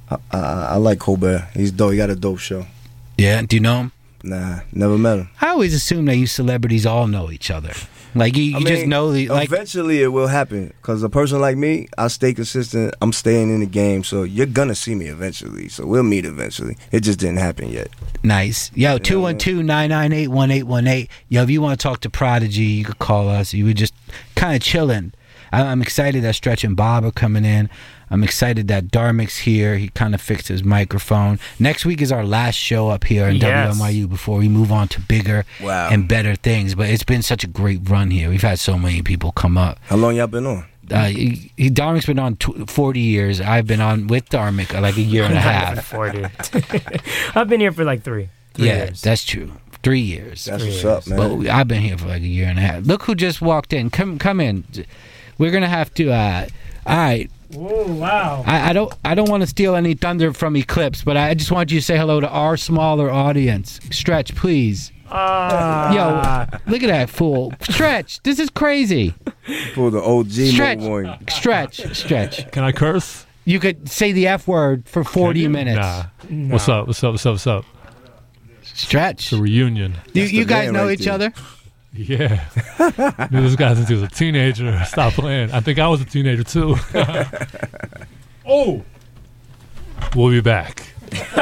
I, 0.10 0.18
I, 0.32 0.40
I 0.40 0.76
like 0.78 1.00
Colbert. 1.00 1.48
He's 1.54 1.72
dope. 1.72 1.92
He 1.92 1.98
got 1.98 2.10
a 2.10 2.16
dope 2.16 2.40
show. 2.40 2.66
Yeah. 3.18 3.42
Do 3.42 3.56
you 3.56 3.60
know 3.62 3.78
him? 3.82 3.92
Nah, 4.24 4.60
never 4.72 4.98
met 5.00 5.18
him. 5.18 5.30
I 5.42 5.48
always 5.50 5.74
assume 5.74 6.06
that 6.06 6.16
you 6.18 6.28
celebrities 6.28 6.86
all 6.86 7.08
know 7.08 7.32
each 7.32 7.50
other. 7.50 7.74
Like 8.14 8.36
you, 8.36 8.44
you 8.44 8.66
just 8.66 8.88
know 8.88 9.12
the 9.12 9.30
like. 9.30 9.48
eventually 9.48 10.02
it 10.02 10.10
will 10.10 10.28
happen 10.28 10.74
because 10.82 11.02
a 11.02 11.10
person 11.10 11.40
like 11.40 11.56
me, 11.56 11.88
I 11.98 12.08
stay 12.08 12.34
consistent. 12.34 12.94
I'm 13.02 13.14
staying 13.14 13.50
in 13.54 13.62
the 13.62 13.66
game, 13.66 14.04
so 14.04 14.24
you're 14.24 14.46
gonna 14.46 14.76
see 14.76 14.96
me 14.96 15.06
eventually. 15.06 15.70
So 15.70 15.86
we'll 15.86 16.04
meet 16.04 16.26
eventually. 16.26 16.78
It 16.92 17.02
just 17.02 17.20
didn't 17.20 17.38
happen 17.38 17.70
yet. 17.70 17.90
Nice. 18.24 18.72
Yo, 18.76 18.98
212 18.98 19.64
998 19.64 20.28
1818. 20.28 21.08
Yo, 21.30 21.44
if 21.44 21.50
you 21.50 21.62
want 21.62 21.80
to 21.80 21.84
talk 21.84 22.02
to 22.02 22.10
Prodigy, 22.10 22.64
you 22.64 22.86
could 22.86 23.00
call 23.00 23.30
us. 23.30 23.54
You 23.54 23.66
were 23.66 23.74
just 23.74 23.94
kind 24.36 24.56
of 24.56 24.62
chilling. 24.62 25.14
I'm 25.54 25.82
excited 25.82 26.24
that 26.24 26.36
Stretch 26.36 26.64
and 26.64 26.76
Bob 26.76 27.04
are 27.04 27.12
coming 27.12 27.46
in. 27.46 27.70
I'm 28.12 28.24
excited 28.24 28.68
that 28.68 28.92
Dharmic's 28.92 29.40
here. 29.40 29.78
He 29.78 29.88
kind 29.90 30.14
of 30.14 30.20
fixed 30.22 30.50
his 30.50 30.64
microphone. 30.64 31.40
Next 31.58 31.86
week 31.86 32.02
is 32.02 32.12
our 32.12 32.26
last 32.26 32.56
show 32.56 32.90
up 32.90 33.06
here 33.06 33.28
in 33.30 33.38
Yes. 33.38 33.78
WNYU 33.80 34.10
before 34.10 34.38
we 34.38 34.50
move 34.50 34.72
on 34.72 34.90
to 34.90 35.00
bigger 35.00 35.46
Wow. 35.62 35.88
and 35.90 36.08
better 36.08 36.36
things. 36.36 36.76
But 36.76 36.90
it's 36.90 37.04
been 37.06 37.22
such 37.22 37.44
a 37.46 37.48
great 37.48 37.90
run 37.90 38.12
here. 38.12 38.30
We've 38.30 38.42
had 38.42 38.60
so 38.60 38.78
many 38.78 39.02
people 39.02 39.32
come 39.32 39.58
up. 39.58 39.80
How 39.86 39.96
long 39.96 40.16
y'all 40.16 40.28
been 40.28 40.46
on? 40.46 40.66
Uh, 40.92 41.06
he, 41.06 41.54
he, 41.56 41.70
Dharmic's 41.70 42.06
been 42.06 42.20
on 42.20 42.36
tw 42.36 42.70
40 42.70 43.00
years. 43.00 43.40
I've 43.40 43.66
been 43.66 43.80
on 43.80 44.08
with 44.08 44.28
Dharmic 44.30 44.76
uh, 44.76 44.82
like 44.82 44.98
a 44.98 45.02
year 45.02 45.24
and 45.24 45.34
a 45.34 45.40
half. 45.40 45.86
Forty. 45.86 46.26
I've 47.36 47.48
been 47.48 47.62
here 47.62 47.72
for 47.72 47.86
like 47.86 48.04
three. 48.04 48.28
three 48.54 48.68
yeah, 48.68 48.86
years. 48.86 49.02
that's 49.02 49.24
true. 49.24 49.54
Three 49.84 50.02
years. 50.02 50.46
That's 50.46 50.66
what's 50.66 50.84
up, 50.84 51.08
man. 51.08 51.18
But 51.44 51.50
I've 51.50 51.68
been 51.70 51.82
here 51.82 51.98
for 51.98 52.08
like 52.08 52.22
a 52.24 52.28
year 52.28 52.48
and 52.48 52.60
a 52.60 52.62
half. 52.62 52.86
Look 52.86 53.04
who 53.04 53.16
just 53.16 53.42
walked 53.42 53.72
in. 53.72 53.90
Come, 53.90 54.20
come 54.20 54.42
in. 54.42 54.66
We're 55.38 55.52
gonna 55.52 55.70
have 55.70 55.94
to. 55.94 56.12
Uh, 56.12 56.48
all 56.86 56.98
right. 56.98 57.32
Whoa! 57.54 57.86
Wow. 57.94 58.44
I, 58.46 58.70
I 58.70 58.74
don't. 58.74 58.94
I 59.04 59.16
don't 59.16 59.30
want 59.30 59.42
to 59.42 59.48
steal 59.48 59.76
any 59.76 59.94
thunder 59.94 60.34
from 60.34 60.56
Eclipse, 60.56 61.04
but 61.04 61.18
I 61.18 61.34
just 61.34 61.52
want 61.52 61.72
you 61.72 61.80
to 61.80 61.86
say 61.86 61.98
hello 61.98 62.20
to 62.20 62.30
our 62.30 62.58
smaller 62.58 63.10
audience. 63.12 63.80
Stretch, 63.92 64.36
please. 64.36 64.92
Ah. 65.10 65.92
Yo, 65.94 66.72
look 66.72 66.84
at 66.84 66.88
that 66.88 67.10
fool. 67.10 67.54
Stretch. 67.62 68.22
This 68.24 68.40
is 68.40 68.50
crazy. 68.50 69.14
For 69.74 69.92
the 69.92 70.02
OG 70.02 70.32
Stretch. 70.32 70.80
move. 70.80 71.10
Stretch. 71.30 71.96
Stretch. 71.96 72.50
Can 72.52 72.64
I 72.64 72.72
curse? 72.72 73.26
You 73.44 73.60
could 73.60 73.90
say 73.90 74.12
the 74.12 74.28
F 74.28 74.48
word 74.48 74.88
for 74.88 75.04
40 75.04 75.48
minutes. 75.48 75.78
Nah. 75.78 76.06
What's 76.30 76.70
up? 76.70 76.88
What's 76.88 77.04
up? 77.04 77.14
What's 77.14 77.26
up? 77.26 77.34
What's 77.34 77.48
up? 77.48 77.66
Stretch. 78.64 79.24
It's 79.26 79.34
a 79.34 79.42
reunion. 79.42 79.96
You, 80.14 80.24
you 80.24 80.46
guys 80.46 80.72
know 80.72 80.90
each 80.90 81.08
other? 81.08 81.34
Yeah. 81.94 82.46
Knew 83.32 83.42
this 83.42 83.56
guy 83.56 83.74
since 83.74 83.88
he 83.90 83.96
was 83.96 84.04
a 84.04 84.08
teenager. 84.08 84.84
Stop 84.86 85.14
playing. 85.14 85.52
I 85.52 85.60
think 85.60 85.80
I 85.80 85.88
was 85.88 86.02
a 86.02 86.06
teenager 86.06 86.44
too. 86.44 86.76
oh. 88.46 88.84
We'll 90.16 90.30
be 90.30 90.42
back. 90.42 90.88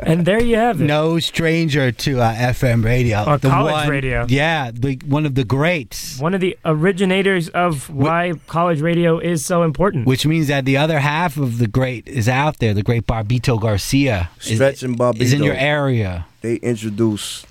and 0.00 0.26
there 0.26 0.42
you 0.42 0.56
have 0.56 0.80
it. 0.80 0.84
No 0.84 1.20
stranger 1.20 1.92
to 1.92 2.20
uh, 2.20 2.34
FM 2.34 2.84
radio. 2.84 3.24
Or 3.24 3.38
The 3.38 3.48
college 3.48 3.72
one- 3.72 3.88
radio. 3.88 4.26
Yeah, 4.28 4.72
the, 4.72 4.96
one 5.06 5.26
of 5.26 5.36
the 5.36 5.44
greats. 5.44 6.18
One 6.18 6.34
of 6.34 6.40
the 6.40 6.58
originators 6.64 7.48
of 7.50 7.88
why 7.88 8.32
college 8.48 8.80
radio 8.80 9.18
is 9.18 9.44
so 9.44 9.62
important. 9.62 10.06
Which 10.06 10.26
means 10.26 10.48
that 10.48 10.64
the 10.64 10.76
other 10.76 10.98
half 10.98 11.36
of 11.36 11.58
the 11.58 11.68
great 11.68 12.08
is 12.08 12.28
out 12.28 12.58
there. 12.58 12.74
The 12.74 12.82
great 12.82 13.06
Bobbito 13.06 13.60
Garcia 13.60 14.30
is, 14.40 14.56
Stretch 14.56 14.82
and 14.82 14.98
Bobby 14.98 15.20
is 15.22 15.32
in 15.32 15.42
your 15.44 15.54
area. 15.54 16.26
They 16.40 16.56
introduced 16.56 17.45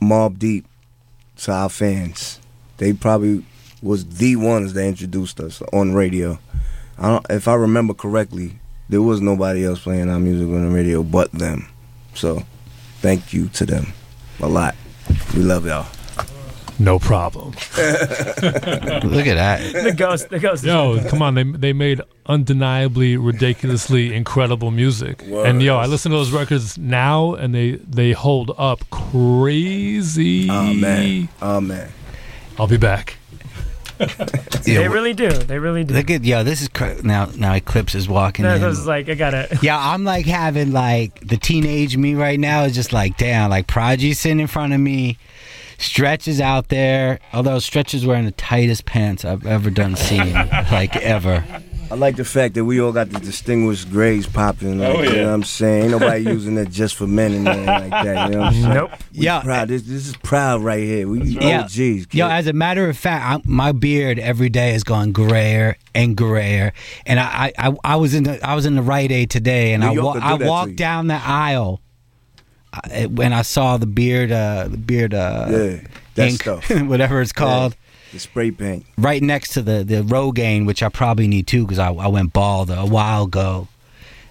Mobb 0.00 0.38
Deep 0.38 0.66
to 1.38 1.52
our 1.52 1.68
fans. 1.68 2.40
They 2.78 2.92
probably 2.92 3.44
was 3.82 4.06
the 4.06 4.36
ones 4.36 4.72
that 4.74 4.84
introduced 4.84 5.40
us 5.40 5.62
on 5.72 5.94
radio. 5.94 6.38
I 6.98 7.08
don't, 7.08 7.26
if 7.30 7.48
I 7.48 7.54
remember 7.54 7.94
correctly, 7.94 8.58
there 8.88 9.02
was 9.02 9.20
nobody 9.20 9.64
else 9.64 9.80
playing 9.82 10.08
our 10.10 10.20
music 10.20 10.48
on 10.48 10.68
the 10.68 10.74
radio 10.74 11.02
but 11.02 11.32
them. 11.32 11.68
So, 12.14 12.42
thank 13.00 13.32
you 13.32 13.48
to 13.48 13.66
them 13.66 13.92
a 14.40 14.48
lot. 14.48 14.74
We 15.34 15.42
love 15.42 15.66
y'all. 15.66 15.86
No 16.78 16.98
problem. 16.98 17.50
Look 17.76 19.26
at 19.26 19.36
that. 19.36 19.60
the 19.84 19.94
ghost. 19.96 20.28
The 20.30 20.38
ghost. 20.40 20.64
Yo, 20.64 21.00
come 21.08 21.22
on! 21.22 21.34
They 21.34 21.44
they 21.44 21.72
made 21.72 22.00
undeniably, 22.26 23.16
ridiculously 23.16 24.12
incredible 24.14 24.70
music, 24.72 25.22
and 25.22 25.62
yo, 25.62 25.76
I 25.76 25.86
listen 25.86 26.10
to 26.10 26.16
those 26.18 26.32
records 26.32 26.76
now, 26.76 27.34
and 27.34 27.54
they 27.54 27.72
they 27.72 28.10
hold 28.12 28.52
up 28.58 28.88
crazy. 28.90 30.48
Oh 30.50 30.74
man. 30.74 31.28
Oh 31.40 31.60
man. 31.60 31.90
I'll 32.58 32.66
be 32.66 32.76
back. 32.78 33.16
They 34.64 34.88
really 34.88 35.12
do. 35.12 35.28
They 35.30 35.58
really 35.58 35.84
do. 35.84 35.92
Look 35.94 36.10
at 36.10 36.24
yo. 36.24 36.42
This 36.42 36.62
is 36.62 36.68
cra- 36.68 37.00
now. 37.02 37.26
Now 37.36 37.52
Eclipse 37.54 37.94
is 37.94 38.08
walking 38.08 38.44
That 38.44 38.56
in. 38.56 38.66
was 38.66 38.86
like 38.86 39.08
I 39.10 39.14
gotta. 39.14 39.58
Yeah, 39.62 39.78
I'm 39.78 40.04
like 40.04 40.24
having 40.26 40.72
like 40.72 41.20
the 41.20 41.36
teenage 41.36 41.96
me 41.96 42.14
right 42.14 42.40
now 42.40 42.62
is 42.64 42.74
just 42.74 42.92
like 42.92 43.18
damn, 43.18 43.50
like 43.50 43.66
Prodigy 43.66 44.14
sitting 44.14 44.40
in 44.40 44.46
front 44.46 44.72
of 44.72 44.80
me, 44.80 45.18
Stretch 45.78 46.28
is 46.28 46.40
out 46.40 46.68
there. 46.68 47.18
Although 47.32 47.58
Stretch 47.58 47.94
is 47.94 48.06
wearing 48.06 48.24
the 48.24 48.30
tightest 48.32 48.84
pants 48.86 49.24
I've 49.24 49.46
ever 49.46 49.70
done 49.70 49.96
seen, 49.96 50.32
like 50.72 50.96
ever. 50.96 51.44
I 51.90 51.96
like 51.96 52.16
the 52.16 52.24
fact 52.24 52.54
that 52.54 52.64
we 52.64 52.80
all 52.80 52.92
got 52.92 53.10
the 53.10 53.20
distinguished 53.20 53.90
grades 53.90 54.26
popping. 54.26 54.78
Like, 54.80 54.96
Oh, 54.96 55.02
You 55.02 55.10
yeah. 55.10 55.16
know 55.16 55.26
what 55.28 55.34
I'm 55.34 55.42
saying? 55.44 55.82
Ain't 55.82 55.90
nobody 55.92 56.22
using 56.30 56.56
it 56.56 56.70
just 56.70 56.94
for 56.96 57.06
men 57.06 57.32
and 57.32 57.46
anything 57.46 57.66
like 57.66 57.90
that. 57.90 58.28
You 58.30 58.34
know 58.34 58.38
what 58.40 58.46
I'm 58.48 58.52
saying? 58.54 58.74
Nope. 58.74 58.90
We 59.12 59.24
Yeah. 59.26 59.42
Proud. 59.42 59.68
This, 59.68 59.82
this 59.82 60.08
is 60.08 60.16
proud 60.16 60.62
right 60.62 60.82
here. 60.82 61.06
We 61.06 61.22
Yeah. 61.22 61.60
OGs. 61.64 62.06
Yo, 62.14 62.26
as 62.26 62.46
a 62.46 62.54
matter 62.54 62.88
of 62.88 62.96
fact, 62.96 63.22
I, 63.46 63.48
my 63.48 63.72
beard 63.72 64.18
every 64.18 64.48
day 64.48 64.74
is 64.74 64.82
going 64.82 65.12
grayer 65.12 65.76
and 65.94 66.16
grayer, 66.16 66.72
and 67.04 67.20
I, 67.20 67.52
I, 67.58 67.68
I, 67.68 67.76
I 67.84 67.96
was 67.96 68.14
in 68.14 68.24
the 68.24 68.44
I 68.44 68.54
was 68.54 68.64
in 68.66 68.74
the 68.76 68.82
Rite 68.82 69.12
Aid 69.12 69.28
today, 69.30 69.74
and 69.74 69.82
New 69.82 69.90
I, 69.90 69.92
York 69.92 70.14
wa- 70.16 70.20
I 70.22 70.34
walked 70.34 70.76
down 70.76 71.06
the 71.08 71.20
aisle, 71.22 71.80
when 73.08 73.32
I 73.32 73.42
saw 73.42 73.76
the 73.76 73.86
beard, 73.86 74.30
uh, 74.32 74.68
the 74.68 74.76
beard, 74.76 75.14
uh, 75.14 75.46
Yeah, 75.50 75.80
that 76.14 76.28
ink, 76.28 76.42
stuff. 76.42 76.70
whatever 76.86 77.20
it's 77.20 77.32
called. 77.32 77.76
The 78.12 78.20
spray 78.20 78.52
paint. 78.52 78.86
right 78.96 79.20
next 79.22 79.54
to 79.54 79.62
the 79.62 79.82
the 79.82 80.02
Rogaine, 80.02 80.66
which 80.66 80.82
I 80.84 80.88
probably 80.88 81.26
need 81.26 81.46
too 81.48 81.64
because 81.64 81.80
I, 81.80 81.88
I 81.92 82.06
went 82.06 82.32
bald 82.32 82.70
a 82.70 82.86
while 82.86 83.24
ago. 83.24 83.66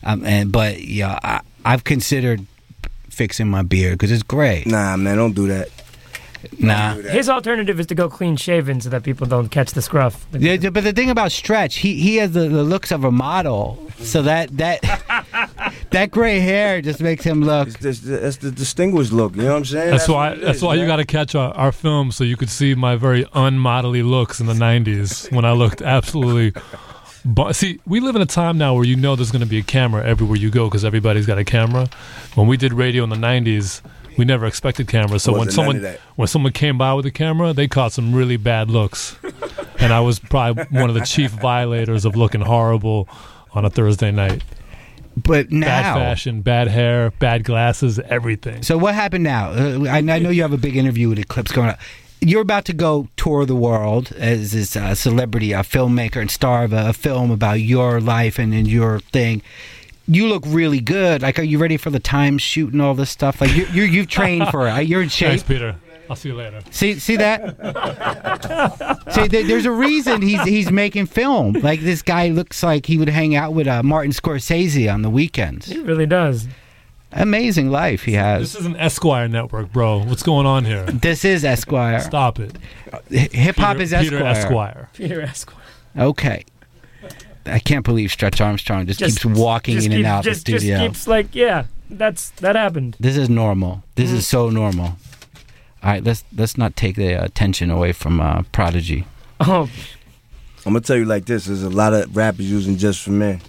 Um, 0.03 0.25
and 0.25 0.51
but 0.51 0.81
yeah, 0.81 1.19
I, 1.21 1.41
I've 1.65 1.83
considered 1.83 2.45
fixing 3.09 3.49
my 3.49 3.61
beard 3.61 3.93
because 3.95 4.11
it's 4.11 4.23
gray. 4.23 4.63
Nah, 4.65 4.95
man, 4.97 5.17
don't 5.17 5.33
do 5.33 5.47
that. 5.49 5.69
Nah. 6.59 6.95
His 6.95 7.29
alternative 7.29 7.79
is 7.79 7.87
to 7.87 7.95
go 7.95 8.09
clean 8.09 8.35
shaven 8.35 8.81
so 8.81 8.89
that 8.89 9.03
people 9.03 9.27
don't 9.27 9.49
catch 9.49 9.71
the 9.71 9.81
scruff. 9.81 10.25
Yeah, 10.31 10.53
yeah, 10.53 10.69
but 10.69 10.83
the 10.83 10.93
thing 10.93 11.09
about 11.09 11.31
Stretch, 11.31 11.77
he 11.77 11.95
he 11.95 12.17
has 12.17 12.31
the, 12.31 12.47
the 12.49 12.63
looks 12.63 12.91
of 12.91 13.03
a 13.03 13.11
model, 13.11 13.91
so 13.99 14.21
that 14.23 14.55
that 14.57 14.81
that 15.91 16.11
gray 16.11 16.39
hair 16.39 16.81
just 16.81 17.01
makes 17.01 17.23
him 17.23 17.41
look. 17.41 17.69
That's, 17.79 17.99
that's 17.99 18.37
the 18.37 18.51
distinguished 18.51 19.11
look. 19.11 19.35
You 19.35 19.43
know 19.43 19.51
what 19.51 19.57
I'm 19.57 19.65
saying? 19.65 19.91
That's, 19.91 20.07
why. 20.07 20.31
what 20.31 20.41
That's 20.41 20.57
is, 20.57 20.63
why 20.63 20.75
you 20.75 20.85
got 20.85 20.97
to 20.97 21.05
catch 21.05 21.35
our, 21.35 21.53
our 21.53 21.71
film 21.71 22.11
so 22.11 22.23
you 22.23 22.37
could 22.37 22.49
see 22.49 22.75
my 22.75 22.95
very 22.95 23.25
unmodelly 23.25 24.07
looks 24.07 24.39
in 24.39 24.45
the 24.45 24.53
'90s 24.53 25.31
when 25.31 25.45
I 25.45 25.51
looked 25.53 25.81
absolutely. 25.81 26.59
Bu- 27.25 27.53
see, 27.53 27.79
we 27.87 28.01
live 28.01 28.17
in 28.17 28.21
a 28.21 28.25
time 28.25 28.57
now 28.57 28.75
where 28.75 28.83
you 28.83 28.97
know 28.97 29.15
there's 29.15 29.31
going 29.31 29.43
to 29.43 29.47
be 29.47 29.57
a 29.57 29.63
camera 29.63 30.05
everywhere 30.05 30.35
you 30.35 30.49
go 30.49 30.67
because 30.67 30.83
everybody's 30.83 31.25
got 31.25 31.37
a 31.37 31.45
camera. 31.45 31.87
When 32.35 32.47
we 32.47 32.57
did 32.57 32.73
radio 32.73 33.03
in 33.03 33.09
the 33.09 33.15
'90s, 33.15 33.81
we 34.17 34.25
never 34.25 34.45
expected 34.45 34.87
cameras. 34.87 35.23
So 35.23 35.37
when 35.37 35.51
someone 35.51 35.83
when 36.15 36.27
someone 36.27 36.51
came 36.53 36.77
by 36.77 36.93
with 36.93 37.05
a 37.05 37.11
camera, 37.11 37.53
they 37.53 37.67
caught 37.67 37.91
some 37.91 38.13
really 38.13 38.37
bad 38.37 38.69
looks, 38.69 39.17
and 39.79 39.93
I 39.93 39.99
was 39.99 40.19
probably 40.19 40.65
one 40.65 40.89
of 40.89 40.95
the 40.95 41.05
chief 41.05 41.31
violators 41.41 42.05
of 42.05 42.15
looking 42.15 42.41
horrible 42.41 43.07
on 43.53 43.65
a 43.65 43.69
Thursday 43.69 44.11
night. 44.11 44.43
But 45.15 45.51
now, 45.51 45.67
bad 45.67 45.93
fashion, 45.93 46.41
bad 46.41 46.67
hair, 46.69 47.11
bad 47.19 47.43
glasses, 47.43 47.99
everything. 47.99 48.63
So 48.63 48.77
what 48.77 48.95
happened 48.95 49.23
now? 49.23 49.51
Uh, 49.51 49.85
I, 49.85 49.97
I 49.97 50.01
know 50.01 50.29
you 50.29 50.41
have 50.41 50.53
a 50.53 50.57
big 50.57 50.75
interview 50.75 51.09
with 51.09 51.19
Eclipse 51.19 51.51
going 51.51 51.69
up. 51.69 51.79
you're 52.19 52.41
about 52.41 52.65
to 52.65 52.73
go 52.73 53.07
tour 53.15 53.45
the 53.45 53.55
world 53.55 54.11
as 54.13 54.53
this 54.53 54.75
uh, 54.75 54.95
celebrity, 54.95 55.51
a 55.51 55.59
filmmaker 55.59 56.19
and 56.19 56.31
star 56.31 56.63
of 56.63 56.73
a, 56.73 56.89
a 56.89 56.93
film 56.93 57.29
about 57.29 57.59
your 57.59 58.01
life 58.01 58.39
and, 58.39 58.53
and 58.55 58.67
your 58.67 58.99
thing. 58.99 59.43
You 60.07 60.27
look 60.27 60.43
really 60.45 60.81
good. 60.81 61.21
Like, 61.21 61.39
are 61.39 61.43
you 61.43 61.57
ready 61.57 61.77
for 61.77 61.89
the 61.89 61.99
time 61.99 62.37
shoot 62.37 62.73
and 62.73 62.81
all 62.81 62.93
this 62.93 63.09
stuff? 63.09 63.39
Like, 63.39 63.55
you, 63.55 63.65
you 63.67 63.83
you've 63.83 64.07
trained 64.07 64.49
for 64.49 64.67
it. 64.67 64.87
You're 64.87 65.01
in 65.01 65.09
shape. 65.09 65.29
Thanks, 65.29 65.43
Peter. 65.43 65.75
I'll 66.09 66.17
see 66.17 66.29
you 66.29 66.35
later. 66.35 66.61
See, 66.69 66.99
see 66.99 67.15
that? 67.15 67.55
see, 69.13 69.27
there, 69.27 69.47
there's 69.47 69.65
a 69.65 69.71
reason 69.71 70.21
he's 70.21 70.43
he's 70.43 70.69
making 70.71 71.05
film. 71.05 71.53
Like 71.53 71.79
this 71.79 72.01
guy 72.01 72.27
looks 72.27 72.61
like 72.61 72.85
he 72.85 72.97
would 72.97 73.09
hang 73.09 73.35
out 73.35 73.53
with 73.53 73.67
uh, 73.67 73.81
Martin 73.83 74.11
Scorsese 74.11 74.93
on 74.93 75.01
the 75.01 75.09
weekends. 75.09 75.67
He 75.67 75.79
really 75.79 76.05
does. 76.05 76.47
Amazing 77.13 77.69
life 77.69 78.03
he 78.03 78.13
has. 78.13 78.53
This 78.53 78.61
is 78.61 78.65
an 78.65 78.75
Esquire 78.75 79.27
network, 79.27 79.71
bro. 79.71 79.99
What's 79.99 80.23
going 80.23 80.45
on 80.45 80.65
here? 80.65 80.83
This 80.85 81.23
is 81.23 81.45
Esquire. 81.45 81.99
Stop 82.01 82.39
it. 82.39 82.57
Hip 83.09 83.55
hop 83.55 83.77
is 83.77 83.93
Esquire. 83.93 84.19
Peter 84.19 84.25
Esquire. 84.25 84.89
Peter 84.93 85.21
Esquire. 85.21 85.57
Okay. 85.95 86.43
I 87.45 87.59
can't 87.59 87.83
believe 87.85 88.11
Stretch 88.11 88.39
Armstrong 88.41 88.85
just, 88.87 88.99
Just- 88.99 89.21
keeps 89.21 89.37
walking 89.37 89.75
just 89.75 89.87
in 89.87 89.93
and 89.93 90.05
out 90.05 90.23
just, 90.23 90.45
the 90.45 90.57
studio. 90.57 90.77
Just 90.77 90.87
keeps 90.87 91.07
like, 91.07 91.33
yeah, 91.35 91.65
that's 91.89 92.29
that 92.41 92.55
happened. 92.55 92.95
This 92.99 93.17
is 93.17 93.29
normal. 93.29 93.83
This 93.95 94.09
Mm. 94.11 94.15
is 94.15 94.27
so 94.27 94.49
normal. 94.49 94.85
All 95.83 95.89
right, 95.91 96.03
let's 96.03 96.23
let's 96.35 96.57
not 96.57 96.75
take 96.75 96.95
the 96.95 97.15
uh, 97.15 97.25
attention 97.25 97.69
away 97.69 97.91
from 97.91 98.19
uh, 98.21 98.43
Prodigy. 98.53 99.05
Oh, 99.41 99.69
I'm 100.65 100.71
gonna 100.73 100.79
tell 100.81 100.95
you 100.95 101.05
like 101.05 101.25
this: 101.25 101.45
there's 101.45 101.63
a 101.63 101.69
lot 101.69 101.93
of 101.93 102.15
rappers 102.15 102.49
using 102.49 102.77
just 102.77 103.01
for 103.01 103.11
men. 103.11 103.41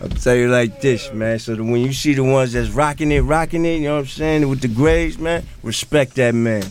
I'll 0.00 0.08
tell 0.20 0.34
you 0.34 0.48
like 0.48 0.80
this, 0.80 1.12
man. 1.12 1.38
So 1.38 1.54
when 1.56 1.76
you 1.76 1.92
see 1.92 2.14
the 2.14 2.24
ones 2.24 2.52
that's 2.52 2.70
rocking 2.70 3.12
it, 3.12 3.20
rocking 3.20 3.64
it, 3.64 3.76
you 3.76 3.84
know 3.84 3.94
what 3.94 4.00
I'm 4.00 4.06
saying, 4.06 4.48
with 4.48 4.60
the 4.60 4.68
grades, 4.68 5.18
man, 5.18 5.46
respect 5.62 6.14
that 6.16 6.34
man. 6.34 6.64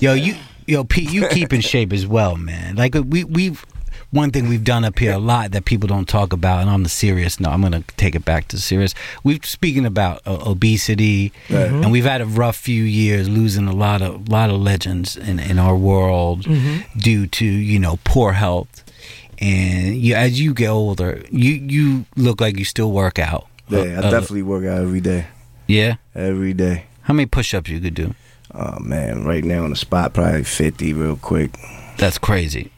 Yo, 0.00 0.14
you 0.14 0.36
yo 0.66 0.84
Pete, 0.84 1.10
you 1.10 1.26
keep 1.28 1.52
in 1.52 1.60
shape 1.60 1.92
as 1.92 2.06
well, 2.06 2.36
man. 2.36 2.76
Like 2.76 2.94
we 2.94 3.24
we've 3.24 3.64
one 4.10 4.30
thing 4.30 4.48
we've 4.48 4.64
done 4.64 4.84
up 4.84 4.98
here 4.98 5.12
a 5.12 5.18
lot 5.18 5.50
that 5.52 5.64
people 5.64 5.88
don't 5.88 6.08
talk 6.08 6.32
about, 6.32 6.60
and 6.60 6.70
on 6.70 6.82
the 6.82 6.88
serious 6.88 7.38
note, 7.40 7.50
I'm 7.50 7.62
gonna 7.62 7.84
take 7.96 8.14
it 8.14 8.24
back 8.24 8.48
to 8.48 8.58
serious. 8.58 8.94
We've 9.24 9.44
speaking 9.44 9.84
about 9.86 10.22
uh, 10.26 10.38
obesity, 10.46 11.32
Right. 11.50 11.66
and 11.70 11.90
we've 11.92 12.04
had 12.04 12.20
a 12.20 12.26
rough 12.26 12.56
few 12.56 12.82
years, 12.84 13.28
losing 13.28 13.66
a 13.66 13.74
lot 13.74 14.02
of 14.02 14.28
lot 14.28 14.50
of 14.50 14.60
legends 14.60 15.16
in 15.16 15.38
in 15.38 15.58
our 15.58 15.76
world 15.76 16.44
Mm-hmm. 16.44 16.98
due 16.98 17.26
to 17.26 17.44
you 17.44 17.78
know 17.78 17.98
poor 18.04 18.32
health. 18.32 18.84
And 19.38 19.96
you, 19.96 20.14
as 20.14 20.40
you 20.40 20.54
get 20.54 20.68
older, 20.68 21.22
you 21.30 21.52
you 21.54 22.04
look 22.16 22.40
like 22.40 22.58
you 22.58 22.64
still 22.64 22.90
work 22.92 23.18
out. 23.18 23.46
Yeah, 23.68 23.78
I 23.80 23.82
Uh, 23.82 23.98
uh, 23.98 24.10
definitely 24.10 24.42
work 24.42 24.64
out 24.64 24.80
every 24.80 25.00
day. 25.00 25.26
Yeah, 25.66 25.96
every 26.14 26.54
day. 26.54 26.84
How 27.02 27.12
many 27.14 27.26
push-ups 27.26 27.68
you 27.68 27.80
could 27.80 27.94
do? 27.94 28.14
Oh 28.54 28.78
man, 28.80 29.24
right 29.24 29.44
now 29.44 29.64
on 29.64 29.70
the 29.70 29.76
spot, 29.76 30.14
probably 30.14 30.44
50 30.44 30.92
real 30.94 31.16
quick. 31.16 31.50
That's 31.98 32.16
crazy. 32.18 32.70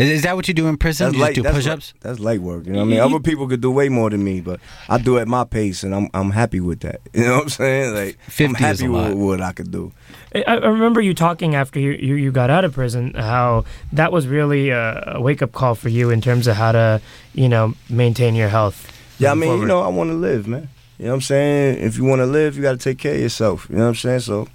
Is, 0.00 0.08
is 0.10 0.22
that 0.22 0.34
what 0.36 0.48
you 0.48 0.54
do 0.54 0.66
in 0.68 0.76
prison? 0.76 1.12
you 1.12 1.20
just 1.20 1.34
do 1.34 1.42
that's 1.42 1.56
push-ups? 1.56 1.92
light- 1.94 2.02
That's 2.02 2.18
light 2.20 2.40
work. 2.40 2.66
You 2.66 2.72
know 2.72 2.78
what 2.80 2.84
I 2.86 2.88
mean? 2.88 3.00
Other 3.00 3.20
people 3.20 3.46
could 3.48 3.60
do 3.60 3.70
way 3.70 3.88
more 3.88 4.08
than 4.10 4.22
me, 4.24 4.40
but 4.40 4.60
I 4.88 4.98
do 4.98 5.16
it 5.18 5.22
at 5.22 5.28
my 5.28 5.44
pace, 5.44 5.82
and 5.84 5.94
I'm 5.94 6.08
I'm 6.14 6.30
happy 6.30 6.60
with 6.60 6.80
that. 6.80 7.00
You 7.14 7.24
know 7.24 7.34
what 7.36 7.42
I'm 7.44 7.48
saying? 7.50 7.94
Like 7.94 8.18
50 8.28 8.44
I'm 8.44 8.50
is 8.54 8.60
happy 8.80 8.86
a 8.86 8.92
lot. 8.92 9.08
with 9.10 9.18
what 9.18 9.40
I 9.40 9.52
could 9.52 9.70
do. 9.70 9.92
I, 10.34 10.42
I 10.46 10.54
remember 10.68 11.00
you 11.00 11.12
talking 11.14 11.54
after 11.54 11.78
you, 11.80 11.92
you, 11.92 12.14
you 12.14 12.30
got 12.32 12.50
out 12.50 12.64
of 12.64 12.72
prison 12.72 13.14
how 13.14 13.64
that 13.92 14.10
was 14.12 14.26
really 14.26 14.70
a, 14.70 15.14
a 15.16 15.20
wake 15.20 15.42
up 15.42 15.52
call 15.52 15.74
for 15.74 15.88
you 15.88 16.10
in 16.10 16.20
terms 16.20 16.46
of 16.46 16.56
how 16.56 16.72
to 16.72 17.00
you 17.34 17.48
know 17.48 17.74
maintain 17.88 18.34
your 18.34 18.48
health. 18.48 18.86
Yeah, 19.18 19.32
I 19.32 19.34
moving 19.34 19.50
mean, 19.50 19.60
you 19.62 19.66
know, 19.66 19.82
I 19.82 19.88
want 19.88 20.10
to 20.10 20.14
live, 20.16 20.46
man. 20.48 20.68
You 20.98 21.06
know 21.06 21.10
what 21.12 21.16
I'm 21.16 21.20
saying? 21.22 21.78
If 21.82 21.96
you 21.98 22.04
want 22.04 22.20
to 22.20 22.26
live, 22.26 22.56
you 22.56 22.62
got 22.62 22.72
to 22.72 22.78
take 22.78 22.98
care 22.98 23.14
of 23.14 23.20
yourself. 23.20 23.66
You 23.68 23.76
know 23.76 23.82
what 23.82 23.88
I'm 23.88 23.94
saying? 23.96 24.20
So 24.20 24.48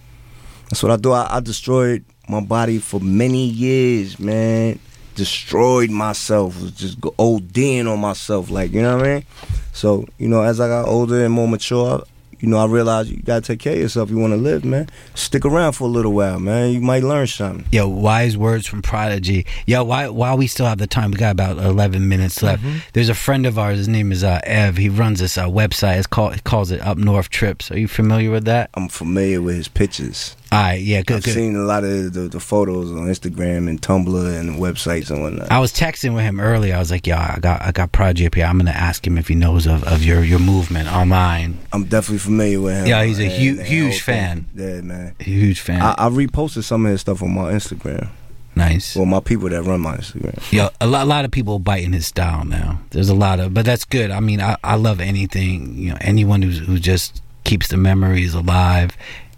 that's 0.69 0.81
what 0.81 0.91
I 0.91 0.97
do. 0.97 1.11
I, 1.11 1.37
I 1.37 1.39
destroyed 1.39 2.03
my 2.29 2.39
body 2.41 2.79
for 2.79 2.99
many 2.99 3.45
years, 3.45 4.19
man. 4.19 4.79
Destroyed 5.15 5.89
myself. 5.89 6.61
Was 6.61 6.71
just 6.71 7.01
go 7.01 7.11
ODing 7.17 7.91
on 7.91 7.99
myself, 7.99 8.49
like 8.49 8.71
you 8.71 8.81
know 8.81 8.97
what 8.97 9.05
I 9.05 9.13
mean. 9.15 9.25
So 9.73 10.05
you 10.17 10.27
know, 10.27 10.43
as 10.43 10.59
I 10.59 10.67
got 10.67 10.87
older 10.87 11.23
and 11.23 11.33
more 11.33 11.47
mature, 11.47 12.03
you 12.39 12.51
know, 12.51 12.57
I 12.57 12.65
realized 12.65 13.09
you 13.09 13.17
got 13.17 13.43
to 13.43 13.47
take 13.47 13.59
care 13.59 13.73
of 13.73 13.79
yourself. 13.79 14.09
You 14.09 14.17
want 14.17 14.33
to 14.33 14.37
live, 14.37 14.65
man. 14.65 14.89
Stick 15.13 15.45
around 15.45 15.73
for 15.73 15.85
a 15.85 15.87
little 15.87 16.13
while, 16.13 16.39
man. 16.39 16.73
You 16.73 16.81
might 16.81 17.03
learn 17.03 17.27
something. 17.27 17.65
Yo, 17.71 17.87
wise 17.87 18.37
words 18.37 18.67
from 18.67 18.81
Prodigy. 18.81 19.45
Yo, 19.65 19.83
why, 19.83 20.09
while 20.09 20.37
we 20.37 20.47
still 20.47 20.65
have 20.65 20.77
the 20.77 20.87
time, 20.87 21.11
we 21.11 21.17
got 21.17 21.31
about 21.31 21.57
11 21.57 22.07
minutes 22.07 22.43
left. 22.43 22.61
Mm-hmm. 22.61 22.77
There's 22.93 23.09
a 23.09 23.15
friend 23.15 23.45
of 23.45 23.57
ours, 23.57 23.77
his 23.77 23.87
name 23.87 24.11
is 24.11 24.23
uh, 24.23 24.41
Ev. 24.43 24.77
He 24.77 24.89
runs 24.89 25.21
this 25.21 25.37
uh, 25.37 25.47
website. 25.47 25.97
It's 25.97 26.07
called, 26.07 26.35
he 26.35 26.41
calls 26.41 26.71
it 26.71 26.81
Up 26.81 26.97
North 26.97 27.29
Trips. 27.29 27.71
Are 27.71 27.79
you 27.79 27.87
familiar 27.87 28.31
with 28.31 28.45
that? 28.45 28.69
I'm 28.73 28.89
familiar 28.89 29.41
with 29.41 29.55
his 29.55 29.67
pictures. 29.67 30.35
All 30.51 30.61
right, 30.61 30.81
yeah, 30.81 31.01
good, 31.01 31.17
I've 31.17 31.23
good. 31.23 31.33
seen 31.33 31.55
a 31.55 31.63
lot 31.63 31.83
of 31.83 32.13
the, 32.13 32.21
the 32.29 32.39
photos 32.39 32.91
on 32.91 33.07
Instagram 33.07 33.67
and 33.67 33.81
Tumblr 33.81 34.39
and 34.39 34.57
websites 34.57 35.09
and 35.09 35.21
whatnot. 35.21 35.51
I 35.51 35.59
was 35.59 35.73
texting 35.73 36.13
with 36.13 36.23
him 36.23 36.39
earlier. 36.39 36.75
I 36.75 36.79
was 36.79 36.91
like, 36.91 37.07
"Yo, 37.07 37.15
I 37.15 37.39
got 37.41 37.61
I 37.61 37.71
got 37.71 37.99
up 37.99 38.17
here. 38.17 38.45
I'm 38.45 38.57
gonna 38.57 38.71
ask 38.71 39.05
him 39.05 39.17
if 39.17 39.27
he 39.27 39.35
knows 39.35 39.65
of, 39.65 39.83
of 39.83 40.03
your, 40.03 40.23
your 40.23 40.39
movement 40.39 40.87
online." 40.87 41.57
I'm 41.73 41.85
definitely 41.85 42.19
familiar 42.19 42.61
with 42.61 42.75
him. 42.75 42.85
Yeah, 42.87 43.03
he's 43.03 43.19
a 43.19 43.27
man, 43.27 43.39
hu- 43.39 43.59
and 43.59 43.67
huge 43.67 44.01
fan. 44.01 44.45
thing. 44.55 44.75
Yeah, 44.75 44.81
man. 44.81 45.15
Huge 45.19 45.59
fan. 45.59 45.81
I, 45.81 45.95
I 45.97 46.09
reposted 46.09 46.63
some 46.63 46.85
of 46.85 46.91
his 46.91 47.01
stuff 47.01 47.21
on 47.21 47.33
my 47.33 47.51
Instagram. 47.51 48.09
Nice. 48.55 48.95
Well, 48.95 49.05
my 49.05 49.19
people 49.19 49.49
that 49.49 49.63
run 49.63 49.81
my 49.81 49.97
Instagram. 49.97 50.51
Yeah, 50.51 50.69
a 50.79 50.87
lot, 50.87 51.03
a 51.03 51.05
lot 51.05 51.25
of 51.25 51.31
people 51.31 51.59
biting 51.59 51.91
his 51.91 52.05
style 52.07 52.45
now. 52.45 52.79
There's 52.91 53.09
a 53.09 53.13
lot 53.15 53.39
of, 53.41 53.53
but 53.53 53.65
that's 53.65 53.83
good. 53.83 54.11
I 54.11 54.21
mean, 54.21 54.39
I, 54.39 54.55
I 54.63 54.75
love 54.75 55.01
anything. 55.01 55.75
You 55.75 55.91
know, 55.91 55.97
anyone 55.99 56.41
who's, 56.41 56.59
who 56.59 56.79
just 56.79 57.21
keeps 57.43 57.67
the 57.67 57.77
memories 57.77 58.33
alive, 58.33 58.95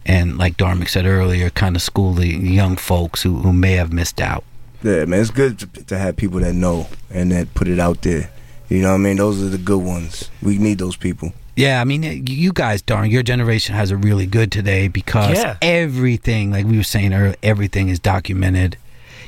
and 0.07 0.37
like 0.37 0.57
Dharmic 0.57 0.89
said 0.89 1.05
earlier, 1.05 1.49
kind 1.51 1.75
of 1.75 1.81
school 1.81 2.13
the 2.13 2.27
young 2.27 2.75
folks 2.77 3.21
who, 3.21 3.37
who 3.39 3.53
may 3.53 3.73
have 3.73 3.91
missed 3.93 4.19
out. 4.21 4.43
Yeah, 4.81 5.05
man, 5.05 5.21
it's 5.21 5.29
good 5.31 5.59
to, 5.59 5.67
to 5.85 5.97
have 5.97 6.15
people 6.17 6.39
that 6.39 6.53
know 6.53 6.87
and 7.11 7.31
that 7.31 7.53
put 7.53 7.67
it 7.67 7.79
out 7.79 8.01
there. 8.03 8.29
You 8.69 8.81
know 8.81 8.89
what 8.89 8.95
I 8.95 8.97
mean? 8.99 9.17
Those 9.17 9.41
are 9.43 9.49
the 9.49 9.57
good 9.57 9.83
ones. 9.83 10.29
We 10.41 10.57
need 10.57 10.77
those 10.77 10.95
people. 10.95 11.33
Yeah, 11.55 11.81
I 11.81 11.85
mean, 11.85 12.03
you 12.27 12.53
guys, 12.53 12.83
darn, 12.83 13.09
your 13.09 13.23
generation 13.23 13.73
has 13.73 13.89
it 13.91 13.95
really 13.95 14.27
good 14.27 14.51
today 14.51 14.87
because 14.87 15.37
Yeah. 15.39 15.57
everything, 15.61 16.51
like 16.51 16.65
we 16.67 16.77
were 16.77 16.83
saying 16.83 17.13
earlier, 17.13 17.35
everything 17.41 17.89
is 17.89 17.99
documented. 17.99 18.77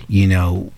You 0.07 0.27
know, 0.27 0.71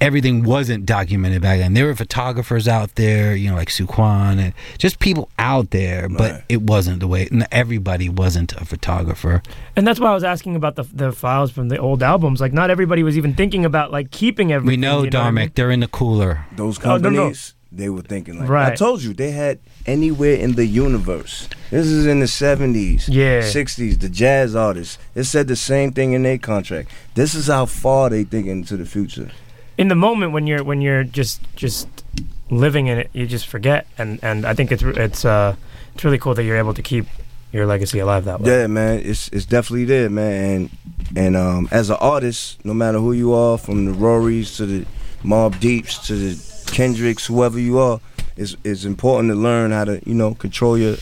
everything 0.00 0.42
wasn't 0.44 0.86
documented 0.86 1.42
back 1.42 1.58
then. 1.58 1.74
There 1.74 1.86
were 1.86 1.94
photographers 1.94 2.66
out 2.68 2.94
there, 2.96 3.34
you 3.36 3.50
know, 3.50 3.56
like 3.56 3.68
Suquan 3.68 4.38
and 4.38 4.52
just 4.78 4.98
people 4.98 5.28
out 5.38 5.70
there, 5.70 6.08
but 6.08 6.44
it 6.48 6.62
wasn't 6.62 7.00
the 7.00 7.06
way. 7.08 7.28
Everybody 7.52 8.08
wasn't 8.08 8.52
a 8.54 8.64
photographer. 8.64 9.42
And 9.76 9.86
that's 9.86 10.00
why 10.00 10.10
I 10.10 10.14
was 10.14 10.24
asking 10.24 10.56
about 10.56 10.76
the 10.76 10.82
the 10.84 11.12
files 11.12 11.50
from 11.50 11.68
the 11.68 11.78
old 11.78 12.02
albums. 12.02 12.40
Like, 12.40 12.52
not 12.52 12.70
everybody 12.70 13.02
was 13.02 13.16
even 13.16 13.34
thinking 13.34 13.64
about 13.64 13.90
like 13.92 14.10
keeping 14.10 14.52
everything. 14.52 14.80
We 14.80 14.86
know, 14.86 14.98
you 15.00 15.04
what 15.06 15.14
I 15.14 15.18
Dharmic, 15.30 15.34
mean? 15.34 15.50
they're 15.54 15.70
in 15.70 15.80
the 15.80 15.88
cooler. 15.88 16.46
Those 16.56 16.78
Oh, 16.84 16.96
no, 16.96 16.96
no. 16.96 17.02
companies, 17.16 17.54
they 17.72 17.88
were 17.88 18.02
thinking 18.02 18.38
like 18.38 18.50
I 18.50 18.74
told 18.74 19.02
you, 19.02 19.12
they 19.12 19.32
had 19.32 19.58
anywhere 19.86 20.34
in 20.36 20.54
the 20.54 20.66
universe. 20.66 21.48
This 21.70 21.86
is 21.86 22.06
in 22.06 22.20
the 22.20 22.26
70s, 22.26 23.08
Yeah. 23.08 23.40
60s, 23.42 23.98
the 24.00 24.08
jazz 24.08 24.54
artists. 24.54 24.98
It 25.14 25.24
said 25.24 25.48
the 25.48 25.56
same 25.56 25.92
thing 25.92 26.12
in 26.12 26.22
their 26.22 26.38
contract. 26.38 26.90
This 27.14 27.34
is 27.34 27.48
how 27.48 27.66
far 27.66 28.08
they 28.08 28.24
think 28.24 28.46
into 28.46 28.76
the 28.76 28.86
future. 28.86 29.30
In 29.78 29.88
the 29.88 29.94
moment 29.94 30.32
when 30.32 30.46
you're 30.46 30.64
when 30.64 30.80
you're 30.80 31.04
just 31.04 31.40
just 31.54 31.88
living 32.50 32.86
in 32.86 32.98
it, 32.98 33.10
you 33.12 33.26
just 33.26 33.46
forget. 33.46 33.86
And 33.98 34.18
and 34.22 34.44
I 34.44 34.54
think 34.54 34.72
it's 34.72 34.82
it's 34.82 35.24
uh 35.24 35.56
it's 35.94 36.04
really 36.04 36.18
cool 36.18 36.34
that 36.34 36.44
you're 36.44 36.56
able 36.56 36.74
to 36.74 36.82
keep 36.82 37.06
your 37.52 37.66
legacy 37.66 37.98
alive 37.98 38.24
that 38.24 38.40
way. 38.40 38.50
Yeah, 38.50 38.66
man, 38.66 39.00
it's 39.00 39.28
it's 39.28 39.46
definitely 39.46 39.84
there, 39.84 40.10
man. 40.10 40.42
And 40.44 40.70
and 41.16 41.36
um, 41.36 41.68
as 41.70 41.90
an 41.90 41.96
artist, 42.00 42.64
no 42.64 42.74
matter 42.74 42.98
who 42.98 43.12
you 43.12 43.32
are, 43.32 43.58
from 43.58 43.84
the 43.86 43.92
Rorys 43.92 44.56
to 44.56 44.66
the 44.66 44.86
Mobb 45.22 45.58
Deeps 45.60 46.06
to 46.08 46.14
the 46.14 46.72
Kendricks, 46.72 47.26
whoever 47.26 47.58
you 47.58 47.78
are, 47.78 48.00
it's 48.36 48.56
it's 48.64 48.84
important 48.84 49.30
to 49.30 49.34
learn 49.34 49.70
how 49.70 49.84
to 49.84 50.00
you 50.06 50.14
know 50.14 50.34
control 50.34 50.76
your 50.76 50.96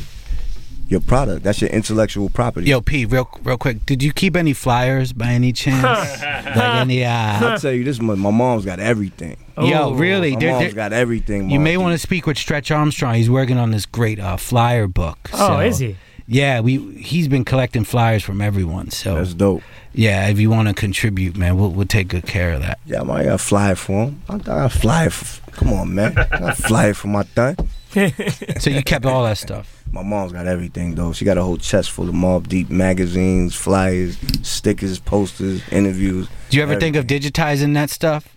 your 0.89 1.01
product. 1.01 1.43
That's 1.45 1.61
your 1.61 1.71
intellectual 1.71 2.29
property. 2.31 2.67
Yo, 2.69 2.81
P, 2.81 3.05
real 3.05 3.29
real 3.43 3.57
quick, 3.59 3.85
did 3.87 4.03
you 4.03 4.13
keep 4.13 4.37
any 4.37 4.53
flyers 4.53 5.13
by 5.13 5.29
any 5.33 5.53
chance? 5.53 5.83
like 6.23 6.57
any? 6.77 7.05
Uh, 7.05 7.11
I'll 7.11 7.59
tell 7.59 7.73
you 7.73 7.85
this: 7.85 8.01
my, 8.01 8.15
my 8.15 8.31
mom's 8.31 8.65
got 8.65 8.81
everything. 8.81 9.37
Yo, 9.57 9.95
really? 9.95 10.33
My 10.35 10.41
There- 10.41 10.51
mom's 10.53 10.65
there- 10.67 10.75
got 10.75 10.93
everything. 10.93 11.51
You 11.51 11.61
may 11.61 11.77
want 11.77 11.93
to 11.95 11.99
speak 11.99 12.27
with 12.27 12.37
Stretch 12.39 12.71
Armstrong. 12.71 13.15
He's 13.15 13.31
working 13.31 13.57
on 13.59 13.71
this 13.71 13.87
great 13.87 14.19
uh, 14.21 14.37
flyer 14.37 14.87
book. 14.87 15.19
Oh, 15.33 15.61
is 15.61 15.79
he? 15.79 15.97
Yeah, 16.27 16.61
we 16.61 16.79
he's 16.95 17.29
been 17.29 17.45
collecting 17.45 17.85
flyers 17.85 18.23
from 18.23 18.41
everyone. 18.41 18.91
So 18.91 19.17
that's 19.17 19.35
dope. 19.35 19.63
Yeah, 19.93 20.27
if 20.29 20.41
you 20.41 20.49
want 20.51 20.69
to 20.69 20.75
contribute, 20.75 21.37
man, 21.37 21.57
we'll 21.57 21.71
we'll 21.71 21.87
take 21.87 22.09
good 22.09 22.27
care 22.27 22.53
of 22.55 22.63
that. 22.63 22.79
Yeah, 22.87 23.01
I 23.01 23.05
might 23.05 23.25
got 23.25 23.41
fly 23.41 23.73
it 23.73 23.79
for 23.79 24.07
him. 24.07 24.23
I 24.29 24.39
got 24.39 24.73
fly 24.73 25.05
it. 25.05 25.13
For, 25.13 25.51
come 25.51 25.73
on, 25.75 25.95
man. 25.95 26.17
I 26.17 26.25
got 26.39 26.57
fly 26.57 26.87
it 26.89 26.97
for 26.97 27.09
my 27.09 27.25
thing. 27.25 27.57
so 28.59 28.71
you 28.71 28.83
kept 28.83 29.07
all 29.07 29.25
that 29.25 29.39
stuff. 29.39 29.83
My 29.93 30.03
mom's 30.03 30.33
got 30.33 30.47
everything 30.47 30.95
though. 30.97 31.13
She 31.13 31.25
got 31.25 31.39
a 31.39 31.43
whole 31.43 31.57
chest 31.57 31.91
full 31.93 32.09
of 32.09 32.15
Mobb 32.15 32.49
Deep 32.49 32.69
magazines, 32.71 33.55
flyers, 33.55 34.19
stickers, 34.43 34.99
posters, 34.99 35.63
interviews. 35.71 36.29
Do 36.51 36.57
you 36.57 36.63
ever 36.63 36.79
think 36.81 36.97
of 36.97 37.07
digitizing 37.07 37.75
that 37.75 37.91
stuff? 37.91 38.29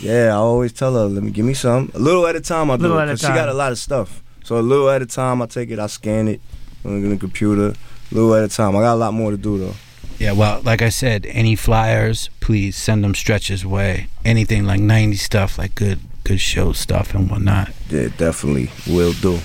Yeah, 0.00 0.28
I 0.28 0.36
always 0.36 0.72
tell 0.72 0.94
her, 0.94 1.06
let 1.06 1.22
me 1.22 1.30
give 1.30 1.44
me 1.44 1.54
some. 1.54 1.90
A 1.94 1.98
little 1.98 2.26
at 2.26 2.36
a 2.36 2.40
time 2.40 2.70
I 2.70 2.76
do 2.76 2.82
Little 2.82 2.98
it, 2.98 3.02
at 3.02 3.08
a 3.08 3.12
'cause 3.12 3.20
she 3.20 3.26
got 3.28 3.48
a 3.48 3.54
lot 3.54 3.72
of 3.72 3.78
stuff. 3.78 4.22
So 4.44 4.58
a 4.58 4.60
little 4.60 4.90
at 4.90 5.02
a 5.02 5.06
time, 5.06 5.40
I 5.40 5.46
take 5.46 5.70
it, 5.70 5.78
I 5.78 5.86
scan 5.86 6.28
it 6.28 6.40
on 6.84 7.08
the 7.08 7.16
computer. 7.16 7.68
A 8.12 8.14
little 8.14 8.34
at 8.34 8.44
a 8.44 8.48
time. 8.48 8.76
I 8.76 8.80
got 8.80 8.94
a 8.94 8.96
lot 8.96 9.14
more 9.14 9.30
to 9.30 9.36
do 9.36 9.58
though. 9.58 9.74
Yeah, 10.18 10.32
well, 10.32 10.60
like 10.62 10.80
I 10.82 10.90
said, 10.90 11.26
any 11.26 11.56
flyers, 11.56 12.30
please 12.40 12.76
send 12.76 13.02
them 13.02 13.14
stretches 13.14 13.66
way. 13.66 14.06
Anything 14.24 14.64
like 14.64 14.80
90 14.80 15.16
stuff, 15.16 15.58
like 15.58 15.74
good 15.74 15.98
good 16.24 16.40
show 16.40 16.72
stuff 16.72 17.14
and 17.14 17.30
whatnot. 17.30 17.70
Yeah, 17.88 18.08
definitely 18.16 18.70
will 18.86 19.12
do. 19.12 19.38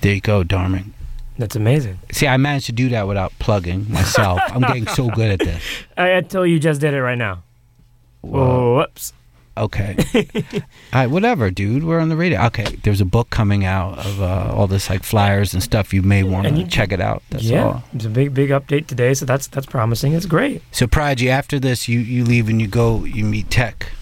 There 0.00 0.14
you 0.14 0.20
go, 0.20 0.42
Darming. 0.42 0.92
That's 1.38 1.56
amazing. 1.56 1.98
See, 2.12 2.26
I 2.26 2.36
managed 2.38 2.66
to 2.66 2.72
do 2.72 2.88
that 2.90 3.06
without 3.06 3.32
plugging 3.38 3.90
myself. 3.90 4.40
I'm 4.48 4.62
getting 4.62 4.86
so 4.86 5.10
good 5.10 5.32
at 5.32 5.38
this. 5.40 5.62
I, 5.96 6.08
until 6.08 6.46
you 6.46 6.58
just 6.58 6.80
did 6.80 6.94
it 6.94 7.02
right 7.02 7.18
now. 7.18 7.42
Whoa, 8.22 8.76
whoops. 8.76 9.12
Okay. 9.58 9.96
all 10.54 10.60
right, 10.92 11.06
whatever, 11.06 11.50
dude. 11.50 11.84
We're 11.84 12.00
on 12.00 12.08
the 12.08 12.16
radio. 12.16 12.42
Okay, 12.46 12.76
there's 12.82 13.00
a 13.00 13.06
book 13.06 13.30
coming 13.30 13.64
out 13.64 13.98
of 13.98 14.20
uh, 14.20 14.52
all 14.52 14.66
this 14.66 14.90
like 14.90 15.02
flyers 15.02 15.54
and 15.54 15.62
stuff. 15.62 15.94
You 15.94 16.02
may 16.02 16.22
want 16.22 16.46
to 16.46 16.66
check 16.66 16.92
it 16.92 17.00
out. 17.00 17.22
That's 17.30 17.44
yeah, 17.44 17.64
all. 17.64 17.84
it's 17.94 18.04
a 18.04 18.10
big, 18.10 18.34
big 18.34 18.50
update 18.50 18.86
today, 18.86 19.14
so 19.14 19.24
that's 19.24 19.46
that's 19.46 19.66
promising. 19.66 20.12
It's 20.12 20.26
great. 20.26 20.62
So, 20.72 20.86
Prodigy, 20.86 21.30
after 21.30 21.58
this, 21.58 21.88
you 21.88 22.00
you 22.00 22.24
leave 22.24 22.48
and 22.50 22.60
you 22.60 22.66
go, 22.66 23.04
you 23.04 23.24
meet 23.24 23.48
Tek. 23.50 23.92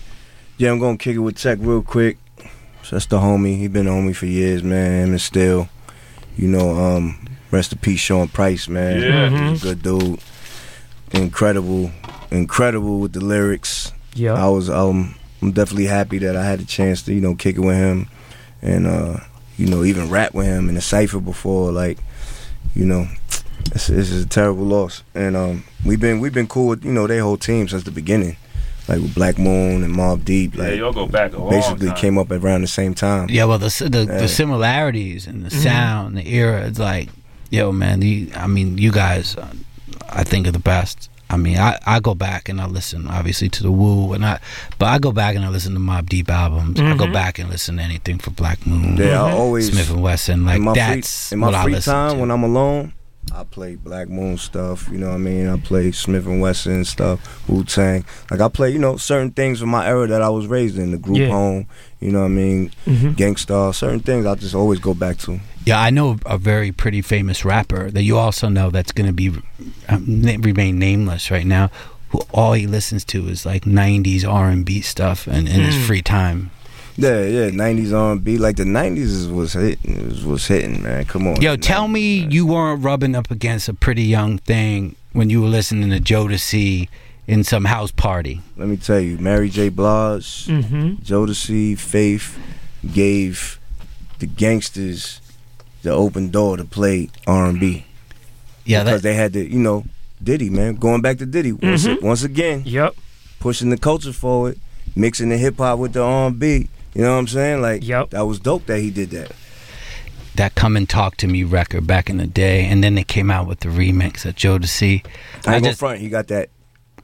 Yeah, 0.56 0.70
I'm 0.70 0.78
gonna 0.78 0.96
kick 0.96 1.16
it 1.16 1.20
with 1.20 1.36
Tek 1.36 1.58
real 1.60 1.82
quick. 1.82 2.18
So 2.82 2.96
that's 2.96 3.06
the 3.06 3.18
homie. 3.18 3.58
He 3.58 3.66
been 3.66 3.86
a 3.86 3.90
homie 3.90 4.14
for 4.14 4.26
years, 4.26 4.62
man. 4.62 5.04
Him 5.04 5.10
and 5.10 5.20
Steele, 5.20 5.68
you 6.36 6.48
know, 6.48 6.70
um, 6.78 7.26
rest 7.50 7.72
in 7.72 7.78
peace, 7.78 8.00
Sean 8.00 8.28
Price, 8.28 8.68
man. 8.68 9.00
Yeah. 9.00 9.50
He's 9.50 9.64
a 9.64 9.74
good 9.74 9.82
dude. 9.82 10.20
Incredible, 11.12 11.90
incredible 12.30 13.00
with 13.00 13.14
the 13.14 13.20
lyrics. 13.24 13.92
Yeah. 14.14 14.34
I 14.34 14.48
was 14.48 14.70
um, 14.70 15.16
I'm 15.42 15.52
definitely 15.52 15.86
happy 15.86 16.18
that 16.18 16.36
I 16.36 16.44
had 16.44 16.60
the 16.60 16.64
chance 16.64 17.02
to 17.02 17.14
you 17.14 17.20
know 17.20 17.34
kick 17.34 17.56
it 17.56 17.60
with 17.60 17.76
him, 17.76 18.08
and 18.62 18.86
uh, 18.86 19.18
you 19.56 19.66
know 19.66 19.82
even 19.82 20.08
rap 20.08 20.34
with 20.34 20.46
him 20.46 20.68
in 20.68 20.76
the 20.76 20.80
cipher 20.80 21.20
before. 21.20 21.72
Like, 21.72 21.98
you 22.76 22.84
know, 22.84 23.08
this, 23.72 23.88
this 23.88 24.10
is 24.10 24.24
a 24.24 24.28
terrible 24.28 24.64
loss. 24.64 25.02
And 25.14 25.36
um, 25.36 25.64
we've 25.84 26.00
been 26.00 26.20
we've 26.20 26.34
been 26.34 26.46
cool 26.46 26.68
with 26.68 26.84
you 26.84 26.92
know 26.92 27.06
their 27.06 27.22
whole 27.22 27.38
team 27.38 27.66
since 27.66 27.82
the 27.82 27.90
beginning. 27.90 28.36
Like 28.86 29.00
with 29.00 29.14
Black 29.14 29.38
Moon 29.38 29.82
and 29.82 29.94
Mobb 29.96 30.24
Deep, 30.24 30.54
Yeah, 30.56 30.68
y'all 30.72 30.92
go 30.92 31.06
back 31.06 31.32
a 31.32 31.38
long 31.38 31.48
basically 31.50 31.86
time. 31.88 31.96
came 31.96 32.18
up 32.18 32.30
around 32.30 32.60
the 32.60 32.66
same 32.66 32.94
time. 32.94 33.28
Yeah, 33.30 33.44
well, 33.44 33.58
the 33.58 33.68
the, 33.90 34.00
Yeah. 34.04 34.18
the 34.18 34.28
similarities 34.28 35.26
and 35.26 35.44
the 35.44 35.48
Mhm. 35.50 35.62
sound, 35.62 36.16
the 36.18 36.28
era, 36.28 36.66
it's 36.66 36.78
like, 36.78 37.08
yo, 37.50 37.72
man. 37.72 38.00
The, 38.00 38.28
I 38.36 38.46
mean, 38.46 38.76
you 38.76 38.92
guys, 38.92 39.36
uh, 39.36 39.46
I 40.10 40.22
think 40.22 40.46
are 40.46 40.50
the 40.50 40.58
best. 40.58 41.08
I 41.30 41.38
mean, 41.38 41.56
I, 41.58 41.78
I 41.86 42.00
go 42.00 42.14
back 42.14 42.50
and 42.50 42.60
I 42.60 42.66
listen, 42.66 43.08
obviously, 43.08 43.48
to 43.48 43.62
the 43.62 43.72
Woo, 43.72 44.12
and 44.12 44.24
I, 44.24 44.38
but 44.78 44.86
I 44.86 44.98
go 44.98 45.10
back 45.10 45.34
and 45.34 45.44
I 45.44 45.48
listen 45.48 45.72
to 45.72 45.80
Mobb 45.80 46.06
Deep 46.10 46.30
albums. 46.30 46.78
I 46.78 46.94
go 46.94 47.06
Mhm. 47.06 47.12
back 47.14 47.38
and 47.38 47.48
listen 47.48 47.78
to 47.78 47.82
anything 47.82 48.18
for 48.18 48.30
Black 48.30 48.66
Moon. 48.66 48.98
Yeah, 48.98 49.22
I 49.22 49.32
always 49.32 49.70
Smif-N-Wessun. 49.70 50.44
Like 50.44 50.56
in 50.56 50.62
my 50.64 50.74
that's 50.74 51.28
free, 51.30 51.36
in 51.36 51.40
my 51.40 51.46
what 51.46 51.54
I 51.54 51.62
free 51.64 51.72
listen 51.72 51.94
time 51.94 52.12
to. 52.12 52.18
when 52.18 52.30
I'm 52.30 52.42
alone. 52.44 52.92
I 53.32 53.42
play 53.44 53.74
Black 53.76 54.08
Moon 54.08 54.38
stuff, 54.38 54.88
you 54.90 54.98
know 54.98 55.08
what 55.08 55.14
I 55.14 55.18
mean? 55.18 55.48
I 55.48 55.56
play 55.58 55.90
Smif-N-Wessun 55.90 56.86
stuff, 56.86 57.48
Wu 57.48 57.64
Tang. 57.64 58.04
Like 58.30 58.40
I 58.40 58.48
play, 58.48 58.70
you 58.70 58.78
know, 58.78 58.96
certain 58.96 59.32
things 59.32 59.60
from 59.60 59.70
my 59.70 59.86
era 59.86 60.06
that 60.06 60.22
I 60.22 60.28
was 60.28 60.46
raised 60.46 60.78
in, 60.78 60.92
the 60.92 60.98
group 60.98 61.18
Yeah. 61.18 61.28
home, 61.28 61.66
you 62.00 62.12
know 62.12 62.20
what 62.20 62.26
I 62.26 62.28
mean? 62.28 62.70
Mhm. 62.86 63.16
Gang 63.16 63.36
Starr, 63.36 63.72
certain 63.74 64.00
things 64.00 64.24
I 64.26 64.34
just 64.36 64.54
always 64.54 64.78
go 64.78 64.94
back 64.94 65.18
to. 65.18 65.40
Yeah, 65.64 65.80
I 65.80 65.90
know 65.90 66.18
a 66.26 66.38
very 66.38 66.70
pretty 66.70 67.02
famous 67.02 67.44
rapper 67.44 67.90
that 67.90 68.02
you 68.02 68.18
also 68.18 68.48
know 68.48 68.70
that's 68.70 68.92
going 68.92 69.06
to 69.08 69.12
be 69.12 69.32
um, 69.88 70.22
remain 70.42 70.78
nameless 70.78 71.30
right 71.30 71.46
now. 71.46 71.70
Who 72.10 72.20
all 72.32 72.52
he 72.52 72.66
listens 72.68 73.04
to 73.06 73.26
is 73.28 73.44
like 73.44 73.64
'90s 73.64 74.24
R&B 74.24 74.80
stuff 74.82 75.26
and 75.26 75.48
in 75.48 75.60
his 75.62 75.74
Mm. 75.74 75.86
free 75.86 76.02
time. 76.02 76.50
Yeah, 76.96 77.24
yeah, 77.24 77.50
nineties 77.50 77.92
R&B, 77.92 78.38
like 78.38 78.56
the 78.56 78.64
nineties 78.64 79.26
was 79.26 79.54
hitting, 79.54 80.08
was, 80.08 80.24
was 80.24 80.46
hitting, 80.46 80.82
man. 80.82 81.04
Come 81.06 81.26
on. 81.26 81.40
Yo, 81.42 81.56
tell 81.56 81.88
me 81.88 82.18
you 82.30 82.46
weren't 82.46 82.84
rubbing 82.84 83.16
up 83.16 83.30
against 83.30 83.68
a 83.68 83.74
pretty 83.74 84.04
young 84.04 84.38
thing 84.38 84.94
when 85.12 85.28
you 85.28 85.40
were 85.42 85.48
listening 85.48 85.90
to 85.90 85.98
Jodeci 85.98 86.88
in 87.26 87.42
some 87.42 87.64
house 87.64 87.90
party. 87.90 88.42
Let 88.56 88.68
me 88.68 88.76
tell 88.76 89.00
you, 89.00 89.18
Mary 89.18 89.48
J. 89.50 89.70
Blige, 89.70 90.46
Mhm. 90.46 91.02
Jodeci, 91.02 91.76
Faith 91.76 92.38
gave 92.92 93.58
the 94.20 94.26
gangsters 94.26 95.20
the 95.82 95.90
open 95.90 96.30
door 96.30 96.56
to 96.56 96.64
play 96.64 97.08
R 97.26 97.46
and 97.46 97.58
B. 97.58 97.86
Yeah, 98.64 98.84
because 98.84 99.02
they 99.02 99.14
had 99.14 99.32
to, 99.32 99.44
you 99.50 99.58
know, 99.58 99.84
Diddy, 100.22 100.48
man, 100.48 100.76
going 100.76 101.02
back 101.02 101.18
to 101.18 101.26
Diddy 101.26 101.52
once, 101.52 101.86
Mhm. 101.86 102.02
once 102.02 102.22
again. 102.22 102.62
Yep. 102.64 102.94
Pushing 103.40 103.70
the 103.70 103.76
culture 103.76 104.12
forward, 104.12 104.58
mixing 104.94 105.28
the 105.30 105.36
hip 105.36 105.58
hop 105.58 105.78
with 105.80 105.92
the 105.94 106.00
R 106.02 106.28
and 106.28 106.38
B. 106.38 106.68
You 106.94 107.02
know 107.02 107.12
what 107.14 107.18
I'm 107.18 107.26
saying? 107.26 107.60
Like, 107.62 107.86
yep. 107.86 108.10
that 108.10 108.22
was 108.26 108.38
dope 108.38 108.66
that 108.66 108.78
he 108.80 108.90
did 108.90 109.10
that. 109.10 109.32
That 110.36 110.54
"Come 110.54 110.76
and 110.76 110.88
Talk 110.88 111.16
to 111.18 111.26
Me" 111.28 111.44
record 111.44 111.86
back 111.86 112.10
in 112.10 112.16
the 112.18 112.26
day, 112.26 112.64
and 112.66 112.82
then 112.82 112.94
they 112.96 113.04
came 113.04 113.30
out 113.30 113.46
with 113.46 113.60
the 113.60 113.68
remix 113.68 114.24
of 114.24 114.34
Jodeci. 114.34 114.82
I 114.84 114.96
ain't 114.96 115.44
gonna 115.44 115.60
just 115.60 115.78
front. 115.78 116.00
He 116.00 116.08
got 116.08 116.26
that. 116.28 116.50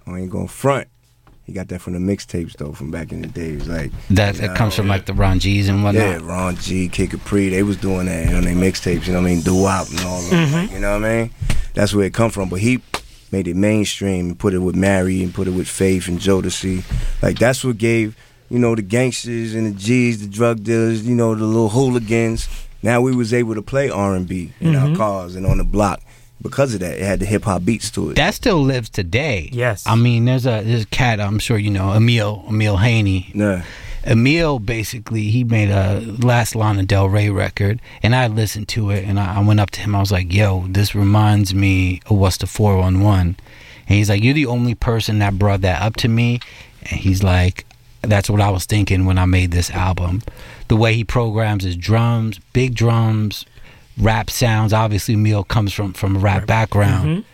I 0.07 0.19
ain't 0.19 0.31
gonna 0.31 0.49
front. 0.49 0.89
He 1.45 1.53
got 1.53 1.69
that 1.69 1.81
from 1.81 1.93
the 1.95 1.99
mixtapes 1.99 2.57
though, 2.57 2.73
from 2.73 2.91
back 2.93 3.11
in 3.13 3.23
the 3.23 3.29
days. 3.29 3.69
Like 3.69 3.91
that, 4.11 4.35
you 4.35 4.41
that 4.43 4.47
know, 4.49 4.55
comes 4.55 4.75
from 4.75 4.89
like 4.89 5.07
the 5.07 5.15
Ron 5.15 5.39
G's 5.41 5.69
and 5.69 5.83
whatnot. 5.85 6.03
Yeah, 6.05 6.19
Ron 6.23 6.57
G, 6.57 6.89
Kid 6.89 7.11
Capri, 7.11 7.49
they 7.49 7.63
was 7.65 7.77
doing 7.77 8.07
that 8.07 8.33
on 8.35 8.43
their 8.45 8.55
mixtapes, 8.55 9.07
you 9.07 9.13
know 9.13 9.21
what 9.21 9.27
I 9.29 9.35
mean? 9.35 9.41
Doo 9.43 9.63
Wop 9.63 9.89
and 9.91 10.01
all 10.01 10.19
of 10.19 10.25
Mm-hmm. 10.31 10.53
that. 10.53 10.69
Mhm. 10.69 10.73
You 10.73 10.79
know 10.81 10.99
what 10.99 11.05
I 11.05 11.23
mean? 11.23 11.31
That's 11.75 11.93
where 11.95 12.07
it 12.07 12.15
come 12.15 12.31
from. 12.31 12.49
But 12.49 12.61
he 12.61 12.81
made 13.33 13.47
it 13.49 13.55
mainstream 13.57 14.27
and 14.27 14.39
put 14.39 14.55
it 14.55 14.59
with 14.59 14.75
Mary 14.77 15.23
and 15.23 15.33
put 15.35 15.47
it 15.49 15.53
with 15.53 15.69
Faith 15.69 16.09
and 16.09 16.19
Jodeci. 16.19 16.85
Like 17.23 17.39
that's 17.39 17.65
what 17.65 17.79
gave, 17.79 18.17
you 18.51 18.59
know, 18.59 18.75
the 18.75 18.83
gangsters 18.83 19.55
and 19.55 19.67
the 19.75 19.79
G's, 19.79 20.21
the 20.21 20.27
drug 20.27 20.63
dealers, 20.65 21.07
you 21.07 21.15
know, 21.15 21.35
the 21.35 21.45
little 21.45 21.69
hooligans. 21.71 22.49
Now 22.83 23.01
we 23.01 23.15
was 23.15 23.33
able 23.33 23.55
to 23.55 23.63
play 23.63 23.89
R 23.91 24.15
and 24.15 24.27
B 24.27 24.53
in 24.61 24.75
our 24.75 24.89
Mhm. 24.89 24.97
cars 24.97 25.37
and 25.37 25.47
on 25.47 25.59
the 25.59 25.65
block. 25.65 26.01
Because 26.43 26.73
of 26.73 26.81
that, 26.81 26.97
it 26.99 27.03
had 27.05 27.21
the 27.21 27.27
hip 27.27 27.45
hop 27.45 27.65
beats 27.67 27.91
to 27.91 28.11
it. 28.11 28.17
That 28.17 28.35
still 28.35 28.63
lives 28.63 28.89
today. 28.89 29.51
Yes. 29.53 29.85
I 29.87 29.95
mean, 29.95 30.25
there's 30.25 30.47
a 30.47 30.63
there's 30.65 30.85
a 30.85 30.87
cat 30.87 31.21
I'm 31.21 31.39
sure 31.39 31.59
you 31.59 31.71
know, 31.71 31.93
Emile 31.93 32.45
Emile 32.49 32.79
Haynie. 32.79 33.31
Yeah. 33.35 33.63
Emile 34.07 34.59
basically 34.59 35.25
he 35.25 35.45
made 35.45 35.69
a 35.69 36.01
last 36.21 36.57
Lana 36.57 36.85
Del 36.85 37.11
Rey 37.11 37.29
record, 37.29 37.83
and 38.03 38.17
I 38.17 38.29
listened 38.29 38.69
to 38.69 38.89
it, 38.89 39.05
and 39.05 39.21
I, 39.21 39.37
I 39.37 39.41
went 39.45 39.61
up 39.61 39.71
to 39.73 39.81
him. 39.83 39.95
I 39.95 40.01
was 40.01 40.11
like, 40.11 40.33
"Yo, 40.33 40.65
this 40.67 40.95
reminds 40.95 41.53
me 41.53 42.01
of 42.07 42.17
what's 42.17 42.39
the 42.39 42.47
411," 42.47 43.37
and 43.87 43.99
he's 43.99 44.09
like, 44.09 44.25
"You're 44.25 44.33
the 44.33 44.47
only 44.47 44.75
person 44.75 45.19
that 45.19 45.39
brought 45.39 45.61
that 45.61 45.83
up 45.83 45.97
to 45.97 46.09
me," 46.09 46.41
and 46.91 46.99
he's 46.99 47.23
like, 47.23 47.67
"That's 48.03 48.29
what 48.31 48.41
I 48.41 48.51
was 48.51 48.65
thinking 48.65 49.05
when 49.07 49.19
I 49.19 49.27
made 49.27 49.51
this 49.51 49.71
album." 49.71 50.23
The 50.69 50.77
way 50.77 50.95
he 50.95 51.05
programs 51.05 51.65
his 51.65 51.77
drums, 51.77 52.39
big 52.53 52.75
drums, 52.75 53.45
rap 53.99 54.31
sounds. 54.31 54.73
Obviously, 54.73 55.15
Emile 55.15 55.45
comes 55.45 55.73
from 55.73 55.93
from 55.93 56.17
a 56.17 56.19
rap 56.19 56.47
background. 56.47 57.09
Mhm. 57.09 57.25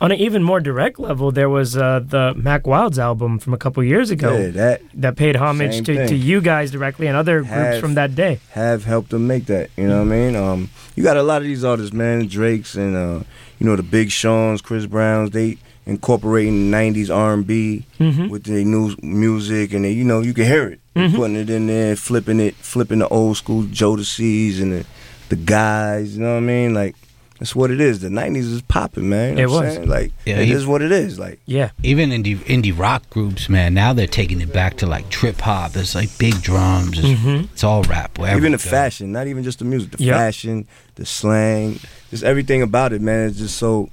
On 0.00 0.10
an 0.10 0.18
even 0.18 0.42
more 0.42 0.58
direct 0.58 0.98
level, 0.98 1.30
there 1.30 1.48
was 1.48 1.76
uh, 1.76 2.00
the 2.04 2.34
Mack 2.34 2.66
Wilds 2.66 2.98
album 2.98 3.38
from 3.38 3.54
a 3.54 3.56
couple 3.56 3.84
years 3.84 4.10
ago 4.10 4.36
Yeah, 4.36 4.78
that 4.94 5.14
paid 5.16 5.36
homage 5.36 5.74
same 5.74 5.84
to, 5.84 6.08
to 6.08 6.16
you 6.16 6.40
guys 6.40 6.72
directly 6.72 7.06
and 7.06 7.16
other 7.16 7.42
groups 7.42 7.78
from 7.78 7.94
that 7.94 8.16
day. 8.16 8.40
have 8.50 8.84
helped 8.84 9.10
them 9.10 9.28
make 9.28 9.46
that. 9.46 9.70
You 9.76 9.86
know 9.86 9.98
what 9.98 10.12
I 10.12 10.16
mean? 10.16 10.34
Um, 10.34 10.70
you 10.96 11.04
got 11.04 11.16
a 11.16 11.22
lot 11.22 11.36
of 11.40 11.44
these 11.46 11.62
artists, 11.62 11.92
man, 11.92 12.26
Drakes 12.26 12.74
and 12.74 12.96
uh, 12.96 13.20
you 13.60 13.66
know 13.66 13.76
the 13.76 13.84
Big 13.84 14.10
Sean's, 14.10 14.60
Chris 14.60 14.86
Browns. 14.86 15.30
They 15.30 15.58
incorporating 15.86 16.70
'90s 16.70 17.10
R&B 17.10 17.84
Mhm. 18.00 18.28
with 18.30 18.44
their 18.44 18.64
new 18.64 18.94
music, 19.02 19.72
and 19.72 19.84
they, 19.84 19.92
you 19.92 20.04
know 20.04 20.20
you 20.20 20.34
can 20.34 20.44
hear 20.46 20.68
it, 20.68 20.80
They 20.94 21.08
Mhm. 21.08 21.14
putting 21.16 21.36
it 21.36 21.48
in 21.50 21.66
there, 21.66 21.96
flipping 21.96 22.38
it, 22.40 22.54
flipping 22.60 22.98
the 22.98 23.08
old 23.08 23.36
school 23.36 23.62
Jodeci's 23.64 24.60
and 24.60 24.72
the 24.72 24.84
the 25.30 25.36
guys. 25.36 26.14
You 26.16 26.22
know 26.22 26.32
what 26.32 26.36
I 26.38 26.40
mean? 26.40 26.74
Like 26.74 26.94
that's 27.38 27.56
what 27.56 27.70
it 27.70 27.80
is. 27.80 28.00
The 28.00 28.10
'90s 28.10 28.46
is 28.46 28.60
popping, 28.62 29.08
man. 29.08 29.30
You 29.30 29.34
know 29.36 29.42
It 29.42 29.50
what 29.50 29.64
was. 29.64 29.74
saying? 29.76 29.88
like 29.88 30.12
Yeah, 30.26 30.40
it 30.40 30.46
he- 30.48 30.52
is 30.52 30.66
what 30.66 30.82
it 30.82 30.92
is. 30.92 31.18
Like 31.18 31.40
Yeah. 31.46 31.70
Even 31.82 32.10
indie 32.10 32.36
indie 32.44 32.78
rock 32.78 33.08
groups, 33.10 33.48
man, 33.48 33.72
now 33.74 33.92
they're 33.94 34.06
taking 34.06 34.40
it 34.42 34.52
back 34.52 34.76
to 34.78 34.86
like 34.86 35.08
trip 35.08 35.40
hop. 35.40 35.72
There's 35.72 35.94
like 35.94 36.10
big 36.18 36.40
drums. 36.42 36.98
It's, 36.98 37.08
Mhm. 37.08 37.44
it's 37.52 37.64
all 37.64 37.82
rap. 37.84 38.18
wherever 38.18 38.38
even 38.38 38.52
the 38.52 38.58
go. 38.58 38.70
fashion, 38.70 39.10
not 39.12 39.26
even 39.26 39.42
just 39.42 39.58
the 39.60 39.64
music, 39.64 39.92
the 39.96 40.04
Yep. 40.04 40.14
fashion, 40.16 40.66
the 40.96 41.06
slang, 41.06 41.80
just 42.10 42.22
everything 42.22 42.60
about 42.62 42.92
it, 42.92 43.00
man. 43.00 43.28
It's 43.30 43.38
just 43.38 43.56
so. 43.56 43.88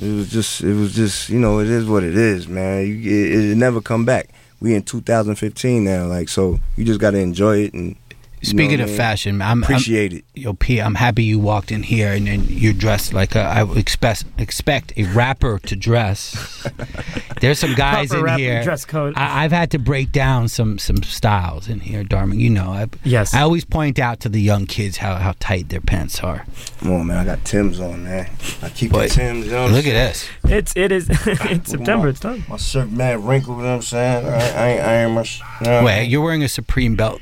It 0.00 0.12
was 0.14 0.30
just, 0.30 0.62
it 0.62 0.74
was 0.74 0.94
just, 0.94 1.28
you 1.28 1.38
know, 1.38 1.60
it 1.60 1.68
is 1.68 1.86
what 1.86 2.02
it 2.02 2.16
is, 2.16 2.48
man. 2.48 2.86
You, 2.86 2.94
it, 2.94 3.50
it 3.50 3.56
never 3.56 3.82
come 3.82 4.06
back. 4.06 4.30
We 4.60 4.74
in 4.74 4.82
2015 4.82 5.84
now, 5.84 6.06
like 6.06 6.28
so. 6.28 6.58
You 6.76 6.84
just 6.84 7.00
got 7.00 7.12
to 7.12 7.18
enjoy 7.18 7.64
it 7.64 7.74
and. 7.74 7.96
You 8.40 8.54
know 8.54 8.58
Speaking 8.64 8.80
I 8.80 8.84
of 8.84 8.88
mean? 8.88 8.96
fashion, 8.96 9.42
I'm 9.42 9.62
appreciate 9.62 10.12
I'm, 10.12 10.18
it. 10.18 10.24
Yo, 10.34 10.54
P, 10.54 10.80
I'm 10.80 10.94
happy 10.94 11.24
you 11.24 11.38
walked 11.38 11.70
in 11.70 11.82
here 11.82 12.12
and, 12.12 12.26
and 12.28 12.48
you're 12.50 12.72
dressed 12.72 13.12
like 13.12 13.34
a, 13.34 13.40
I 13.40 13.62
would 13.62 13.76
expect 13.76 14.24
expect 14.38 14.92
a 14.96 15.04
rapper 15.04 15.58
to 15.58 15.76
dress. 15.76 16.66
There's 17.40 17.58
some 17.58 17.74
guys 17.74 18.08
Proper 18.10 18.28
in 18.28 18.38
here. 18.38 18.62
dress 18.62 18.84
code. 18.84 19.14
I, 19.16 19.44
I've 19.44 19.52
had 19.52 19.70
to 19.72 19.78
break 19.78 20.12
down 20.12 20.48
some 20.48 20.78
some 20.78 21.02
styles 21.02 21.68
in 21.68 21.80
here, 21.80 22.02
Darman. 22.04 22.38
You 22.40 22.50
know, 22.50 22.70
I, 22.72 22.88
yes. 23.04 23.34
I 23.34 23.42
always 23.42 23.64
point 23.64 23.98
out 23.98 24.20
to 24.20 24.28
the 24.28 24.40
young 24.40 24.66
kids 24.66 24.98
how, 24.98 25.16
how 25.16 25.34
tight 25.40 25.68
their 25.68 25.80
pants 25.80 26.20
are. 26.20 26.44
Come 26.80 26.92
on, 26.92 27.06
man. 27.08 27.18
I 27.18 27.24
got 27.24 27.44
Tim's 27.44 27.78
on, 27.80 28.04
man. 28.04 28.30
I 28.62 28.68
keep 28.70 28.92
Boy, 28.92 29.08
the 29.08 29.14
Tim's. 29.14 29.46
You 29.46 29.52
know 29.52 29.66
look 29.66 29.84
I'm 29.86 29.92
at 29.92 30.12
this. 30.12 30.28
It's 30.44 30.72
it 30.76 30.92
is 30.92 31.08
it's 31.26 31.70
September. 31.70 32.08
It's 32.08 32.20
done. 32.20 32.44
My 32.48 32.56
shirt 32.56 32.90
mad 32.90 33.20
wrinkled. 33.20 33.58
You 33.58 33.62
know 33.64 33.68
what 33.70 33.74
I'm 33.76 33.82
saying? 33.82 34.26
I, 34.26 34.30
I 34.32 34.68
ain't 34.68 34.80
iron 34.82 35.12
my. 35.12 35.22
sh- 35.24 35.40
You 35.60 35.66
know 35.66 35.72
what 35.72 35.80
I 35.82 35.84
Wait, 35.84 36.00
mean? 36.02 36.10
you're 36.10 36.22
wearing 36.22 36.42
a 36.42 36.48
Supreme 36.48 36.96
belt. 36.96 37.20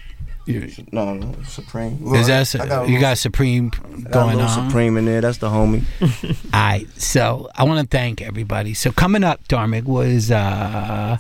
No, 0.93 1.15
no, 1.15 1.35
Supreme. 1.47 1.99
Is 2.15 2.27
that 2.29 2.55
I 2.61 2.66
got 2.66 2.70
a 2.70 2.87
you 2.87 2.95
little- 2.95 3.01
got 3.01 3.19
Supreme 3.19 3.70
I 3.75 4.01
got 4.01 4.12
going 4.12 4.37
little 4.37 4.51
on? 4.51 4.69
Supreme 4.69 4.97
in 4.97 5.05
there. 5.05 5.20
That's 5.20 5.39
the 5.39 5.49
homie. 5.49 5.85
All 6.55 6.61
right, 6.61 6.87
so 7.01 7.49
I 7.55 7.65
want 7.65 7.81
to 7.81 7.97
thank 7.97 8.23
everybody. 8.23 8.75
So 8.75 8.91
coming 8.93 9.25
up, 9.25 9.47
Dharmic 9.49 9.85
was 9.85 10.31
uh, 10.31 11.19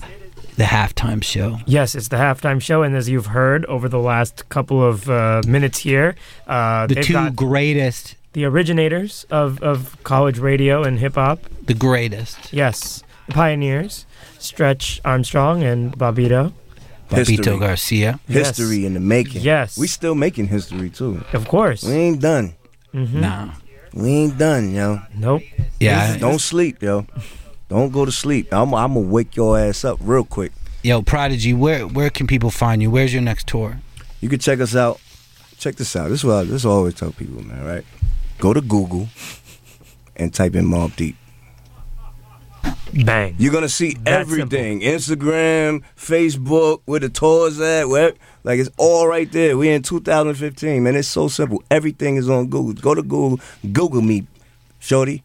the 0.56 0.64
halftime 0.64 1.22
show. 1.22 1.58
Yes, 1.66 1.94
it's 1.94 2.08
the 2.08 2.16
halftime 2.16 2.60
show, 2.60 2.82
and 2.82 2.96
as 2.96 3.08
you've 3.08 3.26
heard 3.26 3.64
over 3.66 3.88
the 3.88 3.98
last 4.00 4.48
couple 4.48 4.82
of 4.82 5.08
uh, 5.10 5.42
minutes 5.46 5.78
here, 5.80 6.16
uh, 6.46 6.86
The 6.86 6.96
two 7.02 7.12
got 7.12 7.36
greatest, 7.36 8.16
the 8.32 8.44
originators 8.44 9.26
of, 9.30 9.60
of 9.62 9.96
college 10.04 10.38
radio 10.38 10.82
and 10.82 10.98
hip 10.98 11.14
hop. 11.16 11.40
the 11.66 11.74
greatest. 11.74 12.52
Yes, 12.52 13.02
the 13.26 13.32
pioneers, 13.34 14.06
Stretch 14.38 15.00
Armstrong 15.04 15.62
and 15.62 15.92
Bobbito. 15.96 16.52
Bobbito 17.08 17.58
Garcia. 17.58 18.20
Yes. 18.28 18.56
History 18.58 18.84
in 18.86 18.94
the 18.94 19.00
making. 19.00 19.42
Yes. 19.42 19.76
We 19.78 19.86
still 19.86 20.14
making 20.14 20.48
history 20.48 20.90
too. 20.90 21.22
Of 21.32 21.48
course. 21.48 21.82
We 21.84 21.92
ain't 21.94 22.20
done. 22.20 22.54
Mhm. 22.94 23.12
No. 23.14 23.50
We 23.94 24.10
ain't 24.10 24.38
done, 24.38 24.74
yo. 24.74 25.00
Nope. 25.14 25.42
Yeah. 25.80 26.16
Don't 26.18 26.40
sleep, 26.40 26.82
yo. 26.82 27.06
Don't 27.68 27.90
go 27.92 28.04
to 28.04 28.12
sleep. 28.12 28.48
I'm, 28.52 28.74
I'm 28.74 28.94
gonna 28.94 29.06
wake 29.06 29.36
your 29.36 29.58
ass 29.58 29.84
up 29.84 29.98
real 30.00 30.24
quick. 30.24 30.52
Yo, 30.82 31.02
Prodigy, 31.02 31.52
where 31.52 31.86
where 31.86 32.10
can 32.10 32.26
people 32.26 32.50
find 32.50 32.80
you? 32.82 32.90
Where's 32.90 33.12
your 33.12 33.22
next 33.22 33.46
tour? 33.46 33.80
You 34.20 34.28
can 34.28 34.38
check 34.38 34.60
us 34.60 34.74
out. 34.76 35.00
Check 35.58 35.76
this 35.76 35.96
out. 35.96 36.08
This 36.08 36.20
is 36.20 36.24
what 36.24 36.34
I, 36.34 36.42
this 36.44 36.54
is 36.62 36.64
what 36.66 36.72
I 36.72 36.74
always 36.76 36.94
tell 36.94 37.10
people, 37.12 37.42
man. 37.42 37.64
Right? 37.64 37.84
Go 38.38 38.52
to 38.54 38.60
Google 38.60 39.08
and 40.16 40.32
type 40.32 40.54
in 40.54 40.66
Mobb 40.66 40.94
Deep. 40.96 41.16
Bang. 43.04 43.34
You're 43.38 43.52
gonna 43.52 43.68
see 43.68 43.94
That 44.04 44.20
everything. 44.20 44.80
Instagram, 44.80 45.82
Facebook, 45.96 46.80
where 46.86 47.00
the 47.00 47.08
tours 47.08 47.60
at, 47.60 47.88
where 47.88 48.12
like 48.44 48.58
it's 48.58 48.70
all 48.76 49.06
right 49.06 49.30
there. 49.30 49.56
We 49.56 49.68
in 49.70 49.82
2015, 49.82 50.82
man. 50.82 50.96
It's 50.96 51.08
so 51.08 51.28
simple. 51.28 51.62
Everything 51.70 52.16
is 52.16 52.28
on 52.28 52.46
Google. 52.48 52.72
Go 52.74 52.94
to 52.94 53.02
Google, 53.02 53.40
Google 53.72 54.02
me, 54.02 54.26
Shorty. 54.78 55.22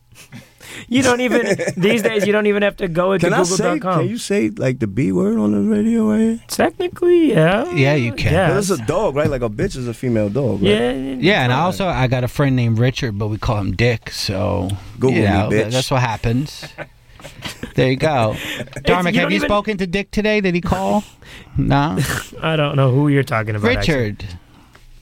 You 0.87 1.03
don't 1.03 1.21
even 1.21 1.45
these 1.77 2.01
days. 2.01 2.25
You 2.25 2.31
don't 2.31 2.47
even 2.47 2.63
have 2.63 2.75
to 2.77 2.87
go 2.87 3.11
into 3.13 3.27
Can 3.27 3.33
I 3.33 3.43
say? 3.43 3.57
Google.com. 3.63 3.99
Can 4.01 4.09
you 4.09 4.17
say 4.17 4.49
like 4.49 4.79
the 4.79 4.87
B 4.87 5.11
word 5.11 5.37
on 5.37 5.51
the 5.51 5.59
radio 5.75 6.09
right 6.09 6.19
here? 6.19 6.39
Technically, 6.47 7.29
yeah. 7.31 7.71
Yeah, 7.73 7.93
you 7.95 8.11
can. 8.13 8.33
Yeah. 8.33 8.47
'Cause 8.49 8.71
it's 8.71 8.81
a 8.81 8.85
dog, 8.85 9.15
right? 9.15 9.29
Like 9.29 9.41
a 9.43 9.49
bitch 9.49 9.75
is 9.75 9.87
a 9.87 9.93
female 9.93 10.29
dog. 10.29 10.61
Right? 10.63 10.69
Yeah. 10.71 10.91
Yeah, 10.93 11.43
and 11.43 11.53
I 11.53 11.59
also 11.61 11.87
I 11.87 12.07
got 12.07 12.23
a 12.23 12.27
friend 12.27 12.55
named 12.55 12.79
Richard, 12.79 13.17
but 13.19 13.27
we 13.27 13.37
call 13.37 13.57
him 13.57 13.75
Dick. 13.75 14.09
So 14.11 14.69
Google 14.99 15.17
you 15.17 15.21
me, 15.23 15.27
bitch. 15.27 15.71
That's 15.71 15.91
what 15.91 16.01
happens. 16.01 16.65
there 17.75 17.89
you 17.91 17.95
go. 17.97 18.35
Dharmic, 18.85 19.13
you 19.13 19.19
have 19.21 19.31
you 19.31 19.37
even- 19.37 19.47
spoken 19.47 19.77
to 19.77 19.87
Dick 19.87 20.11
today? 20.11 20.41
Did 20.41 20.55
he 20.55 20.61
call? 20.61 21.03
no. 21.57 21.97
I 22.41 22.55
don't 22.55 22.75
know 22.75 22.91
who 22.91 23.07
you're 23.07 23.23
talking 23.23 23.55
about. 23.55 23.71
actually. 23.71 23.95
Richard. 23.95 24.25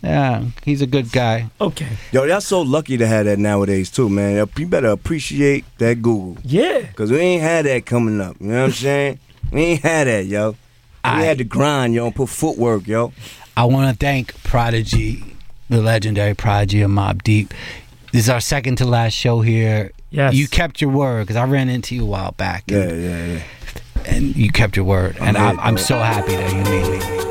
Yeah, 0.03 0.45
he's 0.63 0.81
a 0.81 0.87
good 0.87 1.11
guy. 1.11 1.51
Okay. 1.61 1.87
Yo, 2.11 2.23
y'all 2.23 2.41
so 2.41 2.61
lucky 2.61 2.97
to 2.97 3.05
have 3.05 3.25
that 3.25 3.37
nowadays 3.37 3.91
too, 3.91 4.09
man. 4.09 4.47
You 4.57 4.65
better 4.67 4.87
appreciate 4.87 5.63
that 5.77 6.01
Google. 6.01 6.37
Yeah. 6.43 6.87
Cause 6.95 7.11
we 7.11 7.19
ain't 7.19 7.43
had 7.43 7.65
that 7.67 7.85
coming 7.85 8.19
up. 8.19 8.35
You 8.39 8.47
know 8.47 8.61
what 8.61 8.65
I'm 8.65 8.71
saying? 8.71 9.19
we 9.51 9.61
ain't 9.61 9.83
had 9.83 10.07
that, 10.07 10.25
yo. 10.25 10.55
We 11.03 11.09
had 11.23 11.37
to 11.39 11.43
grind, 11.43 11.93
yo, 11.93 12.07
and 12.07 12.15
put 12.15 12.29
footwork, 12.29 12.87
yo. 12.87 13.13
I 13.55 13.65
want 13.65 13.91
to 13.91 13.95
thank 13.95 14.33
Prodigy, 14.43 15.35
the 15.69 15.81
legendary 15.81 16.33
Prodigy 16.33 16.81
of 16.81 16.89
Mobb 16.89 17.21
Deep. 17.21 17.53
This 18.11 18.23
is 18.25 18.29
our 18.29 18.41
second 18.41 18.77
to 18.77 18.85
last 18.85 19.13
show 19.13 19.41
here. 19.41 19.91
Yes. 20.09 20.33
You 20.33 20.47
kept 20.47 20.81
your 20.81 20.89
word 20.91 21.23
because 21.23 21.37
I 21.37 21.45
ran 21.45 21.69
into 21.69 21.95
you 21.95 22.03
a 22.03 22.05
while 22.05 22.31
back. 22.33 22.65
Yeah, 22.67 22.77
And, 22.81 23.03
yeah, 23.03 23.25
yeah. 23.35 24.13
and 24.13 24.35
you 24.35 24.51
kept 24.51 24.75
your 24.75 24.83
word. 24.85 25.17
and 25.21 25.37
I'm 25.37 25.51
I'm, 25.51 25.55
here, 25.55 25.63
I'm 25.65 25.77
so 25.77 25.97
happy 25.99 26.35
that 26.35 26.51
you 26.51 26.63
made 26.63 27.25
me. 27.25 27.30